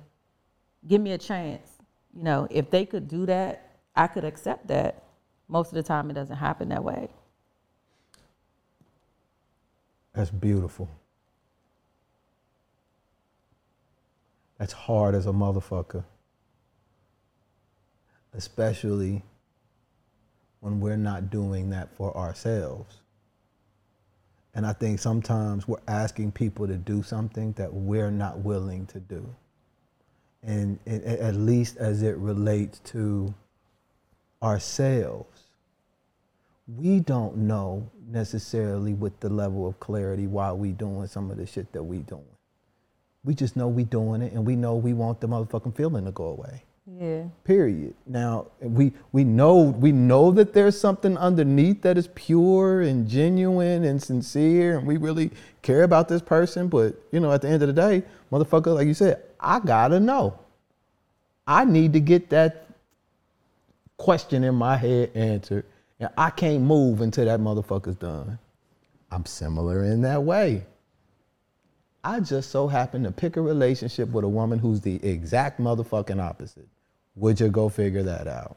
give 0.86 1.00
me 1.00 1.12
a 1.12 1.18
chance. 1.18 1.68
You 2.14 2.24
know, 2.24 2.46
if 2.50 2.70
they 2.70 2.84
could 2.84 3.08
do 3.08 3.26
that, 3.26 3.78
I 3.94 4.06
could 4.06 4.24
accept 4.24 4.68
that. 4.68 5.04
Most 5.48 5.68
of 5.68 5.74
the 5.74 5.82
time, 5.82 6.10
it 6.10 6.14
doesn't 6.14 6.36
happen 6.36 6.68
that 6.68 6.84
way. 6.84 7.08
That's 10.12 10.30
beautiful. 10.30 10.88
That's 14.60 14.72
hard 14.72 15.16
as 15.16 15.26
a 15.26 15.32
motherfucker. 15.32 16.04
Especially 18.32 19.24
when 20.60 20.78
we're 20.78 20.96
not 20.96 21.30
doing 21.30 21.70
that 21.70 21.90
for 21.96 22.16
ourselves. 22.16 22.98
And 24.54 24.64
I 24.64 24.72
think 24.72 25.00
sometimes 25.00 25.66
we're 25.66 25.78
asking 25.88 26.30
people 26.32 26.68
to 26.68 26.76
do 26.76 27.02
something 27.02 27.52
that 27.54 27.74
we're 27.74 28.12
not 28.12 28.38
willing 28.38 28.86
to 28.86 29.00
do. 29.00 29.28
And 30.44 30.78
at 30.86 31.34
least 31.34 31.76
as 31.78 32.02
it 32.02 32.16
relates 32.16 32.78
to 32.90 33.34
ourselves 34.40 35.50
we 36.78 37.00
don't 37.00 37.36
know 37.36 37.90
necessarily 38.08 38.94
with 38.94 39.18
the 39.20 39.28
level 39.28 39.66
of 39.66 39.80
clarity 39.80 40.26
why 40.26 40.52
we 40.52 40.72
doing 40.72 41.06
some 41.06 41.30
of 41.30 41.36
the 41.36 41.46
shit 41.46 41.72
that 41.72 41.82
we 41.82 41.98
doing. 41.98 42.22
We 43.24 43.34
just 43.34 43.56
know 43.56 43.68
we 43.68 43.84
doing 43.84 44.22
it 44.22 44.32
and 44.32 44.46
we 44.46 44.56
know 44.56 44.76
we 44.76 44.92
want 44.92 45.20
the 45.20 45.28
motherfucking 45.28 45.76
feeling 45.76 46.04
to 46.06 46.10
go 46.10 46.24
away. 46.24 46.64
Yeah. 46.98 47.24
Period. 47.44 47.94
Now 48.06 48.46
we 48.60 48.92
we 49.12 49.22
know 49.22 49.56
we 49.56 49.92
know 49.92 50.30
that 50.32 50.54
there's 50.54 50.78
something 50.78 51.16
underneath 51.16 51.82
that 51.82 51.96
is 51.96 52.08
pure 52.14 52.80
and 52.80 53.08
genuine 53.08 53.84
and 53.84 54.02
sincere 54.02 54.78
and 54.78 54.86
we 54.86 54.96
really 54.96 55.30
care 55.62 55.82
about 55.82 56.08
this 56.08 56.22
person, 56.22 56.68
but 56.68 56.94
you 57.12 57.20
know, 57.20 57.32
at 57.32 57.42
the 57.42 57.48
end 57.48 57.62
of 57.62 57.68
the 57.68 57.74
day, 57.74 58.02
motherfucker, 58.32 58.74
like 58.74 58.86
you 58.86 58.94
said, 58.94 59.22
I 59.38 59.60
gotta 59.60 60.00
know. 60.00 60.38
I 61.46 61.64
need 61.64 61.92
to 61.92 62.00
get 62.00 62.30
that 62.30 62.66
question 63.96 64.44
in 64.44 64.54
my 64.54 64.76
head 64.76 65.10
answered 65.14 65.66
and 66.00 66.08
I 66.16 66.30
can't 66.30 66.62
move 66.62 67.02
until 67.02 67.26
that 67.26 67.40
motherfucker's 67.40 67.96
done. 67.96 68.38
I'm 69.10 69.26
similar 69.26 69.84
in 69.84 70.02
that 70.02 70.22
way. 70.22 70.64
I 72.02 72.20
just 72.20 72.50
so 72.50 72.66
happen 72.66 73.02
to 73.04 73.10
pick 73.10 73.36
a 73.36 73.42
relationship 73.42 74.08
with 74.10 74.24
a 74.24 74.28
woman 74.28 74.58
who's 74.58 74.80
the 74.80 75.04
exact 75.06 75.60
motherfucking 75.60 76.20
opposite. 76.20 76.68
Would 77.16 77.40
you 77.40 77.48
go 77.48 77.68
figure 77.68 78.02
that 78.02 78.26
out? 78.26 78.56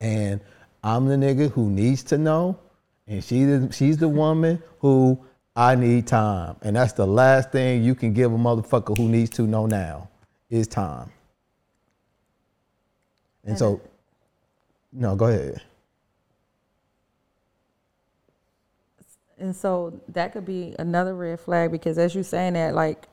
And 0.00 0.40
I'm 0.82 1.06
the 1.06 1.16
nigga 1.16 1.50
who 1.50 1.70
needs 1.70 2.02
to 2.04 2.18
know, 2.18 2.58
and 3.06 3.22
she 3.22 3.68
she's 3.70 3.96
the 3.96 4.08
woman 4.08 4.62
who 4.80 5.18
I 5.54 5.74
need 5.74 6.06
time. 6.06 6.56
And 6.62 6.76
that's 6.76 6.92
the 6.92 7.06
last 7.06 7.52
thing 7.52 7.82
you 7.82 7.94
can 7.94 8.12
give 8.12 8.32
a 8.32 8.36
motherfucker 8.36 8.96
who 8.96 9.08
needs 9.08 9.30
to 9.30 9.42
know 9.42 9.66
now 9.66 10.08
is 10.50 10.66
time. 10.68 11.10
And 13.44 13.58
so, 13.58 13.80
no, 14.92 15.16
go 15.16 15.26
ahead. 15.26 15.62
And 19.38 19.54
so 19.54 20.00
that 20.08 20.32
could 20.32 20.44
be 20.44 20.74
another 20.78 21.14
red 21.14 21.40
flag 21.40 21.70
because 21.70 21.98
as 21.98 22.14
you're 22.14 22.24
saying 22.24 22.54
that, 22.54 22.74
like 22.74 23.06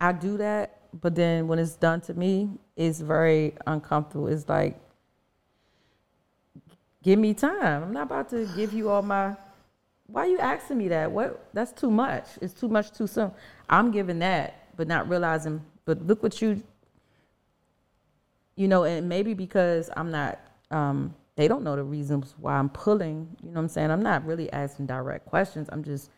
I 0.00 0.12
do 0.12 0.36
that, 0.38 0.80
but 1.00 1.14
then 1.14 1.48
when 1.48 1.58
it's 1.58 1.76
done 1.76 2.00
to 2.02 2.14
me, 2.14 2.50
it's 2.76 3.00
very 3.00 3.54
uncomfortable. 3.66 4.28
It's 4.28 4.48
like, 4.48 4.78
give 7.02 7.18
me 7.18 7.34
time. 7.34 7.82
I'm 7.82 7.92
not 7.92 8.04
about 8.04 8.28
to 8.30 8.48
give 8.56 8.72
you 8.72 8.90
all 8.90 9.02
my. 9.02 9.36
Why 10.06 10.22
are 10.22 10.26
you 10.28 10.38
asking 10.38 10.78
me 10.78 10.88
that? 10.88 11.10
What? 11.10 11.48
That's 11.52 11.72
too 11.72 11.90
much. 11.90 12.26
It's 12.40 12.54
too 12.54 12.68
much 12.68 12.92
too 12.92 13.06
soon. 13.06 13.32
I'm 13.68 13.90
giving 13.90 14.18
that, 14.20 14.76
but 14.76 14.86
not 14.86 15.08
realizing. 15.08 15.64
But 15.84 16.06
look 16.06 16.22
what 16.22 16.40
you. 16.40 16.62
You 18.54 18.68
know, 18.68 18.84
and 18.84 19.08
maybe 19.08 19.34
because 19.34 19.90
I'm 19.96 20.10
not. 20.10 20.38
Um, 20.70 21.14
they 21.36 21.48
don't 21.48 21.62
know 21.62 21.76
the 21.76 21.84
reasons 21.84 22.34
why 22.38 22.54
I'm 22.54 22.70
pulling. 22.70 23.36
You 23.42 23.50
know 23.50 23.54
what 23.54 23.60
I'm 23.62 23.68
saying? 23.68 23.90
I'm 23.90 24.02
not 24.02 24.24
really 24.26 24.50
asking 24.52 24.86
direct 24.86 25.26
questions. 25.26 25.68
I'm 25.70 25.84
just 25.84 26.10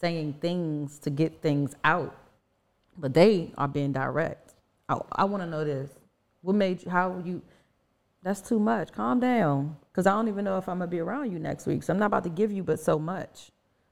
saying 0.00 0.36
things 0.40 0.98
to 1.00 1.10
get 1.10 1.42
things 1.42 1.76
out. 1.84 2.16
But 2.96 3.14
they 3.14 3.52
are 3.56 3.68
being 3.68 3.92
direct. 3.92 4.54
I, 4.88 4.98
I 5.12 5.24
want 5.24 5.42
to 5.42 5.48
know 5.48 5.64
this. 5.64 5.90
What 6.40 6.56
made 6.56 6.82
you? 6.82 6.90
How 6.90 7.22
you? 7.24 7.42
That's 8.22 8.40
too 8.40 8.58
much. 8.58 8.92
Calm 8.92 9.20
down. 9.20 9.76
Because 9.90 10.06
I 10.06 10.12
don't 10.12 10.28
even 10.28 10.44
know 10.44 10.58
if 10.58 10.68
I'm 10.68 10.78
gonna 10.78 10.90
be 10.90 11.00
around 11.00 11.30
you 11.32 11.38
next 11.38 11.66
week. 11.66 11.82
So 11.82 11.92
I'm 11.92 11.98
not 11.98 12.06
about 12.06 12.24
to 12.24 12.30
give 12.30 12.50
you 12.50 12.62
but 12.62 12.80
so 12.80 12.98
much. 12.98 13.50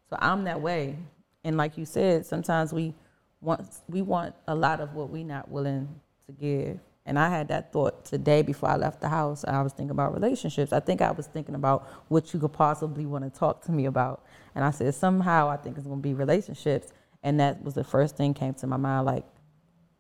So 0.09 0.17
I'm 0.19 0.45
that 0.45 0.61
way. 0.61 0.97
And 1.45 1.57
like 1.57 1.79
you 1.79 1.85
said, 1.85 2.27
sometimes 2.27 2.73
we 2.73 2.95
want 3.41 3.67
we 3.89 4.03
want 4.03 4.35
a 4.49 4.55
lot 4.55 4.81
of 4.81 4.95
what 4.95 5.11
we're 5.11 5.25
not 5.25 5.51
willing 5.51 5.89
to 6.27 6.33
give. 6.33 6.79
And 7.07 7.19
I 7.19 7.31
had 7.31 7.49
that 7.49 7.73
thought 7.73 8.05
today 8.05 8.43
before 8.43 8.69
I 8.69 8.77
left 8.77 9.01
the 9.01 9.09
house. 9.09 9.45
I 9.45 9.63
was 9.63 9.73
thinking 9.73 9.91
about 9.91 10.13
relationships. 10.13 10.73
I 10.73 10.81
think 10.81 11.01
I 11.01 11.11
was 11.11 11.27
thinking 11.27 11.55
about 11.55 11.89
what 12.09 12.33
you 12.33 12.41
could 12.41 12.53
possibly 12.53 13.07
want 13.07 13.25
to 13.25 13.31
talk 13.31 13.65
to 13.65 13.73
me 13.73 13.87
about. 13.87 14.25
And 14.55 14.65
I 14.65 14.71
said, 14.71 14.95
somehow 14.95 15.49
I 15.49 15.57
think 15.57 15.77
it's 15.77 15.87
going 15.87 15.99
to 15.99 16.03
be 16.03 16.15
relationships. 16.15 16.93
And 17.23 17.41
that 17.41 17.63
was 17.65 17.75
the 17.75 17.85
first 17.85 18.17
thing 18.17 18.35
came 18.35 18.55
to 18.55 18.67
my 18.67 18.77
mind. 18.77 19.07
Like 19.07 19.25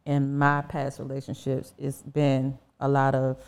in 0.04 0.38
my 0.38 0.62
past 0.62 0.98
relationships, 0.98 1.74
it's 1.78 2.02
been 2.02 2.58
a 2.78 2.88
lot 2.88 3.14
of 3.14 3.42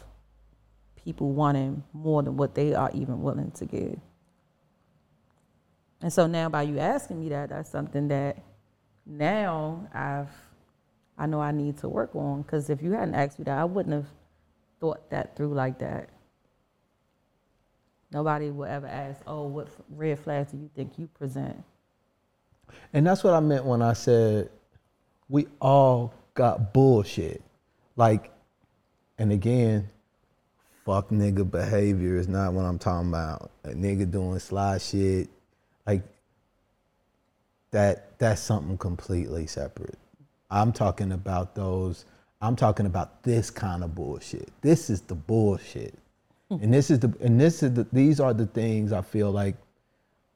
people 0.96 1.32
wanting 1.32 1.82
more 1.92 2.22
than 2.22 2.36
what 2.36 2.54
they 2.54 2.74
are 2.74 2.90
even 2.94 3.20
willing 3.22 3.50
to 3.52 3.66
give. 3.66 3.98
And 6.00 6.12
so 6.12 6.26
now 6.26 6.48
by 6.48 6.62
you 6.62 6.78
asking 6.78 7.20
me 7.20 7.28
that, 7.28 7.50
that's 7.50 7.70
something 7.70 8.08
that 8.08 8.38
now 9.06 9.88
I've 9.94 10.30
I 11.22 11.26
know 11.26 11.40
I 11.40 11.52
need 11.52 11.78
to 11.78 11.88
work 11.88 12.16
on 12.16 12.42
because 12.42 12.68
if 12.68 12.82
you 12.82 12.90
hadn't 12.94 13.14
asked 13.14 13.38
me 13.38 13.44
that, 13.44 13.56
I 13.56 13.64
wouldn't 13.64 13.94
have 13.94 14.08
thought 14.80 15.08
that 15.10 15.36
through 15.36 15.54
like 15.54 15.78
that. 15.78 16.08
Nobody 18.10 18.50
would 18.50 18.68
ever 18.68 18.88
ask, 18.88 19.22
"Oh, 19.24 19.46
what 19.46 19.68
red 19.88 20.18
flags 20.18 20.50
do 20.50 20.58
you 20.58 20.68
think 20.74 20.98
you 20.98 21.06
present?" 21.06 21.62
And 22.92 23.06
that's 23.06 23.22
what 23.22 23.34
I 23.34 23.40
meant 23.40 23.64
when 23.64 23.82
I 23.82 23.92
said 23.92 24.50
we 25.28 25.46
all 25.60 26.12
got 26.34 26.72
bullshit. 26.72 27.40
Like, 27.94 28.32
and 29.16 29.30
again, 29.30 29.90
fuck 30.84 31.10
nigga 31.10 31.48
behavior 31.48 32.16
is 32.16 32.26
not 32.26 32.52
what 32.52 32.64
I'm 32.64 32.80
talking 32.80 33.10
about. 33.10 33.52
A 33.62 33.68
nigga 33.68 34.10
doing 34.10 34.40
sly 34.40 34.78
shit, 34.78 35.28
like 35.86 36.02
that. 37.70 38.18
That's 38.18 38.40
something 38.40 38.76
completely 38.76 39.46
separate. 39.46 40.00
I'm 40.52 40.72
talking 40.72 41.12
about 41.12 41.56
those. 41.56 42.04
I'm 42.42 42.56
talking 42.56 42.86
about 42.86 43.22
this 43.24 43.50
kind 43.50 43.82
of 43.82 43.94
bullshit. 43.94 44.50
This 44.60 44.90
is 44.90 45.00
the 45.02 45.16
bullshit, 45.16 45.94
hmm. 46.50 46.58
and 46.62 46.74
this 46.74 46.90
is 46.90 47.00
the 47.00 47.12
and 47.20 47.40
this 47.40 47.62
is 47.62 47.74
the, 47.74 47.86
these 47.92 48.20
are 48.20 48.34
the 48.34 48.46
things 48.46 48.92
I 48.92 49.02
feel 49.02 49.32
like 49.32 49.56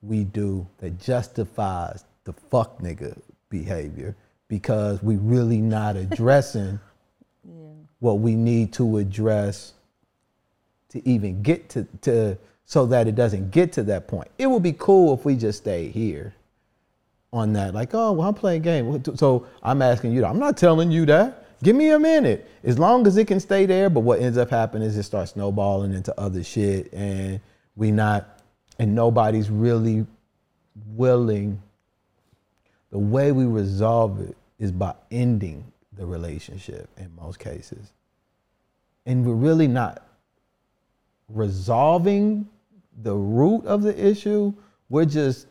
we 0.03 0.25
do 0.25 0.67
that 0.79 0.99
justifies 1.01 2.05
the 2.25 2.33
fuck 2.33 2.81
nigga 2.81 3.19
behavior 3.51 4.17
because 4.49 5.03
we 5.03 5.17
really 5.17 5.61
not 5.61 5.97
addressing 6.07 6.81
Yeah. 7.45 7.53
what 8.01 8.21
we 8.21 8.35
need 8.37 8.73
to 8.75 8.99
address 8.99 9.75
to 10.91 11.07
even 11.09 11.43
get 11.43 11.69
to, 11.71 11.87
to 12.03 12.39
so 12.65 12.87
that 12.87 13.09
it 13.09 13.17
doesn't 13.17 13.51
get 13.51 13.73
to 13.75 13.83
that 13.85 14.09
point. 14.09 14.29
It 14.39 14.47
would 14.49 14.63
be 14.63 14.75
cool 14.75 15.15
if 15.15 15.25
we 15.25 15.37
just 15.37 15.59
stayed 15.59 15.93
here 15.93 16.35
on 17.33 17.53
that. 17.55 17.75
Like, 17.75 17.95
oh, 17.95 18.13
well, 18.13 18.29
I'm 18.29 18.35
playing 18.35 18.63
game. 18.63 19.03
So 19.17 19.47
I'm 19.63 19.83
asking 19.83 20.13
you. 20.13 20.25
I'm 20.25 20.39
not 20.39 20.57
telling 20.57 20.91
you 20.91 21.07
that. 21.07 21.45
Give 21.63 21.75
me 21.75 21.91
a 21.91 21.99
minute. 21.99 22.49
As 22.65 22.79
long 22.79 23.07
as 23.07 23.17
it 23.17 23.27
can 23.27 23.41
stay 23.41 23.67
there. 23.67 23.91
But 23.91 24.01
what 24.01 24.21
ends 24.21 24.39
up 24.39 24.51
happening 24.51 24.87
is 24.89 24.97
it 24.97 25.05
starts 25.05 25.33
snowballing 25.33 25.93
into 25.93 26.19
other 26.21 26.43
shit 26.43 26.93
and 26.93 27.41
we 27.75 27.91
not, 27.91 28.41
and 28.79 28.95
nobody's 28.95 29.51
really 29.51 30.07
willing. 30.89 31.63
The 32.91 32.99
way 32.99 33.33
we 33.33 33.45
resolve 33.45 34.21
it 34.21 34.37
is 34.59 34.73
by 34.73 34.95
ending 35.11 35.71
the 35.93 36.07
relationship 36.07 36.89
in 36.97 37.15
most 37.17 37.39
cases. 37.39 37.93
And 39.05 39.25
we're 39.25 39.35
really 39.35 39.69
not 39.69 40.07
resolving 41.29 42.49
the 43.03 43.15
root 43.15 43.65
of 43.67 43.83
the 43.83 44.07
issue. 44.07 44.53
We're 44.89 45.05
just 45.05 45.47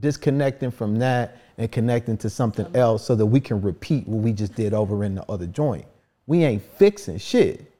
disconnecting 0.00 0.70
from 0.70 0.96
that 0.96 1.38
and 1.58 1.70
connecting 1.70 2.16
to 2.18 2.30
something 2.30 2.66
else 2.74 3.04
so 3.04 3.14
that 3.14 3.26
we 3.26 3.40
can 3.40 3.60
repeat 3.60 4.06
what 4.08 4.22
we 4.22 4.32
just 4.32 4.54
did 4.54 4.74
over 4.74 5.04
in 5.04 5.14
the 5.14 5.24
other 5.30 5.46
joint. 5.46 5.86
We 6.26 6.44
ain't 6.44 6.62
fixing 6.62 7.18
shit. 7.18 7.70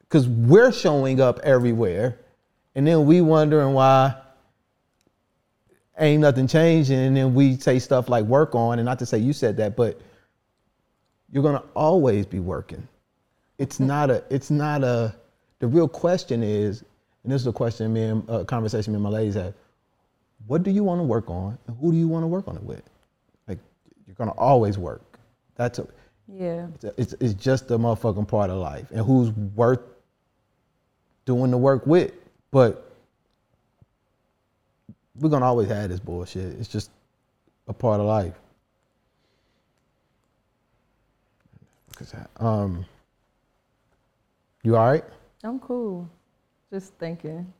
Because 0.00 0.28
we're 0.28 0.72
showing 0.72 1.20
up 1.20 1.38
everywhere 1.40 2.18
and 2.74 2.86
then 2.86 3.04
we 3.04 3.20
wondering 3.20 3.74
why 3.74 4.14
ain't 5.98 6.22
nothing 6.22 6.46
changing 6.46 6.98
and 6.98 7.16
then 7.16 7.34
we 7.34 7.56
say 7.56 7.78
stuff 7.78 8.08
like 8.08 8.24
work 8.24 8.54
on 8.54 8.78
and 8.78 8.86
not 8.86 8.98
to 9.00 9.06
say 9.06 9.18
you 9.18 9.32
said 9.32 9.56
that 9.56 9.76
but 9.76 10.00
you're 11.30 11.42
going 11.42 11.56
to 11.56 11.64
always 11.74 12.24
be 12.24 12.38
working. 12.38 12.86
It's 13.58 13.78
hmm. 13.78 13.86
not 13.86 14.10
a 14.10 14.24
it's 14.30 14.50
not 14.50 14.84
a 14.84 15.14
the 15.58 15.66
real 15.66 15.88
question 15.88 16.42
is 16.42 16.84
and 17.24 17.32
this 17.32 17.42
is 17.42 17.46
a 17.46 17.52
question 17.52 17.92
me 17.92 18.04
and 18.04 18.28
a 18.28 18.44
conversation 18.44 18.92
me 18.92 18.96
and 18.96 19.02
my 19.02 19.10
ladies 19.10 19.34
had 19.34 19.54
what 20.46 20.62
do 20.62 20.70
you 20.70 20.84
want 20.84 20.98
to 20.98 21.02
work 21.02 21.28
on 21.30 21.58
and 21.66 21.76
who 21.80 21.92
do 21.92 21.98
you 21.98 22.08
want 22.08 22.22
to 22.22 22.26
work 22.26 22.46
on 22.48 22.56
it 22.56 22.62
with 22.62 22.82
like 23.48 23.58
you're 24.06 24.14
going 24.14 24.30
to 24.30 24.36
always 24.36 24.78
work 24.78 25.18
that's 25.56 25.78
a 25.78 25.86
Yeah. 26.28 26.68
it's, 26.74 26.84
a- 26.84 26.94
it's, 27.00 27.12
it's 27.20 27.34
just 27.34 27.70
a 27.70 27.78
motherfucking 27.78 28.28
part 28.28 28.50
of 28.50 28.58
life 28.58 28.90
and 28.90 29.04
who's 29.04 29.30
worth 29.32 29.80
doing 31.24 31.50
the 31.50 31.58
work 31.58 31.86
with 31.86 32.12
but 32.50 32.92
we're 35.20 35.28
gonna 35.28 35.44
always 35.44 35.68
have 35.68 35.90
this 35.90 36.00
bullshit 36.00 36.58
it's 36.58 36.68
just 36.68 36.90
a 37.66 37.72
part 37.72 38.00
of 38.00 38.06
life 38.06 38.34
that? 42.12 42.30
um 42.36 42.86
you 44.62 44.76
all 44.76 44.86
right 44.90 45.04
I'm 45.44 45.60
cool. 45.60 46.08
Just 46.72 46.94
thinking. 46.94 47.52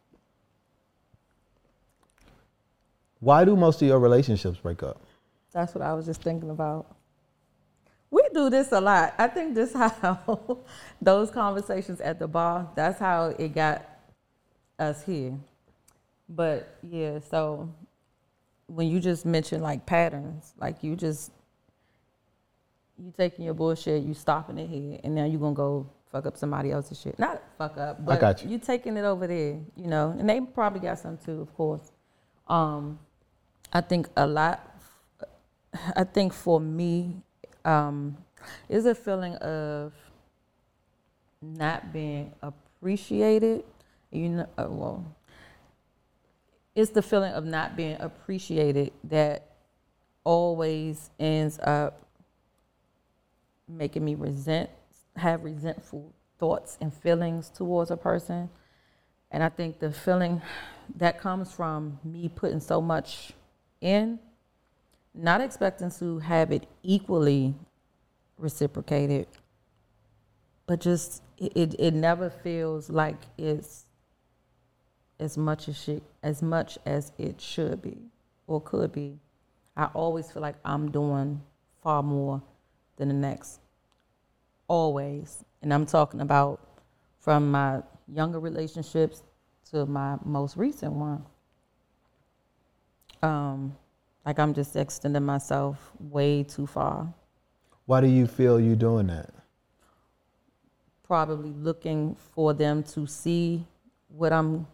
Why 3.21 3.45
do 3.45 3.57
most 3.57 3.83
of 3.83 3.89
your 3.89 3.99
relationships 3.99 4.59
break 4.59 4.83
up 4.83 5.01
That's 5.53 5.75
what 5.75 5.83
I 5.83 5.95
was 5.95 6.07
just 6.07 6.23
thinking 6.23 6.51
about. 6.51 6.95
We 8.11 8.23
do 8.33 8.49
this 8.49 8.73
a 8.73 8.81
lot. 8.81 9.15
I 9.19 9.27
think 9.27 9.55
this 9.55 9.73
how 9.75 10.59
those 11.01 11.31
conversations 11.31 12.01
at 12.01 12.19
the 12.19 12.29
bar, 12.29 12.71
that's 12.75 12.99
how 12.99 13.35
it 13.39 13.55
got 13.55 13.87
us 14.79 15.05
here. 15.05 15.35
But 16.29 16.79
yeah, 16.83 17.19
so 17.31 17.73
when 18.67 18.89
you 18.89 19.01
just 19.01 19.27
mention 19.27 19.61
like 19.61 19.87
patterns, 19.87 20.53
like 20.59 20.83
you 20.83 20.95
just 20.97 21.33
you 22.99 23.13
taking 23.17 23.45
your 23.45 23.55
bullshit, 23.55 24.03
you 24.03 24.15
stopping 24.15 24.59
it 24.59 24.69
here, 24.69 24.99
and 25.05 25.15
now 25.15 25.25
you 25.25 25.39
gonna 25.39 25.55
go 25.55 25.87
fuck 26.11 26.27
up 26.27 26.37
somebody 26.37 26.71
else's 26.71 27.01
shit. 27.01 27.19
Not 27.19 27.43
fuck 27.57 27.77
up, 27.79 28.05
but 28.05 28.45
you. 28.45 28.51
you 28.51 28.59
taking 28.59 28.97
it 28.97 29.05
over 29.05 29.27
there, 29.27 29.59
you 29.77 29.87
know. 29.87 30.15
And 30.19 30.29
they 30.29 30.41
probably 30.41 30.81
got 30.81 30.99
some 30.99 31.19
too, 31.19 31.41
of 31.41 31.55
course. 31.55 31.93
Um, 32.49 32.99
I 33.73 33.81
think 33.81 34.09
a 34.17 34.27
lot. 34.27 34.65
I 35.95 36.05
think 36.05 36.33
for 36.33 36.61
me, 36.61 37.23
um, 37.65 38.17
is 38.69 38.87
a 38.87 38.95
feeling 38.95 39.35
of 39.37 39.93
not 41.43 41.93
being 41.93 42.33
appreciated. 42.43 43.65
You 44.11 44.29
know, 44.31 44.49
uh, 44.57 44.67
well, 44.69 45.05
it's 46.75 46.91
the 46.91 47.03
feeling 47.03 47.33
of 47.33 47.45
not 47.45 47.77
being 47.77 47.97
appreciated 48.01 48.93
that 49.05 49.45
always 50.25 51.11
ends 51.19 51.59
up 51.59 52.07
making 53.69 54.05
me 54.05 54.15
resent, 54.15 54.71
have 55.17 55.45
resentful 55.45 56.13
thoughts 56.39 56.79
and 56.81 56.93
feelings 56.93 57.51
towards 57.51 57.91
a 57.91 57.97
person. 57.97 58.49
And 59.31 59.43
I 59.43 59.51
think 59.51 59.79
the 59.79 59.93
feeling 59.93 60.41
that 60.97 61.21
comes 61.21 61.53
from 61.53 61.99
me 62.03 62.31
putting 62.35 62.61
so 62.61 62.81
much 62.81 63.33
in, 63.81 64.19
not 65.15 65.41
expecting 65.41 65.91
to 65.91 66.19
have 66.21 66.53
it 66.53 66.67
equally 66.83 67.55
reciprocated, 68.39 69.27
but 70.67 70.81
just 70.81 71.23
it, 71.39 71.53
it, 71.57 71.75
it 71.79 71.95
never 71.95 72.31
feels 72.31 72.91
like 72.91 73.17
it's 73.37 73.87
as 75.21 75.37
much 75.37 75.69
as 75.69 75.81
shit, 75.81 76.03
as 76.23 76.43
much 76.43 76.79
as 76.87 77.13
it 77.19 77.41
should 77.41 77.83
be. 77.83 77.99
or 78.47 78.61
could 78.61 78.93
be. 78.93 79.19
I 79.77 79.87
always 79.95 80.31
feel 80.31 80.43
like 80.43 80.57
I'm 80.65 80.91
doing 80.91 81.41
far 81.83 82.03
more 82.03 82.43
than 82.97 83.09
the 83.09 83.15
next. 83.15 83.61
Always. 84.67 85.45
And 85.63 85.73
I'm 85.73 85.87
talking 85.87 86.21
about 86.21 86.61
from 87.19 87.51
my 87.51 87.83
younger 88.13 88.41
relationships 88.41 89.23
to 89.71 89.87
my 89.87 90.17
most 90.25 90.57
recent 90.57 90.93
one. 90.93 91.25
Um, 93.23 93.77
like 94.25 94.39
I'm 94.39 94.55
just 94.55 94.77
extending 94.77 95.25
myself 95.25 95.93
way 95.99 96.43
too 96.43 96.67
far. 96.67 97.13
Why 97.87 98.01
do 98.01 98.07
you 98.07 98.27
feel 98.27 98.61
you 98.61 98.77
doing 98.77 99.07
that? 99.07 99.31
Probably 101.03 101.51
looking 101.51 102.15
for 102.35 102.53
them 102.53 102.83
to 102.85 103.07
see 103.07 103.65
what 104.09 104.33
I'm. 104.33 104.67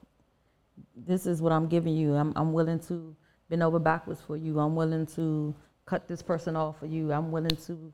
This 0.97 1.27
is 1.27 1.41
what 1.41 1.53
I'm 1.53 1.69
giving 1.69 1.95
you. 1.95 2.15
I'm, 2.15 2.33
I'm 2.35 2.53
willing 2.53 2.81
to 2.81 3.15
bend 3.49 3.62
over 3.62 3.79
backwards 3.79 4.21
for 4.21 4.37
you. 4.37 4.59
I'm 4.59 4.75
willing 4.75 5.07
to 5.15 5.55
cut 5.87 6.09
this 6.09 6.23
person 6.23 6.57
off 6.57 6.81
for 6.81 6.87
you. 6.87 7.12
I'm 7.12 7.31
willing 7.31 7.57
to 7.66 7.93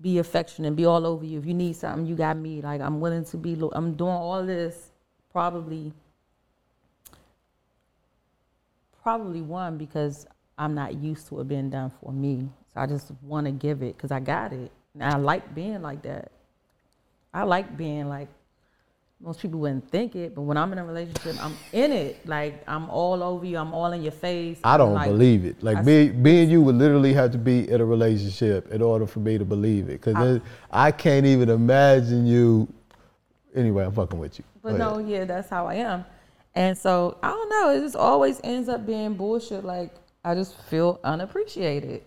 be 0.00 0.18
affectionate, 0.18 0.68
and 0.68 0.76
be 0.76 0.86
all 0.86 1.06
over 1.06 1.24
you. 1.24 1.38
If 1.38 1.46
you 1.46 1.54
need 1.54 1.76
something, 1.76 2.06
you 2.06 2.16
got 2.16 2.36
me. 2.36 2.60
Like 2.60 2.80
I'm 2.80 2.98
willing 3.00 3.24
to 3.26 3.36
be. 3.36 3.56
I'm 3.72 3.94
doing 3.94 4.10
all 4.10 4.44
this 4.44 4.90
probably. 5.30 5.92
Probably 9.08 9.40
one 9.40 9.78
because 9.78 10.26
I'm 10.58 10.74
not 10.74 10.96
used 11.02 11.28
to 11.28 11.40
it 11.40 11.48
being 11.48 11.70
done 11.70 11.90
for 12.02 12.12
me. 12.12 12.46
So 12.74 12.80
I 12.80 12.86
just 12.86 13.10
want 13.22 13.46
to 13.46 13.50
give 13.50 13.80
it 13.82 13.96
because 13.96 14.12
I 14.12 14.20
got 14.20 14.52
it. 14.52 14.70
And 14.92 15.02
I 15.02 15.16
like 15.16 15.54
being 15.54 15.80
like 15.80 16.02
that. 16.02 16.30
I 17.32 17.44
like 17.44 17.74
being 17.74 18.10
like 18.10 18.28
most 19.18 19.40
people 19.40 19.60
wouldn't 19.60 19.90
think 19.90 20.14
it, 20.14 20.34
but 20.34 20.42
when 20.42 20.58
I'm 20.58 20.70
in 20.72 20.78
a 20.78 20.84
relationship, 20.84 21.42
I'm 21.42 21.56
in 21.72 21.90
it. 21.90 22.28
Like 22.28 22.62
I'm 22.68 22.90
all 22.90 23.22
over 23.22 23.46
you. 23.46 23.56
I'm 23.56 23.72
all 23.72 23.90
in 23.92 24.02
your 24.02 24.12
face. 24.12 24.58
I 24.62 24.76
don't 24.76 24.92
Like, 24.92 25.08
believe 25.08 25.46
it. 25.46 25.62
Like 25.62 25.78
I- 25.78 25.82
me, 25.82 26.10
me 26.10 26.42
and 26.42 26.50
you 26.50 26.60
would 26.60 26.74
literally 26.74 27.14
have 27.14 27.30
to 27.30 27.38
be 27.38 27.66
in 27.66 27.80
a 27.80 27.86
relationship 27.86 28.70
in 28.70 28.82
order 28.82 29.06
for 29.06 29.20
me 29.20 29.38
to 29.38 29.44
believe 29.46 29.88
it. 29.88 30.02
Because 30.02 30.42
I, 30.70 30.90
can't 30.92 31.24
even 31.24 31.48
imagine 31.48 32.26
you. 32.26 32.68
Anyway, 33.54 33.86
I'm 33.86 33.92
fucking 33.92 34.18
with 34.18 34.38
you. 34.38 34.44
But 34.62 34.76
no, 34.76 34.98
yeah, 34.98 35.24
that's 35.24 35.48
how 35.48 35.66
I 35.66 35.76
am. 35.76 36.04
And 36.54 36.76
so 36.76 37.18
I 37.22 37.28
don't 37.28 37.48
know. 37.48 37.70
It 37.70 37.80
just 37.80 37.96
always 37.96 38.40
ends 38.42 38.68
up 38.68 38.86
being 38.86 39.14
bullshit. 39.14 39.64
Like 39.64 39.94
I 40.24 40.34
just 40.34 40.60
feel 40.62 41.00
unappreciated. 41.04 42.02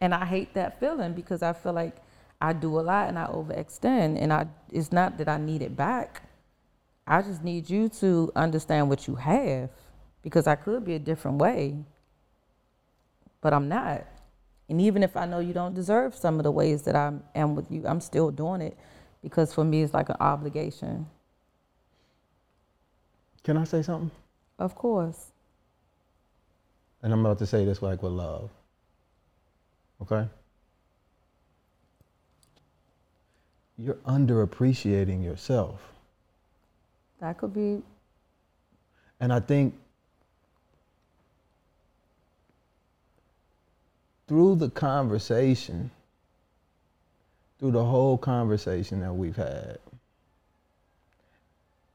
And 0.00 0.14
I 0.14 0.24
hate 0.24 0.54
that 0.54 0.78
feeling 0.78 1.14
because 1.14 1.42
I 1.42 1.52
feel 1.52 1.72
like 1.72 1.96
I 2.40 2.52
do 2.52 2.78
a 2.78 2.82
lot 2.82 3.08
and 3.08 3.18
I 3.18 3.26
overextend. 3.26 4.20
And 4.20 4.32
I 4.32 4.46
it's 4.70 4.92
not 4.92 5.18
that 5.18 5.28
I 5.28 5.38
need 5.38 5.62
it 5.62 5.76
back. 5.76 6.22
I 7.06 7.22
just 7.22 7.42
need 7.42 7.70
you 7.70 7.88
to 8.00 8.30
understand 8.36 8.90
what 8.90 9.08
you 9.08 9.14
have 9.14 9.70
because 10.22 10.46
I 10.46 10.56
could 10.56 10.84
be 10.84 10.94
a 10.94 10.98
different 10.98 11.38
way. 11.38 11.78
But 13.40 13.54
I'm 13.54 13.68
not. 13.68 14.04
And 14.68 14.80
even 14.80 15.02
if 15.02 15.16
I 15.16 15.24
know 15.24 15.38
you 15.38 15.54
don't 15.54 15.74
deserve 15.74 16.14
some 16.14 16.38
of 16.38 16.44
the 16.44 16.50
ways 16.50 16.82
that 16.82 16.94
I 16.94 17.12
am 17.34 17.54
with 17.54 17.70
you, 17.70 17.84
I'm 17.86 18.00
still 18.00 18.30
doing 18.30 18.60
it 18.60 18.76
because 19.22 19.54
for 19.54 19.64
me 19.64 19.82
it's 19.82 19.94
like 19.94 20.10
an 20.10 20.16
obligation. 20.20 21.06
Can 23.48 23.56
I 23.56 23.64
say 23.64 23.80
something? 23.80 24.10
Of 24.58 24.74
course. 24.74 25.28
And 27.02 27.14
I'm 27.14 27.24
about 27.24 27.38
to 27.38 27.46
say 27.46 27.64
this 27.64 27.80
like 27.80 28.02
with 28.02 28.12
love. 28.12 28.50
Okay? 30.02 30.28
You're 33.78 33.94
underappreciating 34.06 35.24
yourself. 35.24 35.80
That 37.20 37.38
could 37.38 37.54
be 37.54 37.82
And 39.18 39.32
I 39.32 39.40
think 39.40 39.72
through 44.26 44.56
the 44.56 44.68
conversation, 44.68 45.90
through 47.58 47.70
the 47.70 47.84
whole 47.86 48.18
conversation 48.18 49.00
that 49.00 49.14
we've 49.14 49.36
had, 49.36 49.78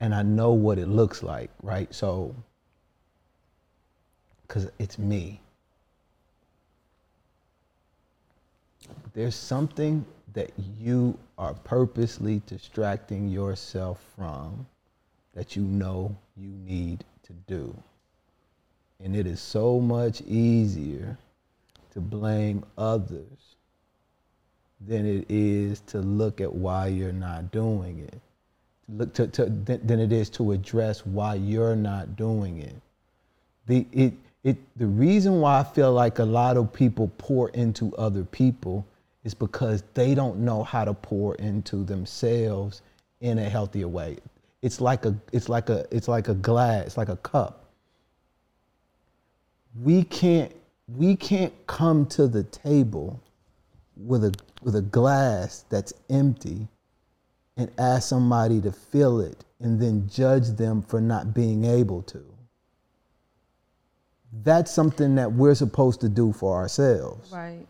and 0.04 0.14
I 0.14 0.22
know 0.22 0.52
what 0.52 0.80
it 0.80 0.90
looks 0.90 1.24
like, 1.24 1.50
right? 1.62 1.88
So, 1.96 2.36
because 4.42 4.70
it's 4.78 5.00
me. 5.00 5.40
There's 9.14 9.34
something 9.34 10.06
that 10.34 10.52
you 10.78 11.18
are 11.38 11.54
purposely 11.54 12.42
distracting 12.48 13.30
yourself 13.30 14.04
from 14.18 14.68
that 15.36 15.56
you 15.56 15.62
know 15.62 16.14
you 16.36 16.50
need 16.50 17.06
to 17.24 17.32
do. 17.48 17.74
And 19.02 19.16
it 19.16 19.26
is 19.26 19.40
so 19.40 19.80
much 19.80 20.20
easier 20.24 21.18
to 21.94 22.02
blame 22.02 22.66
others 22.78 23.56
than 24.86 25.06
it 25.06 25.28
is 25.30 25.80
to 25.88 26.00
look 26.00 26.42
at 26.42 26.54
why 26.54 26.88
you're 26.88 27.14
not 27.14 27.54
doing 27.54 28.00
it. 28.00 28.20
Look 28.90 29.14
to, 29.14 29.28
to, 29.28 29.46
than 29.46 29.86
than 29.86 30.00
it 30.00 30.12
is 30.12 30.30
to 30.32 30.52
address 30.52 31.06
why 31.06 31.36
you're 31.36 31.76
not 31.76 32.16
doing 32.16 32.60
it. 32.60 32.76
The, 33.66 33.88
it, 33.94 34.14
it, 34.44 34.58
the 34.78 34.88
reason 34.88 35.40
why 35.40 35.60
I 35.60 35.64
feel 35.64 35.94
like 35.94 36.20
a 36.20 36.26
lot 36.26 36.58
of 36.58 36.74
people 36.74 37.10
pour 37.18 37.50
into 37.50 37.96
other 37.96 38.26
people 38.26 38.86
is 39.24 39.34
because 39.34 39.84
they 39.94 40.14
don't 40.14 40.40
know 40.40 40.64
how 40.64 40.84
to 40.84 40.94
pour 40.94 41.36
into 41.36 41.86
themselves 41.86 42.82
in 43.22 43.40
a 43.40 43.50
healthier 43.50 43.88
way. 43.88 44.18
It's 44.62 44.82
like 44.82 45.06
a, 45.06 45.16
it's 45.32 45.48
like 45.48 45.70
a, 45.70 45.86
it's 45.92 46.10
like 46.10 46.28
a 46.28 46.34
glass, 46.34 46.88
it's 46.88 46.98
like 46.98 47.10
a 47.10 47.18
cup. 47.18 47.66
We 49.82 50.04
can't, 50.04 50.54
we 50.88 51.16
can't 51.16 51.54
come 51.68 52.06
to 52.08 52.28
the 52.28 52.44
table 52.44 53.22
with 53.96 54.26
a, 54.26 54.34
with 54.62 54.76
a 54.76 54.82
glass 54.82 55.64
that's 55.70 55.94
empty 56.10 56.68
and 57.58 57.72
ask 57.78 58.10
somebody 58.10 58.60
to 58.62 58.72
fill 58.72 59.22
it 59.22 59.46
and 59.60 59.80
then 59.80 60.08
judge 60.10 60.50
them 60.50 60.82
for 60.82 61.00
not 61.00 61.34
being 61.34 61.66
able 61.66 62.02
to. 62.04 62.24
That's 64.44 64.72
something 64.72 65.16
that 65.16 65.32
we're 65.32 65.56
supposed 65.56 66.02
to 66.02 66.10
do 66.10 66.34
for 66.34 66.56
ourselves. 66.56 67.32
right. 67.32 67.68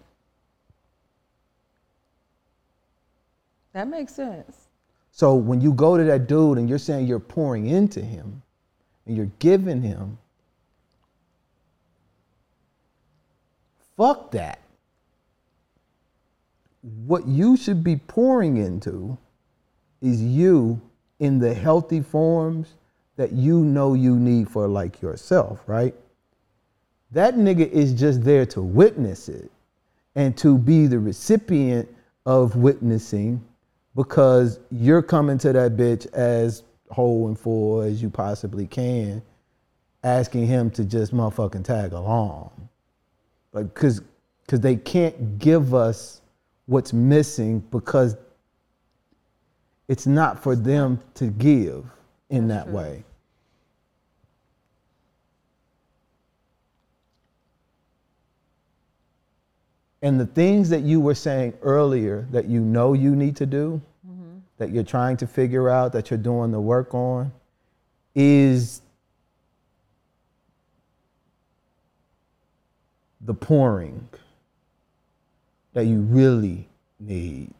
That 3.74 3.88
makes 3.88 4.14
sense. 4.14 4.68
So 5.12 5.36
when 5.36 5.60
you 5.62 5.74
go 5.74 5.98
to 5.98 6.04
that 6.06 6.28
dude 6.28 6.58
and 6.58 6.70
you're 6.70 6.78
saying 6.78 7.08
you're 7.08 7.20
pouring 7.20 7.68
into 7.68 8.02
him 8.02 8.42
and 9.06 9.18
you're 9.18 9.32
giving 9.40 9.82
him, 9.82 10.18
fuck 13.98 14.32
that. 14.32 14.60
What 16.82 17.28
you 17.28 17.58
should 17.58 17.84
be 17.84 17.96
pouring 17.96 18.58
into 18.58 19.18
is 20.04 20.22
you 20.22 20.80
in 21.20 21.40
the 21.40 21.54
healthy 21.54 22.02
forms 22.02 22.76
that 23.16 23.32
you 23.32 23.64
know 23.64 23.94
you 23.94 24.18
need 24.18 24.50
for 24.50 24.68
like 24.68 25.02
yourself, 25.02 25.64
right? 25.66 25.96
That 27.12 27.36
nigga 27.36 27.70
is 27.70 27.94
just 27.94 28.24
there 28.24 28.46
to 28.48 28.62
witness 28.62 29.30
it 29.30 29.50
and 30.16 30.38
to 30.38 30.58
be 30.58 30.88
the 30.88 31.00
recipient 31.00 31.88
of 32.26 32.56
witnessing 32.56 33.44
because 33.96 34.60
you're 34.72 35.02
coming 35.02 35.38
to 35.38 35.54
that 35.54 35.78
bitch 35.78 36.12
as 36.14 36.64
whole 36.90 37.28
and 37.28 37.40
full 37.40 37.82
as 37.82 38.02
you 38.02 38.10
possibly 38.10 38.68
can, 38.68 39.22
asking 40.04 40.48
him 40.48 40.70
to 40.72 40.84
just 40.84 41.14
motherfucking 41.14 41.64
tag 41.64 41.94
along. 41.94 42.52
Like, 43.54 43.74
cause, 43.74 44.02
cause 44.48 44.60
they 44.60 44.76
can't 44.76 45.40
give 45.40 45.74
us 45.74 46.22
what's 46.66 46.92
missing 46.92 47.60
because 47.72 48.18
it's 49.94 50.08
not 50.08 50.42
for 50.42 50.56
them 50.56 51.00
to 51.14 51.28
give 51.28 51.86
in 52.32 52.48
that 52.48 52.68
way. 52.68 53.04
And 60.02 60.20
the 60.20 60.26
things 60.26 60.72
that 60.72 60.82
you 60.82 61.00
were 61.00 61.14
saying 61.14 61.54
earlier 61.62 62.28
that 62.32 62.46
you 62.46 62.60
know 62.60 62.94
you 62.94 63.16
need 63.16 63.36
to 63.36 63.46
do, 63.46 63.80
mm-hmm. 64.04 64.40
that 64.58 64.72
you're 64.72 64.84
trying 64.84 65.16
to 65.18 65.28
figure 65.28 65.70
out, 65.70 65.94
that 65.94 66.10
you're 66.10 66.18
doing 66.18 66.50
the 66.50 66.60
work 66.60 66.96
on, 66.96 67.32
is 68.16 68.82
the 73.22 73.36
pouring 73.36 74.10
that 75.74 75.86
you 75.86 76.00
really 76.02 76.68
need. 77.00 77.54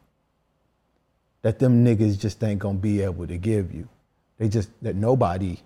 That 1.44 1.58
them 1.58 1.84
niggas 1.84 2.18
just 2.18 2.42
ain't 2.42 2.58
gonna 2.58 2.78
be 2.78 3.02
able 3.02 3.26
to 3.26 3.36
give 3.36 3.74
you. 3.74 3.86
They 4.38 4.48
just 4.48 4.70
that 4.80 4.96
nobody 4.96 5.58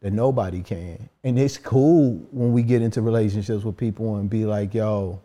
that 0.00 0.12
nobody 0.12 0.62
can. 0.62 1.08
And 1.22 1.38
it's 1.38 1.56
cool 1.56 2.26
when 2.32 2.52
we 2.52 2.64
get 2.64 2.82
into 2.82 3.00
relationships 3.02 3.62
with 3.62 3.76
people 3.76 4.16
and 4.16 4.28
be 4.28 4.44
like, 4.44 4.74
yo, 4.74 5.22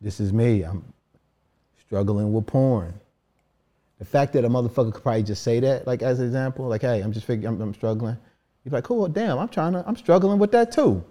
this 0.00 0.20
is 0.20 0.32
me. 0.32 0.62
I'm 0.62 0.84
struggling 1.84 2.32
with 2.32 2.46
porn. 2.46 2.94
The 3.98 4.04
fact 4.04 4.32
that 4.34 4.44
a 4.44 4.48
motherfucker 4.48 4.92
could 4.92 5.02
probably 5.02 5.24
just 5.24 5.42
say 5.42 5.58
that, 5.58 5.88
like 5.88 6.02
as 6.02 6.20
an 6.20 6.26
example, 6.26 6.68
like, 6.68 6.82
hey, 6.82 7.00
I'm 7.00 7.12
just 7.12 7.26
figuring, 7.26 7.56
I'm, 7.56 7.60
I'm 7.60 7.74
struggling. 7.74 8.16
You're 8.64 8.72
like, 8.72 8.84
cool, 8.84 9.08
damn, 9.08 9.40
I'm 9.40 9.48
trying 9.48 9.72
to, 9.72 9.82
I'm 9.88 9.96
struggling 9.96 10.38
with 10.38 10.52
that 10.52 10.70
too. 10.70 11.04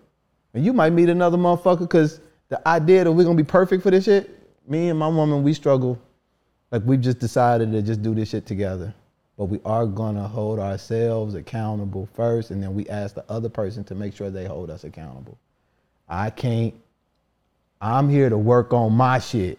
And 0.54 0.64
you 0.64 0.72
might 0.72 0.92
meet 0.94 1.10
another 1.10 1.38
motherfucker 1.38 1.80
because 1.80 2.22
the 2.48 2.66
idea 2.66 3.04
that 3.04 3.12
we're 3.12 3.26
gonna 3.26 3.36
be 3.36 3.44
perfect 3.44 3.84
for 3.84 3.92
this 3.92 4.06
shit, 4.06 4.39
me 4.70 4.90
and 4.90 5.00
my 5.00 5.08
woman, 5.08 5.44
we 5.44 5.54
struggle. 5.54 6.00
Like 6.72 6.84
we've 6.86 7.02
just 7.02 7.20
decided 7.20 7.72
to 7.72 7.82
just 7.82 8.02
do 8.02 8.14
this 8.14 8.30
shit 8.30 8.46
together. 8.46 8.94
But 9.38 9.46
we 9.46 9.60
are 9.66 9.86
gonna 9.86 10.28
hold 10.28 10.60
ourselves 10.60 11.34
accountable 11.34 12.08
first, 12.14 12.52
and 12.52 12.62
then 12.62 12.76
we 12.76 12.88
ask 12.90 13.16
the 13.16 13.26
other 13.30 13.50
person 13.50 13.84
to 13.86 13.96
make 13.96 14.16
sure 14.16 14.30
they 14.30 14.46
hold 14.46 14.70
us 14.70 14.84
accountable. 14.84 15.38
I 16.08 16.30
can't, 16.30 16.74
I'm 17.82 18.10
here 18.10 18.30
to 18.30 18.38
work 18.38 18.74
on 18.74 18.94
my 18.94 19.20
shit. 19.20 19.58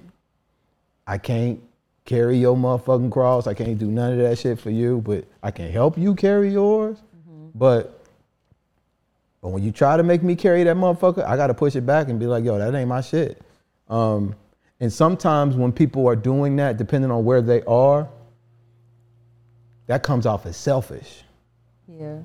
I 1.06 1.18
can't 1.18 1.60
carry 2.04 2.38
your 2.38 2.56
motherfucking 2.56 3.10
cross. 3.10 3.46
I 3.46 3.54
can't 3.54 3.78
do 3.78 3.86
none 3.86 4.12
of 4.12 4.18
that 4.18 4.38
shit 4.38 4.60
for 4.60 4.70
you, 4.70 5.00
but 5.00 5.24
I 5.42 5.50
can 5.50 5.70
help 5.70 5.96
you 5.96 6.14
carry 6.14 6.52
yours. 6.52 6.98
But 7.54 7.96
but 9.40 9.48
when 9.48 9.62
you 9.62 9.72
try 9.72 9.96
to 9.96 10.02
make 10.02 10.22
me 10.22 10.36
carry 10.36 10.64
that 10.64 10.76
motherfucker, 10.76 11.24
I 11.24 11.36
gotta 11.36 11.54
push 11.54 11.74
it 11.74 11.86
back 11.86 12.08
and 12.08 12.20
be 12.20 12.26
like, 12.26 12.44
yo, 12.44 12.58
that 12.58 12.74
ain't 12.74 12.88
my 12.88 13.00
shit. 13.00 13.40
Um, 13.88 14.34
and 14.80 14.90
sometimes 14.90 15.56
when 15.56 15.72
people 15.72 16.08
are 16.08 16.16
doing 16.16 16.56
that, 16.56 16.78
depending 16.78 17.10
on 17.10 17.24
where 17.24 17.42
they 17.42 17.62
are, 17.64 18.08
that 19.86 20.02
comes 20.02 20.24
off 20.24 20.46
as 20.46 20.56
selfish. 20.56 21.22
Yeah. 21.86 22.20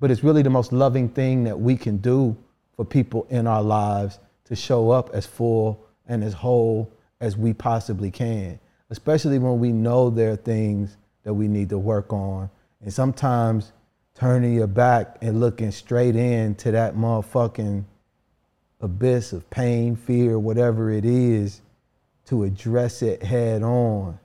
But 0.00 0.10
it's 0.10 0.24
really 0.24 0.42
the 0.42 0.50
most 0.50 0.72
loving 0.72 1.08
thing 1.08 1.44
that 1.44 1.58
we 1.58 1.76
can 1.76 1.98
do 1.98 2.36
for 2.74 2.84
people 2.84 3.26
in 3.30 3.46
our 3.46 3.62
lives 3.62 4.18
to 4.46 4.56
show 4.56 4.90
up 4.90 5.10
as 5.14 5.26
full 5.26 5.86
and 6.08 6.24
as 6.24 6.32
whole 6.32 6.92
as 7.20 7.36
we 7.36 7.52
possibly 7.52 8.10
can, 8.10 8.58
especially 8.90 9.38
when 9.38 9.60
we 9.60 9.70
know 9.70 10.10
there 10.10 10.32
are 10.32 10.36
things 10.36 10.96
that 11.22 11.32
we 11.32 11.46
need 11.46 11.68
to 11.68 11.78
work 11.78 12.12
on. 12.12 12.50
And 12.80 12.92
sometimes 12.92 13.72
turning 14.14 14.54
your 14.54 14.66
back 14.66 15.18
and 15.20 15.38
looking 15.38 15.70
straight 15.70 16.16
into 16.16 16.72
that 16.72 16.96
motherfucking 16.96 17.84
abyss 18.82 19.32
of 19.32 19.48
pain, 19.48 19.96
fear, 19.96 20.38
whatever 20.38 20.90
it 20.90 21.04
is, 21.04 21.62
to 22.26 22.44
address 22.44 23.02
it 23.02 23.22
head 23.22 23.62
on. 23.62 24.18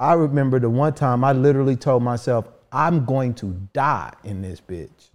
I 0.00 0.14
remember 0.14 0.58
the 0.58 0.70
one 0.70 0.94
time 0.94 1.22
I 1.22 1.32
literally 1.32 1.76
told 1.76 2.02
myself, 2.02 2.48
I'm 2.72 3.04
going 3.04 3.34
to 3.34 3.46
die 3.72 4.12
in 4.24 4.42
this 4.42 4.60
bitch 4.60 5.10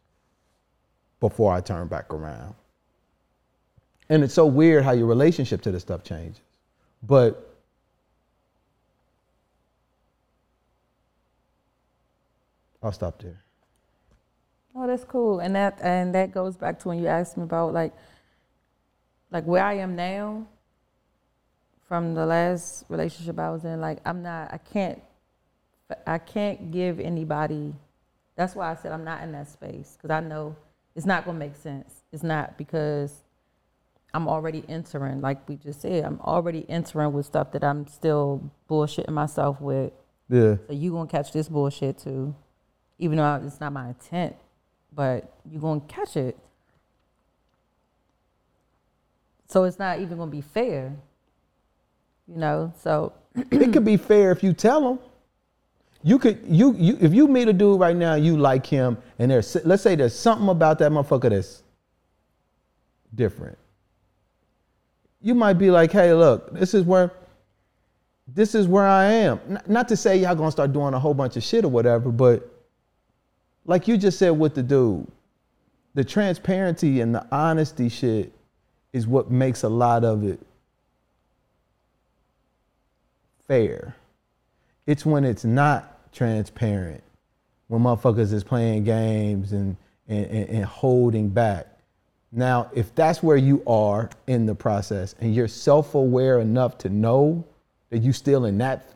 before 1.20 1.54
I 1.54 1.62
turn 1.62 1.88
back 1.88 2.14
around. 2.14 2.56
And 4.10 4.24
it's 4.24 4.34
so 4.34 4.46
weird 4.46 4.84
how 4.84 4.92
your 4.92 5.08
relationship 5.08 5.62
to 5.62 5.72
this 5.72 5.82
stuff 5.82 6.04
changes. 6.04 6.42
But 7.02 7.54
I'll 12.82 12.92
stop 12.92 13.22
there. 13.22 13.42
Oh, 14.76 14.88
that's 14.88 15.06
cool. 15.06 15.40
And 15.40 15.56
that 15.56 15.80
and 15.82 16.14
that 16.16 16.32
goes 16.32 16.58
back 16.58 16.80
to 16.80 16.90
when 16.90 17.00
you 17.00 17.08
asked 17.08 17.38
me 17.38 17.44
about 17.44 17.74
like 17.74 17.94
like 19.34 19.43
where 19.43 19.65
I 19.65 19.73
am 19.73 19.97
now 19.97 20.47
from 21.89 22.14
the 22.14 22.26
last 22.26 22.85
relationship 22.88 23.38
I 23.38 23.51
was 23.51 23.65
in, 23.65 23.81
like 23.81 23.99
I'm 24.05 24.23
not 24.23 24.53
I 24.53 24.57
can't 24.57 25.01
I 26.07 26.18
can't 26.18 26.72
give 26.72 27.01
anybody 27.01 27.73
that's 28.35 28.55
why 28.55 28.72
I 28.72 28.76
said 28.76 28.91
I'm 28.91 29.03
not 29.03 29.22
in 29.22 29.31
that 29.34 29.49
space 29.49 29.97
because 29.97 30.11
I 30.11 30.19
know 30.22 30.55
it's 30.95 31.05
not 31.05 31.26
going 31.26 31.35
to 31.35 31.39
make 31.39 31.55
sense. 31.55 32.03
It's 32.11 32.23
not 32.23 32.57
because 32.57 33.23
I'm 34.14 34.27
already 34.27 34.64
entering, 34.69 35.22
like 35.22 35.47
we 35.49 35.55
just 35.55 35.81
said, 35.81 36.03
I'm 36.03 36.19
already 36.22 36.65
entering 36.69 37.14
with 37.14 37.26
stuff 37.26 37.51
that 37.53 37.64
I'm 37.64 37.88
still 37.88 38.51
bullshitting 38.69 39.10
myself 39.10 39.60
with. 39.60 39.91
Yeah. 40.30 40.57
So 40.68 40.73
you 40.73 40.91
gonna 40.91 41.10
catch 41.10 41.31
this 41.31 41.49
bullshit 41.49 41.97
too, 41.97 42.35
even 42.99 43.18
though 43.18 43.41
it's 43.45 43.60
not 43.60 43.73
my 43.73 43.89
intent, 43.89 44.35
but 44.91 45.34
you 45.49 45.60
gonna 45.60 45.81
catch 45.81 46.15
it. 46.15 46.38
So 49.54 49.66
it's 49.66 49.78
not 49.78 50.00
even 50.00 50.18
gonna 50.18 50.32
be 50.32 50.42
fair, 50.42 50.92
you 52.28 52.38
know. 52.38 52.74
So 52.82 53.14
it 53.36 53.72
could 53.72 53.86
be 53.86 53.98
fair 53.98 54.32
if 54.32 54.42
you 54.42 54.52
tell 54.52 54.82
them. 54.82 55.00
You 56.02 56.18
could 56.18 56.40
you 56.48 56.74
you 56.74 56.98
if 57.00 57.14
you 57.14 57.28
meet 57.28 57.48
a 57.48 57.54
dude 57.54 57.80
right 57.80 57.96
now, 57.96 58.16
you 58.16 58.36
like 58.36 58.66
him, 58.66 58.98
and 59.20 59.30
there's 59.30 59.56
let's 59.64 59.84
say 59.84 59.94
there's 59.96 60.18
something 60.18 60.50
about 60.50 60.80
that 60.80 60.92
motherfucker 60.92 61.30
that's 61.30 61.62
different. 63.14 63.60
You 65.22 65.36
might 65.36 65.54
be 65.54 65.70
like, 65.70 65.92
hey, 65.92 66.16
look, 66.16 66.52
this 66.56 66.74
is 66.74 66.84
where 66.84 67.12
this 68.28 68.56
is 68.56 68.68
where 68.68 68.88
I 68.88 69.06
am. 69.06 69.40
N- 69.48 69.62
Not 69.68 69.88
to 69.90 69.96
say 69.96 70.18
y'all 70.18 70.34
gonna 70.34 70.50
start 70.50 70.74
doing 70.74 70.96
a 70.96 71.00
whole 71.00 71.14
bunch 71.14 71.38
of 71.38 71.44
shit 71.44 71.64
or 71.64 71.70
whatever, 71.70 72.12
but 72.12 72.52
like 73.66 73.88
you 73.88 73.98
just 74.00 74.18
said 74.18 74.32
with 74.32 74.56
the 74.56 74.64
dude, 74.64 75.08
the 75.94 76.04
transparency 76.04 77.02
and 77.02 77.14
the 77.14 77.24
honesty 77.32 77.88
shit 77.88 78.34
is 78.94 79.07
what 79.07 79.30
makes 79.30 79.64
a 79.64 79.70
lot 79.70 80.06
of 80.06 80.24
it 80.24 80.40
fair. 83.48 83.95
It's 84.86 85.06
when 85.06 85.24
it's 85.24 85.44
not 85.44 86.11
transparent, 86.14 87.03
when 87.68 87.82
motherfuckers 87.82 88.32
is 88.32 88.44
playing 88.44 88.84
games 88.84 89.52
and, 89.52 89.76
and, 90.07 90.26
and, 90.28 90.49
and 90.49 90.65
holding 90.65 91.30
back. 91.30 91.68
Now, 92.32 92.70
if 92.74 92.94
that's 92.95 93.22
where 93.22 93.38
you 93.38 93.61
are 93.68 94.10
in 94.28 94.45
the 94.45 94.56
process 94.56 95.15
and 95.20 95.36
you're 95.36 95.48
self 95.48 95.94
aware 95.95 96.40
enough 96.40 96.78
to 96.80 96.90
know 96.90 97.44
that 97.90 97.99
you're 97.99 98.14
still 98.14 98.45
in 98.45 98.57
that 98.57 98.90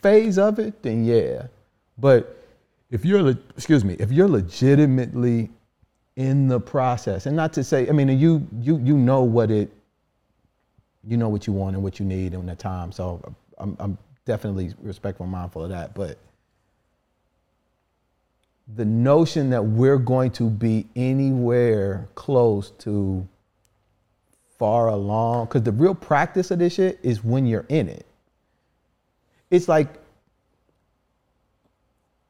phase 0.00 0.38
of 0.38 0.58
it, 0.58 0.82
then 0.82 1.04
yeah. 1.04 1.48
But 1.98 2.42
if 2.90 3.04
you're, 3.04 3.28
excuse 3.56 3.84
me, 3.84 3.96
if 3.98 4.10
you're 4.10 4.28
legitimately 4.28 5.50
in 6.16 6.48
the 6.48 6.60
process, 6.60 7.26
and 7.26 7.34
not 7.34 7.52
to 7.54 7.64
say, 7.64 7.88
I 7.88 7.92
mean, 7.92 8.08
you 8.18 8.46
you 8.60 8.78
you 8.78 8.96
know 8.96 9.22
what 9.22 9.50
it, 9.50 9.72
you 11.06 11.16
know 11.16 11.28
what 11.28 11.46
you 11.46 11.52
want 11.52 11.74
and 11.74 11.82
what 11.82 11.98
you 11.98 12.06
need 12.06 12.34
in 12.34 12.46
the 12.46 12.54
time. 12.54 12.92
So 12.92 13.20
I'm 13.58 13.76
I'm 13.80 13.98
definitely 14.24 14.72
respectful, 14.80 15.24
and 15.24 15.32
mindful 15.32 15.64
of 15.64 15.70
that. 15.70 15.94
But 15.94 16.18
the 18.76 18.84
notion 18.84 19.50
that 19.50 19.62
we're 19.62 19.98
going 19.98 20.30
to 20.32 20.48
be 20.48 20.86
anywhere 20.96 22.08
close 22.14 22.70
to 22.78 23.26
far 24.58 24.88
along, 24.88 25.46
because 25.46 25.62
the 25.62 25.72
real 25.72 25.94
practice 25.94 26.50
of 26.50 26.60
this 26.60 26.74
shit 26.74 26.98
is 27.02 27.24
when 27.24 27.44
you're 27.44 27.66
in 27.68 27.88
it. 27.88 28.06
It's 29.50 29.68
like 29.68 29.88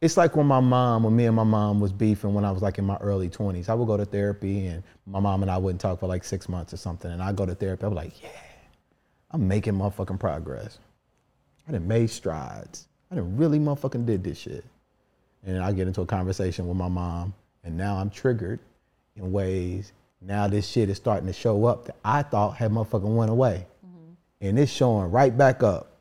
it's 0.04 0.18
like 0.18 0.36
when 0.36 0.46
my 0.46 0.60
mom, 0.60 1.04
when 1.04 1.16
me 1.16 1.24
and 1.24 1.34
my 1.34 1.44
mom 1.44 1.80
was 1.80 1.90
beefing 1.90 2.34
when 2.34 2.44
I 2.44 2.52
was 2.52 2.60
like 2.60 2.76
in 2.76 2.84
my 2.84 2.98
early 2.98 3.30
20s. 3.30 3.70
I 3.70 3.74
would 3.74 3.86
go 3.86 3.96
to 3.96 4.04
therapy 4.04 4.66
and 4.66 4.82
my 5.06 5.18
mom 5.18 5.40
and 5.40 5.50
I 5.50 5.56
wouldn't 5.56 5.80
talk 5.80 5.98
for 5.98 6.06
like 6.06 6.24
six 6.24 6.46
months 6.46 6.74
or 6.74 6.76
something. 6.76 7.10
And 7.10 7.22
I 7.22 7.32
go 7.32 7.46
to 7.46 7.54
therapy, 7.54 7.86
I'm 7.86 7.94
like, 7.94 8.22
yeah, 8.22 8.28
I'm 9.30 9.48
making 9.48 9.72
motherfucking 9.72 10.20
progress. 10.20 10.78
I 11.66 11.72
done 11.72 11.88
made 11.88 12.10
strides. 12.10 12.86
I 13.10 13.14
done 13.14 13.34
really 13.38 13.58
motherfucking 13.58 14.04
did 14.04 14.22
this 14.22 14.36
shit. 14.36 14.66
And 15.46 15.62
I 15.62 15.72
get 15.72 15.86
into 15.86 16.02
a 16.02 16.06
conversation 16.06 16.68
with 16.68 16.76
my 16.76 16.88
mom, 16.88 17.32
and 17.64 17.74
now 17.74 17.96
I'm 17.96 18.10
triggered 18.10 18.60
in 19.16 19.32
ways. 19.32 19.92
Now 20.20 20.48
this 20.48 20.68
shit 20.68 20.90
is 20.90 20.98
starting 20.98 21.26
to 21.28 21.32
show 21.32 21.64
up 21.64 21.86
that 21.86 21.96
I 22.04 22.24
thought 22.24 22.56
had 22.58 22.72
motherfucking 22.72 23.16
went 23.16 23.30
away. 23.30 23.66
Mm-hmm. 23.86 24.46
And 24.48 24.58
it's 24.58 24.70
showing 24.70 25.10
right 25.10 25.34
back 25.34 25.62
up. 25.62 25.92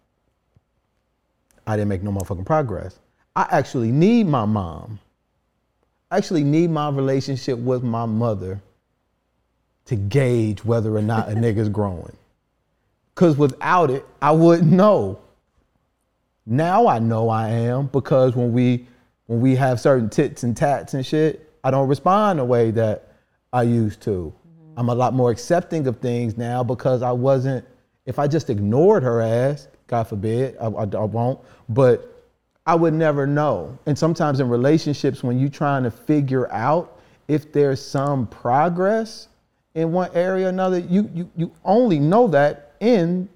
I 1.65 1.77
didn't 1.77 1.87
make 1.87 2.03
no 2.03 2.11
motherfucking 2.11 2.45
progress. 2.45 2.99
I 3.35 3.47
actually 3.49 3.91
need 3.91 4.27
my 4.27 4.45
mom. 4.45 4.99
I 6.11 6.17
actually 6.17 6.43
need 6.43 6.69
my 6.69 6.89
relationship 6.89 7.57
with 7.57 7.83
my 7.83 8.05
mother 8.05 8.61
to 9.85 9.95
gauge 9.95 10.63
whether 10.63 10.95
or 10.95 11.01
not 11.01 11.29
a 11.29 11.31
nigga's 11.33 11.69
growing. 11.69 12.15
Cause 13.15 13.37
without 13.37 13.89
it, 13.89 14.05
I 14.21 14.31
wouldn't 14.31 14.71
know. 14.71 15.19
Now 16.45 16.87
I 16.87 16.99
know 16.99 17.29
I 17.29 17.49
am 17.49 17.87
because 17.87 18.35
when 18.35 18.53
we 18.53 18.87
when 19.27 19.39
we 19.39 19.55
have 19.55 19.79
certain 19.79 20.09
tits 20.09 20.43
and 20.43 20.55
tats 20.55 20.93
and 20.93 21.05
shit, 21.05 21.49
I 21.63 21.71
don't 21.71 21.87
respond 21.87 22.39
the 22.39 22.45
way 22.45 22.71
that 22.71 23.13
I 23.51 23.63
used 23.63 24.01
to. 24.01 24.33
Mm-hmm. 24.35 24.79
I'm 24.79 24.89
a 24.89 24.95
lot 24.95 25.13
more 25.13 25.31
accepting 25.31 25.87
of 25.87 25.97
things 25.99 26.37
now 26.37 26.63
because 26.63 27.01
I 27.01 27.11
wasn't. 27.11 27.65
If 28.05 28.19
I 28.19 28.27
just 28.27 28.49
ignored 28.49 29.01
her 29.03 29.21
ass, 29.21 29.67
God 29.87 30.03
forbid, 30.03 30.57
I, 30.59 30.65
I, 30.65 30.83
I 30.83 31.05
won't. 31.05 31.39
But 31.69 32.12
I 32.65 32.75
would 32.75 32.93
never 32.93 33.27
know. 33.27 33.77
And 33.85 33.97
sometimes 33.97 34.39
in 34.39 34.49
relationships, 34.49 35.23
when 35.23 35.39
you're 35.39 35.49
trying 35.49 35.83
to 35.83 35.91
figure 35.91 36.51
out 36.51 36.99
if 37.27 37.51
there's 37.51 37.81
some 37.81 38.27
progress 38.27 39.27
in 39.75 39.91
one 39.91 40.09
area 40.13 40.45
or 40.45 40.49
another, 40.49 40.79
you 40.79 41.09
you 41.13 41.29
you 41.35 41.51
only 41.65 41.99
know 41.99 42.27
that 42.27 42.73
in 42.79 43.27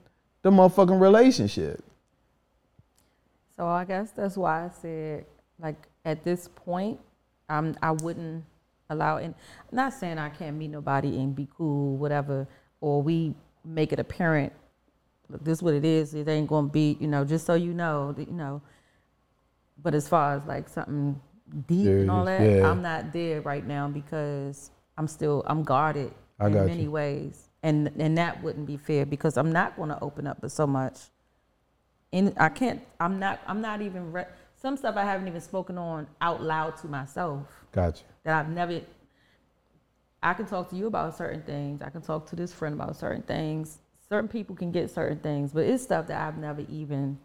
the 0.43 0.51
motherfucking 0.51 0.99
relationship. 0.99 1.83
So 3.57 3.67
I 3.67 3.85
guess 3.85 4.11
that's 4.11 4.37
why 4.37 4.65
I 4.65 4.69
said, 4.69 5.25
like, 5.59 5.75
at 6.05 6.23
this 6.23 6.47
point, 6.47 6.99
um, 7.49 7.75
I 7.81 7.91
wouldn't 7.91 8.45
allow. 8.89 9.17
And 9.17 9.33
I'm 9.71 9.75
not 9.75 9.93
saying 9.93 10.19
I 10.19 10.29
can't 10.29 10.55
meet 10.55 10.69
nobody 10.69 11.17
and 11.19 11.35
be 11.35 11.47
cool, 11.57 11.97
whatever, 11.97 12.47
or 12.81 13.01
we 13.01 13.33
make 13.65 13.91
it 13.91 13.99
apparent 13.99 14.53
look, 15.29 15.43
this 15.43 15.59
is 15.59 15.63
what 15.63 15.73
it 15.73 15.85
is. 15.85 16.13
It 16.13 16.27
ain't 16.27 16.47
gonna 16.47 16.67
be, 16.67 16.97
you 16.99 17.07
know, 17.07 17.25
just 17.25 17.45
so 17.45 17.53
you 17.53 17.73
know, 17.73 18.15
you 18.17 18.25
know. 18.27 18.61
But 19.81 19.93
as 19.95 20.07
far 20.07 20.35
as 20.35 20.45
like 20.45 20.67
something 20.69 21.19
deep 21.67 21.87
and 21.87 22.11
all 22.11 22.25
that, 22.25 22.41
yeah. 22.41 22.69
I'm 22.69 22.81
not 22.81 23.13
there 23.13 23.41
right 23.41 23.65
now 23.65 23.87
because 23.87 24.71
I'm 24.97 25.07
still 25.07 25.43
I'm 25.47 25.63
guarded 25.63 26.13
I 26.39 26.47
in 26.47 26.53
many 26.53 26.83
you. 26.83 26.91
ways, 26.91 27.49
and 27.63 27.91
and 27.97 28.17
that 28.17 28.41
wouldn't 28.43 28.65
be 28.65 28.77
fair 28.77 29.05
because 29.05 29.37
I'm 29.37 29.51
not 29.51 29.75
going 29.75 29.89
to 29.89 29.99
open 30.01 30.27
up 30.27 30.39
so 30.49 30.67
much. 30.67 30.97
And 32.13 32.33
I 32.37 32.49
can't. 32.49 32.81
I'm 32.99 33.19
not. 33.19 33.39
I'm 33.47 33.61
not 33.61 33.81
even. 33.81 34.11
Re- 34.11 34.25
some 34.59 34.75
stuff 34.75 34.95
I 34.95 35.03
haven't 35.03 35.27
even 35.27 35.41
spoken 35.41 35.77
on 35.77 36.07
out 36.19 36.41
loud 36.41 36.77
to 36.77 36.87
myself 36.87 37.45
Gotcha. 37.71 38.03
that 38.23 38.39
I've 38.39 38.49
never. 38.49 38.81
I 40.23 40.33
can 40.33 40.47
talk 40.47 40.69
to 40.71 40.75
you 40.75 40.87
about 40.87 41.15
certain 41.15 41.43
things. 41.43 41.81
I 41.81 41.89
can 41.89 42.01
talk 42.01 42.27
to 42.29 42.35
this 42.35 42.51
friend 42.51 42.73
about 42.73 42.95
certain 42.95 43.21
things. 43.21 43.79
Certain 44.09 44.27
people 44.27 44.55
can 44.55 44.71
get 44.71 44.89
certain 44.89 45.19
things, 45.19 45.51
but 45.51 45.65
it's 45.65 45.83
stuff 45.83 46.07
that 46.07 46.19
I've 46.19 46.37
never 46.37 46.61
even 46.69 47.19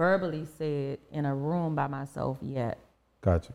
verbally 0.00 0.46
said 0.56 0.98
in 1.12 1.26
a 1.26 1.34
room 1.34 1.74
by 1.74 1.86
myself 1.86 2.38
yet. 2.40 2.78
Gotcha. 3.20 3.52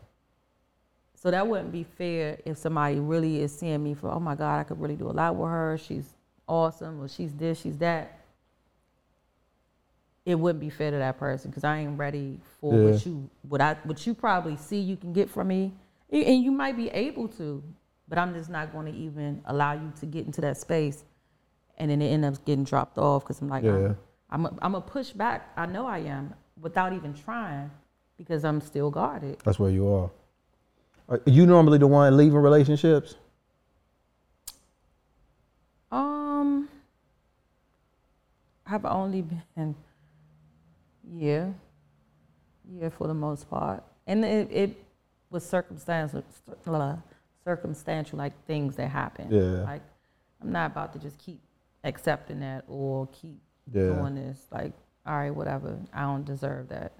So 1.16 1.32
that 1.32 1.44
wouldn't 1.44 1.72
be 1.72 1.82
fair 1.82 2.38
if 2.44 2.56
somebody 2.56 3.00
really 3.00 3.40
is 3.42 3.52
seeing 3.52 3.82
me 3.82 3.94
for, 3.94 4.12
oh 4.12 4.20
my 4.20 4.36
God, 4.36 4.60
I 4.60 4.62
could 4.62 4.80
really 4.80 4.94
do 4.94 5.10
a 5.10 5.10
lot 5.10 5.34
with 5.34 5.50
her. 5.50 5.76
She's 5.76 6.04
awesome, 6.46 7.00
or 7.00 7.08
she's 7.08 7.34
this, 7.34 7.60
she's 7.60 7.76
that. 7.78 8.20
It 10.24 10.36
wouldn't 10.36 10.60
be 10.60 10.70
fair 10.70 10.92
to 10.92 10.98
that 10.98 11.18
person 11.18 11.50
because 11.50 11.64
I 11.64 11.78
ain't 11.78 11.98
ready 11.98 12.38
for 12.60 12.72
Yeah. 12.74 12.90
what 12.90 13.06
you 13.06 13.28
what 13.48 13.60
I 13.60 13.76
what 13.82 14.06
you 14.06 14.14
probably 14.14 14.56
see 14.56 14.78
you 14.78 14.96
can 14.96 15.12
get 15.12 15.28
from 15.28 15.48
me, 15.48 15.72
and 16.12 16.44
you 16.44 16.52
might 16.52 16.76
be 16.76 16.90
able 16.90 17.26
to, 17.40 17.60
but 18.08 18.18
I'm 18.18 18.34
just 18.34 18.50
not 18.50 18.70
going 18.72 18.86
to 18.86 18.96
even 18.96 19.42
allow 19.46 19.72
you 19.72 19.92
to 19.98 20.06
get 20.06 20.26
into 20.26 20.40
that 20.42 20.58
space, 20.58 21.02
and 21.76 21.90
then 21.90 22.00
it 22.00 22.08
ends 22.08 22.38
up 22.38 22.44
getting 22.44 22.62
dropped 22.64 22.98
off 22.98 23.24
because 23.24 23.40
I'm 23.40 23.48
like, 23.48 23.64
Yeah. 23.64 23.72
I'm 23.72 23.96
a, 24.30 24.54
I'm 24.60 24.74
a 24.74 24.80
push 24.80 25.10
back. 25.10 25.52
I 25.56 25.66
know 25.66 25.86
I 25.86 25.98
am 25.98 26.34
without 26.60 26.92
even 26.92 27.14
trying 27.14 27.70
because 28.18 28.44
I'm 28.44 28.60
still 28.60 28.90
guarded. 28.90 29.38
That's 29.44 29.58
where 29.58 29.70
you 29.70 29.88
are. 29.88 30.10
Are 31.08 31.20
you 31.26 31.46
normally 31.46 31.78
the 31.78 31.86
one 31.86 32.16
leaving 32.16 32.38
relationships? 32.38 33.14
Um, 35.92 36.68
I've 38.66 38.84
only 38.84 39.22
been, 39.22 39.76
yeah, 41.08 41.50
yeah, 42.68 42.88
for 42.88 43.06
the 43.06 43.14
most 43.14 43.48
part, 43.48 43.84
and 44.08 44.24
it, 44.24 44.48
it 44.50 44.84
was 45.30 45.48
circumstantial, 45.48 46.24
uh, 46.66 46.96
circumstantial, 47.44 48.18
like 48.18 48.32
things 48.46 48.74
that 48.76 48.88
happened. 48.88 49.30
Yeah. 49.30 49.62
Like, 49.62 49.82
I'm 50.42 50.50
not 50.50 50.72
about 50.72 50.92
to 50.94 50.98
just 50.98 51.18
keep 51.18 51.40
accepting 51.84 52.40
that 52.40 52.64
or 52.66 53.08
keep 53.12 53.38
Yeah. 53.72 53.88
doing 53.88 54.14
this. 54.14 54.46
Like, 54.50 54.72
all 55.06 55.16
right, 55.16 55.34
whatever. 55.34 55.78
I 55.92 56.02
don't 56.02 56.24
deserve 56.24 56.68
that. 56.68 56.92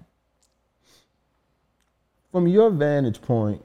From 2.31 2.47
your 2.47 2.69
vantage 2.69 3.21
point, 3.21 3.63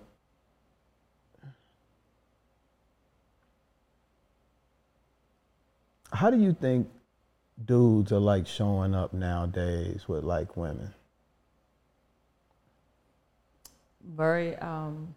how 6.12 6.31
do 6.31 6.39
you 6.39 6.53
think 6.53 6.89
dudes 7.65 8.12
are 8.12 8.20
like 8.20 8.47
showing 8.47 8.95
up 8.95 9.12
nowadays 9.12 10.09
with 10.09 10.24
like 10.24 10.57
women? 10.57 10.95
very 14.05 14.57
um 14.57 15.15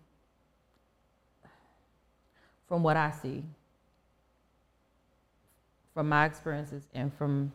from 2.67 2.83
what 2.83 2.97
I 2.97 3.11
see 3.11 3.43
from 5.93 6.09
my 6.09 6.25
experiences 6.25 6.83
and 6.93 7.13
from 7.13 7.51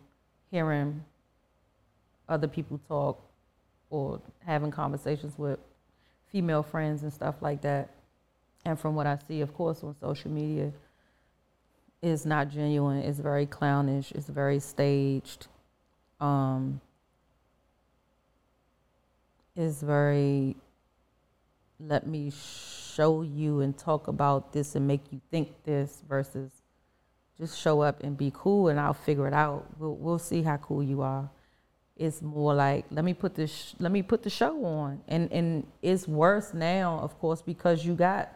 hearing 0.51 1.05
other 2.29 2.49
people 2.49 2.81
talk 2.89 3.21
or 3.91 4.21
having 4.47 4.71
conversations 4.71 5.39
with 5.39 5.59
female 6.31 6.63
friends 6.63 7.03
and 7.03 7.13
stuff 7.13 7.37
like 7.41 7.61
that. 7.63 7.91
And 8.65 8.79
from 8.79 8.95
what 8.95 9.07
I 9.07 9.19
see 9.27 9.41
of 9.41 9.55
course 9.55 9.83
on 9.83 9.95
social 10.01 10.31
media 10.31 10.73
is 12.03 12.25
not 12.25 12.49
genuine. 12.49 12.99
It's 12.99 13.19
very 13.19 13.47
clownish. 13.47 14.13
It's 14.13 14.29
very 14.29 14.61
staged. 14.61 15.49
Um 16.21 16.81
it's 19.57 19.83
very 19.83 20.57
let 21.79 22.07
me 22.07 22.31
show 22.31 23.23
you 23.23 23.61
and 23.61 23.77
talk 23.77 24.07
about 24.07 24.53
this 24.53 24.75
and 24.75 24.87
make 24.87 25.01
you 25.11 25.21
think 25.31 25.65
this 25.65 26.03
versus 26.09 26.60
just 27.41 27.59
show 27.59 27.81
up 27.81 28.03
and 28.03 28.17
be 28.17 28.31
cool 28.35 28.69
and 28.69 28.79
I'll 28.79 28.95
figure 28.95 29.27
it 29.27 29.35
out. 29.35 29.67
We'll, 29.79 29.97
we'll 29.97 30.19
see 30.19 30.43
how 30.43 30.59
cool 30.59 30.83
you 30.83 31.03
are. 31.03 31.29
It's 31.97 32.23
more 32.23 32.55
like 32.55 32.87
let 32.91 33.05
me 33.05 33.13
put 33.13 33.35
this 33.35 33.75
let 33.79 33.93
me 33.93 34.03
put 34.03 34.23
the 34.23 34.31
show 34.31 34.65
on 34.65 35.03
and 35.09 35.31
and 35.31 35.67
it's 35.83 36.09
worse 36.09 36.55
now 36.55 36.99
of 37.01 37.19
course 37.19 37.43
because 37.43 37.85
you 37.85 37.95
got 37.95 38.33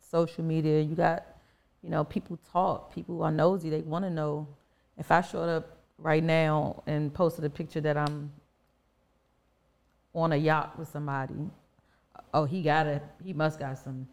social 0.00 0.42
media 0.42 0.80
you 0.80 0.94
got 0.94 1.26
you 1.82 1.90
know 1.90 2.04
people 2.04 2.38
talk 2.50 2.94
people 2.94 3.22
are 3.22 3.30
nosy 3.30 3.68
they 3.68 3.82
want 3.82 4.06
to 4.06 4.10
know 4.10 4.48
if 4.96 5.10
I 5.10 5.20
showed 5.20 5.50
up 5.50 5.76
right 5.98 6.24
now 6.24 6.82
and 6.86 7.12
posted 7.12 7.44
a 7.44 7.50
picture 7.50 7.82
that 7.82 7.98
I'm 7.98 8.32
on 10.14 10.32
a 10.32 10.36
yacht 10.36 10.78
with 10.78 10.88
somebody 10.88 11.50
oh, 12.34 12.44
he 12.44 12.62
got 12.62 12.86
a, 12.86 13.00
he 13.22 13.32
must 13.32 13.58
got 13.58 13.78
some 13.78 14.06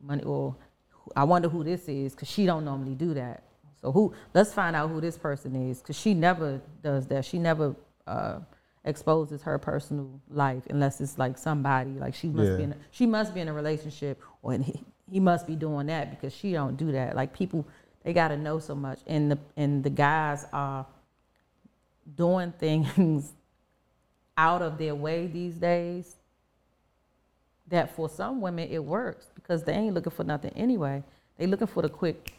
money, 0.00 0.22
or 0.24 0.54
I 1.16 1.24
wonder 1.24 1.48
who 1.48 1.64
this 1.64 1.88
is, 1.88 2.12
because 2.12 2.28
she 2.28 2.46
don't 2.46 2.64
normally 2.64 2.94
do 2.94 3.14
that. 3.14 3.42
So 3.82 3.90
who, 3.90 4.14
let's 4.32 4.52
find 4.52 4.76
out 4.76 4.90
who 4.90 5.00
this 5.00 5.18
person 5.18 5.56
is, 5.56 5.80
because 5.80 5.98
she 5.98 6.14
never 6.14 6.60
does 6.82 7.06
that. 7.08 7.24
She 7.24 7.38
never 7.38 7.74
uh, 8.06 8.38
exposes 8.84 9.42
her 9.42 9.58
personal 9.58 10.20
life 10.30 10.62
unless 10.70 11.00
it's 11.00 11.18
like 11.18 11.36
somebody, 11.36 11.90
like 11.90 12.14
she 12.14 12.28
must 12.28 12.56
be 12.56 12.62
in, 12.62 12.72
a, 12.72 12.76
she 12.92 13.06
must 13.06 13.34
be 13.34 13.40
in 13.40 13.48
a 13.48 13.52
relationship, 13.52 14.22
or 14.42 14.52
he, 14.54 14.84
he 15.10 15.18
must 15.20 15.48
be 15.48 15.56
doing 15.56 15.88
that 15.88 16.10
because 16.10 16.32
she 16.32 16.52
don't 16.52 16.76
do 16.76 16.92
that. 16.92 17.16
Like 17.16 17.34
people, 17.34 17.66
they 18.04 18.12
got 18.12 18.28
to 18.28 18.36
know 18.36 18.60
so 18.60 18.74
much, 18.76 19.00
and 19.08 19.32
the 19.32 19.38
and 19.56 19.82
the 19.82 19.90
guys 19.90 20.46
are 20.52 20.86
doing 22.16 22.52
things 22.58 23.32
out 24.38 24.62
of 24.62 24.78
their 24.78 24.94
way 24.94 25.26
these 25.26 25.56
days 25.56 26.16
that 27.68 27.94
for 27.94 28.08
some 28.08 28.40
women 28.40 28.68
it 28.70 28.82
works 28.82 29.26
because 29.34 29.64
they 29.64 29.72
ain't 29.72 29.94
looking 29.94 30.12
for 30.12 30.24
nothing 30.24 30.52
anyway. 30.54 31.02
They 31.36 31.46
looking 31.46 31.66
for 31.66 31.82
the 31.82 31.88
quick 31.88 32.32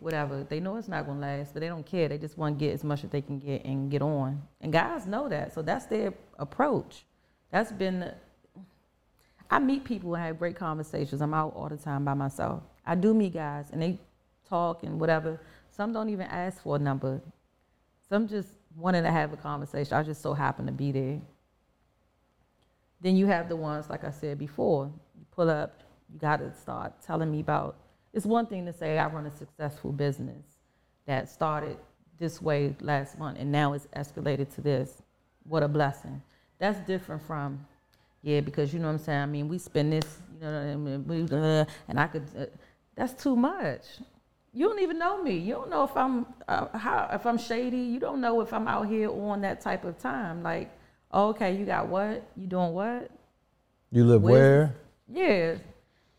whatever. 0.00 0.44
They 0.44 0.60
know 0.60 0.76
it's 0.76 0.88
not 0.88 1.06
gonna 1.06 1.20
last, 1.20 1.52
but 1.52 1.60
they 1.60 1.68
don't 1.68 1.86
care. 1.86 2.08
They 2.08 2.18
just 2.18 2.36
want 2.36 2.58
to 2.58 2.64
get 2.64 2.74
as 2.74 2.82
much 2.82 3.04
as 3.04 3.10
they 3.10 3.22
can 3.22 3.38
get 3.38 3.64
and 3.64 3.90
get 3.90 4.02
on. 4.02 4.42
And 4.60 4.72
guys 4.72 5.06
know 5.06 5.28
that, 5.28 5.54
so 5.54 5.62
that's 5.62 5.86
their 5.86 6.12
approach. 6.38 7.04
That's 7.50 7.72
been. 7.72 8.12
I 9.50 9.58
meet 9.58 9.84
people 9.84 10.14
and 10.14 10.24
have 10.24 10.38
great 10.38 10.56
conversations. 10.56 11.20
I'm 11.20 11.34
out 11.34 11.54
all 11.56 11.68
the 11.68 11.76
time 11.76 12.04
by 12.04 12.14
myself. 12.14 12.62
I 12.86 12.94
do 12.94 13.12
meet 13.12 13.34
guys 13.34 13.66
and 13.72 13.82
they 13.82 13.98
talk 14.48 14.84
and 14.84 15.00
whatever. 15.00 15.40
Some 15.70 15.92
don't 15.92 16.08
even 16.08 16.26
ask 16.26 16.62
for 16.62 16.76
a 16.76 16.78
number. 16.78 17.20
Some 18.08 18.28
just 18.28 18.48
wanting 18.76 19.02
to 19.02 19.10
have 19.10 19.32
a 19.32 19.36
conversation. 19.36 19.94
I 19.94 20.02
just 20.02 20.22
so 20.22 20.34
happen 20.34 20.66
to 20.66 20.72
be 20.72 20.92
there. 20.92 21.20
Then 23.00 23.16
you 23.16 23.26
have 23.26 23.48
the 23.48 23.56
ones, 23.56 23.88
like 23.88 24.04
I 24.04 24.10
said 24.10 24.38
before, 24.38 24.92
you 25.18 25.24
pull 25.30 25.50
up, 25.50 25.80
you 26.12 26.18
got 26.18 26.36
to 26.38 26.52
start 26.54 26.92
telling 27.04 27.30
me 27.30 27.40
about. 27.40 27.76
It's 28.12 28.26
one 28.26 28.46
thing 28.46 28.66
to 28.66 28.72
say 28.72 28.98
I 28.98 29.06
run 29.08 29.26
a 29.26 29.36
successful 29.36 29.92
business 29.92 30.44
that 31.06 31.28
started 31.28 31.76
this 32.18 32.42
way 32.42 32.74
last 32.80 33.18
month 33.18 33.38
and 33.40 33.50
now 33.50 33.72
it's 33.72 33.86
escalated 33.96 34.52
to 34.54 34.60
this. 34.60 35.02
What 35.44 35.62
a 35.62 35.68
blessing. 35.68 36.20
That's 36.58 36.78
different 36.86 37.22
from, 37.22 37.64
yeah, 38.22 38.40
because 38.40 38.72
you 38.74 38.78
know 38.80 38.86
what 38.88 38.92
I'm 38.94 38.98
saying. 38.98 39.20
I 39.20 39.26
mean, 39.26 39.48
we 39.48 39.58
spend 39.58 39.92
this, 39.92 40.18
you 40.34 40.40
know, 40.46 41.02
we- 41.06 41.22
uh, 41.30 41.64
and 41.88 41.98
I 41.98 42.06
could. 42.06 42.24
Uh, 42.38 42.46
that's 42.94 43.20
too 43.22 43.34
much. 43.36 43.82
You 44.52 44.68
don't 44.68 44.80
even 44.80 44.98
know 44.98 45.22
me. 45.22 45.38
You 45.38 45.54
don't 45.54 45.70
know 45.70 45.84
if 45.84 45.96
I'm 45.96 46.26
uh, 46.48 46.76
how 46.76 47.08
if 47.12 47.24
I'm 47.24 47.38
shady. 47.38 47.78
You 47.78 48.00
don't 48.00 48.20
know 48.20 48.40
if 48.42 48.52
I'm 48.52 48.66
out 48.68 48.88
here 48.88 49.08
on 49.10 49.40
that 49.42 49.60
type 49.62 49.84
of 49.84 49.96
time. 49.98 50.42
Like, 50.42 50.70
oh, 51.12 51.28
okay, 51.28 51.56
you 51.56 51.64
got 51.64 51.86
what? 51.88 52.26
You 52.36 52.46
doing 52.48 52.72
what? 52.72 53.10
You 53.92 54.04
live 54.04 54.22
Where's- 54.22 54.70
where? 55.08 55.24
Yeah. 55.52 55.54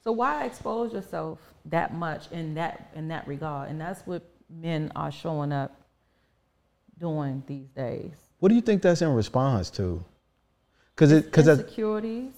So 0.04 0.12
why 0.14 0.46
expose 0.46 0.94
yourself 0.94 1.51
that 1.66 1.94
much 1.94 2.32
in 2.32 2.54
that 2.56 2.92
in 2.96 3.08
that 3.10 3.28
regard? 3.28 3.70
And 3.70 3.80
that's 3.80 4.02
what 4.08 4.24
men 4.50 4.92
are 4.96 5.12
showing 5.12 5.52
up 5.52 5.76
doing 7.00 7.44
these 7.48 7.68
days. 7.70 8.12
What 8.40 8.50
do 8.50 8.56
you 8.56 8.62
think 8.62 8.82
that's 8.82 9.02
in 9.02 9.14
response 9.14 9.70
to? 9.72 10.04
Because 10.96 11.12
it 11.12 11.26
because 11.26 11.48
Insecurities. 11.48 12.32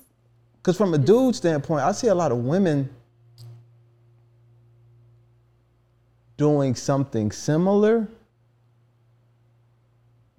because 0.57 0.77
from 0.77 0.93
a 0.93 0.97
dude 0.97 1.35
standpoint, 1.35 1.83
I 1.83 1.91
see 1.91 2.07
a 2.07 2.15
lot 2.15 2.31
of 2.31 2.39
women 2.39 2.89
doing 6.37 6.75
something 6.75 7.31
similar, 7.31 8.07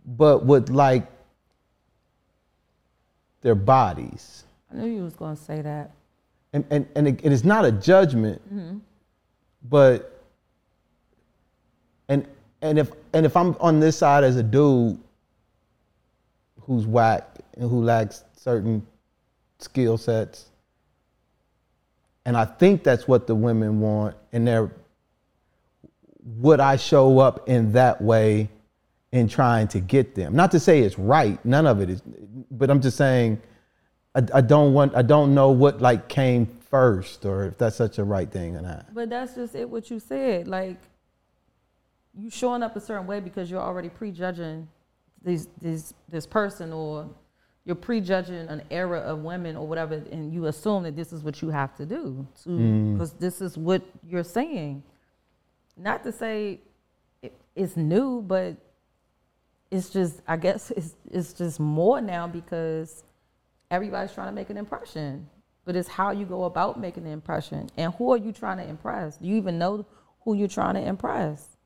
but 0.05 0.44
with 0.44 0.69
like 0.69 1.06
their 3.40 3.55
bodies. 3.55 4.44
I 4.73 4.77
knew 4.77 4.86
you 4.86 5.02
was 5.02 5.15
gonna 5.15 5.36
say 5.36 5.61
that. 5.62 5.90
And 6.55 6.65
and 6.71 6.87
and 6.95 7.09
it, 7.09 7.25
is 7.25 7.45
not 7.45 7.65
a 7.65 7.73
judgment, 7.73 8.41
but 9.69 10.23
and 12.09 12.27
and 12.63 12.79
if 12.79 12.93
and 13.13 13.27
if 13.27 13.37
I'm 13.37 13.57
on 13.61 13.81
this 13.81 13.99
side 13.99 14.23
as 14.23 14.37
a 14.37 14.43
dude 14.43 14.99
who's 16.61 16.87
whacked 16.87 17.41
and 17.59 17.69
who 17.69 17.83
lacks 17.83 18.25
certain 18.37 18.87
skill 19.59 19.99
sets, 19.99 20.47
and 22.25 22.37
I 22.37 22.45
think 22.45 22.85
that's 22.85 23.09
what 23.09 23.27
the 23.27 23.35
women 23.35 23.81
want, 23.81 24.17
and 24.33 24.47
they're 24.47 24.71
would 26.39 26.61
I 26.61 26.77
show 26.77 27.19
up 27.19 27.49
in 27.49 27.73
that 27.73 28.01
way 28.01 28.49
in 29.11 29.29
trying 29.29 29.69
to 29.69 29.81
get 29.81 30.15
them? 30.15 30.37
Not 30.37 30.53
to 30.53 30.61
say 30.61 30.81
it's 30.81 30.99
right, 31.01 31.45
none 31.45 31.67
of 31.67 31.81
it 31.81 31.91
is, 31.91 32.01
but 32.53 32.71
I'm 32.71 32.81
just 32.81 32.97
saying 32.97 33.43
I, 34.15 34.23
I 34.35 34.41
don't 34.41 34.73
want 34.73 34.95
I 34.95 35.03
don't 35.03 35.35
know 35.35 35.51
what 35.51 35.81
like 35.81 36.09
came 36.09 36.47
first 36.47 37.24
or 37.24 37.47
if 37.47 37.59
that's 37.59 37.77
such 37.77 37.99
a 37.99 38.05
right 38.05 38.31
thing 38.31 38.57
or 38.57 38.62
not. 38.62 38.95
But 38.95 39.11
that's 39.11 39.35
just 39.35 39.55
it. 39.55 39.69
What 39.69 39.91
you 39.91 39.99
said, 39.99 40.49
like 40.49 40.78
you 42.16 42.31
showing 42.31 42.62
up 42.62 42.77
a 42.77 42.81
certain 42.81 43.07
way 43.07 43.20
because 43.20 43.51
you're 43.51 43.61
already 43.61 43.89
prejudging 43.89 44.69
these 45.23 45.49
this 45.61 45.95
this 46.09 46.27
person 46.27 46.73
or 46.73 47.09
you're 47.65 47.74
prejudging 47.74 48.49
an 48.49 48.62
era 48.70 49.01
of 49.01 49.20
women 49.20 49.57
or 49.57 49.66
whatever, 49.66 49.95
and 49.95 50.32
you 50.32 50.47
assume 50.47 50.82
that 50.82 50.97
this 50.97 51.12
is 51.15 51.23
what 51.23 51.41
you 51.41 51.49
have 51.49 51.74
to 51.77 51.86
do 51.86 52.27
to 52.43 52.51
mm. 52.51 52.93
because 52.93 53.12
this 53.15 53.41
is 53.41 53.57
what 53.57 53.82
you're 54.07 54.23
saying. 54.23 54.82
Not 55.77 56.05
to 56.05 56.12
say 56.12 56.61
it, 57.23 57.32
it's 57.57 57.77
new, 57.77 58.23
but 58.23 58.57
it's 59.70 59.91
just 59.91 60.20
I 60.28 60.36
guess 60.36 60.70
it's 60.70 60.95
it's 61.11 61.32
just 61.32 61.59
more 61.59 62.01
now 62.01 62.27
because 62.27 63.03
everybody's 63.70 64.12
trying 64.12 64.28
to 64.28 64.32
make 64.32 64.51
an 64.51 64.57
impression. 64.57 65.28
But 65.65 65.77
it's 65.77 65.89
how 65.89 66.11
you 66.11 66.27
go 66.27 66.45
about 66.45 66.78
making 66.78 67.05
the 67.05 67.11
impression 67.11 67.70
and 67.77 67.93
who 67.95 68.12
are 68.12 68.19
you 68.19 68.32
trying 68.32 68.59
to 68.59 68.69
impress? 68.69 69.16
Do 69.16 69.27
you 69.27 69.36
even 69.36 69.59
know 69.59 69.86
who 70.20 70.35
you're 70.35 70.49
trying 70.49 70.74
to 70.74 70.82
impress? 70.82 71.57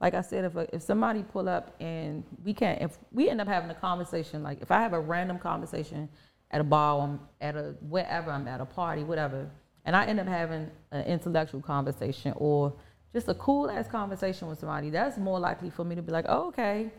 Like 0.00 0.14
I 0.14 0.22
said, 0.22 0.44
if 0.44 0.56
a, 0.56 0.74
if 0.74 0.82
somebody 0.82 1.22
pull 1.22 1.48
up 1.48 1.74
and 1.80 2.24
we 2.42 2.52
can't, 2.52 2.82
if 2.82 2.98
we 3.12 3.28
end 3.28 3.40
up 3.40 3.48
having 3.48 3.70
a 3.70 3.74
conversation, 3.74 4.42
like 4.42 4.60
if 4.60 4.70
I 4.70 4.80
have 4.80 4.92
a 4.92 5.00
random 5.00 5.38
conversation 5.38 6.08
at 6.50 6.60
a 6.60 6.64
bar, 6.64 7.00
I'm 7.00 7.20
at 7.40 7.56
a 7.56 7.74
wherever 7.80 8.30
I'm 8.30 8.48
at 8.48 8.60
a 8.60 8.66
party, 8.66 9.04
whatever, 9.04 9.48
and 9.84 9.94
I 9.94 10.06
end 10.06 10.18
up 10.20 10.26
having 10.26 10.70
an 10.90 11.04
intellectual 11.04 11.62
conversation 11.62 12.32
or 12.36 12.74
just 13.12 13.28
a 13.28 13.34
cool 13.34 13.70
ass 13.70 13.86
conversation 13.86 14.48
with 14.48 14.58
somebody, 14.58 14.90
that's 14.90 15.16
more 15.16 15.38
likely 15.38 15.70
for 15.70 15.84
me 15.84 15.94
to 15.94 16.02
be 16.02 16.10
like, 16.10 16.26
oh, 16.28 16.48
okay, 16.48 16.90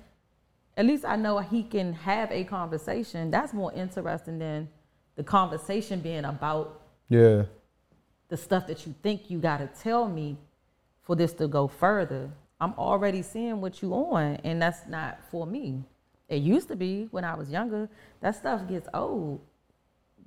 at 0.77 0.85
least 0.85 1.05
I 1.05 1.15
know 1.15 1.37
he 1.39 1.63
can 1.63 1.93
have 1.93 2.31
a 2.31 2.43
conversation. 2.43 3.31
That's 3.31 3.53
more 3.53 3.71
interesting 3.73 4.39
than 4.39 4.67
the 5.15 5.23
conversation 5.23 5.99
being 6.01 6.25
about 6.25 6.81
Yeah. 7.09 7.43
the 8.27 8.37
stuff 8.37 8.67
that 8.67 8.85
you 8.85 8.93
think 9.01 9.29
you 9.29 9.39
got 9.39 9.57
to 9.57 9.67
tell 9.67 10.07
me 10.09 10.37
for 11.03 11.15
this 11.15 11.33
to 11.33 11.47
go 11.47 11.67
further. 11.67 12.29
I'm 12.59 12.73
already 12.73 13.21
seeing 13.21 13.61
what 13.61 13.81
you 13.81 13.93
on, 13.93 14.35
and 14.43 14.61
that's 14.61 14.87
not 14.87 15.19
for 15.29 15.45
me. 15.45 15.83
It 16.27 16.41
used 16.41 16.67
to 16.69 16.75
be 16.75 17.07
when 17.11 17.23
I 17.23 17.35
was 17.35 17.49
younger. 17.49 17.87
That 18.21 18.35
stuff 18.35 18.67
gets 18.67 18.87
old. 18.93 19.41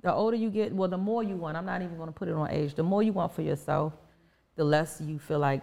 The 0.01 0.13
older 0.13 0.37
you 0.37 0.49
get, 0.49 0.73
well, 0.73 0.87
the 0.87 0.97
more 0.97 1.23
you 1.23 1.35
want. 1.35 1.57
I'm 1.57 1.65
not 1.65 1.81
even 1.81 1.97
going 1.97 2.07
to 2.07 2.13
put 2.13 2.29
it 2.29 2.33
on 2.33 2.49
age. 2.49 2.73
The 2.75 2.83
more 2.83 3.03
you 3.03 3.11
want 3.11 3.33
for 3.33 3.41
yourself, 3.41 3.93
the 4.55 4.63
less 4.63 5.01
you 5.01 5.19
feel 5.19 5.39
like 5.39 5.61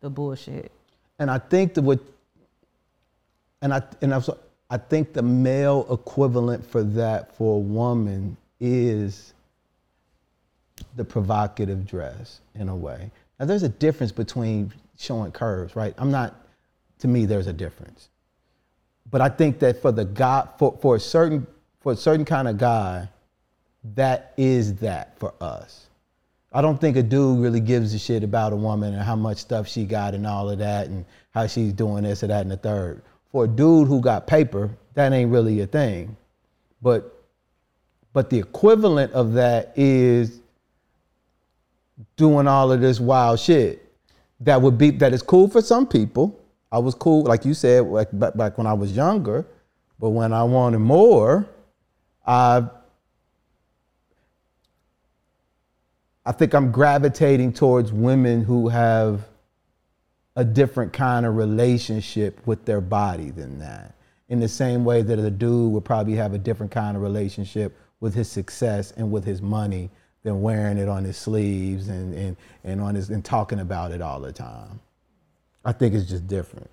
the 0.00 0.08
bullshit. 0.08 0.70
And 1.18 1.30
I 1.30 1.38
think 1.38 1.74
that 1.74 1.82
what, 1.82 1.98
and 3.66 3.74
I 3.74 3.82
and 4.00 4.14
I, 4.14 4.18
was, 4.18 4.30
I 4.70 4.76
think 4.76 5.12
the 5.12 5.22
male 5.22 5.86
equivalent 5.90 6.64
for 6.64 6.84
that 6.84 7.36
for 7.36 7.56
a 7.56 7.58
woman 7.58 8.36
is 8.60 9.34
the 10.94 11.04
provocative 11.04 11.84
dress 11.84 12.40
in 12.54 12.68
a 12.68 12.76
way. 12.76 13.10
Now 13.40 13.46
there's 13.46 13.64
a 13.64 13.68
difference 13.68 14.12
between 14.12 14.72
showing 14.96 15.32
curves, 15.32 15.74
right? 15.74 15.94
I'm 15.98 16.12
not. 16.12 16.34
To 17.00 17.08
me, 17.08 17.26
there's 17.26 17.48
a 17.48 17.52
difference. 17.52 18.08
But 19.10 19.20
I 19.20 19.28
think 19.28 19.58
that 19.58 19.82
for 19.82 19.90
the 19.90 20.04
guy, 20.04 20.46
for, 20.58 20.78
for 20.80 20.94
a 20.94 21.00
certain 21.00 21.44
for 21.80 21.92
a 21.92 21.96
certain 21.96 22.24
kind 22.24 22.46
of 22.46 22.56
guy, 22.56 23.08
that 23.96 24.32
is 24.36 24.76
that 24.76 25.18
for 25.18 25.34
us. 25.40 25.88
I 26.52 26.62
don't 26.62 26.80
think 26.80 26.96
a 26.96 27.02
dude 27.02 27.40
really 27.40 27.60
gives 27.60 27.92
a 27.94 27.98
shit 27.98 28.22
about 28.22 28.52
a 28.52 28.56
woman 28.56 28.94
and 28.94 29.02
how 29.02 29.16
much 29.16 29.38
stuff 29.38 29.66
she 29.66 29.84
got 29.84 30.14
and 30.14 30.24
all 30.24 30.48
of 30.48 30.58
that 30.60 30.86
and 30.86 31.04
how 31.32 31.48
she's 31.48 31.72
doing 31.72 32.04
this 32.04 32.22
or 32.22 32.28
that 32.28 32.42
and 32.42 32.50
the 32.50 32.56
third. 32.56 33.02
For 33.36 33.44
a 33.44 33.48
dude 33.48 33.86
who 33.86 34.00
got 34.00 34.26
paper, 34.26 34.70
that 34.94 35.12
ain't 35.12 35.30
really 35.30 35.60
a 35.60 35.66
thing. 35.66 36.16
But 36.80 37.22
but 38.14 38.30
the 38.30 38.38
equivalent 38.38 39.12
of 39.12 39.34
that 39.34 39.74
is 39.76 40.40
doing 42.16 42.48
all 42.48 42.72
of 42.72 42.80
this 42.80 42.98
wild 42.98 43.38
shit. 43.38 43.92
That 44.40 44.62
would 44.62 44.78
be 44.78 44.90
that 44.92 45.12
is 45.12 45.20
cool 45.20 45.48
for 45.48 45.60
some 45.60 45.86
people. 45.86 46.40
I 46.72 46.78
was 46.78 46.94
cool, 46.94 47.24
like 47.24 47.44
you 47.44 47.52
said, 47.52 47.84
like 47.84 48.08
back, 48.18 48.34
back 48.38 48.56
when 48.56 48.66
I 48.66 48.72
was 48.72 48.96
younger. 48.96 49.44
But 50.00 50.08
when 50.12 50.32
I 50.32 50.42
wanted 50.42 50.78
more, 50.78 51.46
I 52.26 52.66
I 56.24 56.32
think 56.32 56.54
I'm 56.54 56.72
gravitating 56.72 57.52
towards 57.52 57.92
women 57.92 58.44
who 58.44 58.70
have 58.70 59.28
a 60.36 60.44
different 60.44 60.92
kind 60.92 61.26
of 61.26 61.34
relationship 61.34 62.46
with 62.46 62.64
their 62.66 62.80
body 62.80 63.30
than 63.30 63.58
that. 63.58 63.94
In 64.28 64.38
the 64.38 64.48
same 64.48 64.84
way 64.84 65.02
that 65.02 65.18
a 65.18 65.30
dude 65.30 65.72
would 65.72 65.84
probably 65.84 66.14
have 66.14 66.34
a 66.34 66.38
different 66.38 66.72
kind 66.72 66.96
of 66.96 67.02
relationship 67.02 67.76
with 68.00 68.14
his 68.14 68.30
success 68.30 68.92
and 68.92 69.10
with 69.10 69.24
his 69.24 69.40
money 69.40 69.90
than 70.22 70.42
wearing 70.42 70.76
it 70.76 70.88
on 70.88 71.04
his 71.04 71.16
sleeves 71.16 71.88
and, 71.88 72.12
and, 72.14 72.36
and 72.64 72.80
on 72.80 72.94
his 72.94 73.10
and 73.10 73.24
talking 73.24 73.60
about 73.60 73.92
it 73.92 74.02
all 74.02 74.20
the 74.20 74.32
time. 74.32 74.80
I 75.64 75.72
think 75.72 75.94
it's 75.94 76.08
just 76.08 76.26
different. 76.26 76.68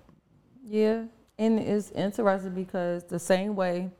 Yeah, 0.66 1.04
and 1.38 1.58
it's 1.58 1.90
interesting 1.92 2.54
because 2.54 3.04
the 3.04 3.18
same 3.18 3.56
way, 3.56 3.90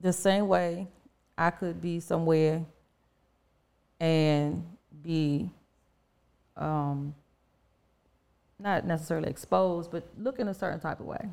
the 0.00 0.12
same 0.12 0.48
way, 0.48 0.88
I 1.38 1.50
could 1.50 1.80
be 1.80 2.00
somewhere 2.00 2.64
and 4.00 4.64
be, 5.02 5.50
um, 6.56 7.14
not 8.58 8.86
necessarily 8.86 9.28
exposed, 9.28 9.90
but 9.90 10.08
look 10.18 10.38
in 10.38 10.48
a 10.48 10.54
certain 10.54 10.80
type 10.80 11.00
of 11.00 11.06
way. 11.06 11.28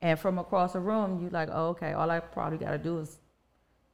And 0.00 0.18
from 0.18 0.38
across 0.38 0.72
the 0.74 0.80
room, 0.80 1.22
you 1.22 1.28
like, 1.30 1.48
oh, 1.52 1.68
okay, 1.70 1.92
all 1.92 2.10
I 2.10 2.20
probably 2.20 2.58
got 2.58 2.70
to 2.70 2.78
do 2.78 2.98
is 2.98 3.18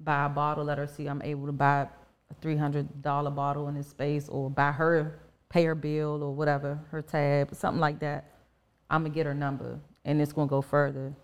buy 0.01 0.27
a 0.27 0.29
bottle, 0.29 0.65
let 0.65 0.79
her 0.79 0.87
see 0.87 1.07
I'm 1.07 1.23
able 1.23 1.47
to 1.47 1.53
buy 1.53 1.89
a 2.31 2.35
three 2.41 2.57
hundred 2.57 3.03
dollar 3.03 3.31
bottle 3.31 3.69
in 3.69 3.75
this 3.75 3.89
space, 3.89 4.29
or 4.29 4.51
buy 4.51 4.73
her 4.73 5.19
pay 5.49 5.65
her 5.65 5.75
bill 5.75 6.23
or 6.23 6.35
whatever, 6.35 6.79
her 6.91 7.01
tab, 7.01 7.55
something 7.55 7.81
like 7.81 8.01
that. 8.01 8.33
I'm 8.91 9.03
gonna 9.03 9.15
get 9.15 9.25
her 9.27 9.35
number, 9.35 9.79
and 10.05 10.21
it's 10.21 10.33
gonna 10.33 10.49
go 10.49 10.61
further. 10.61 11.15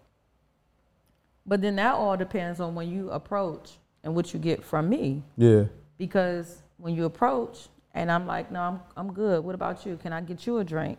But 1.46 1.62
then 1.62 1.76
that 1.76 1.94
all 1.94 2.16
depends 2.16 2.60
on 2.60 2.74
when 2.74 2.88
you 2.90 3.10
approach 3.10 3.72
and 4.04 4.14
what 4.14 4.32
you 4.32 4.38
get 4.40 4.62
from 4.62 4.88
me, 4.88 5.22
Yeah. 5.36 5.64
because 5.98 6.62
when 6.78 6.94
you 6.94 7.04
approach 7.06 7.68
and 7.94 8.10
I'm 8.10 8.26
like, 8.26 8.50
no, 8.50 8.60
I'm 8.60 8.80
I'm 8.96 9.12
good. 9.12 9.44
What 9.44 9.54
about 9.54 9.84
you? 9.86 9.96
Can 9.96 10.12
I 10.12 10.20
get 10.20 10.46
you 10.46 10.58
a 10.58 10.64
drink? 10.64 10.98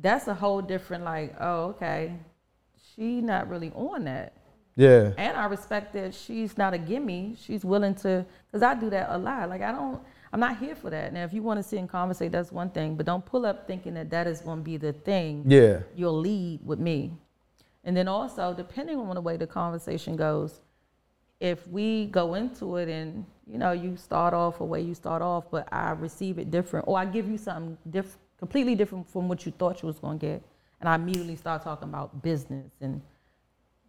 That's 0.00 0.26
a 0.28 0.34
whole 0.34 0.60
different 0.60 1.04
like, 1.04 1.34
oh, 1.40 1.66
okay. 1.70 2.14
She 2.94 3.20
not 3.20 3.48
really 3.48 3.70
on 3.74 4.04
that. 4.04 4.32
Yeah. 4.76 5.12
And 5.16 5.36
I 5.36 5.44
respect 5.46 5.92
that 5.94 6.14
she's 6.14 6.58
not 6.58 6.74
a 6.74 6.78
gimme. 6.78 7.36
She's 7.40 7.64
willing 7.64 7.94
to, 7.96 8.24
because 8.50 8.62
I 8.62 8.74
do 8.74 8.90
that 8.90 9.06
a 9.10 9.18
lot. 9.18 9.48
Like, 9.48 9.62
I 9.62 9.70
don't, 9.70 10.00
I'm 10.32 10.40
not 10.40 10.58
here 10.58 10.74
for 10.74 10.90
that. 10.90 11.12
Now, 11.12 11.22
if 11.24 11.32
you 11.32 11.42
want 11.42 11.58
to 11.58 11.62
sit 11.62 11.78
and 11.78 11.88
conversate, 11.88 12.32
that's 12.32 12.50
one 12.50 12.70
thing, 12.70 12.96
but 12.96 13.06
don't 13.06 13.24
pull 13.24 13.46
up 13.46 13.68
thinking 13.68 13.94
that 13.94 14.10
that 14.10 14.26
is 14.26 14.40
going 14.40 14.58
to 14.58 14.64
be 14.64 14.76
the 14.76 14.92
thing 14.92 15.44
Yeah. 15.46 15.80
you'll 15.94 16.18
lead 16.18 16.60
with 16.64 16.80
me. 16.80 17.12
And 17.84 17.96
then 17.96 18.08
also, 18.08 18.52
depending 18.52 18.98
on 18.98 19.14
the 19.14 19.20
way 19.20 19.36
the 19.36 19.46
conversation 19.46 20.16
goes, 20.16 20.60
if 21.38 21.66
we 21.68 22.06
go 22.06 22.34
into 22.34 22.76
it 22.76 22.88
and, 22.88 23.26
you 23.46 23.58
know, 23.58 23.72
you 23.72 23.96
start 23.96 24.34
off 24.34 24.58
the 24.58 24.64
way 24.64 24.80
you 24.80 24.94
start 24.94 25.22
off, 25.22 25.44
but 25.50 25.68
I 25.72 25.90
receive 25.90 26.38
it 26.38 26.50
different, 26.50 26.86
or 26.88 26.98
I 26.98 27.04
give 27.04 27.28
you 27.28 27.38
something 27.38 27.76
diff- 27.90 28.18
completely 28.38 28.74
different 28.74 29.08
from 29.08 29.28
what 29.28 29.44
you 29.46 29.52
thought 29.52 29.82
you 29.82 29.86
was 29.86 29.98
going 29.98 30.18
to 30.18 30.26
get, 30.26 30.42
and 30.80 30.88
I 30.88 30.94
immediately 30.94 31.36
start 31.36 31.62
talking 31.62 31.88
about 31.88 32.22
business 32.22 32.70
and 32.80 33.00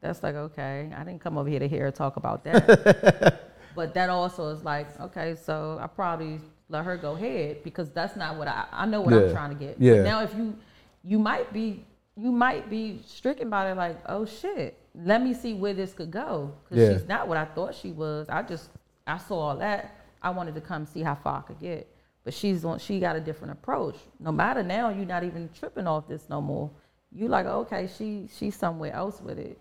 that's 0.02 0.22
like, 0.22 0.36
okay, 0.36 0.92
I 0.96 1.04
didn't 1.04 1.22
come 1.22 1.38
over 1.38 1.50
here 1.50 1.60
to 1.60 1.68
hear 1.68 1.86
her 1.86 1.92
talk 1.92 2.16
about 2.18 2.44
that. 2.44 3.42
but 3.76 3.94
that 3.96 4.10
also 4.10 4.50
is 4.50 4.64
like, 4.64 4.88
okay, 5.02 5.36
so 5.36 5.80
I 5.82 5.88
probably 5.88 6.40
let 6.70 6.86
her 6.86 6.96
go 6.96 7.14
ahead 7.16 7.64
because 7.64 7.90
that's 7.92 8.16
not 8.16 8.38
what 8.38 8.48
I, 8.48 8.66
I 8.72 8.86
know 8.86 9.02
what 9.02 9.14
Yeah. 9.16 9.22
I'm 9.22 9.32
trying 9.32 9.50
to 9.50 9.56
get. 9.56 9.78
Yeah. 9.80 9.96
But 9.96 10.04
now 10.04 10.22
if 10.22 10.36
you, 10.36 10.56
you 11.04 11.18
might 11.18 11.52
be, 11.52 11.84
you 12.16 12.32
might 12.32 12.70
be 12.70 13.02
stricken 13.06 13.50
by 13.50 13.72
it 13.72 13.76
like, 13.76 13.98
oh 14.08 14.26
shit, 14.26 14.78
let 14.94 15.24
me 15.24 15.34
see 15.34 15.54
where 15.56 15.74
this 15.74 15.94
could 15.94 16.12
go. 16.12 16.54
Cause 16.70 16.78
Yeah. 16.78 16.94
she's 16.94 17.08
not 17.08 17.28
what 17.28 17.38
I 17.38 17.46
thought 17.46 17.74
she 17.74 17.92
was. 17.92 18.28
I 18.30 18.44
just, 18.44 18.70
I 19.08 19.18
saw 19.18 19.40
all 19.50 19.58
that. 19.58 19.96
I 20.22 20.30
wanted 20.32 20.56
to 20.56 20.62
come 20.62 20.86
see 20.86 21.02
how 21.02 21.16
far 21.16 21.40
I 21.40 21.42
could 21.42 21.60
get. 21.60 21.88
But 22.24 22.34
she's 22.34 22.66
on, 22.66 22.80
she 22.80 23.00
got 23.00 23.16
a 23.16 23.20
different 23.20 23.54
approach. 23.54 23.98
No 24.20 24.32
matter 24.32 24.64
now, 24.64 24.90
you're 24.90 25.06
not 25.06 25.24
even 25.24 25.50
tripping 25.58 25.86
off 25.86 26.08
this 26.08 26.28
no 26.30 26.42
more. 26.42 26.72
You 27.12 27.28
like, 27.28 27.46
okay, 27.46 27.88
she, 27.98 28.28
she's 28.36 28.56
somewhere 28.56 28.94
else 28.94 29.22
with 29.22 29.38
it. 29.38 29.60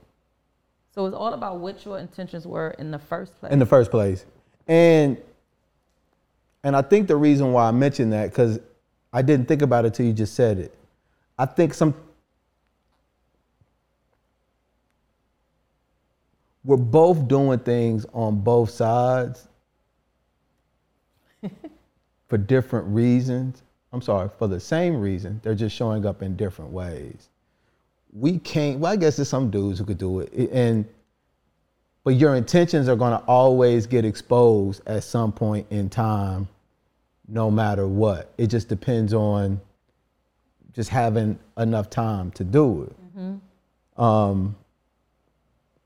So 0.95 1.07
it's 1.07 1.15
all 1.15 1.35
about 1.35 1.59
what 1.59 1.85
your 1.85 1.99
intentions 1.99 2.47
were 2.47 2.71
in 2.79 2.91
the 2.91 2.99
first 2.99 3.39
place. 3.39 3.53
in 3.53 3.59
the 3.59 3.67
first 3.67 3.91
place. 3.91 4.25
And 4.67 5.19
and 6.63 6.75
I 6.75 6.81
think 6.81 7.09
the 7.09 7.17
reason 7.17 7.53
why 7.53 7.69
I 7.69 7.73
mentioned 7.73 8.13
that 8.15 8.31
because 8.31 8.59
I 9.13 9.21
didn't 9.21 9.49
think 9.49 9.61
about 9.61 9.85
it 9.85 9.93
till 9.93 10.07
you 10.07 10.13
just 10.13 10.35
said 10.35 10.59
it. 10.59 10.75
I 11.39 11.47
think 11.47 11.75
some 11.75 11.95
we're 16.65 16.77
both 16.77 17.29
doing 17.29 17.59
things 17.59 18.07
on 18.13 18.41
both 18.41 18.71
sides 18.71 19.49
for 22.29 22.39
different 22.39 22.87
reasons. 22.89 23.63
I'm 23.93 24.03
sorry, 24.03 24.29
for 24.39 24.49
the 24.49 24.59
same 24.59 25.01
reason. 25.01 25.41
They're 25.43 25.55
just 25.55 25.77
showing 25.77 26.07
up 26.07 26.23
in 26.23 26.37
different 26.37 26.73
ways. 26.73 27.29
We 28.13 28.39
can't, 28.39 28.81
well, 28.81 28.93
I 28.93 28.97
guess 28.97 29.17
there's 29.17 29.29
some 29.29 29.51
dudes 29.51 29.79
who 29.79 29.85
could 29.85 29.99
do 29.99 30.21
it. 30.21 30.33
And 30.51 30.87
but 32.03 32.17
your 32.17 32.35
intentions 32.37 32.89
are 32.89 32.97
gonna 32.97 33.23
always 33.27 33.87
get 33.87 34.05
exposed 34.05 34.83
at 34.87 35.05
some 35.05 35.33
point 35.33 35.67
in 35.71 35.89
time, 35.89 36.49
no 37.29 37.51
matter 37.51 37.87
what. 37.89 38.33
It 38.37 38.49
just 38.49 38.69
depends 38.69 39.15
on 39.15 39.61
just 40.75 40.91
having 40.91 41.39
enough 41.57 41.89
time 41.89 42.31
to 42.33 42.45
do 42.45 42.83
it. 42.83 42.97
Um, 43.97 44.57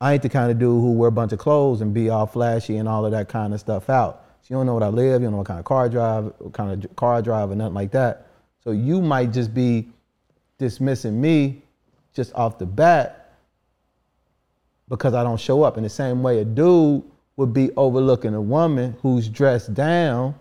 I 0.01 0.13
ain't 0.13 0.23
the 0.23 0.29
kind 0.29 0.49
of 0.49 0.59
dude 0.59 0.81
who 0.81 0.93
wear 0.93 1.09
a 1.09 1.11
bunch 1.11 1.33
of 1.33 1.39
clothes 1.39 1.81
and 1.81 1.93
be 1.93 2.09
all 2.09 2.25
flashy 2.25 2.77
and 2.77 2.87
all 2.87 3.05
of 3.05 3.11
that 3.11 3.27
kind 3.27 3.53
of 3.53 3.59
stuff 3.59 3.89
out. 3.89 4.25
So 4.41 4.47
you 4.49 4.55
don't 4.55 4.65
know 4.65 4.73
what 4.73 4.83
I 4.83 4.87
live, 4.87 5.21
you 5.21 5.25
don't 5.25 5.31
know 5.31 5.37
what 5.39 5.47
kind 5.47 5.59
of 5.59 5.65
car 5.65 5.85
I 5.85 5.87
drive, 5.89 6.33
what 6.37 6.53
kind 6.53 6.85
of 6.85 6.95
car 6.95 7.15
I 7.15 7.21
drive, 7.21 7.51
or 7.51 7.55
nothing 7.55 7.73
like 7.73 7.91
that. 7.91 8.27
So 8.63 8.71
you 8.71 9.01
might 9.01 9.31
just 9.31 9.53
be 9.53 9.89
dismissing 10.57 11.19
me 11.19 11.63
just 12.13 12.33
off 12.33 12.57
the 12.57 12.65
bat 12.65 13.19
because 14.87 15.13
I 15.13 15.23
don't 15.23 15.39
show 15.39 15.63
up. 15.63 15.77
In 15.77 15.83
the 15.83 15.89
same 15.89 16.23
way, 16.23 16.39
a 16.39 16.45
dude 16.45 17.03
would 17.35 17.53
be 17.53 17.71
overlooking 17.77 18.33
a 18.33 18.41
woman 18.41 18.95
who's 19.01 19.29
dressed 19.29 19.73
down 19.73 20.35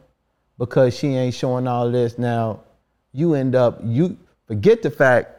because 0.59 0.97
she 0.97 1.09
ain't 1.09 1.35
showing 1.35 1.69
all 1.69 1.91
this. 1.91 2.19
Now, 2.19 2.61
you 3.13 3.35
end 3.35 3.55
up, 3.55 3.81
you 3.85 4.17
forget 4.47 4.83
the 4.83 4.91
fact 4.91 5.31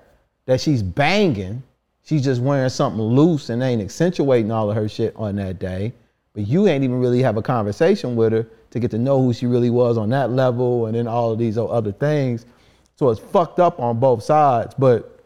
that 0.45 0.61
she's 0.61 0.81
banging. 0.81 1.63
She's 2.09 2.23
just 2.23 2.41
wearing 2.41 2.69
something 2.69 2.99
loose 2.99 3.51
and 3.51 3.61
ain't 3.61 3.83
accentuating 3.83 4.51
all 4.51 4.71
of 4.71 4.75
her 4.75 4.89
shit 4.89 5.15
on 5.15 5.35
that 5.35 5.59
day. 5.59 5.93
But 6.33 6.47
you 6.47 6.67
ain't 6.67 6.83
even 6.83 6.99
really 6.99 7.21
have 7.21 7.37
a 7.37 7.41
conversation 7.43 8.15
with 8.15 8.33
her 8.33 8.47
to 8.71 8.79
get 8.79 8.89
to 8.89 8.97
know 8.97 9.21
who 9.21 9.31
she 9.31 9.45
really 9.45 9.69
was 9.69 9.95
on 9.95 10.09
that 10.09 10.31
level 10.31 10.87
and 10.87 10.95
then 10.95 11.07
all 11.07 11.31
of 11.31 11.37
these 11.37 11.55
other 11.55 11.91
things. 11.91 12.47
So 12.95 13.11
it's 13.11 13.19
fucked 13.19 13.59
up 13.59 13.79
on 13.79 13.99
both 13.99 14.23
sides. 14.23 14.73
But 14.73 15.23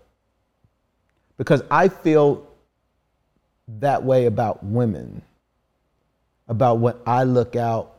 because 1.38 1.64
I 1.72 1.88
feel 1.88 2.46
that 3.80 4.04
way 4.04 4.26
about 4.26 4.62
women, 4.62 5.22
about 6.50 6.80
what 6.80 7.02
I 7.08 7.24
look 7.24 7.56
out 7.56 7.94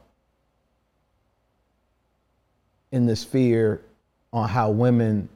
in 2.93 3.07
the 3.07 3.17
sphere 3.17 3.81
on 4.31 4.47
how 4.47 4.69
women 4.69 5.31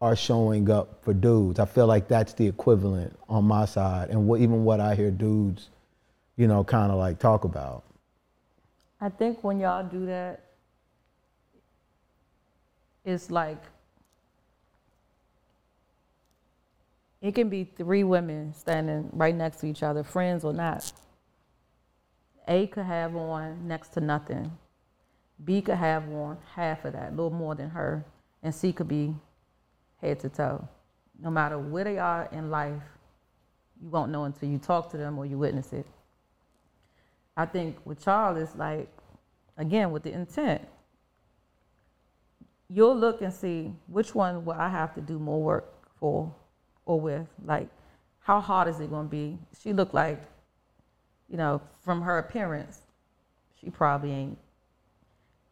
are 0.00 0.16
showing 0.16 0.70
up 0.70 1.02
for 1.02 1.14
dudes. 1.14 1.58
I 1.58 1.64
feel 1.64 1.86
like 1.86 2.08
that's 2.08 2.34
the 2.34 2.46
equivalent 2.46 3.16
on 3.28 3.44
my 3.44 3.64
side, 3.64 4.10
and 4.10 4.26
what, 4.26 4.40
even 4.40 4.64
what 4.64 4.80
I 4.80 4.94
hear 4.94 5.10
dudes, 5.10 5.70
you 6.36 6.46
know, 6.46 6.64
kind 6.64 6.90
of 6.92 6.98
like 6.98 7.18
talk 7.18 7.44
about. 7.44 7.84
I 9.00 9.08
think 9.08 9.42
when 9.44 9.60
y'all 9.60 9.86
do 9.86 10.06
that, 10.06 10.40
it's 13.04 13.30
like 13.30 13.62
it 17.20 17.34
can 17.34 17.48
be 17.48 17.64
three 17.64 18.04
women 18.04 18.52
standing 18.54 19.08
right 19.12 19.34
next 19.34 19.58
to 19.58 19.66
each 19.66 19.82
other, 19.82 20.02
friends 20.02 20.44
or 20.44 20.52
not. 20.52 20.92
A 22.46 22.66
could 22.66 22.84
have 22.84 23.16
on 23.16 23.66
next 23.66 23.88
to 23.94 24.00
nothing. 24.00 24.50
B 25.42 25.62
could 25.62 25.76
have 25.76 26.04
on 26.12 26.36
half 26.54 26.84
of 26.84 26.92
that, 26.92 27.08
a 27.08 27.10
little 27.10 27.30
more 27.30 27.54
than 27.54 27.70
her, 27.70 28.04
and 28.42 28.54
C 28.54 28.72
could 28.72 28.88
be 28.88 29.14
head 30.04 30.20
to 30.20 30.28
toe. 30.28 30.68
No 31.20 31.30
matter 31.30 31.58
where 31.58 31.84
they 31.84 31.98
are 31.98 32.28
in 32.32 32.50
life, 32.50 32.82
you 33.80 33.88
won't 33.88 34.10
know 34.10 34.24
until 34.24 34.48
you 34.48 34.58
talk 34.58 34.90
to 34.90 34.96
them 34.96 35.18
or 35.18 35.26
you 35.26 35.38
witness 35.38 35.72
it. 35.72 35.86
I 37.36 37.46
think 37.46 37.76
with 37.84 38.02
Charles, 38.02 38.38
it's 38.38 38.56
like, 38.56 38.88
again, 39.56 39.90
with 39.90 40.02
the 40.02 40.12
intent. 40.12 40.62
You'll 42.68 42.96
look 42.96 43.22
and 43.22 43.32
see 43.32 43.72
which 43.86 44.14
one 44.14 44.44
will 44.44 44.54
I 44.54 44.68
have 44.68 44.94
to 44.94 45.00
do 45.00 45.18
more 45.18 45.42
work 45.42 45.72
for 45.98 46.32
or 46.86 47.00
with. 47.00 47.26
Like, 47.44 47.68
how 48.20 48.40
hard 48.40 48.68
is 48.68 48.80
it 48.80 48.90
going 48.90 49.06
to 49.06 49.10
be? 49.10 49.38
She 49.60 49.72
looked 49.72 49.94
like, 49.94 50.22
you 51.28 51.36
know, 51.36 51.60
from 51.82 52.02
her 52.02 52.18
appearance, 52.18 52.80
she 53.60 53.70
probably 53.70 54.12
ain't. 54.12 54.38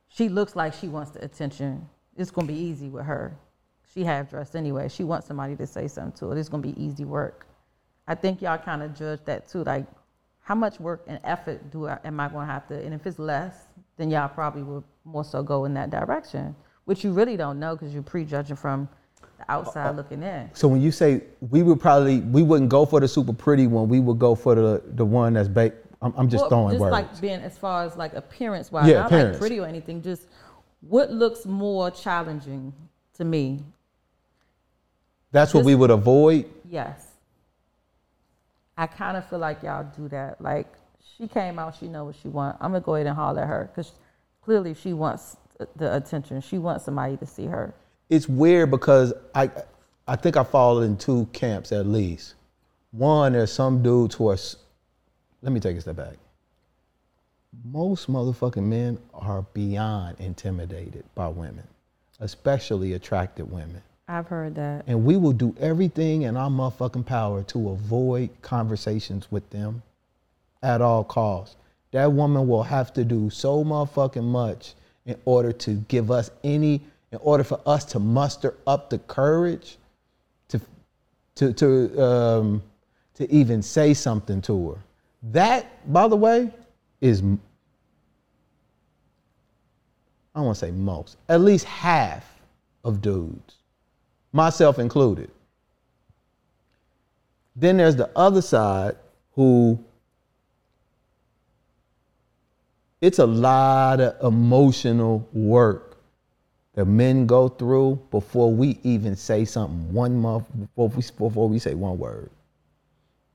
She 0.08 0.28
looks 0.28 0.54
like 0.56 0.74
she 0.74 0.88
wants 0.88 1.10
the 1.10 1.24
attention. 1.24 1.88
It's 2.16 2.30
going 2.30 2.46
to 2.46 2.52
be 2.52 2.58
easy 2.58 2.88
with 2.88 3.04
her. 3.04 3.36
She 3.92 4.04
half 4.04 4.30
dressed 4.30 4.56
anyway. 4.56 4.88
She 4.88 5.04
wants 5.04 5.26
somebody 5.26 5.54
to 5.56 5.66
say 5.66 5.86
something 5.86 6.12
to 6.18 6.30
her. 6.30 6.38
It's 6.38 6.48
going 6.48 6.62
to 6.62 6.68
be 6.68 6.82
easy 6.82 7.04
work. 7.04 7.46
I 8.08 8.14
think 8.14 8.40
y'all 8.40 8.58
kind 8.58 8.82
of 8.82 8.94
judge 8.96 9.20
that 9.26 9.48
too. 9.48 9.64
Like, 9.64 9.86
how 10.40 10.54
much 10.54 10.80
work 10.80 11.04
and 11.06 11.20
effort 11.24 11.70
do 11.70 11.86
I, 11.88 11.98
am 12.04 12.18
I 12.18 12.28
going 12.28 12.46
to 12.46 12.52
have 12.52 12.66
to? 12.68 12.82
And 12.82 12.94
if 12.94 13.06
it's 13.06 13.18
less, 13.18 13.54
then 13.96 14.10
y'all 14.10 14.28
probably 14.28 14.62
will 14.62 14.84
more 15.04 15.24
so 15.24 15.42
go 15.42 15.66
in 15.66 15.74
that 15.74 15.90
direction, 15.90 16.54
which 16.86 17.04
you 17.04 17.12
really 17.12 17.36
don't 17.36 17.60
know 17.60 17.76
because 17.76 17.92
you're 17.92 18.02
prejudging 18.02 18.56
from 18.56 18.88
the 19.38 19.50
outside 19.50 19.90
uh, 19.90 19.92
looking 19.92 20.22
in. 20.22 20.50
So 20.54 20.68
when 20.68 20.80
you 20.80 20.90
say 20.90 21.22
we 21.50 21.62
would 21.62 21.80
probably 21.80 22.20
we 22.20 22.42
wouldn't 22.42 22.70
go 22.70 22.86
for 22.86 22.98
the 22.98 23.06
super 23.08 23.32
pretty 23.32 23.66
one, 23.66 23.88
we 23.88 24.00
would 24.00 24.18
go 24.18 24.34
for 24.34 24.54
the 24.54 24.82
the 24.94 25.04
one 25.04 25.34
that's 25.34 25.48
baked. 25.48 25.86
I'm, 26.00 26.12
I'm 26.16 26.28
just 26.28 26.42
Well, 26.42 26.48
throwing 26.50 26.70
just 26.72 26.80
words. 26.80 26.92
like 26.92 27.20
being 27.20 27.40
as 27.40 27.56
far 27.56 27.84
as 27.84 27.96
like 27.96 28.14
appearance 28.14 28.72
wise, 28.72 28.88
Yeah, 28.88 29.00
not 29.00 29.06
appearance. 29.06 29.34
like 29.34 29.38
pretty 29.40 29.60
or 29.60 29.66
anything. 29.66 30.02
Just 30.02 30.26
what 30.80 31.12
looks 31.12 31.46
more 31.46 31.90
challenging 31.90 32.72
to 33.14 33.24
me? 33.24 33.60
That's 35.32 35.52
what 35.52 35.60
just- 35.60 35.66
we 35.66 35.74
would 35.74 35.90
avoid. 35.90 36.48
Yes. 36.68 37.08
I 38.76 38.86
kind 38.86 39.16
of 39.16 39.28
feel 39.28 39.38
like 39.38 39.62
y'all 39.62 39.86
do 39.96 40.08
that. 40.08 40.40
Like 40.40 40.66
she 41.18 41.28
came 41.28 41.58
out, 41.58 41.76
she 41.76 41.88
know 41.88 42.04
what 42.06 42.16
she 42.16 42.28
want. 42.28 42.56
I'm 42.60 42.72
gonna 42.72 42.80
go 42.80 42.94
ahead 42.94 43.06
and 43.06 43.16
holler 43.16 43.42
at 43.42 43.48
her 43.48 43.70
because 43.72 43.92
clearly 44.42 44.74
she 44.74 44.92
wants 44.92 45.36
the 45.76 45.94
attention. 45.94 46.40
She 46.40 46.58
wants 46.58 46.84
somebody 46.84 47.16
to 47.18 47.26
see 47.26 47.46
her. 47.46 47.74
it's 48.08 48.28
weird 48.28 48.70
because 48.70 49.12
I 49.34 49.50
I 50.08 50.16
think 50.16 50.36
I 50.36 50.44
fall 50.44 50.82
in 50.82 50.96
two 50.96 51.26
camps 51.32 51.70
at 51.72 51.86
least. 51.86 52.34
One, 52.90 53.32
there's 53.34 53.52
some 53.52 53.82
dudes 53.82 54.14
who 54.16 54.28
are. 54.30 54.38
Let 55.42 55.52
me 55.52 55.60
take 55.60 55.76
a 55.76 55.80
step 55.80 55.96
back. 55.96 56.16
Most 57.64 58.10
motherfucking 58.10 58.62
men 58.64 58.98
are 59.14 59.42
beyond 59.54 60.18
intimidated 60.18 61.04
by 61.14 61.28
women, 61.28 61.66
especially 62.20 62.94
attractive 62.94 63.50
women. 63.52 63.82
I've 64.08 64.26
heard 64.26 64.54
that. 64.56 64.84
And 64.86 65.04
we 65.04 65.16
will 65.16 65.32
do 65.32 65.54
everything 65.58 66.22
in 66.22 66.36
our 66.36 66.50
motherfucking 66.50 67.06
power 67.06 67.42
to 67.44 67.70
avoid 67.70 68.30
conversations 68.42 69.30
with 69.30 69.48
them 69.50 69.82
at 70.62 70.80
all 70.80 71.04
costs. 71.04 71.56
That 71.92 72.12
woman 72.12 72.48
will 72.48 72.62
have 72.62 72.92
to 72.94 73.04
do 73.04 73.30
so 73.30 73.64
motherfucking 73.64 74.24
much 74.24 74.74
in 75.06 75.16
order 75.24 75.52
to 75.52 75.74
give 75.88 76.10
us 76.10 76.30
any, 76.42 76.80
in 77.10 77.18
order 77.20 77.44
for 77.44 77.60
us 77.66 77.84
to 77.86 77.98
muster 77.98 78.54
up 78.66 78.90
the 78.90 78.98
courage 78.98 79.78
to, 80.48 80.60
to, 81.36 81.52
to, 81.52 82.02
um, 82.02 82.62
to 83.14 83.30
even 83.32 83.62
say 83.62 83.94
something 83.94 84.40
to 84.42 84.70
her. 84.70 84.78
That, 85.32 85.92
by 85.92 86.08
the 86.08 86.16
way, 86.16 86.52
is, 87.00 87.20
I 87.20 87.24
don't 90.34 90.46
want 90.46 90.58
to 90.58 90.66
say 90.66 90.70
most, 90.70 91.16
at 91.28 91.40
least 91.40 91.64
half 91.66 92.24
of 92.84 93.00
dudes 93.00 93.56
myself 94.32 94.78
included. 94.78 95.30
Then 97.54 97.76
there's 97.76 97.96
the 97.96 98.10
other 98.16 98.42
side 98.42 98.96
who 99.34 99.78
it's 103.00 103.18
a 103.18 103.26
lot 103.26 104.00
of 104.00 104.24
emotional 104.24 105.28
work 105.32 105.98
that 106.74 106.86
men 106.86 107.26
go 107.26 107.48
through 107.48 108.00
before 108.10 108.50
we 108.50 108.78
even 108.82 109.16
say 109.16 109.44
something 109.44 109.92
one 109.92 110.18
month 110.18 110.46
before 110.58 110.88
we, 110.88 111.02
before 111.18 111.48
we 111.48 111.58
say 111.58 111.74
one 111.74 111.98
word. 111.98 112.30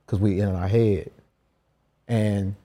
Because 0.04 0.18
we 0.18 0.40
in 0.40 0.48
our 0.48 0.66
head. 0.66 1.10
And 2.08 2.56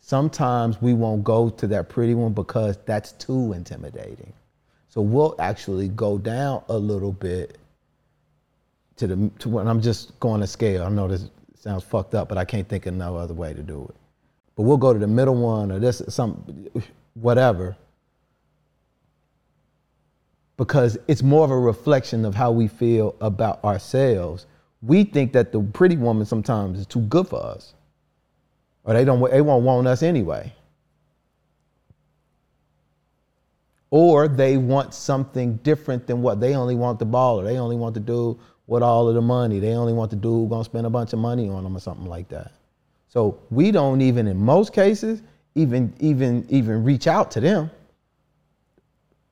sometimes 0.00 0.80
we 0.80 0.92
won't 0.92 1.24
go 1.24 1.48
to 1.48 1.66
that 1.68 1.88
pretty 1.88 2.14
one 2.14 2.34
because 2.34 2.78
that's 2.84 3.12
too 3.12 3.54
intimidating 3.54 4.32
so 4.96 5.02
we'll 5.02 5.34
actually 5.38 5.88
go 5.88 6.16
down 6.16 6.62
a 6.70 6.78
little 6.78 7.12
bit 7.12 7.58
to 8.96 9.06
the 9.06 9.30
to 9.40 9.50
when 9.50 9.68
I'm 9.68 9.82
just 9.82 10.18
going 10.20 10.40
to 10.40 10.46
scale. 10.46 10.84
I 10.84 10.88
know 10.88 11.06
this 11.06 11.28
sounds 11.54 11.84
fucked 11.84 12.14
up, 12.14 12.30
but 12.30 12.38
I 12.38 12.46
can't 12.46 12.66
think 12.66 12.86
of 12.86 12.94
no 12.94 13.14
other 13.14 13.34
way 13.34 13.52
to 13.52 13.62
do 13.62 13.84
it. 13.90 13.94
But 14.54 14.62
we'll 14.62 14.78
go 14.78 14.94
to 14.94 14.98
the 14.98 15.06
middle 15.06 15.34
one 15.34 15.70
or 15.70 15.78
this 15.78 16.00
some 16.08 16.66
whatever. 17.12 17.76
Because 20.56 20.96
it's 21.08 21.22
more 21.22 21.44
of 21.44 21.50
a 21.50 21.58
reflection 21.58 22.24
of 22.24 22.34
how 22.34 22.50
we 22.50 22.66
feel 22.66 23.16
about 23.20 23.62
ourselves. 23.64 24.46
We 24.80 25.04
think 25.04 25.34
that 25.34 25.52
the 25.52 25.60
pretty 25.60 25.98
woman 25.98 26.24
sometimes 26.24 26.78
is 26.78 26.86
too 26.86 27.00
good 27.00 27.28
for 27.28 27.44
us. 27.44 27.74
Or 28.84 28.94
they 28.94 29.04
don't 29.04 29.30
they 29.30 29.42
won't 29.42 29.62
want 29.62 29.88
us 29.88 30.02
anyway. 30.02 30.54
Or 33.90 34.28
they 34.28 34.56
want 34.56 34.94
something 34.94 35.56
different 35.56 36.06
than 36.06 36.22
what 36.22 36.40
they 36.40 36.54
only 36.54 36.74
want 36.74 36.98
the 36.98 37.06
baller. 37.06 37.44
They 37.44 37.58
only 37.58 37.76
want 37.76 37.94
to 37.94 38.00
do 38.00 38.38
with 38.66 38.82
all 38.82 39.08
of 39.08 39.14
the 39.14 39.22
money. 39.22 39.60
They 39.60 39.74
only 39.74 39.92
want 39.92 40.10
the 40.10 40.16
dude 40.16 40.50
gonna 40.50 40.64
spend 40.64 40.86
a 40.86 40.90
bunch 40.90 41.12
of 41.12 41.18
money 41.18 41.48
on 41.48 41.62
them 41.62 41.76
or 41.76 41.80
something 41.80 42.06
like 42.06 42.28
that. 42.28 42.52
So 43.08 43.40
we 43.50 43.70
don't 43.70 44.00
even, 44.00 44.26
in 44.26 44.36
most 44.36 44.72
cases, 44.72 45.22
even 45.54 45.92
even 46.00 46.44
even 46.48 46.84
reach 46.84 47.06
out 47.06 47.30
to 47.32 47.40
them. 47.40 47.70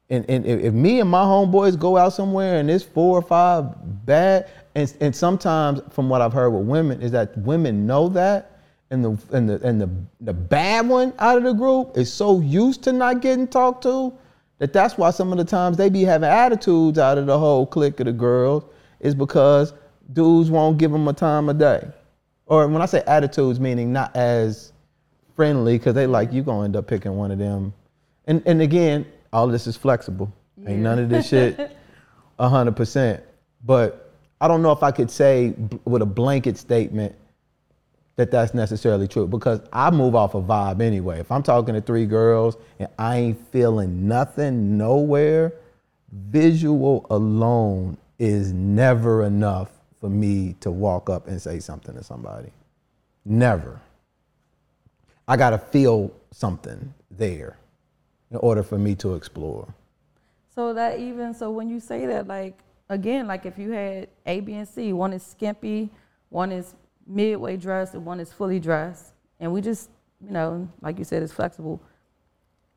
And, 0.08 0.24
and 0.28 0.46
if 0.46 0.60
if 0.60 0.72
me 0.72 1.00
and 1.00 1.10
my 1.10 1.24
homeboys 1.24 1.78
go 1.78 1.96
out 1.96 2.12
somewhere 2.12 2.60
and 2.60 2.70
it's 2.70 2.84
four 2.84 3.18
or 3.18 3.22
five 3.22 3.66
bad, 4.06 4.48
and, 4.74 4.92
and 5.00 5.14
sometimes 5.14 5.80
from 5.90 6.08
what 6.08 6.20
I've 6.20 6.32
heard 6.32 6.50
with 6.50 6.66
women 6.66 7.02
is 7.02 7.10
that 7.12 7.36
women 7.38 7.86
know 7.86 8.08
that, 8.10 8.60
and 8.90 9.04
the 9.04 9.18
and 9.32 9.48
the 9.48 9.60
and 9.66 9.80
the, 9.80 9.90
the 10.20 10.32
bad 10.32 10.88
one 10.88 11.12
out 11.18 11.36
of 11.36 11.42
the 11.42 11.52
group 11.52 11.96
is 11.98 12.12
so 12.12 12.40
used 12.40 12.82
to 12.84 12.92
not 12.92 13.20
getting 13.20 13.48
talked 13.48 13.82
to 13.82 14.12
that 14.58 14.72
that's 14.72 14.96
why 14.96 15.10
some 15.10 15.32
of 15.32 15.38
the 15.38 15.44
times 15.44 15.76
they 15.76 15.88
be 15.88 16.02
having 16.02 16.28
attitudes 16.28 16.98
out 16.98 17.18
of 17.18 17.26
the 17.26 17.38
whole 17.38 17.66
clique 17.66 18.00
of 18.00 18.06
the 18.06 18.12
girls 18.12 18.64
is 19.00 19.14
because 19.14 19.72
dudes 20.12 20.50
won't 20.50 20.78
give 20.78 20.92
them 20.92 21.08
a 21.08 21.12
time 21.12 21.48
of 21.48 21.58
day. 21.58 21.86
Or 22.46 22.66
when 22.68 22.82
I 22.82 22.86
say 22.86 23.02
attitudes, 23.06 23.58
meaning 23.58 23.92
not 23.92 24.14
as 24.14 24.72
friendly, 25.34 25.78
because 25.78 25.94
they 25.94 26.06
like 26.06 26.32
you 26.32 26.42
gonna 26.42 26.64
end 26.64 26.76
up 26.76 26.86
picking 26.86 27.16
one 27.16 27.30
of 27.30 27.38
them. 27.38 27.72
And 28.26 28.42
and 28.46 28.62
again, 28.62 29.06
all 29.32 29.46
of 29.46 29.52
this 29.52 29.66
is 29.66 29.76
flexible. 29.76 30.32
Ain't 30.66 30.80
none 30.80 30.98
of 30.98 31.08
this 31.08 31.28
shit 31.28 31.76
a 32.38 32.48
hundred 32.48 32.76
percent. 32.76 33.22
But 33.64 34.12
I 34.40 34.48
don't 34.48 34.62
know 34.62 34.72
if 34.72 34.82
I 34.82 34.90
could 34.90 35.10
say 35.10 35.50
b- 35.50 35.80
with 35.84 36.02
a 36.02 36.06
blanket 36.06 36.58
statement 36.58 37.14
that 38.16 38.30
that's 38.30 38.54
necessarily 38.54 39.08
true 39.08 39.26
because 39.26 39.60
I 39.72 39.90
move 39.90 40.14
off 40.14 40.34
a 40.34 40.42
vibe 40.42 40.80
anyway. 40.80 41.18
If 41.20 41.32
I'm 41.32 41.42
talking 41.42 41.74
to 41.74 41.80
three 41.80 42.06
girls 42.06 42.56
and 42.78 42.88
I 42.98 43.16
ain't 43.16 43.48
feeling 43.48 44.06
nothing 44.06 44.78
nowhere, 44.78 45.52
visual 46.12 47.06
alone 47.10 47.96
is 48.18 48.52
never 48.52 49.24
enough 49.24 49.70
for 50.00 50.08
me 50.08 50.54
to 50.60 50.70
walk 50.70 51.10
up 51.10 51.26
and 51.26 51.40
say 51.40 51.58
something 51.58 51.94
to 51.94 52.04
somebody. 52.04 52.50
Never. 53.24 53.80
I 55.26 55.36
got 55.36 55.50
to 55.50 55.58
feel 55.58 56.12
something 56.30 56.94
there 57.10 57.56
in 58.30 58.36
order 58.36 58.62
for 58.62 58.78
me 58.78 58.94
to 58.96 59.14
explore. 59.14 59.66
So 60.54 60.72
that 60.74 61.00
even 61.00 61.34
so 61.34 61.50
when 61.50 61.68
you 61.68 61.80
say 61.80 62.06
that, 62.06 62.28
like 62.28 62.58
again, 62.88 63.26
like 63.26 63.44
if 63.44 63.58
you 63.58 63.70
had 63.70 64.08
A, 64.26 64.40
B, 64.40 64.52
and 64.54 64.68
C, 64.68 64.92
one 64.92 65.12
is 65.12 65.22
skimpy, 65.22 65.90
one 66.28 66.52
is 66.52 66.74
midway 67.06 67.56
dressed, 67.56 67.94
and 67.94 68.04
one 68.04 68.20
is 68.20 68.32
fully 68.32 68.60
dressed, 68.60 69.12
and 69.40 69.52
we 69.52 69.60
just, 69.60 69.90
you 70.24 70.30
know, 70.30 70.68
like 70.80 70.98
you 70.98 71.04
said, 71.04 71.22
it's 71.22 71.32
flexible. 71.32 71.82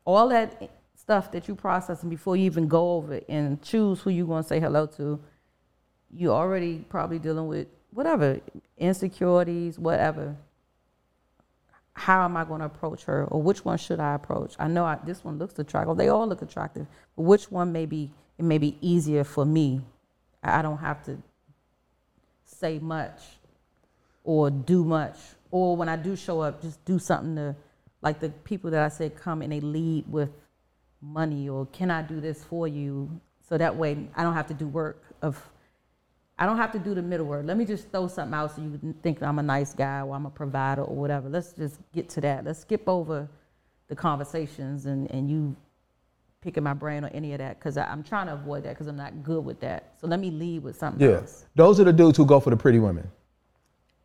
All 0.04 0.28
that 0.28 0.70
stuff 0.94 1.30
that 1.32 1.48
you 1.48 1.54
processing 1.54 2.10
before 2.10 2.36
you 2.36 2.44
even 2.44 2.68
go 2.68 2.92
over 2.92 3.14
it 3.14 3.24
and 3.28 3.62
choose 3.62 4.00
who 4.00 4.10
you're 4.10 4.26
going 4.26 4.42
to 4.42 4.48
say 4.48 4.60
hello 4.60 4.86
to, 4.86 5.20
you're 6.10 6.34
already 6.34 6.84
probably 6.88 7.18
dealing 7.18 7.46
with 7.46 7.66
whatever 7.92 8.40
insecurities, 8.76 9.78
whatever. 9.78 10.36
How 11.92 12.24
am 12.24 12.36
I 12.36 12.44
going 12.44 12.60
to 12.60 12.66
approach 12.66 13.04
her, 13.04 13.24
or 13.24 13.42
which 13.42 13.64
one 13.64 13.76
should 13.76 14.00
I 14.00 14.14
approach? 14.14 14.54
I 14.58 14.68
know 14.68 14.84
I, 14.84 14.98
this 15.04 15.24
one 15.24 15.38
looks 15.38 15.58
attractive. 15.58 15.96
They 15.96 16.08
all 16.08 16.26
look 16.26 16.42
attractive, 16.42 16.86
but 17.16 17.22
which 17.22 17.50
one 17.50 17.72
may 17.72 17.86
be 17.86 18.10
it 18.38 18.44
may 18.44 18.58
be 18.58 18.78
easier 18.80 19.24
for 19.24 19.44
me. 19.44 19.84
I 20.42 20.60
I 20.60 20.62
don't 20.62 20.78
have 20.78 21.02
to 21.04 21.18
say 22.44 22.78
much 22.78 23.37
or 24.28 24.50
do 24.50 24.84
much, 24.84 25.16
or 25.50 25.74
when 25.74 25.88
I 25.88 25.96
do 25.96 26.14
show 26.14 26.42
up, 26.42 26.60
just 26.60 26.84
do 26.84 26.98
something 26.98 27.34
to, 27.36 27.56
like 28.02 28.20
the 28.20 28.28
people 28.28 28.70
that 28.72 28.82
I 28.82 28.88
said 28.88 29.16
come 29.16 29.40
and 29.40 29.50
they 29.50 29.60
lead 29.60 30.04
with 30.06 30.28
money 31.00 31.48
or 31.48 31.64
can 31.72 31.90
I 31.90 32.02
do 32.02 32.20
this 32.20 32.44
for 32.44 32.68
you, 32.68 33.08
so 33.48 33.56
that 33.56 33.74
way 33.74 33.96
I 34.14 34.22
don't 34.22 34.34
have 34.34 34.46
to 34.48 34.54
do 34.54 34.68
work 34.68 35.02
of 35.22 35.42
I 36.38 36.44
don't 36.44 36.58
have 36.58 36.72
to 36.72 36.78
do 36.78 36.94
the 36.94 37.00
middle 37.02 37.24
word. 37.24 37.46
Let 37.46 37.56
me 37.56 37.64
just 37.64 37.90
throw 37.90 38.06
something 38.06 38.34
out 38.34 38.54
so 38.54 38.60
you 38.62 38.94
think 39.02 39.22
I'm 39.22 39.38
a 39.38 39.42
nice 39.42 39.72
guy 39.72 40.02
or 40.02 40.14
I'm 40.14 40.26
a 40.26 40.30
provider 40.30 40.82
or 40.82 40.94
whatever. 40.94 41.28
Let's 41.30 41.52
just 41.54 41.80
get 41.94 42.08
to 42.10 42.20
that. 42.20 42.44
Let's 42.44 42.60
skip 42.60 42.86
over 42.86 43.28
the 43.88 43.96
conversations 43.96 44.84
and, 44.86 45.10
and 45.10 45.28
you 45.30 45.56
picking 46.42 46.62
my 46.62 46.74
brain 46.74 47.02
or 47.04 47.08
any 47.08 47.32
of 47.32 47.38
that 47.38 47.58
because 47.58 47.76
I'm 47.78 48.04
trying 48.04 48.26
to 48.26 48.34
avoid 48.34 48.62
that 48.64 48.74
because 48.74 48.86
I'm 48.86 48.96
not 48.96 49.24
good 49.24 49.44
with 49.44 49.58
that. 49.60 49.94
So 50.00 50.06
let 50.06 50.20
me 50.20 50.30
lead 50.30 50.62
with 50.62 50.76
something 50.76 51.00
Yeah. 51.08 51.16
else, 51.16 51.46
Those 51.56 51.80
are 51.80 51.84
the 51.84 51.92
dudes 51.94 52.18
who 52.18 52.26
go 52.26 52.38
for 52.38 52.50
the 52.50 52.56
pretty 52.56 52.78
women. 52.78 53.10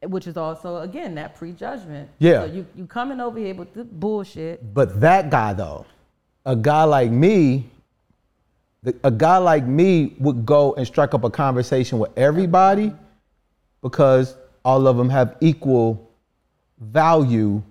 Which 0.10 0.28
is 0.28 0.38
also, 0.38 0.78
again, 0.78 1.16
that 1.16 1.36
prejudgment. 1.36 2.10
Yeah. 2.20 2.46
So 2.46 2.46
you, 2.46 2.66
you 2.76 2.86
coming 2.86 3.20
over 3.20 3.40
here 3.40 3.56
with 3.56 3.74
the 3.74 3.84
bullshit. 3.84 4.74
But 4.74 5.00
that 5.02 5.30
guy 5.30 5.54
though, 5.54 5.86
a 6.46 6.56
guy 6.56 6.84
like 6.84 7.12
me, 7.12 7.70
the, 8.84 8.96
a 9.04 9.12
guy 9.12 9.38
like 9.38 9.66
me 9.66 10.16
would 10.20 10.46
go 10.46 10.74
and 10.74 10.86
strike 10.86 11.14
up 11.14 11.24
a 11.24 11.30
conversation 11.30 12.00
with 12.00 12.12
everybody 12.18 12.94
because 13.82 14.36
all 14.66 14.88
of 14.88 14.98
them 14.98 15.10
have 15.10 15.38
equal 15.42 16.12
value 16.80 17.62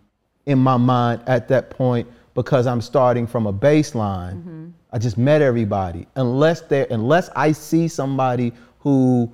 in 0.46 0.58
my 0.58 0.76
mind 0.76 1.22
at 1.26 1.48
that 1.48 1.70
point 1.70 2.08
because 2.34 2.66
I'm 2.66 2.80
starting 2.80 3.26
from 3.26 3.46
a 3.46 3.52
baseline. 3.52 4.36
Mm-hmm. 4.36 4.68
I 4.92 4.98
just 4.98 5.18
met 5.18 5.42
everybody. 5.42 6.06
Unless 6.16 6.62
they 6.62 6.86
unless 6.88 7.30
I 7.36 7.52
see 7.52 7.88
somebody 7.88 8.52
who 8.80 9.32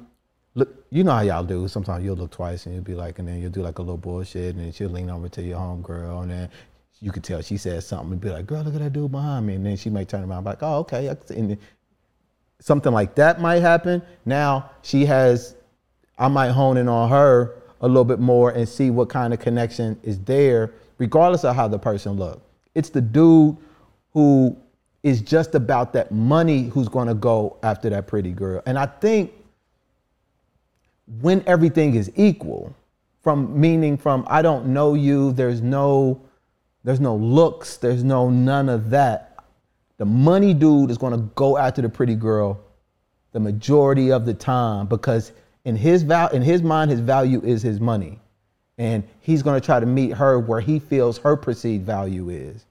look 0.59 0.87
you 0.91 1.05
know 1.05 1.13
how 1.13 1.21
y'all 1.21 1.45
do. 1.45 1.69
Sometimes 1.69 2.05
you'll 2.05 2.17
look 2.17 2.31
twice 2.31 2.67
and 2.67 2.75
you'll 2.75 2.85
be 2.85 2.95
like, 2.95 3.19
and 3.19 3.29
then 3.29 3.41
you'll 3.41 3.51
do 3.51 3.63
like 3.63 3.79
a 3.79 3.83
little 3.83 3.99
bullshit 3.99 4.55
and 4.55 4.65
then 4.65 4.73
she'll 4.73 4.89
lean 4.89 5.11
over 5.11 5.29
to 5.29 5.43
your 5.43 5.59
homegirl 5.59 6.23
and 6.23 6.31
then 6.31 6.51
you 7.01 7.13
could 7.13 7.23
tell 7.23 7.41
she 7.43 7.57
said 7.57 7.83
something 7.85 8.13
and 8.13 8.21
be 8.21 8.31
like, 8.31 8.47
girl, 8.47 8.63
look 8.63 8.75
at 8.75 8.81
that 8.81 8.93
dude 8.93 9.13
behind 9.13 9.47
me. 9.47 9.55
And 9.55 9.65
then 9.65 9.77
she 9.77 9.91
might 9.91 10.09
turn 10.09 10.21
around 10.21 10.39
and 10.39 10.45
be 10.45 10.51
like, 10.51 10.63
oh, 10.63 10.79
okay. 10.79 11.09
I 11.09 11.15
can 11.15 11.27
see." 11.27 11.35
And 11.37 11.59
something 12.61 12.93
like 12.93 13.15
that 13.17 13.41
might 13.41 13.61
happen. 13.61 14.03
Now 14.25 14.71
she 14.83 15.05
has, 15.07 15.55
I 16.19 16.29
might 16.29 16.51
hone 16.51 16.77
in 16.77 16.89
on 16.89 17.09
her 17.09 17.63
a 17.81 17.87
little 17.87 18.05
bit 18.05 18.19
more 18.19 18.51
and 18.51 18.69
see 18.69 18.91
what 18.91 19.09
kind 19.09 19.33
of 19.33 19.39
connection 19.39 19.99
is 20.03 20.19
there, 20.21 20.73
regardless 20.99 21.45
of 21.45 21.55
how 21.55 21.69
the 21.69 21.79
person 21.79 22.13
look. 22.13 22.43
It's 22.75 22.91
the 22.91 23.01
dude 23.01 23.57
who 24.13 24.57
is 25.03 25.21
just 25.21 25.55
about 25.55 25.93
that 25.93 26.11
money 26.11 26.65
who's 26.65 26.89
going 26.89 27.07
to 27.07 27.15
go 27.15 27.57
after 27.63 27.89
that 27.91 28.09
pretty 28.09 28.33
girl. 28.33 28.63
And 28.67 28.77
I 28.77 28.87
think 28.87 29.33
when 31.21 31.43
everything 31.47 31.95
is 31.95 32.11
equal, 32.17 32.75
from 33.23 33.59
meaning 33.59 33.97
from 33.97 34.25
I 34.29 34.43
don't 34.43 34.67
know 34.67 34.95
you, 34.95 35.33
there's 35.33 35.61
no 35.61 36.23
there's 36.85 37.01
no 37.01 37.17
looks, 37.17 37.77
there's 37.77 38.05
no 38.05 38.31
none 38.31 38.69
of 38.69 38.91
that. 38.91 39.45
The 39.97 40.05
money 40.05 40.55
dude 40.55 40.91
is 40.91 40.99
going 40.99 41.13
to 41.13 41.29
go 41.35 41.59
after 41.59 41.83
the 41.83 41.89
pretty 41.89 42.15
girl 42.15 42.61
the 43.33 43.41
majority 43.41 44.11
of 44.11 44.25
the 44.25 44.35
time 44.35 44.87
because 44.87 45.33
in 45.65 45.77
his 45.77 46.03
val 46.03 46.29
in 46.29 46.43
his 46.43 46.63
mind 46.63 46.91
his 46.91 47.01
value 47.01 47.43
is 47.45 47.63
his 47.63 47.81
money. 47.81 48.21
And 48.79 49.03
he's 49.21 49.43
going 49.43 49.61
to 49.61 49.65
try 49.65 49.81
to 49.81 49.87
meet 49.87 50.13
her 50.13 50.39
where 50.39 50.61
he 50.61 50.79
feels 50.79 51.19
her 51.19 51.37
perceived 51.37 51.85
value 51.85 52.31
is. 52.31 52.65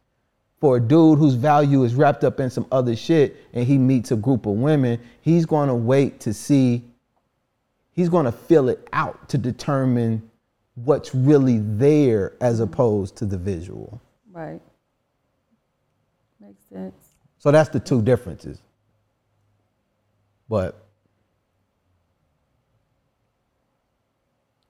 For 0.62 0.78
a 0.78 0.80
dude 0.80 1.20
whose 1.20 1.34
value 1.36 1.84
is 1.84 1.96
wrapped 1.96 2.24
up 2.24 2.40
in 2.40 2.50
some 2.50 2.66
other 2.72 2.96
shit 2.96 3.36
and 3.54 3.68
he 3.68 3.78
meets 3.78 4.12
a 4.12 4.16
group 4.16 4.46
of 4.46 4.54
women, 4.54 5.00
he's 5.22 5.46
going 5.46 5.68
to 5.68 5.76
wait 5.76 6.22
to 6.22 6.34
see 6.34 6.84
he's 7.98 8.10
going 8.10 8.26
to 8.26 8.32
fill 8.32 8.70
it 8.70 8.88
out 8.94 9.28
to 9.28 9.38
determine 9.38 10.30
what's 10.76 11.14
really 11.14 11.58
there 11.58 12.38
as 12.40 12.62
opposed 12.62 13.18
to 13.18 13.26
the 13.26 13.38
visual. 13.38 14.00
Right. 14.32 14.62
Makes 16.40 16.64
sense. 16.72 17.10
So 17.40 17.52
that's 17.52 17.70
the 17.70 17.80
two 17.80 18.02
differences. 18.02 18.62
But 20.48 20.82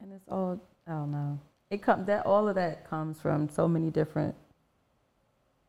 And 0.02 0.14
it's 0.14 0.28
all 0.30 0.60
I 0.88 0.92
don't 0.92 1.12
know. 1.12 1.38
It 1.70 1.82
comes 1.84 2.08
that 2.08 2.26
all 2.26 2.48
of 2.48 2.56
that 2.56 2.90
comes 2.90 3.20
from 3.20 3.50
so 3.50 3.68
many 3.68 3.90
different 3.90 4.36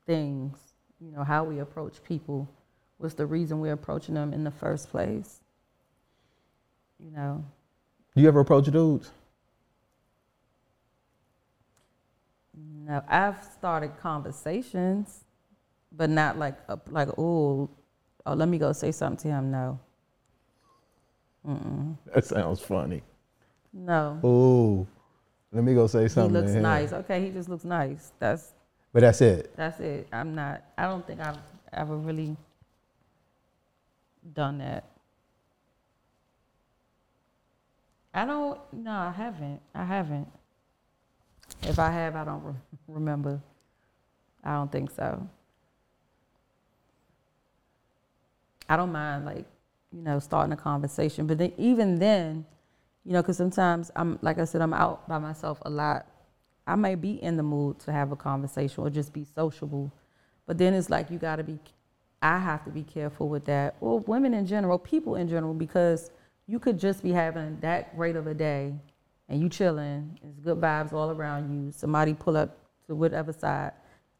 things. 0.07 0.57
You 1.01 1.11
know 1.11 1.25
how 1.25 1.43
we 1.43 1.59
approach 1.59 2.03
people. 2.05 2.49
was 3.01 3.15
the 3.15 3.27
reason 3.27 3.61
we're 3.61 3.73
approaching 3.73 4.15
them 4.15 4.33
in 4.33 4.45
the 4.45 4.51
first 4.53 4.91
place? 4.91 5.41
You 6.99 7.11
know, 7.13 7.45
do 8.15 8.23
you 8.23 8.29
ever 8.29 8.41
approach 8.41 8.67
dudes? 8.67 9.13
no, 12.89 13.03
I've 13.07 13.43
started 13.45 13.97
conversations, 14.01 15.25
but 15.93 16.11
not 16.11 16.39
like 16.39 16.57
a, 16.69 16.79
like 16.89 17.09
oh, 17.19 17.69
oh, 18.27 18.35
let 18.35 18.49
me 18.49 18.59
go 18.59 18.73
say 18.73 18.91
something 18.93 19.31
to 19.31 19.37
him. 19.37 19.51
No, 19.51 19.79
That 22.15 22.25
sounds 22.25 22.61
funny. 22.61 23.03
no. 23.73 24.21
Ooh, 24.25 24.87
let 25.53 25.63
me 25.65 25.75
go 25.75 25.87
say 25.87 26.09
something. 26.09 26.35
He 26.35 26.41
looks 26.41 26.53
nice. 26.53 26.93
Okay, 26.93 27.25
he 27.25 27.31
just 27.31 27.49
looks 27.49 27.65
nice. 27.65 28.13
That's 28.19 28.53
But 28.93 29.01
that's 29.01 29.21
it. 29.21 29.55
That's 29.57 29.79
it. 29.81 30.09
I'm 30.13 30.35
not. 30.35 30.63
I 30.77 30.85
don't 30.85 31.07
think 31.07 31.21
I've 31.21 31.39
ever 31.73 31.97
really 31.97 32.37
done 34.33 34.59
that. 34.59 34.85
I 38.15 38.25
don't. 38.25 38.61
No, 38.73 38.91
I 38.91 39.11
haven't. 39.11 39.61
I 39.75 39.85
haven't. 39.85 40.29
If 41.63 41.79
I 41.79 41.91
have, 41.91 42.17
I 42.17 42.25
don't 42.25 42.43
re- 42.43 42.55
remember. 42.89 43.41
I 44.45 44.53
don't 44.55 44.71
think 44.71 44.91
so. 44.91 45.29
I 48.69 48.77
don't 48.77 48.93
mind 48.93 49.25
like, 49.25 49.47
you 49.93 50.03
know, 50.03 50.19
starting 50.19 50.53
a 50.53 50.57
conversation. 50.57 51.27
But 51.27 51.39
then 51.39 51.53
even 51.57 51.99
then, 51.99 52.45
you 53.05 53.13
know, 53.13 53.23
because 53.23 53.37
sometimes 53.37 53.91
I'm 53.97 54.19
like 54.23 54.39
I 54.39 54.45
said, 54.45 54.61
I'm 54.61 54.75
out 54.75 55.09
by 55.09 55.19
myself 55.19 55.59
a 55.63 55.71
lot. 55.71 56.07
I 56.67 56.77
may 56.77 56.95
be 56.95 57.23
in 57.23 57.37
the 57.37 57.43
mood 57.43 57.79
to 57.81 57.93
have 57.93 58.13
a 58.13 58.17
conversation 58.17 58.85
or 58.85 58.91
just 58.91 59.13
be 59.13 59.25
sociable, 59.25 59.91
but 60.47 60.59
then 60.59 60.75
it's 60.75 60.91
like 60.91 61.11
you 61.11 61.19
got 61.19 61.37
to 61.37 61.45
be. 61.45 61.59
I 62.21 62.39
have 62.39 62.65
to 62.65 62.71
be 62.71 62.83
careful 62.83 63.29
with 63.29 63.45
that, 63.45 63.77
or 63.81 64.01
women 64.01 64.35
in 64.35 64.45
general, 64.45 64.79
people 64.79 65.15
in 65.15 65.29
general, 65.29 65.55
because 65.55 66.11
you 66.49 66.59
could 66.59 66.79
just 66.79 67.03
be 67.03 67.13
having 67.13 67.59
that 67.61 67.95
great 67.95 68.17
of 68.17 68.27
a 68.27 68.35
day, 68.35 68.75
and 69.29 69.41
you 69.41 69.49
chilling. 69.51 70.19
It's 70.27 70.41
good 70.41 70.59
vibes 70.59 70.93
all 70.95 71.11
around 71.11 71.53
you. 71.53 71.71
Somebody 71.71 72.15
pull 72.15 72.37
up 72.37 72.57
to 72.87 72.95
whatever 72.95 73.33
side. 73.33 73.73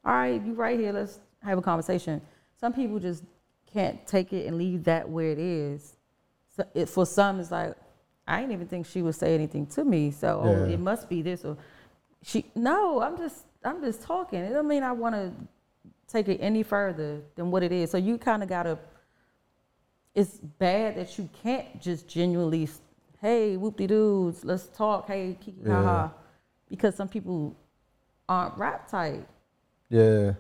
All 0.05 0.13
right, 0.13 0.41
you 0.45 0.53
right 0.53 0.79
here. 0.79 0.93
Let's 0.93 1.19
have 1.43 1.57
a 1.57 1.63
conversation. 1.63 2.21
Some 2.61 2.75
people 2.75 2.99
just 2.99 3.25
can't 3.73 4.07
take 4.07 4.33
it 4.33 4.47
and 4.47 4.59
leave 4.59 4.85
that 4.85 5.09
where 5.09 5.31
it 5.31 5.39
is. 5.39 5.97
So 6.55 6.65
it, 6.75 6.89
for 6.89 7.07
some, 7.07 7.41
it's 7.41 7.51
like 7.51 7.75
I 8.27 8.41
didn't 8.41 8.53
even 8.53 8.69
think 8.69 8.87
she 8.87 9.01
would 9.01 9.15
say 9.15 9.35
anything 9.35 9.67
to 9.69 9.85
me. 9.85 10.11
So 10.11 10.43
oh, 10.45 10.65
it 10.65 10.79
must 10.79 11.09
be 11.09 11.23
this 11.23 11.45
or 11.45 11.57
she. 12.23 12.45
No, 12.55 13.01
I'm 13.01 13.17
just 13.17 13.47
I'm 13.65 13.81
just 13.81 14.03
talking. 14.03 14.41
It 14.41 14.53
don't 14.53 14.69
mean 14.69 14.83
I 14.83 14.93
want 14.93 15.15
to 15.15 15.33
take 16.07 16.29
it 16.29 16.39
any 16.43 16.63
further 16.63 17.23
than 17.37 17.51
what 17.51 17.63
it 17.63 17.73
is. 17.73 17.91
So 17.91 17.97
you 17.97 18.19
kind 18.19 18.43
of 18.43 18.51
gotta. 18.51 18.79
It's 20.19 20.39
bad 20.39 20.97
that 20.97 21.17
you 21.17 21.29
can't 21.45 21.81
just 21.81 22.09
genuinely, 22.09 22.69
hey, 23.21 23.57
whoop 23.57 23.77
de 23.77 23.87
doos, 23.87 24.45
let's 24.45 24.67
talk, 24.67 25.07
hey, 25.07 25.37
kiki 25.41 25.63
ha 25.71 25.83
ha, 25.83 26.13
because 26.69 26.97
some 26.97 27.09
people 27.09 27.57
aren't 28.29 28.59
rap 28.59 28.91
tight. 28.91 29.25
Yeah. 29.89 30.33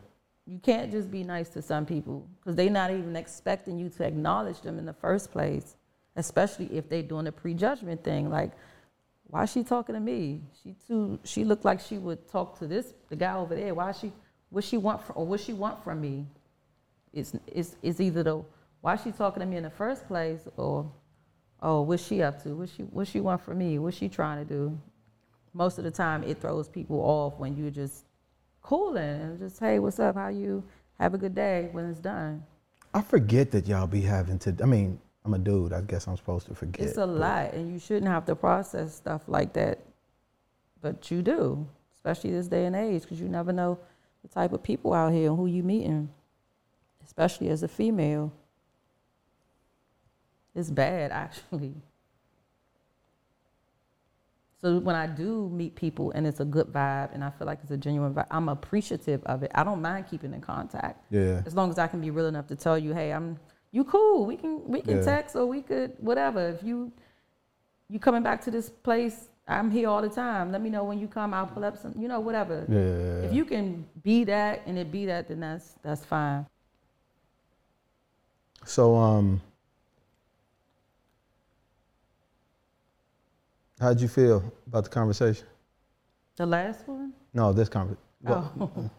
You 0.46 0.58
can't 0.58 0.90
just 0.90 1.12
be 1.12 1.22
nice 1.22 1.50
to 1.50 1.62
some 1.62 1.86
people 1.86 2.26
because 2.40 2.56
they're 2.56 2.70
not 2.70 2.90
even 2.90 3.14
expecting 3.14 3.78
you 3.78 3.88
to 3.90 4.04
acknowledge 4.04 4.60
them 4.62 4.80
in 4.80 4.84
the 4.84 4.92
first 4.94 5.30
place, 5.30 5.76
especially 6.16 6.66
if 6.76 6.88
they're 6.88 7.08
doing 7.14 7.28
a 7.28 7.32
prejudgment 7.32 8.02
thing. 8.02 8.30
Like, 8.30 8.50
why 9.28 9.44
is 9.44 9.52
she 9.52 9.62
talking 9.62 9.94
to 9.94 10.00
me? 10.00 10.40
She 10.60 10.74
too. 10.88 11.20
She 11.22 11.44
looked 11.44 11.64
like 11.64 11.78
she 11.78 11.98
would 11.98 12.28
talk 12.28 12.58
to 12.58 12.66
this 12.66 12.94
the 13.10 13.16
guy 13.16 13.36
over 13.36 13.54
there. 13.54 13.74
Why 13.74 13.92
she? 13.92 14.10
What 14.50 14.64
she 14.64 14.78
want 14.78 15.04
from, 15.04 15.14
or 15.18 15.26
what 15.26 15.40
she 15.40 15.52
want 15.52 15.84
from 15.84 16.00
me? 16.00 16.26
It's 17.12 17.32
it's 17.46 17.76
it's 17.82 18.00
either 18.00 18.22
the 18.22 18.42
why 18.88 18.96
she 18.96 19.12
talking 19.12 19.40
to 19.40 19.46
me 19.46 19.58
in 19.58 19.64
the 19.64 19.68
first 19.68 20.08
place 20.08 20.40
or 20.56 20.90
oh 21.60 21.82
what's 21.82 22.06
she 22.06 22.22
up 22.22 22.42
to? 22.42 22.54
What 22.56 22.70
she 22.70 22.84
what 22.84 23.06
she 23.06 23.20
want 23.20 23.42
from 23.42 23.58
me? 23.58 23.78
What's 23.78 23.98
she 23.98 24.08
trying 24.08 24.38
to 24.38 24.50
do? 24.50 24.78
Most 25.52 25.76
of 25.76 25.84
the 25.84 25.90
time, 25.90 26.22
it 26.24 26.40
throws 26.40 26.70
people 26.70 26.98
off 27.00 27.38
when 27.38 27.54
you're 27.54 27.70
just 27.70 28.06
cooling 28.62 29.20
and 29.20 29.38
just 29.38 29.60
hey 29.60 29.78
what's 29.78 29.98
up 30.00 30.14
how 30.14 30.28
you 30.28 30.64
have 30.98 31.12
a 31.12 31.18
good 31.18 31.34
day 31.34 31.68
when 31.72 31.84
it's 31.90 32.00
done 32.00 32.42
I 32.94 33.02
forget 33.02 33.50
that 33.50 33.68
y'all 33.68 33.86
be 33.86 34.00
having 34.00 34.38
to. 34.40 34.56
I 34.62 34.64
mean, 34.64 34.98
I'm 35.24 35.34
a 35.34 35.38
dude. 35.38 35.74
I 35.74 35.82
guess 35.82 36.06
I'm 36.06 36.16
supposed 36.16 36.46
to 36.46 36.54
forget. 36.54 36.86
it's 36.86 36.96
a 36.96 37.04
lot 37.04 37.52
and 37.52 37.70
you 37.70 37.78
shouldn't 37.78 38.10
have 38.10 38.24
to 38.24 38.34
process 38.34 38.94
stuff 38.94 39.22
like 39.26 39.52
that 39.52 39.80
but 40.80 41.10
you 41.10 41.20
do 41.20 41.66
especially 41.94 42.30
this 42.30 42.48
day 42.48 42.64
and 42.64 42.74
age 42.74 43.02
because 43.02 43.20
you 43.20 43.28
never 43.28 43.52
know 43.52 43.78
the 44.22 44.28
type 44.28 44.54
of 44.54 44.62
people 44.62 44.94
out 44.94 45.12
here 45.12 45.28
and 45.28 45.36
who 45.36 45.46
you 45.46 45.62
meeting 45.62 46.08
especially 47.04 47.50
as 47.50 47.62
a 47.62 47.68
female 47.68 48.32
it's 50.58 50.70
bad 50.70 51.10
actually 51.12 51.74
so 54.60 54.78
when 54.78 54.96
i 54.96 55.06
do 55.06 55.48
meet 55.50 55.74
people 55.74 56.10
and 56.12 56.26
it's 56.26 56.40
a 56.40 56.44
good 56.44 56.66
vibe 56.66 57.14
and 57.14 57.22
i 57.24 57.30
feel 57.30 57.46
like 57.46 57.60
it's 57.62 57.70
a 57.70 57.76
genuine 57.76 58.12
vibe 58.12 58.26
i'm 58.30 58.48
appreciative 58.48 59.22
of 59.24 59.42
it 59.42 59.50
i 59.54 59.62
don't 59.62 59.80
mind 59.80 60.04
keeping 60.10 60.34
in 60.34 60.40
contact 60.40 61.04
Yeah. 61.10 61.42
as 61.46 61.54
long 61.54 61.70
as 61.70 61.78
I 61.78 61.86
can 61.86 62.00
be 62.00 62.10
real 62.10 62.26
enough 62.26 62.46
to 62.48 62.56
tell 62.56 62.76
you, 62.78 62.92
hey, 62.92 63.12
I'm 63.12 63.38
you 63.70 63.84
cool. 63.84 64.24
We 64.26 64.36
can 64.36 64.66
we 64.66 64.80
can 64.80 64.96
Yeah. 64.96 65.04
text 65.12 65.36
or 65.36 65.44
we 65.46 65.60
could 65.62 65.92
whatever. 66.00 66.48
If 66.48 66.62
you 66.62 66.90
you 67.92 67.98
coming 67.98 68.22
back 68.22 68.40
to 68.46 68.50
this 68.50 68.68
place, 68.70 69.28
I'm 69.46 69.70
here 69.70 69.88
all 69.90 70.00
the 70.00 70.08
time. 70.08 70.50
Let 70.52 70.60
me 70.62 70.70
know 70.70 70.84
when 70.84 70.98
you 70.98 71.06
come. 71.06 71.34
I'll 71.34 71.46
pull 71.54 71.64
up 71.64 71.76
some, 71.76 71.92
you 72.02 72.08
know, 72.08 72.18
whatever. 72.28 72.64
Yeah. 72.68 73.26
If 73.28 73.32
you 73.38 73.44
can 73.44 73.84
be 74.02 74.24
that 74.24 74.62
and 74.66 74.78
it 74.78 74.90
be 74.90 75.04
that, 75.06 75.28
then 75.28 75.40
that's 75.40 75.74
that's 75.82 76.04
fine. 76.04 76.46
So, 78.64 78.96
um, 78.96 79.40
how'd 83.80 84.00
you 84.00 84.08
feel 84.08 84.52
about 84.66 84.84
the 84.84 84.90
conversation? 84.90 85.46
The 86.36 86.46
last 86.46 86.86
one. 86.86 87.12
No, 87.32 87.52
this 87.52 87.68
conversation. 87.68 88.02
Oh. 88.26 88.90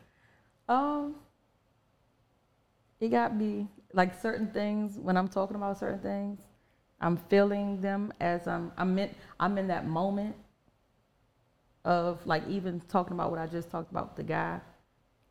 um, 0.73 1.15
it 2.99 3.09
got 3.09 3.35
me 3.35 3.67
like 3.93 4.19
certain 4.21 4.51
things 4.51 4.97
when 4.97 5.17
I'm 5.17 5.27
talking 5.27 5.55
about 5.55 5.77
certain 5.79 5.99
things. 5.99 6.39
I'm 7.01 7.17
feeling 7.29 7.79
them 7.81 8.13
as 8.19 8.47
I'm 8.47 8.71
I'm 8.77 8.97
in 8.99 9.09
I'm 9.39 9.57
in 9.57 9.67
that 9.67 9.87
moment 9.87 10.35
of 11.85 12.25
like 12.25 12.47
even 12.47 12.81
talking 12.81 13.13
about 13.13 13.31
what 13.31 13.39
I 13.39 13.47
just 13.47 13.69
talked 13.69 13.91
about 13.91 14.09
with 14.09 14.17
the 14.17 14.31
guy. 14.31 14.59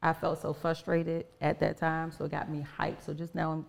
I 0.02 0.12
felt 0.12 0.40
so 0.40 0.52
frustrated 0.52 1.26
at 1.40 1.60
that 1.60 1.76
time, 1.76 2.12
so 2.12 2.24
it 2.24 2.30
got 2.30 2.50
me 2.50 2.64
hyped. 2.78 3.04
So 3.04 3.12
just 3.12 3.34
now, 3.34 3.64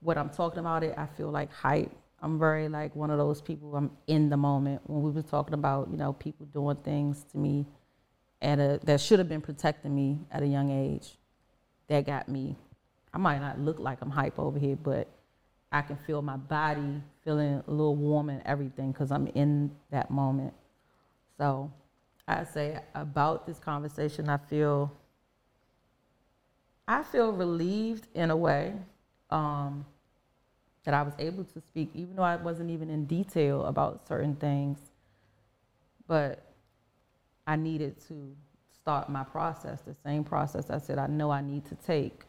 what 0.00 0.16
I'm 0.16 0.30
talking 0.30 0.60
about 0.60 0.84
it, 0.84 0.94
I 0.96 1.06
feel 1.06 1.30
like 1.30 1.52
hype. 1.52 1.90
I'm 2.20 2.38
very 2.38 2.68
like 2.68 2.96
one 2.96 3.10
of 3.10 3.18
those 3.18 3.40
people. 3.40 3.76
I'm 3.76 3.90
in 4.06 4.28
the 4.28 4.36
moment 4.36 4.82
when 4.86 5.02
we 5.02 5.10
were 5.10 5.22
talking 5.22 5.54
about 5.54 5.88
you 5.90 5.96
know 5.96 6.12
people 6.12 6.46
doing 6.46 6.76
things 6.76 7.24
to 7.32 7.38
me 7.38 7.66
at 8.42 8.58
a 8.58 8.80
that 8.84 9.00
should 9.00 9.18
have 9.18 9.28
been 9.28 9.40
protecting 9.40 9.94
me 9.94 10.18
at 10.30 10.42
a 10.42 10.46
young 10.46 10.70
age. 10.70 11.16
That 11.88 12.06
got 12.06 12.28
me. 12.28 12.56
I 13.14 13.18
might 13.18 13.40
not 13.40 13.58
look 13.58 13.78
like 13.78 13.98
I'm 14.02 14.10
hype 14.10 14.38
over 14.38 14.58
here, 14.58 14.76
but 14.76 15.08
I 15.70 15.82
can 15.82 15.96
feel 15.96 16.22
my 16.22 16.36
body 16.36 17.02
feeling 17.24 17.62
a 17.66 17.70
little 17.70 17.96
warm 17.96 18.30
and 18.30 18.42
everything 18.44 18.92
because 18.92 19.10
I'm 19.10 19.26
in 19.28 19.70
that 19.90 20.10
moment. 20.10 20.54
So 21.38 21.70
I 22.26 22.44
say 22.44 22.80
about 22.94 23.46
this 23.46 23.58
conversation, 23.58 24.28
I 24.28 24.36
feel 24.36 24.92
I 26.86 27.02
feel 27.02 27.32
relieved 27.32 28.08
in 28.14 28.30
a 28.30 28.36
way 28.36 28.74
um, 29.30 29.84
that 30.88 30.94
I 30.94 31.02
was 31.02 31.12
able 31.18 31.44
to 31.44 31.60
speak, 31.60 31.90
even 31.92 32.16
though 32.16 32.22
I 32.22 32.36
wasn't 32.36 32.70
even 32.70 32.88
in 32.88 33.04
detail 33.04 33.66
about 33.66 34.08
certain 34.08 34.34
things. 34.36 34.78
But 36.06 36.42
I 37.46 37.56
needed 37.56 37.96
to 38.08 38.34
start 38.72 39.10
my 39.10 39.22
process, 39.22 39.82
the 39.82 39.94
same 40.02 40.24
process 40.24 40.70
I 40.70 40.78
said 40.78 40.96
I 40.96 41.06
know 41.06 41.30
I 41.30 41.42
need 41.42 41.66
to 41.66 41.74
take 41.74 42.22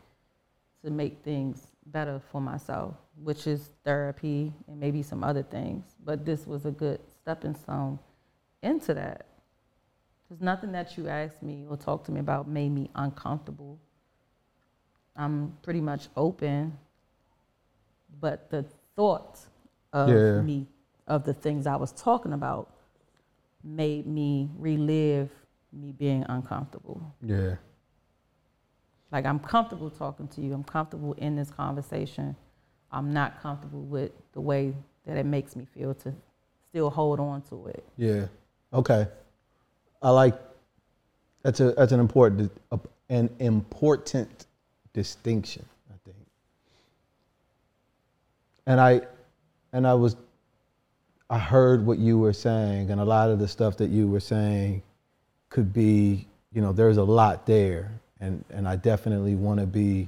to 0.84 0.92
make 0.92 1.24
things 1.24 1.68
better 1.86 2.22
for 2.34 2.42
myself, 2.42 2.96
which 3.24 3.48
is 3.48 3.70
therapy 3.86 4.52
and 4.68 4.78
maybe 4.78 5.04
some 5.04 5.24
other 5.24 5.44
things. 5.44 5.86
But 6.04 6.26
this 6.26 6.46
was 6.46 6.66
a 6.66 6.72
good 6.72 7.00
stepping 7.22 7.56
stone 7.56 7.98
into 8.62 8.94
that. 8.94 9.26
Because 10.28 10.42
nothing 10.42 10.74
that 10.74 10.98
you 10.98 11.08
asked 11.08 11.42
me 11.42 11.66
or 11.70 11.78
talked 11.78 12.08
to 12.08 12.12
me 12.12 12.20
about 12.20 12.46
made 12.46 12.74
me 12.74 12.90
uncomfortable. 12.94 13.80
I'm 15.16 15.54
pretty 15.62 15.80
much 15.80 16.10
open, 16.18 16.78
but 18.20 18.50
the 18.50 18.64
thought 18.96 19.40
of 19.94 20.10
Yeah. 20.10 20.42
me, 20.42 20.68
of 21.08 21.24
the 21.24 21.34
things 21.34 21.68
I 21.68 21.76
was 21.76 21.92
talking 21.92 22.34
about, 22.34 22.72
made 23.64 24.06
me 24.08 24.50
relive 24.58 25.30
me 25.72 25.92
being 25.92 26.26
uncomfortable. 26.30 27.02
Yeah. 27.22 27.56
Like 29.12 29.26
I'm 29.26 29.40
comfortable 29.40 29.90
talking 29.90 30.28
to 30.30 30.42
you. 30.42 30.54
I'm 30.54 30.64
comfortable 30.64 31.14
in 31.14 31.36
this 31.36 31.50
conversation. 31.52 32.36
I'm 32.92 33.12
not 33.14 33.42
comfortable 33.42 33.82
with 33.82 34.12
the 34.34 34.42
way 34.42 34.74
that 35.06 35.18
it 35.18 35.26
makes 35.26 35.56
me 35.56 35.66
feel 35.66 35.94
to 35.96 36.14
still 36.70 36.90
hold 36.90 37.20
on 37.20 37.42
to 37.44 37.68
it. 37.68 37.84
Yeah. 37.98 38.28
Okay. 38.74 39.08
I 40.02 40.10
like 40.12 40.40
that's 41.44 41.60
a 41.60 41.72
that's 41.72 41.92
an 41.92 42.00
important 42.00 42.52
an 43.10 43.30
important 43.40 44.46
distinction. 44.94 45.66
And 48.70 48.80
I 48.80 49.02
and 49.74 49.88
I 49.88 49.96
was 49.96 50.16
I 51.28 51.40
heard 51.40 51.84
what 51.84 51.98
you 51.98 52.20
were 52.20 52.34
saying 52.34 52.92
and 52.92 53.02
a 53.02 53.04
lot 53.04 53.32
of 53.32 53.40
the 53.40 53.48
stuff 53.48 53.78
that 53.78 53.90
you 53.90 54.08
were 54.08 54.20
saying 54.20 54.84
could 55.50 55.74
be, 55.74 56.28
you 56.54 56.62
know, 56.62 56.72
there's 56.72 56.98
a 56.98 57.04
lot 57.04 57.48
there 57.48 57.92
and 58.22 58.46
and 58.52 58.68
I 58.68 58.76
definitely 58.76 59.34
want 59.34 59.60
to 59.60 59.66
be 59.66 60.08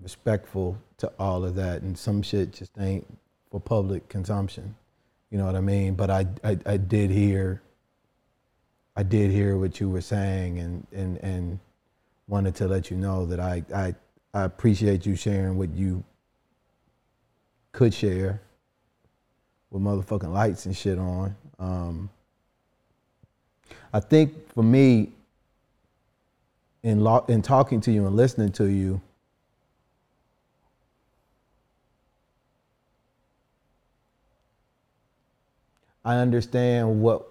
respectful 0.00 0.78
to 0.98 1.10
all 1.18 1.44
of 1.44 1.56
that 1.56 1.82
and 1.82 1.98
some 1.98 2.22
shit 2.22 2.52
just 2.52 2.70
ain't 2.78 3.04
for 3.50 3.58
public 3.58 4.08
consumption. 4.08 4.76
You 5.30 5.38
know 5.38 5.46
what 5.46 5.56
I 5.56 5.60
mean? 5.60 5.94
But 5.94 6.08
I, 6.08 6.26
I, 6.44 6.58
I 6.64 6.76
did 6.76 7.10
hear 7.10 7.62
I 8.96 9.02
did 9.02 9.32
hear 9.32 9.56
what 9.58 9.80
you 9.80 9.90
were 9.90 10.02
saying 10.02 10.60
and, 10.60 10.86
and, 10.92 11.18
and 11.18 11.58
wanted 12.28 12.54
to 12.56 12.68
let 12.68 12.92
you 12.92 12.96
know 12.96 13.26
that 13.26 13.40
I, 13.40 13.64
I, 13.74 13.94
I 14.32 14.44
appreciate 14.44 15.04
you 15.04 15.16
sharing 15.16 15.58
what 15.58 15.70
you 15.70 16.04
could 17.76 17.92
share 17.92 18.40
with 19.70 19.82
motherfucking 19.82 20.32
lights 20.32 20.64
and 20.64 20.74
shit 20.74 20.98
on. 20.98 21.36
Um, 21.58 22.10
I 23.92 24.00
think 24.00 24.50
for 24.54 24.62
me, 24.62 25.12
in 26.82 27.00
lo- 27.00 27.26
in 27.28 27.42
talking 27.42 27.82
to 27.82 27.92
you 27.92 28.06
and 28.06 28.16
listening 28.16 28.50
to 28.52 28.64
you, 28.64 29.02
I 36.02 36.16
understand 36.16 37.02
what 37.02 37.28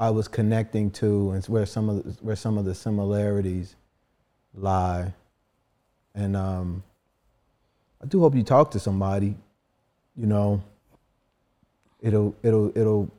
I 0.00 0.10
was 0.10 0.26
connecting 0.26 0.90
to 0.92 1.30
and 1.30 1.44
where 1.46 1.66
some 1.66 1.88
of 1.88 2.02
the, 2.02 2.10
where 2.24 2.34
some 2.34 2.58
of 2.58 2.64
the 2.64 2.74
similarities 2.74 3.76
lie. 4.54 5.14
And 6.16 6.36
um, 6.36 6.82
I 8.02 8.06
do 8.06 8.18
hope 8.18 8.34
you 8.34 8.42
talk 8.42 8.72
to 8.72 8.80
somebody 8.80 9.36
you 10.16 10.26
know, 10.26 10.62
it'll 12.00 12.34
it'll 12.42 12.76
it'll 12.76 13.10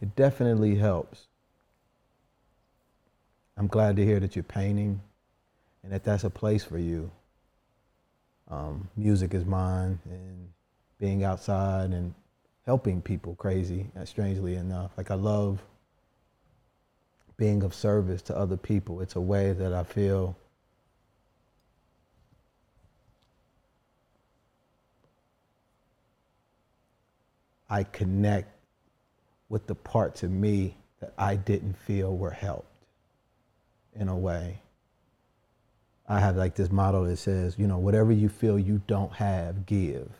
it 0.00 0.14
definitely 0.16 0.76
helps. 0.76 1.26
I'm 3.56 3.68
glad 3.68 3.96
to 3.96 4.04
hear 4.04 4.18
that 4.20 4.34
you're 4.34 4.42
painting 4.42 5.00
and 5.82 5.92
that 5.92 6.04
that's 6.04 6.24
a 6.24 6.30
place 6.30 6.64
for 6.64 6.78
you. 6.78 7.10
Um, 8.50 8.88
music 8.96 9.34
is 9.34 9.44
mine, 9.44 9.98
and 10.04 10.48
being 10.98 11.24
outside 11.24 11.90
and 11.90 12.14
helping 12.66 13.00
people 13.00 13.34
crazy, 13.36 13.90
uh, 13.98 14.04
strangely 14.04 14.54
enough. 14.56 14.92
Like, 14.96 15.10
I 15.10 15.14
love 15.14 15.62
being 17.36 17.62
of 17.62 17.74
service 17.74 18.22
to 18.22 18.36
other 18.36 18.56
people. 18.56 19.00
It's 19.00 19.16
a 19.16 19.20
way 19.20 19.52
that 19.52 19.72
I 19.72 19.82
feel 19.84 20.36
I 27.68 27.84
connect 27.84 28.50
with 29.48 29.66
the 29.66 29.74
parts 29.74 30.22
of 30.22 30.30
me 30.30 30.76
that 31.00 31.12
I 31.18 31.36
didn't 31.36 31.76
feel 31.78 32.16
were 32.16 32.30
helped 32.30 32.68
in 33.94 34.08
a 34.08 34.16
way. 34.16 34.60
I 36.08 36.20
have 36.20 36.36
like 36.36 36.54
this 36.54 36.70
motto 36.70 37.06
that 37.06 37.16
says, 37.16 37.56
you 37.58 37.66
know, 37.66 37.78
whatever 37.78 38.12
you 38.12 38.28
feel 38.28 38.58
you 38.58 38.82
don't 38.86 39.12
have, 39.14 39.64
give. 39.64 40.10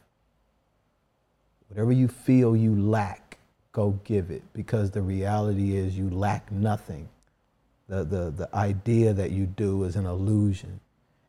Whatever 1.69 1.93
you 1.93 2.09
feel 2.09 2.57
you 2.57 2.75
lack, 2.75 3.39
go 3.73 3.99
give 4.05 4.31
it 4.31 4.43
because 4.53 4.93
the 4.93 5.03
reality 5.03 5.77
is 5.77 5.99
you 5.99 6.09
lack 6.09 6.51
nothing. 6.51 7.09
The, 7.89 8.05
the, 8.05 8.31
the 8.31 8.49
idea 8.55 9.13
that 9.13 9.33
you 9.33 9.45
do 9.45 9.85
is 9.85 9.97
an 9.97 10.07
illusion. 10.07 10.81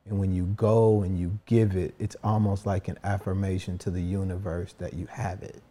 And 0.06 0.20
when 0.20 0.34
you 0.34 0.46
go 0.46 1.02
and 1.02 1.20
you 1.20 1.38
give 1.48 1.76
it, 1.76 1.96
it's 2.00 2.16
almost 2.24 2.66
like 2.66 2.88
an 2.88 3.00
affirmation 3.04 3.78
to 3.80 3.90
the 3.90 4.02
universe 4.02 4.74
that 4.78 4.94
you 4.94 5.08
have 5.08 5.42
it. 5.42 5.62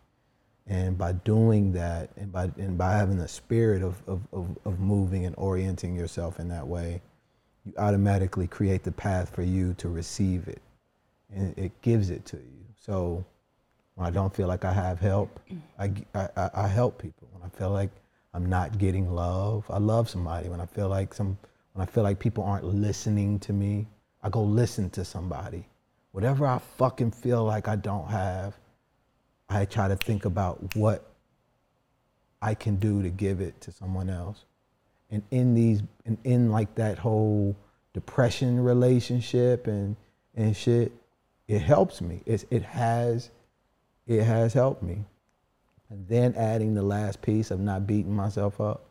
And 0.66 0.96
by 0.96 1.12
doing 1.12 1.72
that 1.72 2.10
and 2.16 2.32
by, 2.32 2.44
and 2.56 2.78
by 2.78 2.92
having 2.92 3.18
the 3.18 3.28
spirit 3.28 3.82
of, 3.82 4.02
of, 4.06 4.22
of, 4.32 4.58
of 4.64 4.80
moving 4.80 5.26
and 5.26 5.34
orienting 5.36 5.94
yourself 5.94 6.40
in 6.40 6.48
that 6.48 6.66
way, 6.66 7.02
you 7.66 7.74
automatically 7.78 8.46
create 8.46 8.82
the 8.82 8.92
path 8.92 9.34
for 9.34 9.42
you 9.42 9.74
to 9.74 9.88
receive 9.88 10.48
it. 10.48 10.62
And 11.34 11.56
it 11.58 11.72
gives 11.82 12.10
it 12.10 12.24
to 12.26 12.36
you. 12.36 12.64
So 12.80 13.24
when 13.94 14.06
I 14.06 14.10
don't 14.10 14.34
feel 14.34 14.48
like 14.48 14.64
I 14.64 14.72
have 14.72 15.00
help, 15.00 15.38
mm. 15.50 15.60
I, 15.78 16.28
I, 16.36 16.50
I 16.64 16.68
help 16.68 17.00
people. 17.00 17.28
When 17.32 17.42
I 17.42 17.48
feel 17.58 17.70
like 17.70 17.90
I'm 18.32 18.46
not 18.46 18.78
getting 18.78 19.10
love, 19.14 19.64
I 19.70 19.78
love 19.78 20.08
somebody. 20.08 20.48
When 20.48 20.60
I 20.60 20.66
feel 20.66 20.88
like 20.88 21.14
some, 21.14 21.38
when 21.72 21.86
I 21.86 21.90
feel 21.90 22.02
like 22.02 22.18
people 22.18 22.44
aren't 22.44 22.64
listening 22.64 23.38
to 23.40 23.52
me, 23.52 23.86
I 24.22 24.30
go 24.30 24.42
listen 24.42 24.90
to 24.90 25.04
somebody. 25.04 25.66
Whatever 26.12 26.46
I 26.46 26.58
fucking 26.58 27.10
feel 27.10 27.44
like 27.44 27.68
I 27.68 27.76
don't 27.76 28.08
have, 28.08 28.56
I 29.54 29.64
try 29.64 29.88
to 29.88 29.96
think 29.96 30.24
about 30.24 30.74
what 30.76 31.04
I 32.42 32.54
can 32.54 32.76
do 32.76 33.02
to 33.02 33.08
give 33.08 33.40
it 33.40 33.60
to 33.62 33.72
someone 33.72 34.10
else. 34.10 34.44
And 35.10 35.22
in 35.30 35.54
these, 35.54 35.82
and 36.04 36.18
in 36.24 36.50
like 36.50 36.74
that 36.74 36.98
whole 36.98 37.56
depression 37.92 38.60
relationship 38.60 39.66
and 39.66 39.96
and 40.34 40.56
shit, 40.56 40.92
it 41.46 41.60
helps 41.60 42.00
me. 42.00 42.22
It's, 42.26 42.44
it 42.50 42.62
has, 42.62 43.30
it 44.06 44.22
has 44.24 44.52
helped 44.52 44.82
me. 44.82 45.04
And 45.90 46.08
then 46.08 46.34
adding 46.34 46.74
the 46.74 46.82
last 46.82 47.22
piece 47.22 47.50
of 47.50 47.60
not 47.60 47.86
beating 47.86 48.14
myself 48.14 48.60
up. 48.60 48.84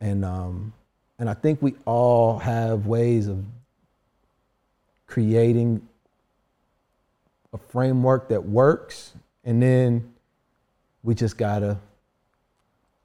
And 0.00 0.24
um, 0.24 0.74
and 1.18 1.30
I 1.30 1.34
think 1.34 1.62
we 1.62 1.74
all 1.86 2.38
have 2.38 2.86
ways 2.86 3.28
of 3.28 3.42
creating 5.06 5.88
a 7.54 7.58
framework 7.58 8.28
that 8.28 8.44
works 8.44 9.14
and 9.46 9.62
then 9.62 10.12
we 11.04 11.14
just 11.14 11.38
gotta 11.38 11.78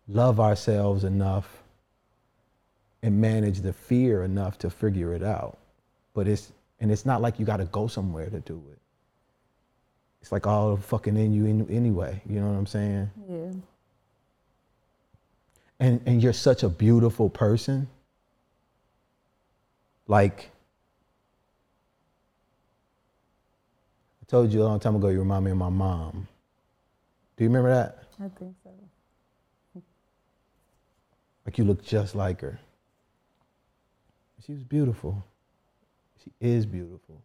love 0.08 0.40
ourselves 0.40 1.04
enough 1.04 1.62
and 3.04 3.22
manage 3.22 3.62
the 3.62 3.72
fear 3.72 4.24
enough 4.24 4.58
to 4.58 4.70
figure 4.70 5.14
it 5.14 5.24
out. 5.24 5.58
But 6.14 6.28
it's 6.28 6.52
and 6.80 6.92
it's 6.92 7.06
not 7.06 7.22
like 7.22 7.40
you 7.40 7.46
gotta 7.46 7.66
go 7.66 7.88
somewhere 7.88 8.30
to 8.30 8.40
do 8.40 8.62
it. 8.72 8.80
It's 10.22 10.32
like 10.32 10.46
all 10.48 10.78
fucking 10.78 11.16
in 11.16 11.32
you 11.32 11.46
in, 11.46 11.70
anyway. 11.70 12.22
You 12.28 12.40
know 12.40 12.48
what 12.48 12.58
I'm 12.58 12.66
saying? 12.66 13.12
Yeah. 13.30 13.52
And 15.80 16.02
and 16.08 16.24
you're 16.24 16.34
such 16.34 16.64
a 16.64 16.70
beautiful 16.70 17.30
person. 17.30 17.88
Like 20.08 20.50
told 24.32 24.54
you 24.54 24.62
a 24.62 24.64
long 24.64 24.80
time 24.80 24.96
ago, 24.96 25.10
you 25.10 25.20
remind 25.20 25.44
me 25.44 25.52
of 25.52 25.58
my 25.58 25.68
mom. 25.68 26.26
Do 27.36 27.44
you 27.44 27.50
remember 27.50 27.70
that? 27.70 28.06
I 28.18 28.30
think 28.40 28.56
so. 28.64 28.70
Like 31.46 31.58
you 31.58 31.66
look 31.66 31.84
just 31.84 32.16
like 32.16 32.40
her. 32.40 32.58
She 34.46 34.54
was 34.54 34.64
beautiful. 34.64 35.22
She 36.24 36.32
is 36.40 36.66
beautiful. 36.66 37.22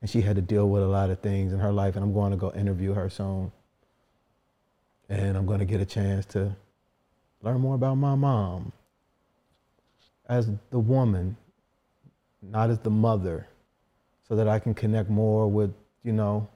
And 0.00 0.10
she 0.10 0.20
had 0.20 0.34
to 0.34 0.42
deal 0.42 0.68
with 0.68 0.82
a 0.82 0.86
lot 0.86 1.10
of 1.10 1.20
things 1.20 1.52
in 1.52 1.60
her 1.60 1.70
life, 1.70 1.94
and 1.94 2.04
I'm 2.04 2.12
going 2.12 2.32
to 2.32 2.36
go 2.36 2.52
interview 2.52 2.92
her 2.94 3.08
soon. 3.08 3.52
And 5.08 5.36
I'm 5.36 5.46
going 5.46 5.60
to 5.60 5.64
get 5.64 5.80
a 5.80 5.86
chance 5.86 6.26
to 6.26 6.56
learn 7.40 7.60
more 7.60 7.76
about 7.76 7.94
my 7.94 8.16
mom 8.16 8.72
as 10.28 10.50
the 10.70 10.78
woman, 10.80 11.36
not 12.42 12.70
as 12.70 12.80
the 12.80 12.90
mother, 12.90 13.46
so 14.30 14.36
that 14.36 14.46
I 14.46 14.60
can 14.60 14.74
connect 14.74 15.10
more 15.10 15.48
with, 15.48 15.74
you 16.04 16.12
know, 16.12 16.48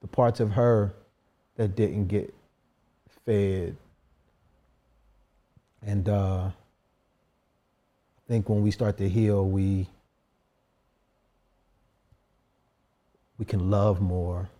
the 0.00 0.08
parts 0.08 0.40
of 0.40 0.50
her 0.50 0.92
that 1.54 1.76
didn't 1.76 2.08
get 2.08 2.34
fed. 3.24 3.76
And 5.80 6.08
uh, 6.08 6.50
I 6.50 6.52
think 8.26 8.48
when 8.48 8.62
we 8.62 8.72
start 8.72 8.98
to 8.98 9.08
heal, 9.08 9.48
we 9.48 9.88
we 13.38 13.44
can 13.44 13.70
love 13.70 14.00
more 14.00 14.50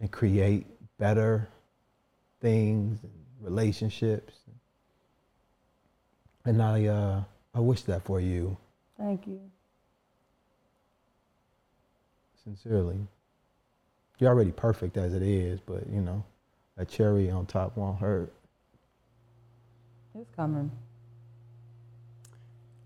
and 0.00 0.10
create 0.10 0.66
better 0.98 1.48
things 2.40 2.98
and 3.02 3.12
relationships. 3.42 4.32
And 6.46 6.62
I 6.62 6.86
uh, 6.86 7.24
I 7.54 7.60
wish 7.60 7.82
that 7.82 8.04
for 8.04 8.20
you 8.20 8.56
Thank 8.96 9.26
you. 9.26 9.40
Sincerely. 12.44 12.98
You're 14.18 14.30
already 14.30 14.52
perfect 14.52 14.96
as 14.96 15.14
it 15.14 15.22
is, 15.22 15.60
but 15.60 15.88
you 15.90 16.00
know, 16.00 16.24
a 16.76 16.84
cherry 16.84 17.30
on 17.30 17.46
top 17.46 17.76
won't 17.76 17.98
hurt. 17.98 18.32
It's 20.14 20.30
coming. 20.36 20.70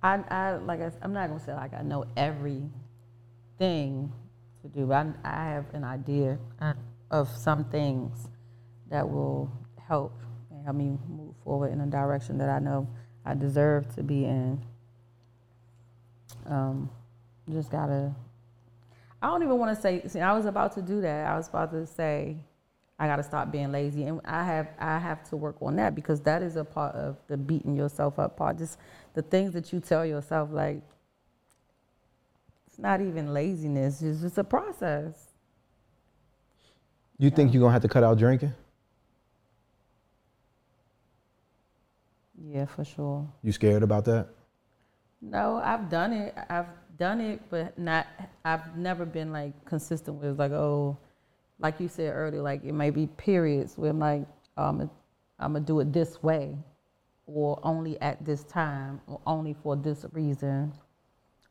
I, 0.03 0.21
I 0.31 0.53
like 0.57 0.81
I, 0.81 0.91
I'm 1.03 1.13
not 1.13 1.29
gonna 1.29 1.41
say 1.41 1.53
like 1.53 1.75
I 1.75 1.83
know 1.83 2.07
everything 2.17 2.71
to 3.59 4.69
do, 4.69 4.87
but 4.87 4.95
I, 4.95 5.13
I 5.25 5.45
have 5.51 5.67
an 5.75 5.85
idea 5.85 6.39
of 7.11 7.29
some 7.29 7.65
things 7.65 8.29
that 8.91 9.09
will 9.09 9.51
help 9.87 10.19
and 10.51 10.65
help 10.65 10.77
me 10.77 10.97
move 11.09 11.35
forward 11.45 11.73
in 11.73 11.81
a 11.81 11.87
direction 11.87 12.39
that 12.39 12.49
I 12.49 12.59
know 12.59 12.89
I 13.25 13.35
deserve 13.35 13.95
to 13.97 14.03
be 14.03 14.25
in. 14.25 14.63
Um, 16.47 16.89
just 17.51 17.71
gotta. 17.71 18.15
I 19.21 19.27
don't 19.27 19.43
even 19.43 19.59
want 19.59 19.75
to 19.75 19.81
say. 19.81 20.03
See, 20.07 20.21
I 20.21 20.33
was 20.33 20.47
about 20.47 20.73
to 20.75 20.83
do 20.83 21.01
that. 21.01 21.27
I 21.27 21.37
was 21.37 21.49
about 21.49 21.73
to 21.73 21.87
say, 21.87 22.37
I 22.99 23.07
got 23.07 23.17
to 23.17 23.23
stop 23.23 23.51
being 23.51 23.73
lazy, 23.73 24.05
and 24.05 24.21
I 24.25 24.45
have 24.45 24.69
I 24.79 24.99
have 24.99 25.29
to 25.31 25.37
work 25.37 25.57
on 25.61 25.77
that 25.77 25.95
because 25.95 26.21
that 26.23 26.43
is 26.43 26.57
a 26.57 26.65
part 26.65 26.95
of 26.95 27.17
the 27.27 27.37
beating 27.37 27.75
yourself 27.75 28.19
up 28.19 28.37
part. 28.37 28.59
Just 28.59 28.79
the 29.15 29.23
things 29.23 29.53
that 29.55 29.73
you 29.73 29.81
tell 29.81 30.07
yourself, 30.07 30.51
like 30.53 30.83
it's 32.67 32.79
not 32.79 33.01
even 33.01 33.35
laziness; 33.35 34.03
it's 34.03 34.21
just 34.21 34.39
a 34.39 34.45
process. 34.45 35.15
You 37.19 37.31
think 37.31 37.53
you're 37.53 37.61
gonna 37.61 37.73
have 37.73 37.83
to 37.83 37.89
cut 37.89 38.05
out 38.05 38.19
drinking? 38.19 38.55
Yeah, 42.41 42.67
for 42.67 42.85
sure. 42.85 43.29
You 43.43 43.51
scared 43.51 43.83
about 43.83 44.05
that? 44.05 44.29
No, 45.21 45.61
I've 45.63 45.89
done 45.89 46.13
it. 46.13 46.37
I've 46.49 46.69
done 46.99 47.21
it, 47.21 47.41
but 47.51 47.79
not. 47.79 48.07
I've 48.45 48.77
never 48.77 49.05
been 49.05 49.33
like 49.33 49.65
consistent 49.65 50.21
with 50.21 50.39
like 50.39 50.53
oh, 50.53 50.97
like 51.59 51.81
you 51.81 51.89
said 51.89 52.13
earlier, 52.15 52.43
like 52.43 52.65
it 52.65 52.73
may 52.73 52.91
be 52.91 53.07
periods 53.07 53.79
where 53.79 53.91
I'm 53.91 53.99
like 53.99 54.27
um, 54.57 54.91
I'm 55.39 55.53
gonna 55.53 55.65
do 55.65 55.81
it 55.81 55.93
this 55.93 56.23
way, 56.23 56.57
or 57.27 57.59
only 57.63 58.01
at 58.01 58.25
this 58.25 58.45
time, 58.45 59.01
or 59.07 59.21
only 59.27 59.55
for 59.55 59.77
this 59.77 60.05
reason, 60.13 60.73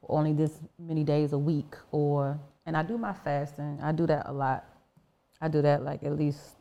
or 0.01 0.17
only 0.17 0.33
this 0.33 0.59
many 0.77 1.03
days 1.03 1.33
a 1.33 1.37
week, 1.37 1.75
or 1.91 2.39
and 2.65 2.75
I 2.75 2.83
do 2.83 2.97
my 2.97 3.13
fasting. 3.13 3.79
I 3.81 3.91
do 3.93 4.05
that 4.07 4.27
a 4.27 4.33
lot. 4.33 4.65
I 5.39 5.47
do 5.47 5.61
that 5.61 5.83
like 5.83 6.03
at 6.03 6.17
least 6.17 6.57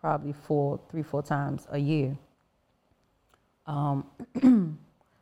probably 0.00 0.32
four, 0.32 0.80
three, 0.90 1.02
four 1.02 1.22
times 1.22 1.66
a 1.70 1.78
year. 1.78 2.16
Um, 3.66 4.06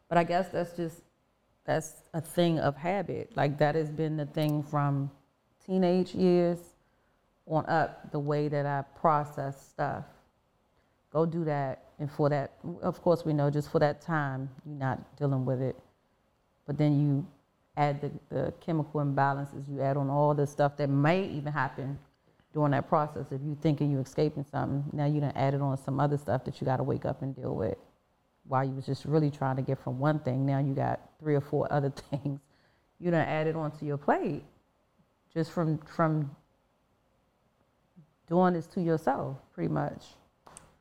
but 0.09 0.17
I 0.17 0.25
guess 0.25 0.49
that's 0.51 0.73
just 0.77 1.03
that's 1.69 1.97
a 2.15 2.21
thing 2.21 2.59
of 2.59 2.77
habit. 2.77 3.31
Like 3.37 3.59
that 3.59 3.75
has 3.75 3.91
been 3.91 4.17
the 4.17 4.25
thing 4.25 4.63
from 4.63 5.11
teenage 5.65 6.15
years 6.15 6.59
on 7.47 7.67
up. 7.67 8.11
The 8.11 8.19
way 8.19 8.49
that 8.49 8.65
I 8.65 8.83
process 8.99 9.69
stuff. 9.69 10.05
Go 11.13 11.27
do 11.27 11.45
that, 11.45 11.85
and 11.99 12.11
for 12.11 12.31
that, 12.31 12.53
of 12.83 13.03
course, 13.03 13.25
we 13.25 13.35
know 13.35 13.51
just 13.51 13.71
for 13.71 13.79
that 13.81 14.01
time 14.01 14.49
you're 14.67 14.79
not 14.79 15.17
dealing 15.17 15.45
with 15.45 15.61
it. 15.61 15.77
But 16.67 16.79
then 16.79 17.01
you 17.01 17.27
add 17.77 18.01
the, 18.01 18.11
the 18.35 18.53
chemical 18.61 19.01
imbalances. 19.01 19.69
You 19.71 19.83
add 19.83 19.99
on 19.99 20.09
all 20.09 20.35
the 20.35 20.47
stuff 20.47 20.77
that 20.79 20.89
may 20.89 21.25
even 21.29 21.53
happen 21.53 21.99
during 22.55 22.73
that 22.73 22.89
process. 22.89 23.27
If 23.31 23.43
you're 23.45 23.57
thinking 23.57 23.91
you're 23.91 24.01
escaping 24.01 24.45
something, 24.51 24.85
now 24.93 25.05
you 25.05 25.21
done 25.21 25.33
added 25.35 25.61
on 25.61 25.77
some 25.77 26.01
other 26.01 26.17
stuff 26.17 26.45
that 26.45 26.61
you 26.61 26.65
got 26.65 26.79
to 26.79 26.83
wake 26.83 27.05
up 27.05 27.21
and 27.21 27.37
deal 27.37 27.55
with. 27.55 27.77
While 28.49 28.65
you 28.65 28.73
was 28.73 28.87
just 28.87 29.05
really 29.05 29.31
trying 29.31 29.57
to 29.57 29.63
get 29.63 29.79
from 29.83 29.99
one 29.99 30.19
thing, 30.21 30.45
now 30.47 30.59
you 30.59 30.75
got 30.75 31.01
three 31.21 31.35
or 31.35 31.41
four 31.41 31.69
other 31.73 31.91
things 31.91 32.41
you 33.01 33.11
done 33.11 33.21
added 33.21 33.55
onto 33.55 33.87
your 33.87 33.97
plate, 33.97 34.43
just 35.33 35.53
from 35.53 35.79
from 35.79 36.35
doing 38.29 38.55
this 38.55 38.67
to 38.67 38.81
yourself, 38.81 39.37
pretty 39.55 39.73
much. 39.73 40.05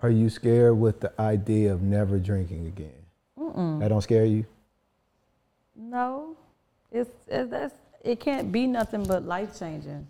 Are 0.02 0.10
you 0.10 0.30
scared 0.30 0.77
with 0.77 0.99
the 0.99 1.11
idea 1.19 1.73
of 1.73 1.81
never 1.81 2.19
drinking 2.19 2.68
again? 2.68 2.91
Mm-mm. 3.39 3.80
That 3.80 3.88
don't 3.89 4.02
scare 4.02 4.26
you? 4.26 4.45
No, 5.76 6.35
it's, 6.91 7.10
it, 7.27 7.49
that's, 7.49 7.73
it 8.03 8.19
can't 8.19 8.52
be 8.52 8.68
nothing 8.68 9.03
but 9.03 9.23
life 9.23 9.57
changing. 9.57 10.07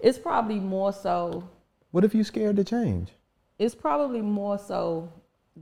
It's 0.00 0.18
probably 0.18 0.58
more 0.58 0.92
so. 0.92 1.48
What 1.90 2.04
if 2.04 2.14
you 2.14 2.24
scared 2.24 2.56
to 2.56 2.64
change? 2.64 3.10
It's 3.58 3.74
probably 3.74 4.20
more 4.20 4.58
so 4.58 5.12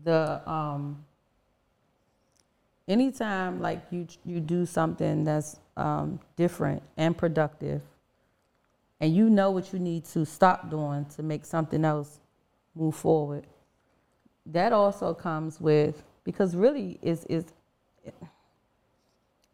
the 0.05 0.41
um, 0.51 1.05
anytime 2.87 3.61
like 3.61 3.83
you 3.91 4.07
you 4.25 4.41
do 4.41 4.67
something 4.67 5.25
that's 5.25 5.59
um, 5.77 6.21
different 6.37 6.83
and 6.97 7.17
productive, 7.17 7.83
and 9.01 9.15
you 9.15 9.31
know 9.31 9.51
what 9.51 9.73
you 9.73 9.79
need 9.79 10.05
to 10.07 10.25
stop 10.25 10.71
doing 10.71 11.07
to 11.17 11.23
make 11.23 11.45
something 11.45 11.85
else 11.85 12.21
move 12.75 12.95
forward. 12.95 13.47
That 14.47 14.73
also 14.73 15.15
comes 15.15 15.61
with 15.61 16.03
because 16.25 16.57
really 16.57 16.99
is 17.03 17.25
is 17.27 17.45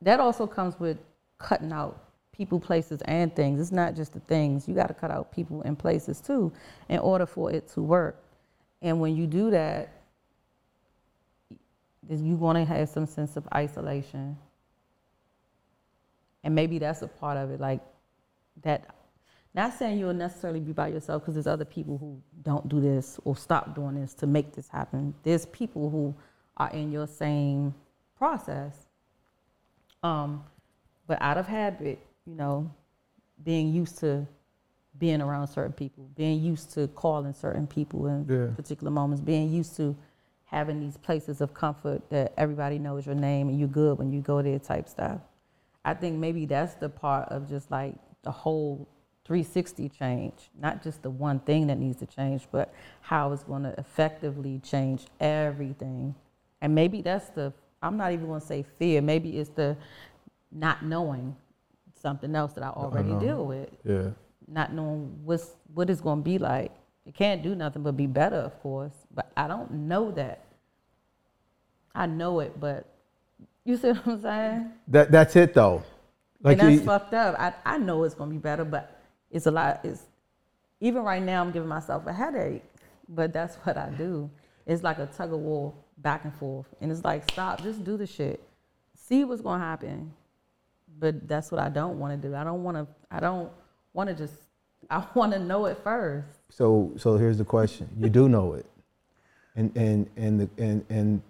that 0.02 0.20
also 0.20 0.47
comes 0.47 0.78
with 0.78 0.98
cutting 1.39 1.73
out 1.73 2.05
people, 2.32 2.59
places, 2.59 3.01
and 3.02 3.35
things. 3.35 3.61
It's 3.61 3.73
not 3.73 3.94
just 3.94 4.12
the 4.12 4.20
things. 4.20 4.69
You 4.69 4.74
got 4.74 4.89
to 4.89 4.94
cut 4.94 5.11
out 5.11 5.32
people 5.32 5.62
and 5.62 5.78
places 5.78 6.20
too 6.20 6.52
in 6.89 6.98
order 6.98 7.27
for 7.27 7.51
it 7.51 7.69
to 7.70 7.81
work. 7.81 8.23
And 8.82 9.01
when 9.01 9.16
you 9.16 9.27
do 9.27 9.51
that, 9.51 9.89
you're 12.09 12.39
going 12.39 12.56
to 12.56 12.64
have 12.64 12.89
some 12.89 13.06
sense 13.06 13.36
of 13.36 13.47
isolation. 13.55 14.36
And 16.43 16.55
maybe 16.55 16.78
that's 16.78 17.02
a 17.02 17.09
part 17.09 17.36
of 17.36 17.51
it. 17.51 17.60
Like 17.60 17.81
that, 18.62 18.94
not 19.55 19.72
saying 19.74 19.98
you'll 19.98 20.12
necessarily 20.14 20.60
be 20.60 20.72
by 20.72 20.89
yourself 20.89 21.22
because 21.22 21.35
there's 21.35 21.47
other 21.47 21.64
people 21.64 21.97
who 21.97 22.20
don't 22.43 22.68
do 22.68 22.81
this 22.81 23.18
or 23.24 23.36
stop 23.36 23.74
doing 23.74 23.94
this 24.01 24.12
to 24.14 24.26
make 24.26 24.52
this 24.52 24.68
happen. 24.68 25.14
There's 25.22 25.47
people 25.47 25.90
who 25.90 26.14
are 26.56 26.70
in 26.70 26.93
your 26.93 27.06
same 27.06 27.74
process. 28.16 28.76
Um, 30.02 30.44
but 31.07 31.20
out 31.20 31.39
of 31.39 31.47
habit, 31.47 31.99
you 32.26 32.34
know, 32.34 32.70
being 33.42 33.73
used 33.73 33.99
to 33.99 34.26
being 34.99 35.20
around 35.20 35.49
certain 35.49 35.73
people, 35.73 36.08
being 36.15 36.41
used 36.41 36.73
to 36.73 36.86
calling 36.89 37.33
certain 37.33 37.66
people 37.66 38.07
in 38.07 38.24
Yeah. 38.28 38.55
particular 38.55 38.91
moments, 38.92 39.20
being 39.20 39.50
used 39.50 39.74
to 39.76 39.97
having 40.55 40.78
these 40.78 40.97
places 40.97 41.41
of 41.41 41.52
comfort 41.52 42.08
that 42.10 42.33
everybody 42.36 42.78
knows 42.78 43.05
your 43.05 43.15
name 43.16 43.49
and 43.49 43.58
you're 43.58 43.68
good 43.68 43.99
when 43.99 44.12
you 44.12 44.20
go 44.20 44.41
there 44.41 44.58
type 44.58 44.89
stuff. 44.89 45.20
I 45.84 45.94
think 45.94 46.16
maybe 46.18 46.47
that's 46.47 46.74
the 46.74 46.89
part 46.89 47.28
of 47.31 47.49
just 47.49 47.70
like 47.73 47.97
the 48.23 48.31
whole 48.31 48.89
360 49.24 49.89
change, 49.89 50.50
not 50.60 50.83
just 50.83 51.02
the 51.02 51.10
one 51.10 51.41
thing 51.41 51.66
that 51.66 51.78
needs 51.78 51.99
to 51.99 52.07
change, 52.07 52.47
but 52.52 52.73
how 53.00 53.33
it's 53.33 53.42
going 53.42 53.65
to 53.65 53.74
effectively 53.78 54.60
change 54.62 55.07
everything. 55.18 56.15
And 56.62 56.73
maybe 56.74 57.02
that's 57.02 57.31
the, 57.31 57.52
I'm 57.83 57.97
not 57.97 58.12
even 58.12 58.26
going 58.26 58.41
to 58.41 58.47
say 58.47 58.62
fear, 58.78 59.02
maybe 59.02 59.39
it's 59.39 59.50
the 59.50 59.76
not 60.52 60.84
knowing 60.84 61.34
something 62.00 62.34
else 62.36 62.52
that 62.52 62.62
I 62.62 62.68
already 62.68 63.08
unknown. 63.10 63.26
deal 63.26 63.47
with, 63.47 63.70
Yeah. 63.84 64.10
not 64.47 64.73
knowing 64.73 65.18
what's, 65.24 65.50
what 65.74 65.91
it's 65.91 66.00
going 66.00 66.20
to 66.20 66.24
be 66.24 66.39
like. 66.39 66.70
It 67.07 67.15
can't 67.15 67.42
do 67.42 67.55
nothing 67.55 67.83
but 67.83 67.97
be 67.97 68.07
better, 68.07 68.36
of 68.36 68.58
course, 68.62 68.92
but 69.15 69.31
I 69.36 69.47
don't 69.49 69.70
know 69.70 70.10
that. 70.12 70.44
I 71.94 72.07
know 72.07 72.41
it, 72.41 72.59
but 72.59 72.86
you 73.65 73.76
see 73.76 73.89
what 73.93 74.07
I'm 74.07 74.23
saying? 74.23 74.73
That 74.89 75.10
that's 75.10 75.36
it 75.36 75.55
though. 75.55 75.83
Like 76.43 76.59
and 76.59 76.68
that's 76.68 76.81
you, 76.81 76.86
fucked 76.86 77.15
up. 77.15 77.36
I, 77.39 77.55
I 77.65 77.78
know 77.78 78.05
it's 78.05 78.15
gonna 78.15 78.31
be 78.31 78.39
better, 78.39 78.65
but 78.65 79.01
it's 79.31 79.47
a 79.47 79.51
lot. 79.51 79.81
It's 79.84 80.02
even 80.81 81.02
right 81.02 81.23
now. 81.23 81.43
I'm 81.43 81.52
giving 81.52 81.68
myself 81.68 82.07
a 82.07 82.12
headache, 82.12 82.62
but 83.09 83.33
that's 83.33 83.57
what 83.57 83.76
I 83.76 83.91
do. 83.91 84.31
It's 84.67 84.83
like 84.83 84.99
a 84.99 85.07
tug 85.07 85.33
of 85.33 85.41
war 85.41 85.73
back 85.99 86.25
and 86.25 86.34
forth, 86.34 86.67
and 86.81 86.91
it's 86.91 87.05
like 87.05 87.31
stop, 87.31 87.62
just 87.62 87.84
do 87.84 87.97
the 87.97 88.07
shit, 88.07 88.43
see 88.94 89.25
what's 89.25 89.43
gonna 89.43 89.62
happen. 89.65 90.12
But 90.99 91.26
that's 91.26 91.51
what 91.51 91.60
I 91.60 91.70
don't 91.70 91.99
want 91.99 92.20
to 92.20 92.28
do. 92.28 92.34
I 92.34 92.44
don't 92.44 92.62
want 92.62 92.76
to. 92.76 92.86
I 93.10 93.20
don't 93.20 93.51
want 93.93 94.10
to 94.10 94.15
just. 94.15 94.34
I 94.91 95.02
want 95.15 95.33
to 95.33 95.39
know 95.39 95.65
it 95.65 95.78
first. 95.83 96.28
so 96.51 96.93
so 96.99 97.17
here's 97.17 97.39
the 97.39 97.44
question. 97.44 97.89
You 97.99 98.10
do 98.10 98.28
know 98.28 98.52
it. 98.52 98.67
And 99.57 99.76
and 99.76 100.08
and 100.16 100.41
the 100.41 100.49
and 100.62 100.84
and 100.89 101.23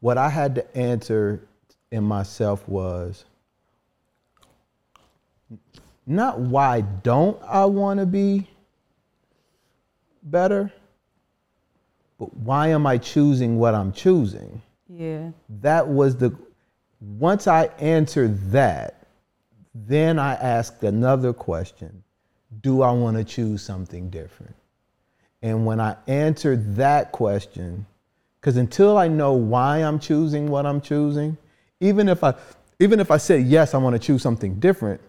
what 0.00 0.18
I 0.18 0.28
had 0.28 0.54
to 0.56 0.76
answer 0.76 1.40
in 1.90 2.04
myself 2.04 2.68
was 2.68 3.24
not 6.06 6.38
why 6.38 6.80
don't 6.80 7.40
I 7.42 7.64
want 7.64 8.00
to 8.00 8.06
be 8.06 8.48
better, 10.22 10.72
but 12.18 12.34
why 12.36 12.68
am 12.68 12.86
I 12.86 12.98
choosing 12.98 13.58
what 13.58 13.74
I'm 13.74 13.92
choosing? 13.92 14.62
Yeah. 14.88 15.32
that 15.48 15.88
was 15.88 16.16
the 16.16 16.32
once 17.00 17.46
I 17.46 17.64
answered 17.78 18.52
that, 18.52 19.06
then 19.74 20.18
I 20.18 20.34
asked 20.34 20.82
another 20.84 21.32
question 21.32 22.02
Do 22.60 22.82
I 22.82 22.92
want 22.92 23.16
to 23.16 23.24
choose 23.24 23.62
something 23.62 24.10
different? 24.10 24.54
And 25.42 25.66
when 25.66 25.80
I 25.80 25.96
answer 26.06 26.56
that 26.56 27.12
question, 27.12 27.86
because 28.40 28.56
until 28.56 28.96
I 28.96 29.08
know 29.08 29.32
why 29.32 29.78
I'm 29.78 29.98
choosing 29.98 30.48
what 30.48 30.66
I'm 30.66 30.80
choosing, 30.80 31.36
even 31.80 32.08
if 32.08 32.24
I 32.24 32.34
even 32.78 33.00
if 33.00 33.10
I 33.10 33.16
said 33.16 33.46
yes, 33.46 33.74
I 33.74 33.78
want 33.78 33.94
to 33.94 33.98
choose 33.98 34.22
something 34.22 34.60
different, 34.60 35.00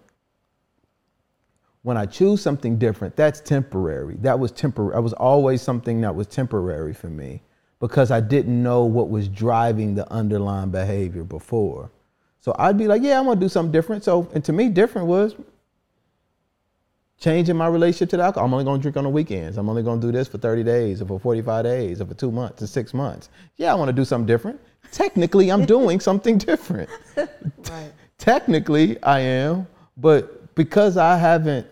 when 1.82 1.98
I 1.98 2.06
choose 2.06 2.42
something 2.42 2.78
different, 2.78 3.16
that's 3.16 3.40
temporary. 3.40 4.16
That 4.22 4.40
was 4.40 4.52
temporary. 4.52 4.96
I 4.96 5.00
was 5.00 5.14
always 5.14 5.62
something 5.62 6.02
that 6.02 6.16
was 6.16 6.28
temporary 6.28 6.94
for 6.94 7.08
me 7.08 7.42
because 7.80 8.12
I 8.12 8.20
didn't 8.20 8.62
know 8.62 8.84
what 8.84 9.10
was 9.10 9.28
driving 9.28 9.96
the 9.96 10.12
underlying 10.12 10.72
behavior 10.72 11.24
before. 11.24 11.92
So 12.42 12.56
I'd 12.58 12.78
be 12.78 12.88
like, 12.88 13.02
yeah, 13.04 13.18
I 13.18 13.22
want 13.22 13.40
to 13.40 13.46
do 13.46 13.50
something 13.50 13.72
different. 13.72 14.04
So, 14.04 14.30
and 14.34 14.44
to 14.46 14.54
me, 14.54 14.70
different 14.70 15.08
was 15.08 15.36
changing 17.20 17.56
my 17.56 17.68
relationship 17.68 18.10
to 18.12 18.18
the 18.18 18.24
alcohol. 18.24 18.46
I'm 18.46 18.54
only 18.54 18.66
going 18.66 18.80
to 18.80 18.82
drink 18.82 18.98
on 18.98 19.04
the 19.04 19.10
weekends. 19.10 19.58
I'm 19.58 19.70
only 19.70 19.84
going 19.84 20.00
to 20.00 20.08
do 20.08 20.12
this 20.12 20.28
for 20.28 20.38
30 20.38 20.64
days 20.64 21.02
or 21.02 21.06
for 21.06 21.20
45 21.20 21.64
days 21.64 22.02
or 22.02 22.06
for 22.06 22.14
two 22.14 22.32
months 22.32 22.62
or 22.62 22.68
six 22.68 22.94
months. 22.94 23.30
Yeah, 23.58 23.72
I 23.72 23.76
want 23.76 23.90
to 23.90 23.94
do 23.94 24.06
something 24.06 24.28
different. 24.28 24.60
Technically, 24.92 25.52
I'm 25.52 25.66
doing 25.78 26.00
something 26.00 26.38
different. 26.38 26.90
Right. 27.16 27.92
Technically, 28.18 29.02
I 29.04 29.20
am, 29.20 29.68
but 29.98 30.56
because 30.56 30.98
I 30.98 31.18
haven't 31.18 31.68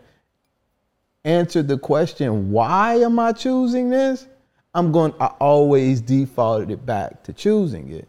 answered 1.23 1.67
the 1.67 1.77
question, 1.77 2.51
why 2.51 2.95
am 2.95 3.19
I 3.19 3.31
choosing 3.31 3.89
this? 3.89 4.27
I'm 4.73 4.91
going, 4.91 5.13
I 5.19 5.27
always 5.39 6.01
defaulted 6.01 6.69
it 6.69 6.85
back 6.85 7.23
to 7.23 7.33
choosing 7.33 7.91
it. 7.91 8.07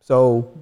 So 0.00 0.52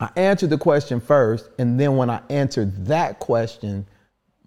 I 0.00 0.10
answered 0.16 0.50
the 0.50 0.58
question 0.58 1.00
first, 1.00 1.48
and 1.58 1.78
then 1.78 1.96
when 1.96 2.10
I 2.10 2.20
answered 2.28 2.86
that 2.86 3.20
question, 3.20 3.86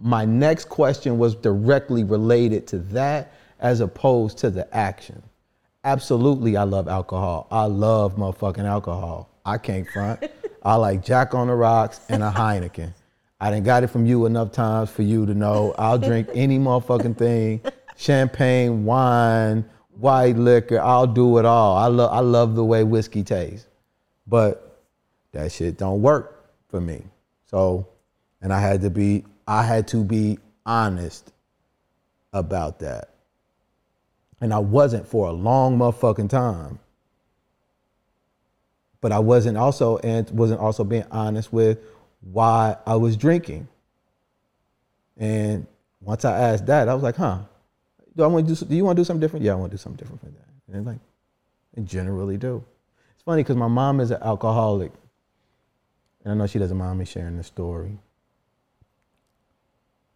my 0.02 0.26
next 0.26 0.66
question 0.66 1.18
was 1.18 1.36
directly 1.36 2.04
related 2.04 2.68
to 2.68 2.80
that 2.80 3.34
as 3.60 3.80
opposed 3.80 4.38
to 4.40 4.50
the 4.50 4.76
action. 4.76 5.22
Absolutely, 5.84 6.58
I 6.58 6.64
love 6.64 6.88
alcohol. 6.88 7.48
I 7.52 7.66
love 7.66 8.16
motherfucking 8.16 8.66
alcohol. 8.66 9.30
I 9.46 9.58
can't 9.58 9.88
front. 9.88 10.24
I 10.64 10.76
like 10.76 11.04
Jack 11.04 11.34
on 11.34 11.48
the 11.48 11.56
Rocks 11.56 12.02
and 12.10 12.24
a 12.24 12.32
Heineken. 12.32 12.94
I 13.40 13.50
didn't 13.50 13.66
got 13.66 13.84
it 13.84 13.88
from 13.88 14.06
you 14.06 14.28
enough 14.28 14.52
times 14.52 14.92
for 14.92 15.02
you 15.02 15.26
to 15.26 15.34
know 15.34 15.74
I'll 15.78 15.98
drink 15.98 16.30
any 16.36 16.60
motherfucking 16.60 17.18
thing 17.18 17.62
champagne, 17.98 18.86
wine, 18.86 19.66
white 19.98 20.36
liquor. 20.36 20.80
I'll 20.80 21.08
do 21.08 21.38
it 21.38 21.46
all. 21.46 21.78
I, 21.78 21.88
love 21.88 22.12
I 22.12 22.20
love 22.20 22.56
the 22.56 22.64
way 22.64 22.84
whiskey 22.84 23.24
tastes. 23.24 23.68
But 24.28 24.80
that 25.32 25.52
shit 25.52 25.78
don't 25.78 26.02
work 26.02 26.52
for 26.70 26.80
me. 26.80 27.04
So 27.46 27.88
And 28.42 28.54
I 28.54 28.60
had 28.60 28.82
to 28.82 28.90
be 28.90 29.26
I 29.52 29.64
had 29.64 29.90
to 29.90 30.06
be 30.06 30.40
honest 30.66 31.34
about 32.32 32.80
that. 32.80 33.10
And 34.40 34.54
I 34.54 34.60
wasn't 34.60 35.06
for 35.06 35.28
a 35.28 35.34
long 35.34 35.78
motherfucking 35.78 36.30
time. 36.30 36.80
But 39.02 39.12
I 39.12 39.20
wasn't 39.20 39.58
also 39.58 39.98
and 39.98 40.30
wasn't 40.30 40.62
also 40.62 40.86
being 40.86 41.04
honest 41.12 41.52
with 41.52 41.80
why 42.22 42.78
I 42.88 42.96
was 42.96 43.18
drinking. 43.18 43.68
And 45.18 45.68
once 46.00 46.24
I 46.24 46.32
asked 46.40 46.68
that, 46.68 46.88
I 46.88 46.94
was 46.94 47.04
like, 47.04 47.18
huh, 47.18 47.40
do 48.16 48.24
I 48.24 48.28
want 48.28 48.48
to 48.48 48.56
do 48.56 48.66
do 48.66 48.74
you 48.74 48.86
want 48.86 48.96
to 48.96 49.02
do 49.02 49.06
something 49.06 49.20
different? 49.20 49.44
Yeah, 49.44 49.52
I 49.52 49.56
want 49.56 49.72
to 49.72 49.78
do 49.78 49.82
something 49.82 49.98
different 49.98 50.22
from 50.22 50.32
that. 50.32 50.78
And 50.78 50.86
like, 50.86 51.00
they 51.74 51.82
generally 51.82 52.38
do. 52.38 52.64
It's 53.16 53.24
funny 53.24 53.44
because 53.44 53.58
my 53.58 53.68
mom 53.68 54.00
is 54.00 54.12
an 54.12 54.24
alcoholic. 54.24 54.94
And 56.24 56.32
I 56.32 56.36
know 56.38 56.48
she 56.48 56.58
doesn't 56.58 56.78
mind 56.78 57.00
me 57.00 57.04
sharing 57.04 57.36
the 57.36 57.44
story. 57.44 57.98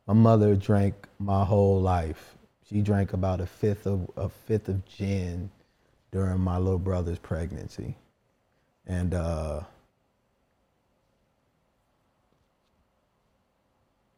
My 0.08 0.14
mother 0.14 0.56
drank 0.56 1.08
my 1.20 1.44
whole 1.44 1.82
life. 1.82 2.36
She 2.70 2.82
drank 2.82 3.14
about 3.14 3.42
a 3.42 3.46
fifth 3.46 3.88
of 3.88 4.10
a 4.16 4.30
fifth 4.30 4.70
of 4.70 4.86
gin 4.86 5.50
during 6.12 6.40
my 6.40 6.58
little 6.58 6.80
brother's 6.80 7.20
pregnancy. 7.20 7.98
And 8.88 9.14
uh, 9.16 9.62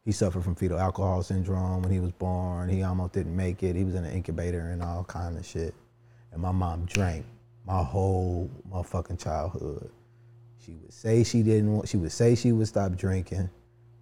he 0.04 0.12
suffered 0.12 0.44
from 0.44 0.54
fetal 0.54 0.78
alcohol 0.78 1.22
syndrome 1.22 1.82
when 1.82 1.92
he 1.92 2.00
was 2.00 2.12
born. 2.12 2.68
He 2.68 2.82
almost 2.82 3.14
didn't 3.14 3.34
make 3.34 3.62
it. 3.62 3.74
He 3.74 3.84
was 3.84 3.94
in 3.94 4.04
an 4.04 4.12
incubator 4.12 4.70
and 4.70 4.82
all 4.82 5.04
kind 5.04 5.38
of 5.38 5.46
shit. 5.46 5.74
And 6.32 6.42
my 6.42 6.52
mom 6.52 6.84
drank 6.84 7.24
my 7.66 7.82
whole 7.82 8.50
motherfucking 8.70 9.22
childhood. 9.22 9.90
She 10.64 10.72
would 10.74 10.92
say 10.92 11.24
she 11.24 11.42
didn't 11.42 11.72
want, 11.72 11.88
she 11.88 11.96
would 11.96 12.12
say 12.12 12.34
she 12.34 12.52
would 12.52 12.68
stop 12.68 12.94
drinking. 12.96 13.48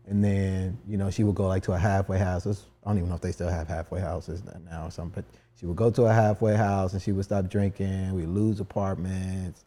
And 0.06 0.22
then, 0.22 0.78
you 0.86 0.96
know, 0.96 1.10
she 1.10 1.24
would 1.24 1.34
go 1.34 1.46
like 1.48 1.64
to 1.64 1.72
a 1.72 1.78
halfway 1.78 2.18
house. 2.18 2.46
I 2.46 2.88
don't 2.88 2.98
even 2.98 3.08
know 3.08 3.16
if 3.16 3.20
they 3.20 3.32
still 3.32 3.48
have 3.48 3.66
halfway 3.66 4.00
houses 4.00 4.42
now 4.70 4.86
or 4.86 4.90
something, 4.90 5.24
but 5.24 5.24
she 5.58 5.66
would 5.66 5.76
go 5.76 5.90
to 5.90 6.04
a 6.04 6.12
halfway 6.12 6.54
house 6.54 6.92
and 6.92 7.02
she 7.02 7.12
would 7.12 7.24
stop 7.24 7.48
drinking. 7.48 8.14
We'd 8.14 8.28
lose 8.28 8.60
apartments, 8.60 9.64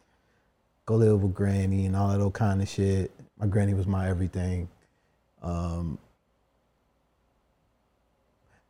go 0.85 0.95
live 0.95 1.21
with 1.21 1.33
granny 1.33 1.85
and 1.85 1.95
all 1.95 2.09
that 2.09 2.21
old 2.21 2.33
kind 2.33 2.61
of 2.61 2.69
shit. 2.69 3.11
My 3.37 3.47
granny 3.47 3.73
was 3.73 3.85
my 3.85 4.09
everything. 4.09 4.69
Um, 5.41 5.97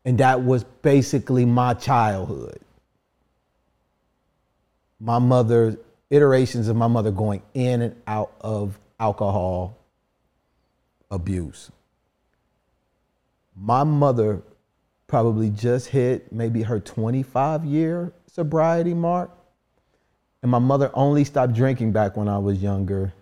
and 0.05 0.17
that 0.17 0.41
was 0.41 0.63
basically 0.63 1.45
my 1.45 1.75
childhood. 1.75 2.59
My 4.99 5.19
mother, 5.19 5.77
iterations 6.09 6.67
of 6.67 6.75
my 6.75 6.87
mother 6.87 7.11
going 7.11 7.43
in 7.53 7.83
and 7.83 7.95
out 8.07 8.33
of 8.41 8.79
alcohol 8.99 9.78
abuse. 11.11 11.71
My 13.55 13.83
mother 13.83 14.41
probably 15.07 15.49
just 15.49 15.87
hit 15.87 16.31
maybe 16.31 16.61
her 16.61 16.79
25 16.79 17.65
year 17.65 18.13
sobriety 18.27 18.93
mark. 18.93 19.31
And 20.41 20.49
my 20.49 20.59
mother 20.59 20.89
only 20.93 21.25
stopped 21.25 21.53
drinking 21.53 21.91
back 21.91 22.15
when 22.15 22.29
I 22.29 22.37
was 22.37 22.61
younger 22.61 23.13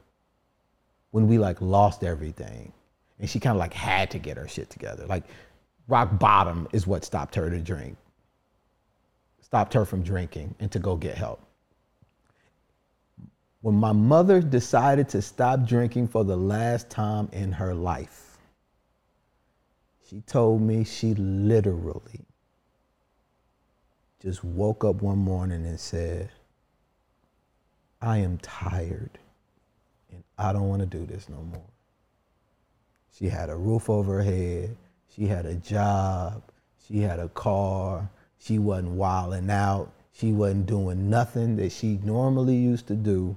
when 1.11 1.27
we 1.27 1.39
like 1.39 1.59
lost 1.61 2.03
everything. 2.03 2.73
And 3.19 3.27
she 3.27 3.39
kind 3.39 3.55
of 3.55 3.59
like 3.59 3.73
had 3.73 4.11
to 4.11 4.19
get 4.19 4.37
her 4.37 4.47
shit 4.47 4.69
together. 4.69 5.07
Like 5.07 5.23
rock 5.87 6.19
bottom 6.19 6.67
is 6.73 6.85
what 6.85 7.03
stopped 7.03 7.33
her 7.35 7.49
to 7.49 7.59
drink, 7.59 7.97
stopped 9.41 9.73
her 9.73 9.85
from 9.85 10.03
drinking 10.03 10.53
and 10.59 10.71
to 10.71 10.77
go 10.77 10.95
get 10.95 11.17
help. 11.17 11.41
When 13.61 13.75
my 13.75 13.91
mother 13.91 14.41
decided 14.41 15.09
to 15.09 15.21
stop 15.21 15.65
drinking 15.65 16.09
for 16.09 16.23
the 16.23 16.37
last 16.37 16.89
time 16.89 17.27
in 17.31 17.51
her 17.53 17.73
life, 17.73 18.37
she 20.07 20.21
told 20.21 20.61
me 20.61 20.83
she 20.83 21.15
literally 21.15 22.25
just 24.21 24.43
woke 24.43 24.83
up 24.83 25.01
one 25.01 25.17
morning 25.17 25.65
and 25.65 25.79
said, 25.79 26.29
I 28.01 28.19
am 28.19 28.37
tired 28.37 29.17
and 30.11 30.23
I 30.37 30.53
don't 30.53 30.69
want 30.69 30.81
to 30.81 30.85
do 30.85 31.05
this 31.05 31.27
no 31.27 31.37
more. 31.37 31.61
She 33.17 33.27
had 33.27 33.49
a 33.49 33.55
roof 33.55 33.89
over 33.89 34.15
her 34.17 34.23
head. 34.23 34.75
She 35.15 35.25
had 35.25 35.45
a 35.45 35.55
job. 35.55 36.43
She 36.87 36.99
had 36.99 37.19
a 37.19 37.29
car. 37.29 38.09
She 38.39 38.59
wasn't 38.59 38.91
wilding 38.91 39.49
out. 39.49 39.91
She 40.13 40.31
wasn't 40.31 40.67
doing 40.67 41.09
nothing 41.09 41.55
that 41.57 41.71
she 41.71 41.99
normally 42.03 42.55
used 42.55 42.87
to 42.87 42.95
do. 42.95 43.35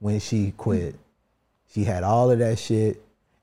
When 0.00 0.18
she 0.18 0.52
quit. 0.56 0.96
She 1.72 1.84
had 1.84 2.02
all 2.02 2.30
of 2.30 2.40
that 2.40 2.58
shit. 2.58 3.00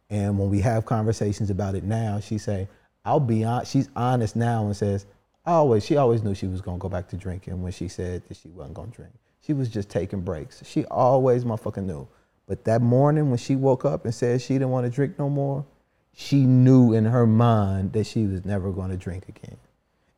And 0.10 0.38
when 0.38 0.50
we 0.50 0.62
have 0.62 0.86
conversations 0.86 1.50
about 1.50 1.76
it 1.76 1.84
now, 1.84 2.20
she 2.20 2.38
say, 2.38 2.68
I'll 3.06 3.20
be 3.20 3.44
on 3.44 3.64
she's 3.66 3.90
honest 3.96 4.36
now 4.36 4.66
and 4.66 4.76
says, 4.76 5.06
I 5.46 5.54
always 5.54 5.86
she 5.86 5.96
always 5.96 6.24
knew 6.24 6.36
she 6.36 6.48
was 6.48 6.62
gonna 6.62 6.78
go 6.78 6.90
back 6.90 7.08
to 7.10 7.18
drinking 7.18 7.62
when 7.62 7.72
she 7.72 7.88
said 7.88 8.22
that 8.28 8.36
she 8.38 8.50
wasn't 8.50 8.76
gonna 8.76 8.92
drink. 8.92 9.14
She 9.42 9.54
was 9.54 9.70
just 9.70 9.90
taking 9.90 10.22
breaks. 10.22 10.62
She 10.66 10.84
always 10.86 11.46
motherfucking 11.46 11.86
knew. 11.86 12.08
But 12.48 12.64
that 12.66 12.82
morning 12.82 13.30
when 13.30 13.38
she 13.38 13.56
woke 13.56 13.86
up 13.86 14.06
and 14.06 14.14
said 14.14 14.42
she 14.42 14.54
didn't 14.54 14.70
want 14.70 14.86
to 14.86 14.90
drink 14.90 15.20
no 15.20 15.30
more, 15.30 15.66
she 16.14 16.46
knew 16.46 16.94
in 16.94 17.06
her 17.06 17.28
mind 17.28 17.94
that 17.94 18.06
she 18.06 18.26
was 18.26 18.46
never 18.46 18.72
going 18.72 18.90
to 18.90 18.98
drink 18.98 19.28
again. 19.30 19.58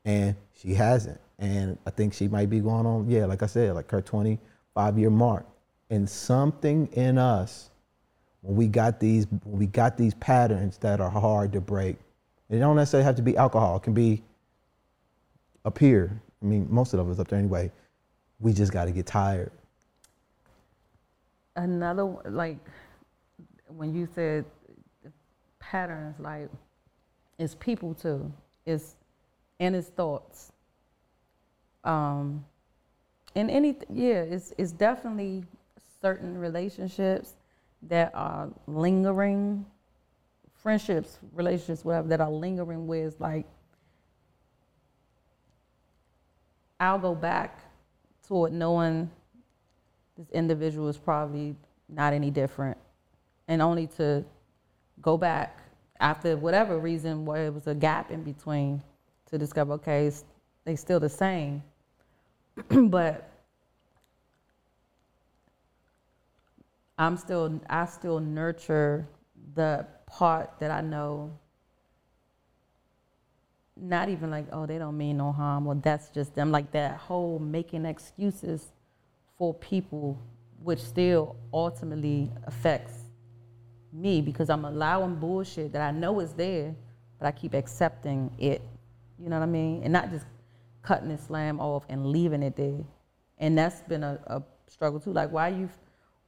And 0.06 0.35
she 0.56 0.76
hasn't. 0.76 1.19
And 1.40 1.77
I 1.85 1.90
think 1.90 2.14
she 2.14 2.27
might 2.27 2.50
be 2.50 2.59
going 2.59 2.85
on, 2.85 3.09
yeah, 3.09 3.26
like 3.26 3.43
I 3.43 3.48
said, 3.48 3.74
like 3.74 3.90
her 3.92 4.01
25 4.01 4.98
year 4.98 5.09
mark. 5.09 5.45
And 5.90 6.09
something 6.09 6.88
in 6.93 7.18
us, 7.18 7.72
when 8.42 8.56
we 8.56 8.68
got 8.68 9.00
these, 9.00 9.26
when 9.43 9.59
we 9.59 9.68
got 9.68 9.98
these 9.98 10.14
patterns 10.16 10.77
that 10.77 11.01
are 11.01 11.09
hard 11.09 11.51
to 11.53 11.61
break, 11.61 11.98
it 12.50 12.59
don't 12.59 12.76
necessarily 12.76 13.06
have 13.06 13.16
to 13.16 13.22
be 13.22 13.35
alcohol. 13.38 13.77
It 13.77 13.84
can 13.84 13.93
be 13.93 14.24
up 15.66 15.77
here. 15.77 16.22
I 16.42 16.45
mean, 16.45 16.68
most 16.69 16.93
of 16.93 17.09
us 17.09 17.19
up 17.19 17.27
there 17.27 17.40
anyway. 17.40 17.72
We 18.40 18.53
just 18.53 18.72
got 18.72 18.85
to 18.85 18.92
get 18.92 19.06
tired. 19.06 19.51
Another, 21.56 22.06
like, 22.26 22.58
when 23.68 23.93
you 23.93 24.08
said 24.14 24.45
patterns 25.59 26.16
like 26.19 26.50
it's 27.38 27.56
people 27.56 27.93
too. 27.93 28.32
It's 28.66 28.95
and 29.59 29.76
it's 29.76 29.90
thoughts. 29.90 30.51
Um 31.84 32.43
and 33.35 33.50
any 33.51 33.76
yeah, 33.93 34.22
it's 34.22 34.53
it's 34.58 34.72
definitely 34.72 35.43
certain 36.02 36.38
relationships 36.38 37.36
that 37.84 38.11
are 38.14 38.50
lingering 38.68 39.66
friendships, 40.53 41.19
relationships, 41.34 41.86
whatever 41.86 42.08
that 42.10 42.22
are 42.22 42.32
lingering 42.32 42.88
with 42.88 43.16
like 43.19 43.45
I'll 46.80 47.00
go 47.00 47.14
back 47.14 47.60
toward 48.26 48.53
knowing 48.53 49.10
this 50.18 50.30
individual 50.32 50.88
is 50.88 50.98
probably 50.98 51.56
not 51.90 52.14
any 52.14 52.32
different. 52.32 52.78
And 53.48 53.61
only 53.61 53.88
to 53.98 54.24
go 55.02 55.18
back 55.18 55.60
after 56.00 56.38
whatever 56.38 56.80
reason 56.80 57.26
where 57.26 57.48
it 57.48 57.53
was 57.53 57.68
a 57.68 57.76
gap 57.76 58.11
in 58.11 58.24
between 58.24 58.82
to 59.30 59.38
discover 59.38 59.74
okay 59.74 60.11
they 60.64 60.76
still 60.76 61.00
the 61.00 61.10
same. 61.10 61.64
But 62.69 63.28
i'm 67.00 67.18
still 67.18 67.60
i 67.69 67.86
still 67.86 68.19
nurture 68.19 69.08
the 69.56 69.86
part 70.06 70.52
that 70.60 70.69
i 70.69 70.82
know 70.82 71.32
not 73.76 74.10
even 74.10 74.30
like 74.30 74.45
oh 74.52 74.68
they 74.68 74.78
don't 74.78 74.98
mean 74.98 75.18
no 75.18 75.32
harm 75.32 75.66
or 75.66 75.74
that's 75.76 76.10
just 76.10 76.36
them 76.36 76.52
like 76.52 76.72
that 76.72 76.98
whole 76.98 77.40
making 77.40 77.86
excuses 77.86 78.72
for 79.38 79.53
people 79.56 80.19
which 80.61 80.80
still 80.80 81.36
ultimately 81.53 82.30
affects 82.45 82.94
me 83.94 84.22
because 84.22 84.50
I'm 84.50 84.66
allowing 84.66 85.16
bullshit 85.16 85.74
that 85.74 85.82
I 85.82 85.92
know 85.92 86.19
is 86.19 86.34
there, 86.34 86.76
but 87.18 87.28
I 87.28 87.32
keep 87.32 87.53
accepting 87.53 88.32
it. 88.38 88.61
You 89.18 89.30
know 89.30 89.38
what 89.38 89.44
I 89.44 89.52
mean? 89.52 89.84
And 89.84 89.94
not 89.94 90.10
just 90.11 90.26
cutting 90.82 91.10
the 91.10 91.18
slam 91.18 91.60
off 91.60 91.84
and 91.90 92.08
leaving 92.08 92.44
it 92.44 92.56
there. 92.56 92.84
And 93.38 93.58
that's 93.58 93.82
been 93.82 94.03
a, 94.03 94.19
a 94.28 94.44
struggle 94.68 95.00
too. 95.00 95.14
Like 95.14 95.32
why 95.32 95.50
you 95.50 95.69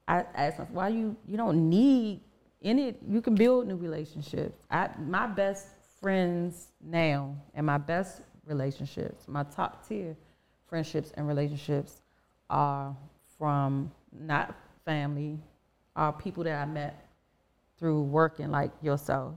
I 0.07 0.25
asked 0.35 0.59
myself, 0.59 0.69
why 0.71 0.89
you 0.89 1.15
you 1.27 1.37
don't 1.37 1.69
need 1.69 2.21
any 2.61 2.95
you 3.07 3.21
can 3.21 3.35
build 3.35 3.67
new 3.67 3.75
relationships. 3.75 4.65
I 4.69 4.89
my 4.99 5.27
best 5.27 5.67
friends 5.99 6.67
now 6.81 7.35
and 7.53 7.65
my 7.65 7.77
best 7.77 8.21
relationships, 8.45 9.27
my 9.27 9.43
top 9.43 9.87
tier 9.87 10.15
friendships 10.67 11.11
and 11.15 11.27
relationships 11.27 12.01
are 12.49 12.95
from 13.37 13.91
not 14.11 14.55
family, 14.85 15.39
are 15.95 16.11
people 16.13 16.43
that 16.43 16.61
I 16.61 16.65
met 16.65 17.07
through 17.77 18.03
working 18.03 18.51
like 18.51 18.71
yourself 18.81 19.35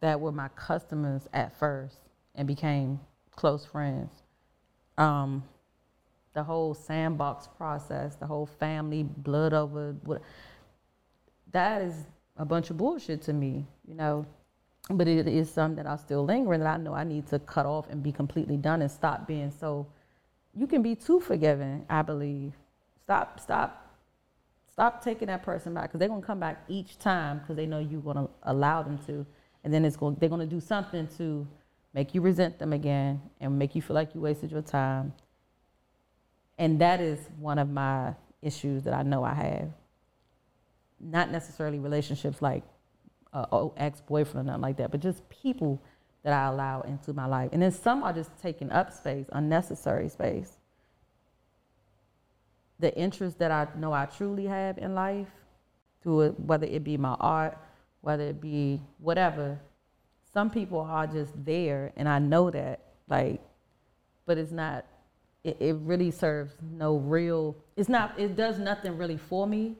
that 0.00 0.20
were 0.20 0.32
my 0.32 0.48
customers 0.48 1.28
at 1.32 1.56
first 1.58 1.96
and 2.34 2.46
became 2.46 3.00
close 3.34 3.64
friends. 3.64 4.10
Um, 4.98 5.42
the 6.34 6.42
whole 6.42 6.74
sandbox 6.74 7.48
process, 7.56 8.16
the 8.16 8.26
whole 8.26 8.46
family 8.46 9.02
blood 9.02 9.52
over, 9.52 9.94
what 10.04 10.22
that 11.52 11.82
is 11.82 11.94
a 12.36 12.44
bunch 12.44 12.70
of 12.70 12.76
bullshit 12.78 13.22
to 13.22 13.32
me, 13.32 13.66
you 13.86 13.94
know. 13.94 14.26
But 14.90 15.06
it 15.06 15.28
is 15.28 15.50
something 15.50 15.76
that 15.76 15.86
I 15.86 15.96
still 15.96 16.24
linger 16.24 16.54
and 16.54 16.62
that 16.62 16.68
I 16.68 16.76
know 16.76 16.94
I 16.94 17.04
need 17.04 17.28
to 17.28 17.38
cut 17.38 17.66
off 17.66 17.88
and 17.88 18.02
be 18.02 18.10
completely 18.10 18.56
done 18.56 18.82
and 18.82 18.90
stop 18.90 19.26
being 19.26 19.50
so. 19.50 19.86
You 20.54 20.66
can 20.66 20.82
be 20.82 20.94
too 20.94 21.20
forgiving, 21.20 21.86
I 21.88 22.02
believe. 22.02 22.52
Stop, 23.04 23.40
stop, 23.40 23.96
stop 24.70 25.02
taking 25.02 25.28
that 25.28 25.42
person 25.42 25.72
back 25.72 25.84
because 25.84 25.98
they're 25.98 26.08
gonna 26.08 26.20
come 26.20 26.40
back 26.40 26.64
each 26.68 26.98
time 26.98 27.38
because 27.38 27.56
they 27.56 27.66
know 27.66 27.78
you're 27.78 28.00
gonna 28.00 28.28
allow 28.42 28.82
them 28.82 28.98
to, 29.06 29.24
and 29.64 29.72
then 29.72 29.84
it's 29.84 29.96
going 29.96 30.16
they're 30.18 30.28
gonna 30.28 30.46
do 30.46 30.60
something 30.60 31.06
to 31.18 31.46
make 31.94 32.14
you 32.14 32.20
resent 32.20 32.58
them 32.58 32.72
again 32.72 33.20
and 33.40 33.58
make 33.58 33.74
you 33.74 33.82
feel 33.82 33.94
like 33.94 34.14
you 34.14 34.20
wasted 34.20 34.50
your 34.50 34.62
time. 34.62 35.12
And 36.62 36.78
that 36.78 37.00
is 37.00 37.18
one 37.40 37.58
of 37.58 37.68
my 37.68 38.14
issues 38.40 38.84
that 38.84 38.94
I 38.94 39.02
know 39.02 39.24
I 39.24 39.34
have. 39.34 39.70
Not 41.00 41.32
necessarily 41.32 41.80
relationships 41.80 42.40
like 42.40 42.62
uh, 43.32 43.46
oh, 43.50 43.74
ex-boyfriend 43.76 44.46
or 44.46 44.52
nothing 44.52 44.62
like 44.62 44.76
that, 44.76 44.92
but 44.92 45.00
just 45.00 45.28
people 45.28 45.82
that 46.22 46.32
I 46.32 46.46
allow 46.46 46.82
into 46.82 47.12
my 47.14 47.26
life. 47.26 47.50
And 47.52 47.60
then 47.60 47.72
some 47.72 48.04
are 48.04 48.12
just 48.12 48.30
taking 48.40 48.70
up 48.70 48.92
space, 48.92 49.26
unnecessary 49.32 50.08
space. 50.08 50.52
The 52.78 52.96
interest 52.96 53.40
that 53.40 53.50
I 53.50 53.66
know 53.76 53.92
I 53.92 54.06
truly 54.06 54.46
have 54.46 54.78
in 54.78 54.94
life, 54.94 55.32
through 56.00 56.20
it, 56.20 56.38
whether 56.38 56.66
it 56.66 56.84
be 56.84 56.96
my 56.96 57.16
art, 57.18 57.58
whether 58.02 58.22
it 58.22 58.40
be 58.40 58.80
whatever, 58.98 59.58
some 60.32 60.48
people 60.48 60.78
are 60.78 61.08
just 61.08 61.32
there, 61.44 61.92
and 61.96 62.08
I 62.08 62.20
know 62.20 62.52
that, 62.52 62.82
like, 63.08 63.40
but 64.26 64.38
it's 64.38 64.52
not. 64.52 64.86
It, 65.44 65.56
it 65.60 65.76
really 65.80 66.10
serves 66.10 66.54
no 66.60 66.96
real. 66.96 67.56
It's 67.76 67.88
not. 67.88 68.18
It 68.18 68.36
does 68.36 68.58
nothing 68.58 68.96
really 68.96 69.16
for 69.16 69.46
me. 69.46 69.76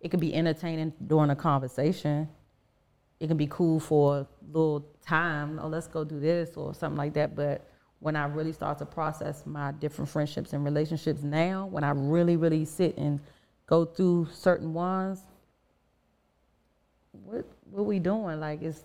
It 0.00 0.10
could 0.10 0.20
be 0.20 0.34
entertaining 0.34 0.92
during 1.06 1.30
a 1.30 1.36
conversation. 1.36 2.28
It 3.20 3.28
can 3.28 3.36
be 3.36 3.46
cool 3.46 3.78
for 3.78 4.18
a 4.18 4.26
little 4.48 4.84
time. 5.00 5.60
Oh, 5.62 5.68
let's 5.68 5.86
go 5.86 6.02
do 6.02 6.18
this 6.18 6.56
or 6.56 6.74
something 6.74 6.96
like 6.96 7.14
that. 7.14 7.36
But 7.36 7.70
when 8.00 8.16
I 8.16 8.24
really 8.24 8.52
start 8.52 8.78
to 8.78 8.86
process 8.86 9.46
my 9.46 9.70
different 9.72 10.10
friendships 10.10 10.54
and 10.54 10.64
relationships 10.64 11.22
now, 11.22 11.66
when 11.66 11.84
I 11.84 11.90
really, 11.90 12.36
really 12.36 12.64
sit 12.64 12.96
and 12.96 13.20
go 13.66 13.84
through 13.84 14.28
certain 14.32 14.74
ones, 14.74 15.20
what 17.12 17.46
what 17.70 17.84
we 17.84 17.98
doing? 17.98 18.40
Like 18.40 18.62
it's 18.62 18.82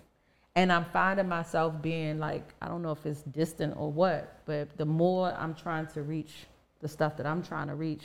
and 0.58 0.74
I'm 0.74 0.86
finding 0.86 1.30
myself 1.30 1.84
being 1.84 2.18
like, 2.18 2.56
I 2.64 2.68
don't 2.68 2.82
know 2.82 2.92
if 2.92 3.06
it's 3.06 3.22
distant 3.22 3.76
or 3.78 3.92
what, 3.92 4.40
but 4.46 4.76
the 4.76 4.88
more 4.88 5.32
I'm 5.38 5.54
trying 5.54 5.86
to 5.94 6.02
reach 6.02 6.48
the 6.82 6.88
stuff 6.88 7.16
that 7.18 7.28
I'm 7.28 7.44
trying 7.44 7.68
to 7.68 7.76
reach, 7.76 8.02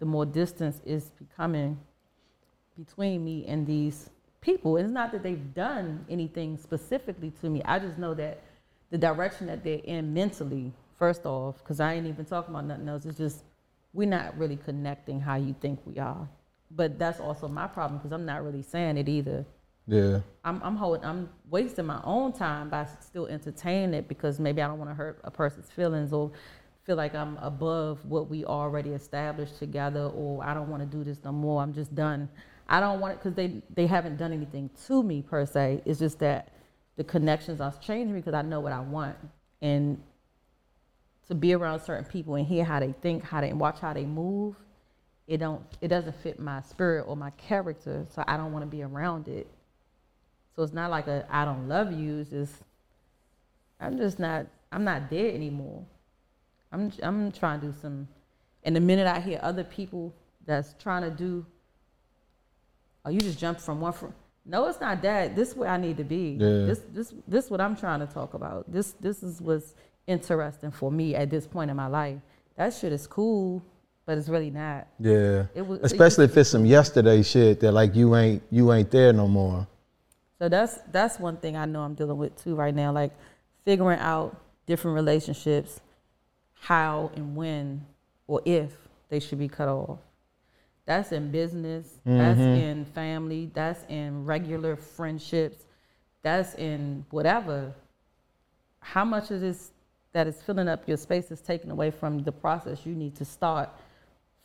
the 0.00 0.06
more 0.06 0.26
distance 0.26 0.80
is 0.84 1.12
becoming 1.20 1.78
between 2.76 3.24
me 3.24 3.46
and 3.46 3.64
these 3.64 4.10
people. 4.40 4.76
It's 4.76 4.90
not 4.90 5.12
that 5.12 5.22
they've 5.22 5.54
done 5.54 6.04
anything 6.10 6.58
specifically 6.58 7.32
to 7.42 7.48
me. 7.48 7.62
I 7.64 7.78
just 7.78 7.96
know 7.96 8.12
that 8.14 8.42
the 8.90 8.98
direction 8.98 9.46
that 9.46 9.62
they're 9.62 9.82
in 9.84 10.12
mentally, 10.12 10.72
first 10.98 11.26
off, 11.26 11.58
because 11.58 11.78
I 11.78 11.94
ain't 11.94 12.08
even 12.08 12.24
talking 12.24 12.52
about 12.52 12.64
nothing 12.64 12.88
else, 12.88 13.04
it's 13.04 13.18
just 13.18 13.44
we're 13.92 14.08
not 14.08 14.36
really 14.36 14.56
connecting 14.56 15.20
how 15.20 15.36
you 15.36 15.54
think 15.60 15.78
we 15.86 15.96
are. 16.00 16.28
But 16.72 16.98
that's 16.98 17.20
also 17.20 17.46
my 17.46 17.68
problem 17.68 17.98
because 17.98 18.10
I'm 18.10 18.26
not 18.26 18.42
really 18.42 18.62
saying 18.62 18.96
it 18.96 19.08
either. 19.08 19.46
Yeah. 19.90 20.20
I'm, 20.44 20.62
I'm 20.62 20.76
holding, 20.76 21.04
I'm 21.04 21.28
wasting 21.50 21.86
my 21.86 22.00
own 22.04 22.32
time 22.32 22.70
by 22.70 22.86
still 23.00 23.26
entertaining 23.26 23.92
it 23.94 24.08
because 24.08 24.38
maybe 24.38 24.62
I 24.62 24.68
don't 24.68 24.78
want 24.78 24.90
to 24.90 24.94
hurt 24.94 25.20
a 25.24 25.30
person's 25.30 25.70
feelings 25.70 26.12
or 26.12 26.30
feel 26.84 26.96
like 26.96 27.14
I'm 27.14 27.36
above 27.38 28.04
what 28.06 28.30
we 28.30 28.44
already 28.44 28.90
established 28.90 29.58
together 29.58 30.04
or 30.04 30.44
I 30.44 30.54
don't 30.54 30.68
want 30.68 30.82
to 30.82 30.86
do 30.86 31.02
this 31.02 31.18
no 31.24 31.32
more. 31.32 31.60
I'm 31.60 31.74
just 31.74 31.94
done. 31.94 32.28
I 32.68 32.78
don't 32.78 33.00
want 33.00 33.14
it 33.14 33.18
because 33.18 33.34
they, 33.34 33.62
they 33.74 33.86
haven't 33.86 34.16
done 34.16 34.32
anything 34.32 34.70
to 34.86 35.02
me 35.02 35.22
per 35.22 35.44
se. 35.44 35.82
It's 35.84 35.98
just 35.98 36.20
that 36.20 36.52
the 36.96 37.04
connections 37.04 37.60
are 37.60 37.74
changing 37.80 38.14
because 38.14 38.34
I 38.34 38.42
know 38.42 38.60
what 38.60 38.72
I 38.72 38.80
want. 38.80 39.16
And 39.60 40.00
to 41.26 41.34
be 41.34 41.52
around 41.52 41.80
certain 41.80 42.04
people 42.04 42.36
and 42.36 42.46
hear 42.46 42.64
how 42.64 42.78
they 42.78 42.92
think, 43.02 43.24
how 43.24 43.40
they 43.40 43.52
watch 43.52 43.80
how 43.80 43.92
they 43.92 44.04
move, 44.04 44.54
it 45.26 45.38
don't 45.38 45.62
it 45.80 45.88
doesn't 45.88 46.16
fit 46.22 46.40
my 46.40 46.60
spirit 46.62 47.04
or 47.06 47.16
my 47.16 47.30
character, 47.30 48.06
so 48.14 48.24
I 48.26 48.36
don't 48.36 48.52
want 48.52 48.64
to 48.64 48.66
be 48.66 48.82
around 48.82 49.28
it. 49.28 49.48
So 50.56 50.62
it's 50.62 50.72
not 50.72 50.90
like 50.90 51.06
a 51.06 51.26
I 51.30 51.44
don't 51.44 51.68
love 51.68 51.92
you. 51.92 52.18
It's 52.18 52.30
just 52.30 52.54
I'm 53.80 53.96
just 53.96 54.18
not 54.18 54.46
I'm 54.72 54.84
not 54.84 55.10
there 55.10 55.32
anymore. 55.32 55.84
I'm 56.72 56.92
I'm 57.02 57.32
trying 57.32 57.60
to 57.60 57.66
do 57.68 57.74
some. 57.80 58.08
And 58.64 58.76
the 58.76 58.80
minute 58.80 59.06
I 59.06 59.20
hear 59.20 59.38
other 59.42 59.64
people 59.64 60.12
that's 60.46 60.74
trying 60.78 61.02
to 61.02 61.10
do, 61.10 61.46
oh, 63.04 63.10
you 63.10 63.20
just 63.20 63.38
jumped 63.38 63.60
from 63.60 63.80
one 63.80 63.92
from. 63.92 64.14
No, 64.46 64.66
it's 64.66 64.80
not 64.80 65.02
that. 65.02 65.36
This 65.36 65.50
is 65.50 65.56
where 65.56 65.68
I 65.70 65.76
need 65.76 65.96
to 65.98 66.04
be. 66.04 66.36
Yeah. 66.38 66.66
This 66.66 66.80
this 66.92 67.14
this 67.28 67.44
is 67.46 67.50
what 67.50 67.60
I'm 67.60 67.76
trying 67.76 68.00
to 68.00 68.06
talk 68.06 68.34
about. 68.34 68.70
This 68.70 68.92
this 69.00 69.22
is 69.22 69.40
what's 69.40 69.74
interesting 70.06 70.70
for 70.70 70.90
me 70.90 71.14
at 71.14 71.30
this 71.30 71.46
point 71.46 71.70
in 71.70 71.76
my 71.76 71.86
life. 71.86 72.18
That 72.56 72.74
shit 72.74 72.92
is 72.92 73.06
cool, 73.06 73.62
but 74.06 74.18
it's 74.18 74.28
really 74.28 74.50
not. 74.50 74.86
Yeah. 74.98 75.46
It 75.54 75.66
was- 75.66 75.80
Especially 75.82 76.24
if 76.26 76.36
it's 76.36 76.50
some 76.50 76.66
yesterday 76.66 77.22
shit 77.22 77.60
that 77.60 77.72
like 77.72 77.94
you 77.94 78.14
ain't 78.16 78.42
you 78.50 78.72
ain't 78.72 78.90
there 78.90 79.12
no 79.12 79.28
more. 79.28 79.66
So 80.40 80.48
that's 80.48 80.78
that's 80.90 81.20
one 81.20 81.36
thing 81.36 81.54
I 81.54 81.66
know 81.66 81.82
I'm 81.82 81.94
dealing 81.94 82.16
with 82.16 82.42
too 82.42 82.54
right 82.54 82.74
now, 82.74 82.92
like 82.92 83.12
figuring 83.66 84.00
out 84.00 84.40
different 84.66 84.94
relationships, 84.94 85.80
how 86.54 87.10
and 87.14 87.36
when 87.36 87.84
or 88.26 88.40
if 88.46 88.72
they 89.10 89.20
should 89.20 89.38
be 89.38 89.48
cut 89.48 89.68
off. 89.68 89.98
That's 90.86 91.12
in 91.12 91.30
business, 91.30 91.86
that's 92.06 92.40
mm-hmm. 92.40 92.62
in 92.62 92.84
family, 92.86 93.50
that's 93.52 93.84
in 93.90 94.24
regular 94.24 94.76
friendships, 94.76 95.66
that's 96.22 96.54
in 96.54 97.04
whatever. 97.10 97.74
How 98.80 99.04
much 99.04 99.30
of 99.30 99.42
this 99.42 99.72
that 100.12 100.26
is 100.26 100.40
filling 100.40 100.68
up 100.68 100.88
your 100.88 100.96
space 100.96 101.30
is 101.30 101.42
taken 101.42 101.70
away 101.70 101.90
from 101.90 102.22
the 102.22 102.32
process 102.32 102.86
you 102.86 102.94
need 102.94 103.14
to 103.16 103.26
start 103.26 103.68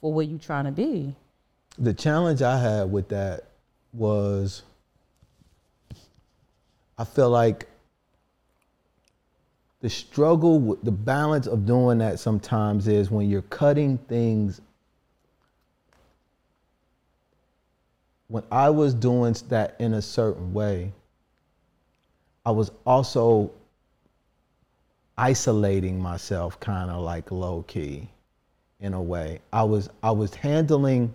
for 0.01 0.11
where 0.11 0.25
you're 0.25 0.39
trying 0.39 0.65
to 0.65 0.71
be. 0.71 1.15
The 1.79 1.93
challenge 1.93 2.41
I 2.41 2.59
had 2.59 2.91
with 2.91 3.07
that 3.09 3.45
was 3.93 4.63
I 6.97 7.03
feel 7.03 7.29
like 7.29 7.67
the 9.81 9.89
struggle 9.89 10.77
the 10.81 10.91
balance 10.91 11.47
of 11.47 11.65
doing 11.65 11.99
that 11.99 12.19
sometimes 12.19 12.87
is 12.87 13.11
when 13.11 13.29
you're 13.29 13.41
cutting 13.43 13.97
things 13.97 14.61
when 18.27 18.43
I 18.51 18.69
was 18.69 18.93
doing 18.93 19.35
that 19.49 19.75
in 19.79 19.93
a 19.93 20.01
certain 20.01 20.53
way, 20.53 20.91
I 22.45 22.51
was 22.51 22.71
also 22.85 23.51
isolating 25.17 25.99
myself 25.99 26.59
kind 26.59 26.89
of 26.89 27.03
like 27.03 27.31
low 27.31 27.63
key 27.63 28.09
in 28.79 28.93
a 28.93 29.01
way. 29.01 29.39
I 29.53 29.63
was 29.63 29.89
I 30.03 30.11
was 30.11 30.33
handling 30.33 31.13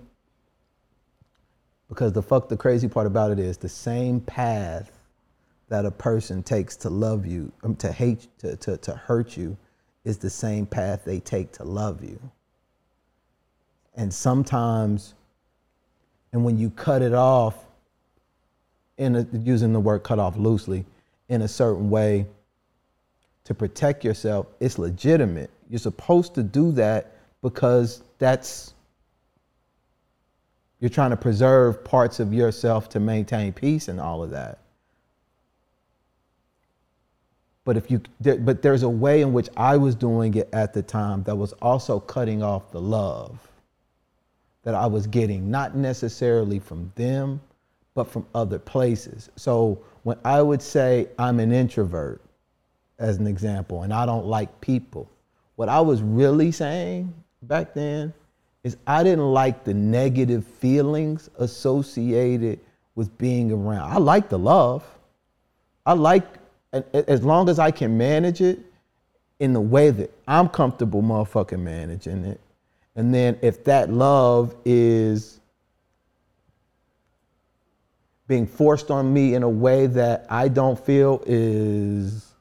because 1.88 2.12
the 2.12 2.22
fuck 2.22 2.48
the 2.48 2.56
crazy 2.56 2.88
part 2.88 3.06
about 3.06 3.32
it 3.32 3.38
is 3.38 3.56
the 3.58 3.68
same 3.68 4.20
path 4.20 4.99
that 5.70 5.86
a 5.86 5.90
person 5.90 6.42
takes 6.42 6.76
to 6.76 6.90
love 6.90 7.24
you, 7.24 7.50
um, 7.62 7.74
to 7.76 7.90
hate, 7.90 8.26
to, 8.38 8.56
to, 8.56 8.76
to 8.76 8.92
hurt 8.92 9.36
you, 9.36 9.56
is 10.04 10.18
the 10.18 10.28
same 10.28 10.66
path 10.66 11.04
they 11.04 11.20
take 11.20 11.52
to 11.52 11.64
love 11.64 12.04
you. 12.04 12.20
And 13.94 14.12
sometimes, 14.12 15.14
and 16.32 16.44
when 16.44 16.58
you 16.58 16.70
cut 16.70 17.02
it 17.02 17.14
off, 17.14 17.54
in 18.98 19.16
a, 19.16 19.26
using 19.32 19.72
the 19.72 19.80
word 19.80 20.00
cut 20.00 20.18
off 20.18 20.36
loosely, 20.36 20.84
in 21.28 21.42
a 21.42 21.48
certain 21.48 21.88
way 21.88 22.26
to 23.44 23.54
protect 23.54 24.04
yourself, 24.04 24.46
it's 24.58 24.76
legitimate. 24.78 25.50
You're 25.68 25.78
supposed 25.78 26.34
to 26.34 26.42
do 26.42 26.72
that 26.72 27.12
because 27.42 28.02
that's 28.18 28.74
you're 30.80 30.90
trying 30.90 31.10
to 31.10 31.16
preserve 31.16 31.84
parts 31.84 32.20
of 32.20 32.34
yourself 32.34 32.88
to 32.90 33.00
maintain 33.00 33.52
peace 33.52 33.88
and 33.88 34.00
all 34.00 34.22
of 34.22 34.30
that. 34.30 34.58
But 37.70 37.76
if 37.76 37.88
you, 37.88 38.02
but 38.20 38.62
there's 38.62 38.82
a 38.82 38.88
way 38.88 39.20
in 39.20 39.32
which 39.32 39.48
I 39.56 39.76
was 39.76 39.94
doing 39.94 40.34
it 40.34 40.48
at 40.52 40.72
the 40.72 40.82
time 40.82 41.22
that 41.22 41.36
was 41.36 41.52
also 41.62 42.00
cutting 42.00 42.42
off 42.42 42.72
the 42.72 42.80
love 42.80 43.38
that 44.64 44.74
I 44.74 44.86
was 44.86 45.06
getting, 45.06 45.52
not 45.52 45.76
necessarily 45.76 46.58
from 46.58 46.90
them, 46.96 47.40
but 47.94 48.10
from 48.10 48.26
other 48.34 48.58
places. 48.58 49.30
So 49.36 49.78
when 50.02 50.18
I 50.24 50.42
would 50.42 50.60
say 50.60 51.10
I'm 51.16 51.38
an 51.38 51.52
introvert, 51.52 52.20
as 52.98 53.18
an 53.18 53.28
example, 53.28 53.84
and 53.84 53.94
I 53.94 54.04
don't 54.04 54.26
like 54.26 54.60
people, 54.60 55.08
what 55.54 55.68
I 55.68 55.78
was 55.78 56.02
really 56.02 56.50
saying 56.50 57.14
back 57.42 57.72
then 57.72 58.12
is 58.64 58.78
I 58.88 59.04
didn't 59.04 59.32
like 59.32 59.62
the 59.62 59.74
negative 59.74 60.44
feelings 60.44 61.30
associated 61.38 62.58
with 62.96 63.16
being 63.16 63.52
around. 63.52 63.92
I 63.92 63.98
like 63.98 64.28
the 64.28 64.40
love. 64.40 64.84
I 65.86 65.92
like, 65.92 66.39
as 66.72 67.22
long 67.22 67.48
as 67.48 67.58
I 67.58 67.70
can 67.70 67.96
manage 67.96 68.40
it 68.40 68.58
in 69.38 69.52
the 69.52 69.60
way 69.60 69.90
that 69.90 70.12
I'm 70.28 70.48
comfortable 70.48 71.02
motherfucking 71.02 71.58
managing 71.58 72.24
it. 72.24 72.40
And 72.94 73.14
then 73.14 73.38
if 73.42 73.64
that 73.64 73.90
love 73.90 74.54
is 74.64 75.40
being 78.28 78.46
forced 78.46 78.90
on 78.90 79.12
me 79.12 79.34
in 79.34 79.42
a 79.42 79.48
way 79.48 79.86
that 79.86 80.26
I 80.28 80.48
don't 80.48 80.78
feel 80.78 81.22
is 81.26 82.32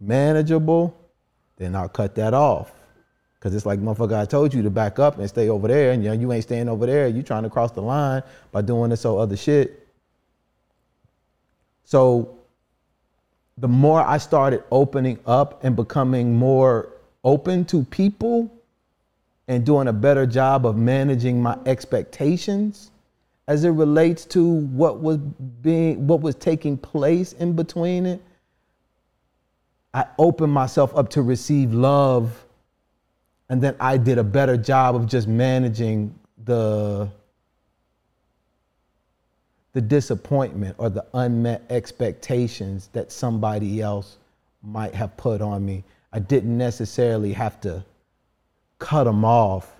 manageable, 0.00 0.96
then 1.56 1.74
I'll 1.74 1.88
cut 1.88 2.14
that 2.16 2.34
off. 2.34 2.70
Cause 3.40 3.54
it's 3.54 3.66
like 3.66 3.78
motherfucker, 3.78 4.18
I 4.18 4.24
told 4.24 4.54
you 4.54 4.62
to 4.62 4.70
back 4.70 4.98
up 4.98 5.18
and 5.18 5.28
stay 5.28 5.50
over 5.50 5.68
there, 5.68 5.92
and 5.92 6.02
you, 6.02 6.08
know, 6.08 6.14
you 6.14 6.32
ain't 6.32 6.44
staying 6.44 6.66
over 6.68 6.86
there. 6.86 7.08
You 7.08 7.22
trying 7.22 7.42
to 7.42 7.50
cross 7.50 7.72
the 7.72 7.82
line 7.82 8.22
by 8.52 8.62
doing 8.62 8.88
this 8.88 9.04
or 9.04 9.20
other 9.20 9.36
shit. 9.36 9.86
So 11.84 12.38
the 13.58 13.68
more 13.68 14.00
I 14.02 14.18
started 14.18 14.64
opening 14.70 15.18
up 15.26 15.62
and 15.64 15.76
becoming 15.76 16.34
more 16.34 16.90
open 17.22 17.64
to 17.66 17.84
people 17.84 18.50
and 19.46 19.64
doing 19.64 19.88
a 19.88 19.92
better 19.92 20.26
job 20.26 20.66
of 20.66 20.76
managing 20.76 21.40
my 21.42 21.56
expectations 21.66 22.90
as 23.46 23.64
it 23.64 23.70
relates 23.70 24.24
to 24.24 24.44
what 24.44 25.00
was 25.00 25.18
being 25.18 26.06
what 26.06 26.20
was 26.20 26.34
taking 26.34 26.76
place 26.78 27.32
in 27.34 27.54
between 27.54 28.06
it 28.06 28.22
I 29.94 30.06
opened 30.18 30.52
myself 30.52 30.94
up 30.96 31.10
to 31.10 31.22
receive 31.22 31.72
love. 31.72 32.44
And 33.48 33.62
then 33.62 33.76
I 33.78 33.96
did 33.96 34.18
a 34.18 34.24
better 34.24 34.56
job 34.56 34.96
of 34.96 35.06
just 35.06 35.28
managing 35.28 36.18
the 36.44 37.08
the 39.74 39.80
disappointment 39.80 40.76
or 40.78 40.88
the 40.88 41.04
unmet 41.14 41.62
expectations 41.68 42.88
that 42.92 43.12
somebody 43.12 43.82
else 43.82 44.16
might 44.62 44.94
have 44.94 45.14
put 45.16 45.42
on 45.42 45.66
me. 45.66 45.84
I 46.12 46.20
didn't 46.20 46.56
necessarily 46.56 47.32
have 47.32 47.60
to 47.62 47.84
cut 48.78 49.04
them 49.04 49.24
off 49.24 49.72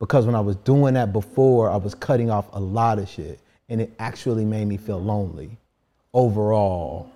because 0.00 0.26
when 0.26 0.34
I 0.34 0.40
was 0.40 0.56
doing 0.56 0.94
that 0.94 1.12
before, 1.12 1.70
I 1.70 1.76
was 1.76 1.94
cutting 1.94 2.28
off 2.28 2.46
a 2.52 2.60
lot 2.60 2.98
of 2.98 3.08
shit 3.08 3.40
and 3.68 3.80
it 3.80 3.92
actually 4.00 4.44
made 4.44 4.66
me 4.66 4.76
feel 4.76 5.00
lonely 5.00 5.56
overall. 6.12 7.10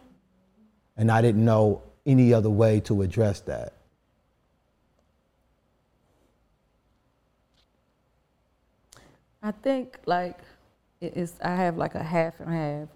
And 0.97 1.11
I 1.11 1.21
didn't 1.21 1.45
know 1.45 1.83
any 2.07 2.33
other 2.33 2.51
way 2.51 2.79
to 2.81 3.03
address 3.03 3.41
that. 3.41 3.75
I 9.43 9.51
think 9.51 9.99
like 10.07 10.39
it 11.01 11.17
is. 11.17 11.35
I 11.43 11.55
have 11.55 11.77
like 11.77 11.95
a 11.95 12.03
half 12.03 12.41
and 12.41 12.53
half. 12.53 12.89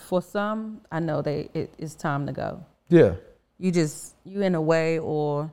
For 0.00 0.22
some, 0.22 0.80
I 0.90 1.00
know 1.00 1.22
they 1.22 1.50
it, 1.54 1.74
it's 1.78 1.94
time 1.94 2.26
to 2.26 2.32
go. 2.32 2.64
Yeah. 2.88 3.14
You 3.58 3.70
just 3.70 4.14
you 4.24 4.42
in 4.42 4.54
a 4.54 4.60
way, 4.60 4.98
or 4.98 5.50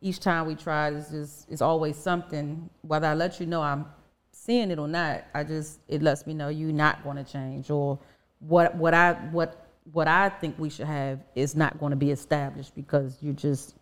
each 0.00 0.20
time 0.20 0.46
we 0.46 0.54
try, 0.54 0.90
it's 0.90 1.10
just 1.10 1.50
it's 1.50 1.62
always 1.62 1.96
something. 1.96 2.70
Whether 2.82 3.08
I 3.08 3.14
let 3.14 3.40
you 3.40 3.46
know 3.46 3.62
I'm 3.62 3.86
seeing 4.30 4.70
it 4.70 4.78
or 4.78 4.88
not, 4.88 5.24
I 5.34 5.44
just 5.44 5.80
it 5.88 6.02
lets 6.02 6.26
me 6.26 6.34
know 6.34 6.48
you're 6.48 6.72
not 6.72 7.02
going 7.04 7.16
to 7.16 7.24
change, 7.24 7.70
or 7.70 7.98
what 8.40 8.74
what 8.76 8.94
I 8.94 9.12
what 9.12 9.68
what 9.92 10.08
I 10.08 10.28
think 10.28 10.58
we 10.58 10.70
should 10.70 10.86
have 10.86 11.20
is 11.34 11.54
not 11.56 11.78
going 11.78 11.90
to 11.90 11.96
be 11.96 12.10
established 12.10 12.74
because 12.74 13.18
you 13.20 13.32
just 13.32 13.74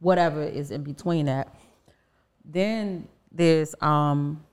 whatever 0.00 0.42
is 0.42 0.70
in 0.70 0.82
between 0.82 1.26
that. 1.26 1.54
Then 2.44 3.08
there's 3.32 3.74
um 3.80 4.44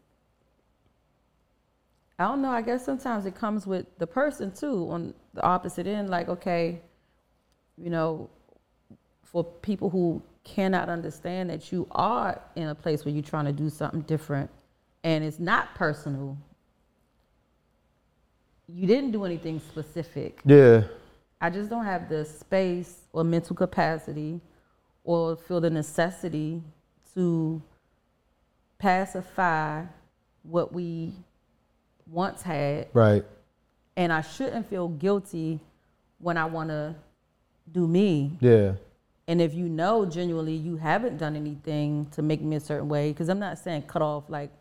I 2.22 2.28
don't 2.28 2.44
know. 2.44 2.52
I 2.52 2.62
guess 2.62 2.86
sometimes 2.86 3.26
it 3.26 3.34
comes 3.34 3.66
with 3.66 3.88
the 3.98 4.06
person 4.06 4.52
too 4.52 4.88
on 4.92 5.16
the 5.34 5.42
opposite 5.42 5.88
end. 5.88 6.12
Like, 6.12 6.30
okay, 6.30 6.80
you 7.78 7.90
know, 7.90 8.30
for 9.24 9.44
people 9.44 9.90
who 9.90 10.22
cannot 10.44 10.88
understand 10.88 11.50
that 11.50 11.72
you 11.72 11.88
are 11.90 12.40
in 12.56 12.68
a 12.68 12.76
place 12.76 13.06
where 13.06 13.12
you're 13.12 13.24
trying 13.24 13.46
to 13.46 13.52
do 13.52 13.72
something 13.72 14.02
different 14.02 14.52
and 15.04 15.24
it's 15.24 15.40
not 15.40 15.74
personal, 15.74 16.38
you 18.68 18.86
didn't 18.86 19.12
do 19.12 19.26
anything 19.26 19.60
specific. 19.60 20.42
Yeah. 20.46 20.84
I 21.42 21.50
just 21.50 21.72
don't 21.72 21.86
have 21.86 22.08
the 22.08 22.24
space 22.24 23.00
or 23.14 23.24
mental 23.24 23.56
capacity 23.56 24.40
or 25.04 25.38
feel 25.38 25.60
the 25.60 25.72
necessity 25.72 26.62
to 27.16 27.64
pacify 28.78 29.86
what 30.44 30.72
we 30.72 31.16
once 32.12 32.42
had. 32.42 32.88
Right. 32.94 33.24
And 33.96 34.12
I 34.12 34.22
shouldn't 34.22 34.70
feel 34.70 34.90
guilty 34.90 35.60
when 36.20 36.38
I 36.38 36.46
want 36.46 36.70
to 36.70 36.96
do 37.72 37.88
me. 37.88 38.38
Yeah. 38.40 38.74
And 39.28 39.42
if 39.42 39.54
you 39.54 39.70
know 39.70 40.06
genuinely 40.06 40.56
you 40.56 40.76
haven't 40.76 41.18
done 41.18 41.36
anything 41.36 42.08
to 42.12 42.22
make 42.22 42.42
me 42.42 42.58
a 42.58 42.60
certain 42.60 42.90
way, 42.90 43.10
because 43.12 43.30
I'm 43.30 43.40
not 43.40 43.58
saying 43.58 43.84
cut 43.84 44.02
off 44.02 44.30
like 44.30 44.52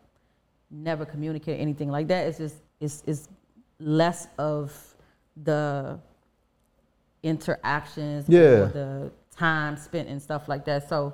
never 0.69 1.05
communicate 1.05 1.59
anything 1.59 1.89
like 1.89 2.07
that. 2.07 2.27
It's 2.27 2.37
just 2.37 2.55
it's 2.79 3.03
it's 3.05 3.27
less 3.79 4.27
of 4.37 4.73
the 5.43 5.99
interactions 7.23 8.27
Yeah. 8.29 8.39
or 8.39 8.67
the 8.67 9.11
time 9.35 9.77
spent 9.77 10.07
and 10.09 10.21
stuff 10.21 10.47
like 10.47 10.65
that. 10.65 10.87
So 10.87 11.13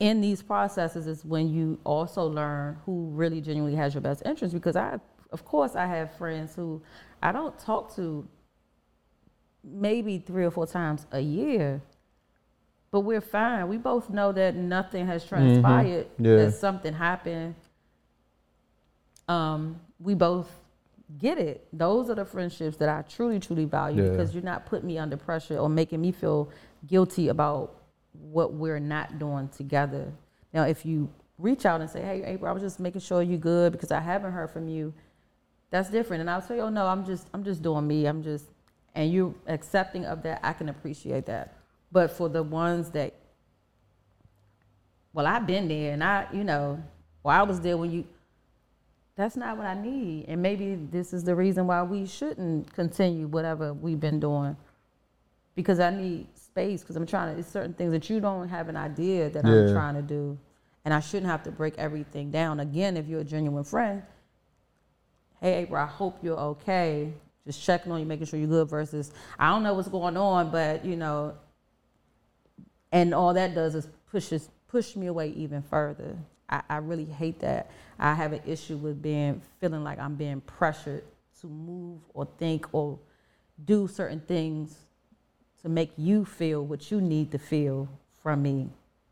in 0.00 0.20
these 0.20 0.42
processes 0.42 1.06
is 1.06 1.24
when 1.24 1.48
you 1.52 1.78
also 1.84 2.26
learn 2.26 2.78
who 2.86 3.08
really 3.12 3.40
genuinely 3.40 3.76
has 3.76 3.94
your 3.94 4.00
best 4.00 4.22
interest 4.24 4.54
because 4.54 4.76
I 4.76 4.98
of 5.32 5.44
course 5.44 5.76
I 5.76 5.86
have 5.86 6.12
friends 6.16 6.54
who 6.56 6.82
I 7.22 7.32
don't 7.32 7.58
talk 7.58 7.94
to 7.96 8.26
maybe 9.62 10.18
three 10.18 10.44
or 10.44 10.50
four 10.50 10.66
times 10.66 11.06
a 11.12 11.20
year. 11.20 11.82
But 12.90 13.00
we're 13.00 13.20
fine. 13.20 13.68
We 13.68 13.76
both 13.76 14.10
know 14.10 14.32
that 14.32 14.56
nothing 14.56 15.06
has 15.06 15.24
transpired. 15.24 16.08
Yeah. 16.18 16.36
That 16.36 16.54
something 16.54 16.92
happened. 16.92 17.54
Um, 19.28 19.80
we 20.00 20.14
both 20.14 20.50
get 21.18 21.38
it. 21.38 21.68
Those 21.72 22.10
are 22.10 22.16
the 22.16 22.24
friendships 22.24 22.76
that 22.78 22.88
I 22.88 23.02
truly, 23.02 23.38
truly 23.38 23.64
value 23.64 24.02
Yeah. 24.02 24.10
because 24.10 24.34
you're 24.34 24.42
not 24.42 24.66
putting 24.66 24.88
me 24.88 24.98
under 24.98 25.16
pressure 25.16 25.58
or 25.58 25.68
making 25.68 26.00
me 26.00 26.10
feel 26.10 26.50
guilty 26.86 27.28
about 27.28 27.79
what 28.12 28.52
we're 28.54 28.80
not 28.80 29.18
doing 29.18 29.48
together. 29.48 30.12
Now, 30.52 30.64
if 30.64 30.84
you 30.84 31.10
reach 31.38 31.64
out 31.64 31.80
and 31.80 31.88
say, 31.88 32.02
"Hey, 32.02 32.22
April, 32.24 32.50
I 32.50 32.52
was 32.52 32.62
just 32.62 32.80
making 32.80 33.00
sure 33.00 33.22
you're 33.22 33.38
good 33.38 33.72
because 33.72 33.90
I 33.90 34.00
haven't 34.00 34.32
heard 34.32 34.50
from 34.50 34.68
you," 34.68 34.92
that's 35.70 35.90
different. 35.90 36.20
And 36.20 36.30
I'll 36.30 36.42
say, 36.42 36.60
"Oh 36.60 36.68
no, 36.68 36.86
I'm 36.86 37.04
just, 37.04 37.28
I'm 37.32 37.44
just 37.44 37.62
doing 37.62 37.86
me. 37.86 38.06
I'm 38.06 38.22
just," 38.22 38.46
and 38.94 39.10
you 39.10 39.34
accepting 39.46 40.04
of 40.04 40.22
that, 40.24 40.40
I 40.42 40.52
can 40.52 40.68
appreciate 40.68 41.26
that. 41.26 41.54
But 41.92 42.10
for 42.10 42.28
the 42.28 42.42
ones 42.42 42.90
that, 42.90 43.14
well, 45.12 45.26
I've 45.26 45.46
been 45.46 45.68
there, 45.68 45.92
and 45.92 46.04
I, 46.04 46.26
you 46.32 46.44
know, 46.44 46.82
well, 47.22 47.38
I 47.38 47.42
was 47.42 47.60
there 47.60 47.76
when 47.76 47.90
you. 47.90 48.04
That's 49.16 49.36
not 49.36 49.58
what 49.58 49.66
I 49.66 49.74
need, 49.74 50.26
and 50.28 50.40
maybe 50.40 50.76
this 50.76 51.12
is 51.12 51.24
the 51.24 51.34
reason 51.34 51.66
why 51.66 51.82
we 51.82 52.06
shouldn't 52.06 52.72
continue 52.72 53.26
whatever 53.26 53.74
we've 53.74 54.00
been 54.00 54.18
doing 54.18 54.56
because 55.54 55.78
I 55.78 55.90
need 55.90 56.26
space 56.50 56.80
because 56.80 56.96
I'm 56.96 57.06
trying 57.06 57.34
to. 57.34 57.40
It's 57.40 57.50
certain 57.50 57.74
things 57.74 57.92
that 57.92 58.10
you 58.10 58.20
don't 58.20 58.48
have 58.48 58.68
an 58.68 58.76
idea 58.76 59.30
that 59.30 59.44
I'm 59.44 59.72
trying 59.72 59.94
to 59.94 60.02
do, 60.02 60.38
and 60.84 60.92
I 60.92 61.00
shouldn't 61.00 61.30
have 61.30 61.42
to 61.44 61.50
break 61.50 61.78
everything 61.78 62.30
down 62.30 62.60
again. 62.60 62.96
If 62.96 63.06
you're 63.08 63.20
a 63.20 63.24
genuine 63.24 63.64
friend, 63.64 64.02
hey 65.40 65.62
April, 65.62 65.80
I 65.80 65.86
hope 65.86 66.18
you're 66.22 66.38
okay. 66.38 67.12
Just 67.46 67.62
checking 67.62 67.90
on 67.92 68.00
you, 68.00 68.06
making 68.06 68.26
sure 68.26 68.38
you're 68.38 68.48
good. 68.48 68.68
Versus, 68.68 69.12
I 69.38 69.50
don't 69.50 69.62
know 69.62 69.74
what's 69.74 69.88
going 69.88 70.16
on, 70.16 70.50
but 70.50 70.84
you 70.84 70.96
know, 70.96 71.34
and 72.92 73.14
all 73.14 73.32
that 73.34 73.54
does 73.54 73.74
is 73.74 73.88
pushes 74.10 74.48
push 74.68 74.96
me 74.96 75.06
away 75.06 75.28
even 75.30 75.62
further. 75.62 76.16
I, 76.48 76.62
I 76.68 76.76
really 76.78 77.04
hate 77.04 77.40
that. 77.40 77.70
I 77.98 78.14
have 78.14 78.32
an 78.32 78.42
issue 78.46 78.76
with 78.76 79.00
being 79.00 79.40
feeling 79.60 79.84
like 79.84 79.98
I'm 79.98 80.16
being 80.16 80.40
pressured 80.40 81.04
to 81.40 81.46
move 81.46 82.00
or 82.12 82.28
think 82.38 82.66
or 82.72 82.98
do 83.64 83.88
certain 83.88 84.20
things 84.20 84.76
to 85.62 85.68
make 85.68 85.92
you 85.96 86.24
feel 86.24 86.64
what 86.64 86.90
you 86.90 87.00
need 87.00 87.30
to 87.32 87.38
feel 87.38 87.88
from 88.22 88.42
me. 88.42 88.70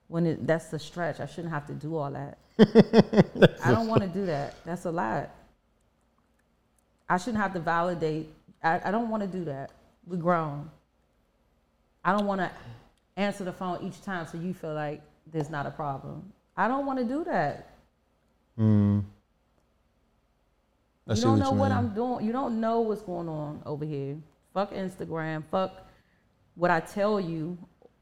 When 0.08 0.26
it, 0.26 0.46
that's 0.46 0.66
the 0.66 0.78
stretch, 0.78 1.20
I 1.20 1.26
shouldn't 1.26 1.52
have 1.52 1.66
to 1.66 1.74
do 1.74 1.96
all 1.96 2.10
that. 2.10 2.38
I 3.64 3.70
don't 3.70 3.88
want 3.88 4.02
to 4.02 4.08
do 4.08 4.26
that. 4.26 4.54
That's 4.64 4.84
a 4.86 4.90
lot. 4.90 5.30
I 7.08 7.18
shouldn't 7.18 7.42
have 7.42 7.52
to 7.54 7.60
validate. 7.60 8.28
I, 8.62 8.80
I 8.84 8.90
don't 8.90 9.10
want 9.10 9.22
to 9.22 9.28
do 9.28 9.44
that. 9.44 9.70
We're 10.06 10.16
grown. 10.16 10.70
I 12.04 12.12
don't 12.12 12.26
want 12.26 12.40
to 12.40 12.50
answer 13.16 13.44
the 13.44 13.52
phone 13.52 13.82
each 13.82 14.00
time 14.02 14.26
so 14.26 14.38
you 14.38 14.54
feel 14.54 14.74
like 14.74 15.02
there's 15.30 15.50
not 15.50 15.66
a 15.66 15.70
problem. 15.70 16.32
I 16.56 16.68
don't 16.68 16.86
want 16.86 16.98
to 16.98 17.04
do 17.04 17.24
that. 17.24 17.70
Mm. 18.58 19.04
I 21.06 21.14
you 21.14 21.22
don't 21.22 21.38
know 21.38 21.52
you 21.52 21.58
what. 21.58 21.72
I'm 21.72 21.94
doing. 21.94 22.24
You 22.24 22.32
don't 22.32 22.60
know 22.60 22.80
what's 22.80 23.02
going 23.02 23.28
on 23.28 23.62
over 23.64 23.84
here. 23.84 24.16
Fuck 24.52 24.72
Instagram. 24.72 25.44
Fuck 25.50 25.87
what 26.58 26.70
I 26.70 26.80
tell 26.80 27.20
you, 27.20 27.56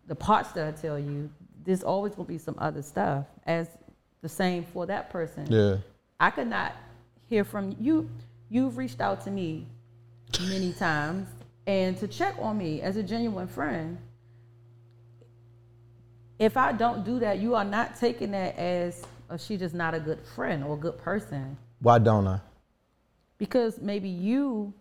the 0.07 0.15
parts 0.15 0.51
that 0.53 0.67
I 0.67 0.73
tell 0.73 0.99
you. 0.99 1.31
There's 1.65 1.83
always 1.83 2.15
gonna 2.15 2.29
be 2.29 2.39
some 2.39 2.55
other 2.59 2.83
stuff. 2.83 3.27
As 3.45 3.69
the 4.23 4.29
same 4.29 4.65
for 4.65 4.87
that 4.87 5.11
person. 5.11 5.47
Yeah. 5.51 5.77
I 6.19 6.31
could 6.31 6.49
not 6.49 6.73
hear 7.29 7.45
from 7.45 7.77
you. 7.79 8.09
You've 8.49 8.77
reached 8.79 9.01
out 9.01 9.21
to 9.25 9.31
me 9.31 9.67
many 10.49 10.73
times 10.79 11.29
and 11.67 11.97
to 11.99 12.09
check 12.09 12.35
on 12.39 12.57
me 12.57 12.81
as 12.81 12.97
a 12.97 13.03
genuine 13.03 13.47
friend. 13.47 13.99
If 16.39 16.57
I 16.57 16.73
don't 16.73 17.05
do 17.05 17.19
that, 17.21 17.39
you 17.39 17.55
are 17.55 17.65
not 17.65 17.99
taking 17.99 18.31
that 18.33 18.57
as 18.57 19.05
oh, 19.31 19.37
she 19.37 19.57
just 19.57 19.75
not 19.75 19.95
a 19.95 20.01
good 20.01 20.21
friend 20.35 20.65
or 20.65 20.75
a 20.75 20.79
good 20.79 20.99
person. 20.99 21.57
Why 21.81 21.99
don't 21.99 22.27
I? 22.27 22.41
because 23.39 23.81
maybe 23.81 24.09
you 24.09 24.73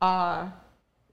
are 0.00 0.52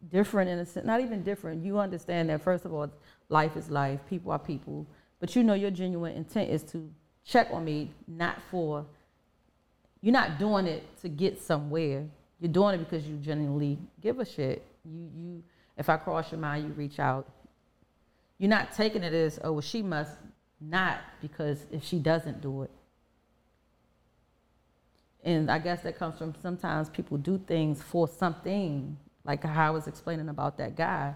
different 0.09 0.49
in 0.49 0.59
a 0.59 0.65
sense, 0.65 0.85
not 0.85 1.01
even 1.01 1.23
different. 1.23 1.63
You 1.63 1.79
understand 1.79 2.29
that 2.29 2.41
first 2.41 2.65
of 2.65 2.73
all, 2.73 2.89
life 3.29 3.55
is 3.55 3.69
life, 3.69 3.99
people 4.09 4.31
are 4.31 4.39
people, 4.39 4.87
but 5.19 5.35
you 5.35 5.43
know 5.43 5.53
your 5.53 5.71
genuine 5.71 6.15
intent 6.15 6.49
is 6.49 6.63
to 6.63 6.89
check 7.23 7.49
on 7.51 7.63
me, 7.63 7.91
not 8.07 8.37
for 8.49 8.85
you're 10.01 10.13
not 10.13 10.39
doing 10.39 10.65
it 10.65 10.83
to 11.01 11.09
get 11.09 11.39
somewhere. 11.39 12.05
You're 12.39 12.51
doing 12.51 12.75
it 12.75 12.79
because 12.79 13.07
you 13.07 13.17
genuinely 13.17 13.77
give 14.01 14.19
a 14.19 14.25
shit. 14.25 14.65
You 14.83 15.09
you 15.15 15.43
if 15.77 15.89
I 15.89 15.97
cross 15.97 16.31
your 16.31 16.39
mind, 16.39 16.67
you 16.67 16.73
reach 16.73 16.99
out. 16.99 17.27
You're 18.37 18.49
not 18.49 18.73
taking 18.73 19.03
it 19.03 19.13
as, 19.13 19.39
oh 19.43 19.53
well, 19.53 19.61
she 19.61 19.83
must 19.83 20.11
not 20.59 20.99
because 21.21 21.65
if 21.71 21.83
she 21.83 21.99
doesn't 21.99 22.41
do 22.41 22.63
it. 22.63 22.71
And 25.23 25.51
I 25.51 25.59
guess 25.59 25.81
that 25.83 25.97
comes 25.97 26.17
from 26.17 26.33
sometimes 26.41 26.89
people 26.89 27.17
do 27.17 27.39
things 27.45 27.81
for 27.81 28.07
something, 28.07 28.97
like 29.23 29.43
how 29.43 29.67
I 29.67 29.69
was 29.71 29.87
explaining 29.87 30.29
about 30.29 30.57
that 30.57 30.75
guy. 30.75 31.13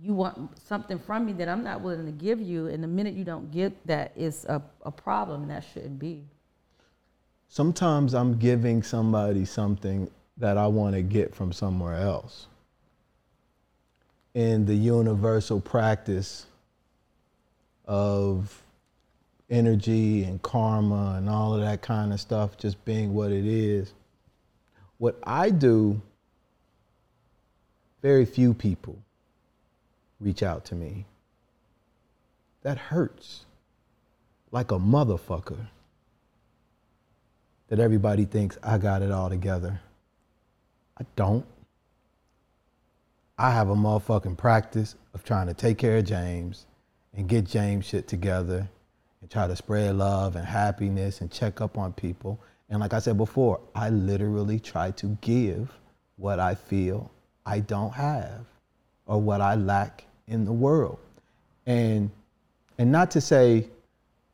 You 0.00 0.14
want 0.14 0.58
something 0.58 0.98
from 0.98 1.26
me 1.26 1.32
that 1.34 1.48
I'm 1.48 1.64
not 1.64 1.80
willing 1.80 2.06
to 2.06 2.12
give 2.12 2.40
you, 2.40 2.68
and 2.68 2.82
the 2.82 2.88
minute 2.88 3.14
you 3.14 3.24
don't 3.24 3.50
get 3.50 3.86
that, 3.86 4.12
it's 4.16 4.44
a, 4.44 4.62
a 4.82 4.90
problem, 4.90 5.42
and 5.42 5.50
that 5.50 5.64
shouldn't 5.72 5.98
be. 5.98 6.24
Sometimes 7.48 8.14
I'm 8.14 8.38
giving 8.38 8.82
somebody 8.82 9.44
something 9.44 10.10
that 10.36 10.56
I 10.56 10.66
want 10.68 10.94
to 10.94 11.02
get 11.02 11.34
from 11.34 11.52
somewhere 11.52 11.96
else. 11.96 12.46
In 14.34 14.66
the 14.66 14.74
universal 14.74 15.60
practice 15.60 16.46
of 17.86 18.62
energy 19.50 20.24
and 20.24 20.40
karma 20.42 21.14
and 21.16 21.28
all 21.28 21.54
of 21.54 21.60
that 21.62 21.80
kind 21.80 22.12
of 22.12 22.20
stuff 22.20 22.56
just 22.58 22.84
being 22.84 23.14
what 23.14 23.32
it 23.32 23.46
is. 23.46 23.94
What 24.98 25.18
I 25.24 25.50
do, 25.50 26.00
very 28.02 28.24
few 28.24 28.54
people 28.54 28.98
reach 30.20 30.42
out 30.42 30.64
to 30.66 30.74
me. 30.74 31.04
That 32.62 32.78
hurts 32.78 33.44
like 34.50 34.70
a 34.72 34.78
motherfucker 34.78 35.68
that 37.68 37.78
everybody 37.78 38.24
thinks 38.24 38.58
I 38.62 38.78
got 38.78 39.02
it 39.02 39.10
all 39.10 39.28
together. 39.28 39.80
I 40.98 41.04
don't. 41.16 41.44
I 43.36 43.52
have 43.52 43.68
a 43.68 43.76
motherfucking 43.76 44.36
practice 44.36 44.96
of 45.14 45.22
trying 45.22 45.46
to 45.46 45.54
take 45.54 45.78
care 45.78 45.98
of 45.98 46.04
James 46.04 46.66
and 47.14 47.28
get 47.28 47.44
James 47.44 47.86
shit 47.86 48.08
together 48.08 48.68
and 49.20 49.30
try 49.30 49.46
to 49.46 49.54
spread 49.54 49.94
love 49.96 50.34
and 50.34 50.44
happiness 50.44 51.20
and 51.20 51.30
check 51.30 51.60
up 51.60 51.78
on 51.78 51.92
people. 51.92 52.40
And 52.68 52.80
like 52.80 52.94
I 52.94 52.98
said 52.98 53.16
before, 53.16 53.60
I 53.74 53.90
literally 53.90 54.58
try 54.58 54.90
to 54.92 55.16
give 55.20 55.72
what 56.16 56.40
I 56.40 56.54
feel 56.54 57.10
I 57.48 57.60
don't 57.60 57.92
have 57.94 58.44
or 59.06 59.18
what 59.18 59.40
I 59.40 59.54
lack 59.54 60.04
in 60.26 60.44
the 60.44 60.52
world. 60.52 60.98
And 61.66 62.10
and 62.76 62.92
not 62.92 63.10
to 63.12 63.20
say 63.22 63.66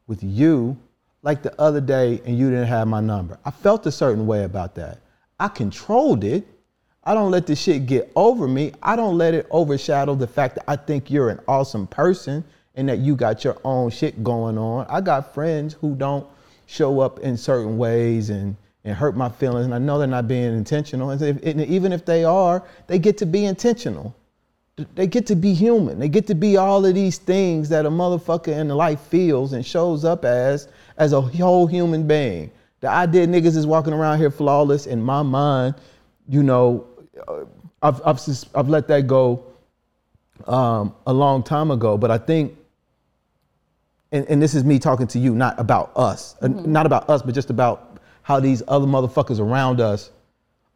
with 0.08 0.22
you, 0.22 0.76
like 1.22 1.42
the 1.42 1.58
other 1.60 1.80
day 1.80 2.20
and 2.26 2.36
you 2.36 2.50
didn't 2.50 2.66
have 2.66 2.88
my 2.88 3.00
number. 3.00 3.38
I 3.44 3.52
felt 3.52 3.86
a 3.86 3.92
certain 3.92 4.26
way 4.26 4.42
about 4.42 4.74
that. 4.74 4.98
I 5.38 5.48
controlled 5.48 6.24
it. 6.24 6.44
I 7.04 7.14
don't 7.14 7.30
let 7.30 7.46
the 7.46 7.54
shit 7.54 7.86
get 7.86 8.10
over 8.16 8.48
me. 8.48 8.72
I 8.82 8.96
don't 8.96 9.16
let 9.16 9.32
it 9.32 9.46
overshadow 9.50 10.16
the 10.16 10.26
fact 10.26 10.56
that 10.56 10.64
I 10.68 10.74
think 10.74 11.10
you're 11.10 11.30
an 11.30 11.40
awesome 11.46 11.86
person 11.86 12.42
and 12.74 12.88
that 12.88 12.98
you 12.98 13.14
got 13.14 13.44
your 13.44 13.58
own 13.64 13.90
shit 13.90 14.24
going 14.24 14.58
on. 14.58 14.86
I 14.88 15.00
got 15.00 15.32
friends 15.32 15.74
who 15.74 15.94
don't 15.94 16.26
show 16.66 16.98
up 16.98 17.20
in 17.20 17.36
certain 17.36 17.78
ways 17.78 18.30
and, 18.30 18.56
and 18.84 18.94
hurt 18.94 19.16
my 19.16 19.28
feelings, 19.28 19.64
and 19.64 19.74
I 19.74 19.78
know 19.78 19.98
they're 19.98 20.06
not 20.06 20.28
being 20.28 20.44
intentional. 20.44 21.10
And, 21.10 21.20
if, 21.22 21.42
and 21.42 21.60
even 21.62 21.92
if 21.92 22.04
they 22.04 22.24
are, 22.24 22.62
they 22.86 22.98
get 22.98 23.16
to 23.18 23.26
be 23.26 23.46
intentional. 23.46 24.14
They 24.94 25.06
get 25.06 25.26
to 25.28 25.36
be 25.36 25.54
human. 25.54 25.98
They 25.98 26.08
get 26.08 26.26
to 26.26 26.34
be 26.34 26.56
all 26.56 26.84
of 26.84 26.94
these 26.94 27.18
things 27.18 27.68
that 27.68 27.86
a 27.86 27.90
motherfucker 27.90 28.48
in 28.48 28.68
the 28.68 28.74
life 28.74 29.00
feels 29.00 29.52
and 29.52 29.64
shows 29.64 30.04
up 30.04 30.24
as 30.24 30.68
as 30.96 31.12
a 31.12 31.20
whole 31.20 31.66
human 31.66 32.06
being. 32.06 32.50
The 32.80 32.88
idea 32.88 33.26
niggas 33.26 33.56
is 33.56 33.66
walking 33.66 33.92
around 33.92 34.18
here 34.18 34.30
flawless 34.30 34.86
in 34.86 35.00
my 35.02 35.22
mind, 35.22 35.76
you 36.28 36.42
know, 36.42 36.86
I've, 37.82 38.00
I've, 38.04 38.20
I've 38.54 38.68
let 38.68 38.88
that 38.88 39.06
go 39.06 39.44
um, 40.46 40.94
a 41.06 41.12
long 41.12 41.42
time 41.42 41.70
ago, 41.70 41.96
but 41.96 42.10
I 42.10 42.18
think 42.18 42.56
and, 44.14 44.24
and 44.28 44.40
this 44.40 44.54
is 44.54 44.62
me 44.62 44.78
talking 44.78 45.08
to 45.08 45.18
you, 45.18 45.34
not 45.34 45.58
about 45.58 45.90
us, 45.96 46.36
uh, 46.40 46.46
mm-hmm. 46.46 46.70
not 46.70 46.86
about 46.86 47.10
us, 47.10 47.20
but 47.20 47.34
just 47.34 47.50
about 47.50 47.93
how 48.24 48.40
these 48.40 48.62
other 48.66 48.86
motherfuckers 48.86 49.38
around 49.38 49.80
us 49.82 50.10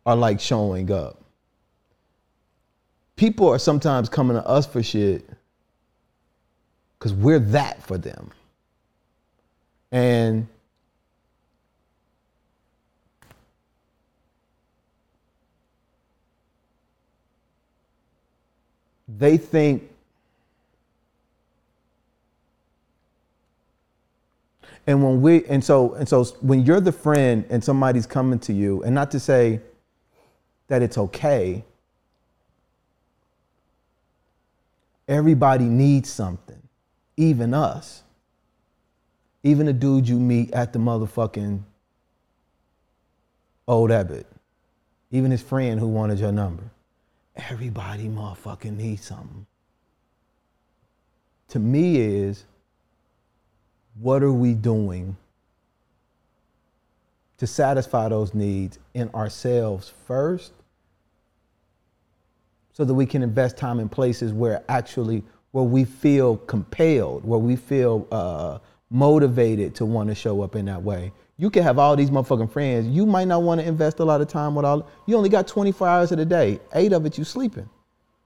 are 0.05 0.15
like 0.15 0.39
showing 0.39 0.93
up. 0.93 1.19
People 3.17 3.49
are 3.49 3.59
sometimes 3.59 4.11
coming 4.11 4.37
to 4.37 4.47
us 4.47 4.67
for 4.67 4.83
shit 4.83 5.29
because 6.99 7.15
we're 7.15 7.39
that 7.39 7.83
for 7.83 7.97
them. 7.97 8.31
And 9.91 10.47
they 19.09 19.39
think 19.39 19.88
and 24.89 25.05
when 25.05 25.23
we 25.23 25.45
and 25.47 25.63
so 25.63 25.95
and 25.95 26.09
so 26.09 26.25
when 26.41 26.65
you're 26.65 26.81
the 26.81 26.91
friend 26.91 27.45
and 27.49 27.63
somebody's 27.63 28.07
coming 28.07 28.41
to 28.41 28.53
you 28.53 28.83
and 28.83 28.93
not 28.93 29.13
to 29.13 29.21
say 29.21 29.61
that 30.67 30.83
it's 30.83 30.99
okay 30.99 31.65
everybody 35.09 35.65
needs 35.65 36.11
something. 36.11 36.61
Even 37.17 37.55
us. 37.55 38.03
Even 39.43 39.67
the 39.67 39.73
dude 39.73 40.09
you 40.09 40.19
meet 40.19 40.53
at 40.53 40.73
the 40.73 40.79
motherfucking 40.79 41.63
old 43.67 43.91
Abbott. 43.91 44.27
Even 45.11 45.31
his 45.31 45.43
friend 45.43 45.81
who 45.81 45.89
wanted 45.89 46.19
your 46.19 46.33
number. 46.33 46.65
Everybody 47.35 48.09
motherfucking 48.09 48.77
needs 48.77 49.07
something. 49.07 49.47
To 51.49 51.59
me 51.59 51.97
is 51.97 52.45
what 54.01 54.23
are 54.23 54.33
we 54.33 54.55
doing 54.55 55.17
to 57.39 57.47
satisfy 57.47 58.09
those 58.09 58.35
needs 58.35 58.79
in 58.95 59.09
ourselves 59.11 59.93
first 60.07 60.53
so 62.73 62.85
that 62.85 62.95
we 62.95 63.07
can 63.07 63.23
invest 63.23 63.57
time 63.57 63.81
in 63.81 63.89
places 63.89 64.33
where 64.33 64.63
actually 64.69 65.23
where 65.53 65.65
we 65.65 65.85
feel 65.85 66.37
compelled 66.37 67.25
where 67.25 67.39
we 67.39 67.57
feel 67.57 68.07
uh, 68.13 68.59
motivated 68.91 69.75
to 69.75 69.85
want 69.85 70.09
to 70.09 70.15
show 70.15 70.43
up 70.43 70.57
in 70.57 70.67
that 70.67 70.83
way? 70.83 71.13
You 71.37 71.51
can 71.51 71.63
have 71.63 71.79
all 71.79 71.95
these 71.95 72.11
motherfucking 72.11 72.51
friends. 72.51 72.87
You 72.89 73.07
might 73.07 73.29
not 73.29 73.43
want 73.43 73.61
to 73.61 73.67
invest 73.67 74.01
a 74.01 74.05
lot 74.05 74.21
of 74.21 74.29
time 74.29 74.55
with 74.55 74.65
all 74.65 74.89
you 75.07 75.17
only 75.17 75.29
got 75.29 75.47
24 75.47 75.89
hours 75.89 76.13
of 76.13 76.19
the 76.19 76.25
day. 76.25 76.61
Eight 76.75 76.93
of 76.93 77.07
it 77.07 77.17
you 77.17 77.25
sleeping. 77.25 77.69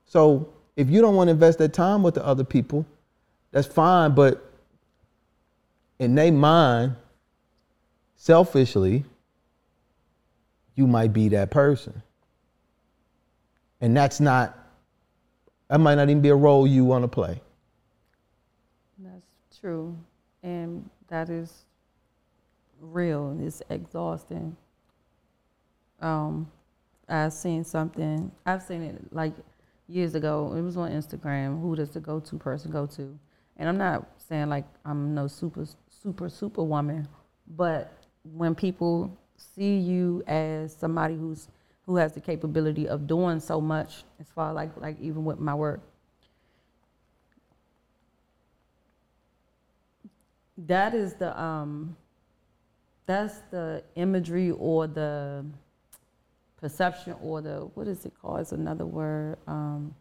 So 0.07 0.49
if 0.76 0.89
you 0.89 1.01
don't 1.01 1.15
want 1.15 1.28
to 1.28 1.33
invest 1.33 1.59
that 1.59 1.73
time 1.73 2.02
with 2.02 2.15
the 2.15 2.25
other 2.25 2.44
people 2.44 2.86
that's 3.51 3.67
fine 3.67 4.15
but 4.15 4.51
in 6.02 6.16
their 6.16 6.32
mind, 6.32 6.97
selfishly, 8.16 9.05
you 10.74 10.89
might 10.89 11.12
be 11.12 11.28
that 11.28 11.52
person. 11.52 12.02
And 13.81 13.97
that's 13.97 14.18
not, 14.18 14.58
that 15.68 15.78
might 15.78 15.94
not 15.94 16.10
even 16.10 16.20
be 16.20 16.31
a 16.31 16.34
role 16.34 16.66
you 16.66 16.84
want 16.84 17.05
to 17.05 17.08
play. 17.08 17.40
That's 18.98 19.60
true. 19.60 19.97
And 20.42 20.90
that 21.06 21.31
is 21.31 21.66
real. 22.81 23.39
It's 23.40 23.62
exhausting. 23.70 24.56
Um, 26.00 26.50
I've 27.08 27.32
seen 27.32 27.62
something, 27.62 28.32
I've 28.44 28.62
seen 28.62 28.82
it 28.82 29.12
like 29.12 29.34
years 29.86 30.16
ago. 30.16 30.52
It 30.56 30.62
was 30.62 30.76
on 30.76 30.90
Instagram. 30.90 31.60
Who 31.60 31.76
does 31.76 31.90
the 31.90 32.00
go 32.00 32.18
to 32.18 32.39
person 32.39 32.72
go 32.72 32.86
to? 32.86 33.16
And 33.56 33.68
I'm 33.68 33.78
not 33.78 34.05
saying 34.28 34.48
like 34.48 34.64
I'm 34.84 35.14
no 35.14 35.28
super 35.28 35.64
super 36.02 36.28
super 36.28 36.62
woman, 36.62 37.06
but 37.56 37.92
when 38.34 38.55
people 38.55 39.16
see 39.36 39.78
you 39.78 40.22
as 40.26 40.74
somebody 40.74 41.14
who's 41.14 41.48
who 41.86 41.97
has 41.97 42.12
the 42.12 42.20
capability 42.20 42.89
of 42.89 43.06
doing 43.06 43.40
so 43.40 43.60
much 43.60 44.05
as 44.20 44.28
far 44.28 44.52
like 44.52 44.70
like 44.81 44.97
even 45.00 45.24
with 45.24 45.39
my 45.39 45.55
work 45.55 45.81
that 50.56 50.94
is 50.94 51.14
the 51.14 51.40
um 51.40 51.97
that's 53.06 53.39
the 53.50 53.82
imagery 53.97 54.52
or 54.52 54.86
the 54.86 55.44
perception 56.60 57.14
or 57.20 57.40
the 57.40 57.68
what 57.74 57.89
is 57.89 58.06
it 58.06 58.12
called? 58.20 58.40
It's 58.40 58.52
another 58.52 58.86
word 58.86 59.39
um 59.47 59.94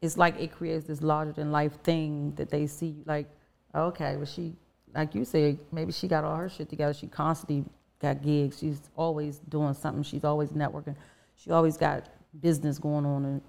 it's 0.00 0.16
like 0.16 0.38
it 0.38 0.52
creates 0.52 0.86
this 0.86 1.02
larger 1.02 1.32
than 1.32 1.50
life 1.50 1.80
thing 1.82 2.32
that 2.36 2.50
they 2.50 2.66
see 2.66 3.02
like 3.04 3.28
okay 3.74 4.16
well 4.16 4.26
she 4.26 4.54
like 4.94 5.14
you 5.14 5.24
said, 5.24 5.58
maybe 5.72 5.92
she 5.92 6.08
got 6.08 6.24
all 6.24 6.36
her 6.36 6.48
shit 6.48 6.68
together. 6.68 6.94
She 6.94 7.06
constantly 7.06 7.64
got 8.00 8.22
gigs. 8.22 8.58
She's 8.58 8.80
always 8.96 9.38
doing 9.48 9.74
something. 9.74 10.02
She's 10.02 10.24
always 10.24 10.50
networking. 10.50 10.96
She 11.36 11.50
always 11.50 11.76
got 11.76 12.06
business 12.40 12.78
going 12.78 13.06
on. 13.06 13.24
And, 13.24 13.42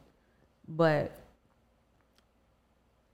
but 0.68 1.12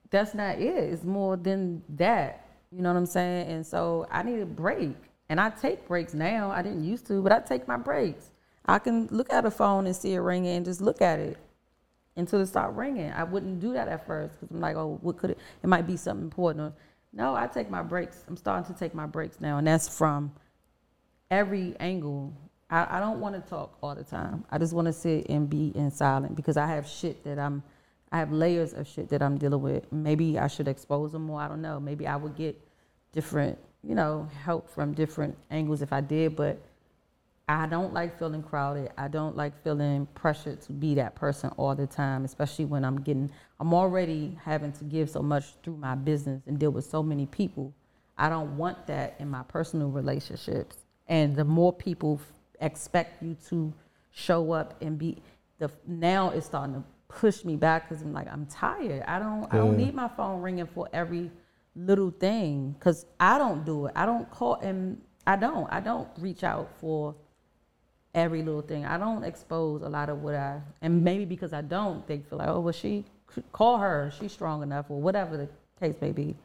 that's 0.10 0.34
not 0.34 0.60
it. 0.60 0.92
It's 0.94 1.04
more 1.04 1.38
than 1.38 1.82
that. 1.90 2.48
You 2.72 2.82
know 2.82 2.92
what 2.92 2.98
I'm 2.98 3.06
saying? 3.06 3.50
And 3.50 3.66
so 3.66 4.08
I 4.12 4.24
need 4.24 4.40
a 4.40 4.46
break. 4.46 4.96
And 5.30 5.40
I 5.40 5.50
take 5.50 5.88
breaks 5.88 6.14
now. 6.14 6.52
I 6.52 6.62
didn't 6.62 6.84
used 6.84 7.08
to, 7.08 7.22
but 7.22 7.32
I 7.32 7.40
take 7.40 7.68
my 7.68 7.78
breaks. 7.78 8.32
I 8.66 8.80
can 8.80 9.08
look 9.08 9.32
at 9.32 9.46
a 9.46 9.52
phone 9.52 9.86
and 9.86 9.96
see 9.96 10.14
it 10.14 10.20
ringing 10.20 10.58
and 10.58 10.66
just 10.66 10.82
look 10.82 11.02
at 11.02 11.20
it 11.20 11.38
until 12.16 12.42
it 12.42 12.48
start 12.48 12.74
ringing. 12.76 13.12
I 13.12 13.24
wouldn't 13.24 13.60
do 13.60 13.74
that 13.74 13.88
at 13.88 14.06
first 14.06 14.40
because 14.40 14.54
I'm 14.54 14.62
like, 14.62 14.76
oh, 14.76 15.00
what 15.02 15.18
could 15.18 15.32
it? 15.32 15.40
It 15.64 15.68
might 15.68 15.88
be 15.88 15.98
something 15.98 16.26
important. 16.26 16.74
No, 17.16 17.34
I 17.34 17.48
take 17.48 17.70
my 17.70 17.82
breaks. 17.82 18.26
I'm 18.28 18.36
starting 18.36 18.72
to 18.72 18.78
take 18.78 18.94
my 18.94 19.06
breaks 19.06 19.40
now, 19.40 19.58
and 19.58 19.66
that's 19.66 19.88
from 19.88 20.34
every 21.32 21.74
angle. 21.80 22.34
I, 22.70 22.98
I 22.98 23.00
don't 23.00 23.22
want 23.22 23.42
to 23.42 23.50
talk 23.50 23.78
all 23.82 23.96
the 23.96 24.04
time. 24.04 24.44
I 24.52 24.58
just 24.58 24.74
want 24.74 24.88
to 24.88 24.94
sit 24.94 25.30
and 25.30 25.50
be 25.50 25.72
in 25.76 25.90
silent 25.92 26.36
because 26.36 26.58
I 26.58 26.68
have 26.68 26.86
shit 26.86 27.24
that 27.24 27.40
I'm. 27.40 27.64
I 28.12 28.20
have 28.20 28.32
layers 28.32 28.74
of 28.74 28.88
shit 28.88 29.10
that 29.10 29.22
I'm 29.22 29.38
dealing 29.38 29.62
with. 29.62 29.92
Maybe 29.92 30.38
I 30.38 30.48
should 30.48 30.68
expose 30.68 31.14
them 31.14 31.24
more. 31.24 31.42
I 31.42 31.48
don't 31.48 31.62
know. 31.62 31.80
Maybe 31.80 32.06
I 32.06 32.16
would 32.16 32.36
get 32.36 32.56
different, 33.12 33.58
you 33.84 33.96
know, 33.96 34.30
help 34.44 34.70
from 34.70 34.94
different 34.94 35.36
angles 35.50 35.82
if 35.82 35.92
I 35.92 36.02
did, 36.02 36.36
but 36.36 36.62
I 37.48 37.68
don't 37.68 37.94
like 37.94 38.18
feeling 38.18 38.42
crowded. 38.42 38.90
I 38.98 39.08
don't 39.08 39.38
like 39.38 39.62
feeling 39.64 40.08
pressured 40.16 40.62
to 40.64 40.74
be 40.74 40.96
that 40.96 41.14
person 41.14 41.52
all 41.58 41.76
the 41.76 41.86
time, 41.86 42.26
especially 42.26 42.66
when 42.66 42.84
I'm 42.84 43.00
getting, 43.02 43.30
I'm 43.60 43.74
already 43.74 44.38
having 44.44 44.72
to 44.74 44.84
give 44.84 45.12
so 45.12 45.22
much 45.22 45.46
through 45.64 45.78
my 45.78 45.94
business 45.94 46.42
and 46.48 46.58
deal 46.58 46.72
with 46.72 46.86
so 46.86 47.04
many 47.04 47.28
people. 47.28 47.72
I 48.18 48.30
don't 48.30 48.58
want 48.58 48.88
that 48.88 49.16
in 49.20 49.30
my 49.30 49.44
personal 49.44 49.90
relationships. 49.90 50.78
And 51.08 51.36
the 51.36 51.46
more 51.46 51.72
people 51.72 52.20
expect 52.62 53.22
you 53.22 53.38
to 53.50 53.72
show 54.10 54.52
up 54.52 54.82
and 54.82 54.98
be, 54.98 55.22
the 55.60 55.70
now 55.86 56.32
it's 56.32 56.48
starting 56.48 56.76
to 56.76 56.84
push 57.10 57.46
me 57.46 57.58
back 57.58 57.88
because 57.88 58.02
I'm 58.02 58.12
like, 58.12 58.28
I'm 58.32 58.48
tired. 58.48 59.04
I 59.08 59.20
don't, 59.20 59.54
I 59.54 59.58
don't 59.58 59.78
need 59.78 59.94
my 59.94 60.08
phone 60.08 60.42
ringing 60.42 60.66
for 60.66 60.90
every 60.92 61.30
little 61.76 62.10
thing 62.10 62.76
because 62.80 63.06
I 63.20 63.38
don't 63.38 63.66
do 63.66 63.86
it. 63.86 63.94
I 63.96 64.08
don't 64.08 64.30
call, 64.32 64.56
and 64.56 65.00
I 65.28 65.36
don't, 65.36 65.72
I 65.72 65.80
don't 65.80 66.08
reach 66.18 66.44
out 66.44 66.72
for 66.80 67.14
every 68.16 68.42
little 68.42 68.62
thing. 68.62 68.86
I 68.86 68.98
don't 68.98 69.24
expose 69.24 69.84
a 69.84 69.90
lot 69.90 70.10
of 70.10 70.24
what 70.24 70.34
I, 70.34 70.62
and 70.82 71.04
maybe 71.04 71.26
because 71.26 71.54
I 71.54 71.62
don't, 71.62 72.08
they 72.08 72.20
feel 72.20 72.40
like, 72.40 72.48
oh, 72.48 72.62
well, 72.62 72.74
she 72.74 73.04
call 73.52 73.78
her, 73.78 74.12
she's 74.18 74.32
strong 74.32 74.64
enough, 74.64 74.86
or 74.90 75.00
whatever 75.00 75.38
the 75.38 75.50
case 75.80 75.96
may 76.02 76.12
be. 76.12 76.36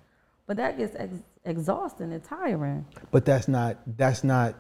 But 0.47 0.57
that 0.57 0.77
gets 0.77 0.97
ex- 0.97 1.23
exhausting 1.45 2.13
and 2.13 2.23
tiring. 2.23 2.85
But 3.13 3.25
that's 3.25 3.47
not 3.47 3.79
that's 3.97 4.25
not 4.25 4.57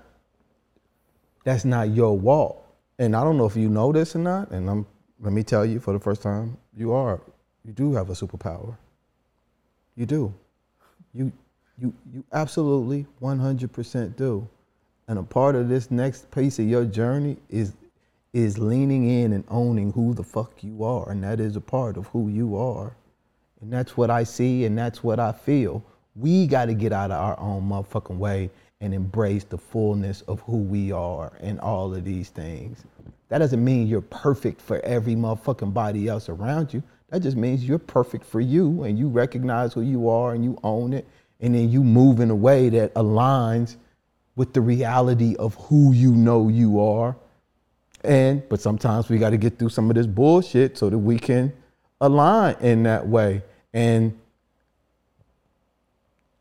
that's 1.45 1.65
not 1.65 1.91
your 1.91 2.17
walk. 2.17 2.65
And 2.99 3.17
I 3.17 3.25
don't 3.25 3.37
know 3.37 3.47
if 3.47 3.57
you 3.57 3.69
know 3.69 3.91
this 3.91 4.15
or 4.15 4.21
not. 4.21 4.53
And 4.53 4.71
I'm 4.71 4.87
let 5.21 5.33
me 5.33 5.43
tell 5.43 5.67
you 5.67 5.81
for 5.81 5.93
the 5.93 5.99
first 5.99 6.23
time, 6.23 6.57
you 6.77 6.93
are 6.93 7.21
you 7.65 7.73
do 7.73 7.93
have 7.95 8.09
a 8.09 8.13
superpower. 8.13 8.77
You 9.97 10.07
do. 10.07 10.33
You 11.13 11.33
you 11.77 11.93
you 12.13 12.25
absolutely 12.33 13.07
100% 13.21 14.17
do. 14.17 14.49
And 15.11 15.19
a 15.19 15.25
part 15.25 15.57
of 15.57 15.69
this 15.69 15.91
next 15.91 16.31
piece 16.31 16.61
of 16.61 16.67
your 16.67 16.85
journey 16.85 17.37
is 17.49 17.73
is 18.33 18.59
leaning 18.59 19.11
in 19.11 19.33
and 19.33 19.43
owning 19.49 19.91
who 19.91 20.15
the 20.15 20.23
fuck 20.23 20.63
you 20.63 20.85
are. 20.85 21.11
And 21.11 21.25
that 21.25 21.41
is 21.41 21.57
a 21.57 21.61
part 21.61 21.97
of 21.97 22.07
who 22.07 22.29
you 22.29 22.57
are. 22.57 22.95
And 23.61 23.73
that's 23.73 23.97
what 23.97 24.09
I 24.09 24.23
see 24.23 24.67
and 24.67 24.79
that's 24.79 25.03
what 25.03 25.19
I 25.19 25.33
feel. 25.33 25.83
We 26.15 26.47
got 26.47 26.67
to 26.67 26.75
get 26.75 26.93
out 26.93 27.11
of 27.11 27.21
our 27.21 27.37
own 27.41 27.69
motherfucking 27.69 28.19
way 28.19 28.51
and 28.81 28.95
embrace 28.95 29.43
the 29.43 29.59
fullness 29.59 30.21
of 30.29 30.43
who 30.43 30.59
we 30.59 30.93
are 30.93 31.33
and 31.41 31.59
all 31.59 31.93
of 31.93 32.05
these 32.05 32.29
things. 32.29 32.85
That 33.31 33.39
doesn't 33.39 33.65
mean 33.65 33.89
you're 33.89 34.03
perfect 34.03 34.61
for 34.61 34.79
every 34.83 35.17
motherfucking 35.17 35.75
body 35.75 36.07
else 36.07 36.29
around 36.29 36.73
you. 36.73 36.85
That 37.09 37.23
just 37.23 37.37
means 37.37 37.65
you're 37.65 37.81
perfect 37.81 38.25
for 38.25 38.41
you 38.41 38.85
and 38.85 38.97
you 38.97 39.09
recognize 39.09 39.73
who 39.73 39.81
you 39.81 40.09
are 40.09 40.35
and 40.35 40.45
you 40.45 40.57
own 40.63 40.93
it. 40.93 41.05
And 41.41 41.53
then 41.53 41.69
you 41.69 41.83
move 41.83 42.21
in 42.21 42.31
a 42.31 42.37
way 42.37 42.69
that 42.69 42.95
aligns 42.95 43.75
with 44.41 44.55
the 44.55 44.61
reality 44.63 45.37
of 45.37 45.55
who 45.67 45.93
you 45.93 46.13
know 46.13 46.49
you 46.49 46.81
are. 46.81 47.15
And 48.03 48.43
but 48.49 48.59
sometimes 48.59 49.11
we 49.11 49.19
got 49.19 49.31
to 49.31 49.37
get 49.37 49.59
through 49.59 49.69
some 49.69 49.91
of 49.91 49.97
this 49.97 50.07
bullshit 50.07 50.79
so 50.79 50.89
that 50.89 50.97
we 50.97 51.19
can 51.19 51.53
align 52.01 52.57
in 52.63 52.85
that 52.85 53.07
way. 53.07 53.43
And 53.75 54.19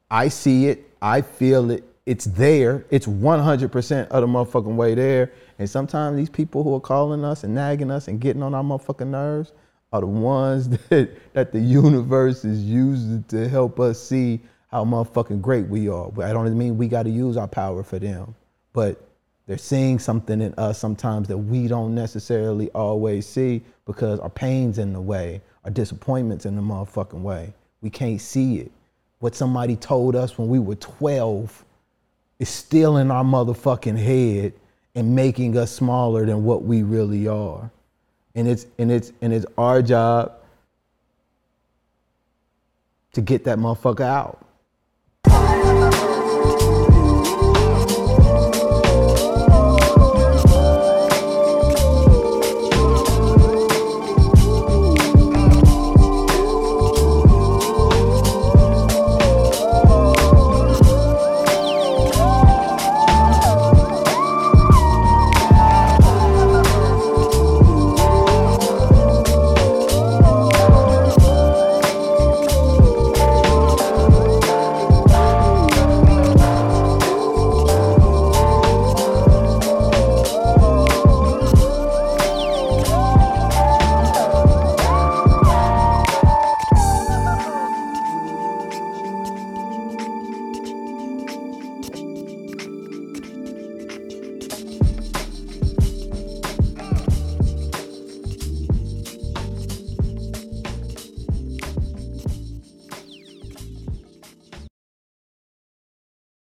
I 0.10 0.30
see 0.30 0.68
it, 0.68 0.90
I 1.02 1.20
feel 1.20 1.72
it, 1.72 1.84
it's 2.06 2.24
there, 2.24 2.86
it's 2.90 3.06
100% 3.06 4.08
of 4.08 4.22
the 4.22 4.28
motherfucking 4.28 4.76
way 4.78 4.96
there. 4.96 5.34
And 5.58 5.70
sometimes 5.70 6.16
these 6.16 6.30
people 6.30 6.64
who 6.64 6.74
are 6.76 6.80
calling 6.80 7.26
us 7.26 7.44
and 7.44 7.54
nagging 7.54 7.92
us 7.92 8.08
and 8.08 8.22
getting 8.22 8.42
on 8.42 8.56
our 8.56 8.64
motherfucking 8.64 9.08
nerves 9.08 9.52
are 9.92 10.00
the 10.00 10.08
ones 10.08 10.70
that, 10.88 11.18
that 11.34 11.52
the 11.52 11.60
universe 11.60 12.46
is 12.46 12.64
using 12.64 13.26
to 13.28 13.50
help 13.50 13.78
us 13.78 14.02
see 14.02 14.40
how 14.70 14.86
motherfucking 14.86 15.42
great 15.42 15.68
we 15.68 15.90
are. 15.90 16.12
I 16.22 16.32
don't 16.32 16.58
mean 16.58 16.78
we 16.78 16.88
got 16.88 17.04
to 17.04 17.10
use 17.10 17.38
our 17.38 17.48
power 17.48 17.84
for 17.84 18.00
them, 18.00 18.36
but 18.74 19.02
they're 19.48 19.58
seeing 19.58 19.98
something 19.98 20.42
in 20.42 20.54
us 20.60 20.78
sometimes 20.78 21.28
that 21.28 21.38
we 21.38 21.68
don't 21.68 21.96
necessarily 21.96 22.70
always 22.72 23.26
see 23.26 23.64
because 23.86 24.20
our 24.20 24.30
pain's 24.30 24.78
in 24.78 24.94
the 24.94 25.02
way, 25.02 25.42
our 25.66 25.72
disappointments 25.72 26.46
in 26.46 26.56
the 26.56 26.62
motherfucking 26.62 27.22
way. 27.22 27.52
We 27.82 27.90
can't 27.90 28.22
see 28.22 28.60
it. 28.60 28.72
What 29.20 29.36
somebody 29.36 29.76
told 29.76 30.16
us 30.16 30.38
when 30.38 30.50
we 30.50 30.60
were 30.60 30.76
12 30.76 31.66
is 32.38 32.48
still 32.48 32.98
in 32.98 33.10
our 33.10 33.24
motherfucking 33.24 33.98
head 33.98 34.54
and 34.94 35.16
making 35.16 35.58
us 35.58 35.72
smaller 35.72 36.26
than 36.26 36.44
what 36.44 36.64
we 36.64 36.84
really 36.84 37.28
are. 37.28 37.72
And 38.36 38.48
it's 38.48 38.68
and 38.78 38.92
it's 38.92 39.12
and 39.22 39.34
it's 39.34 39.46
our 39.58 39.82
job 39.82 40.34
to 43.14 43.22
get 43.22 43.44
that 43.46 43.58
motherfucker 43.58 44.02
out. 44.02 44.46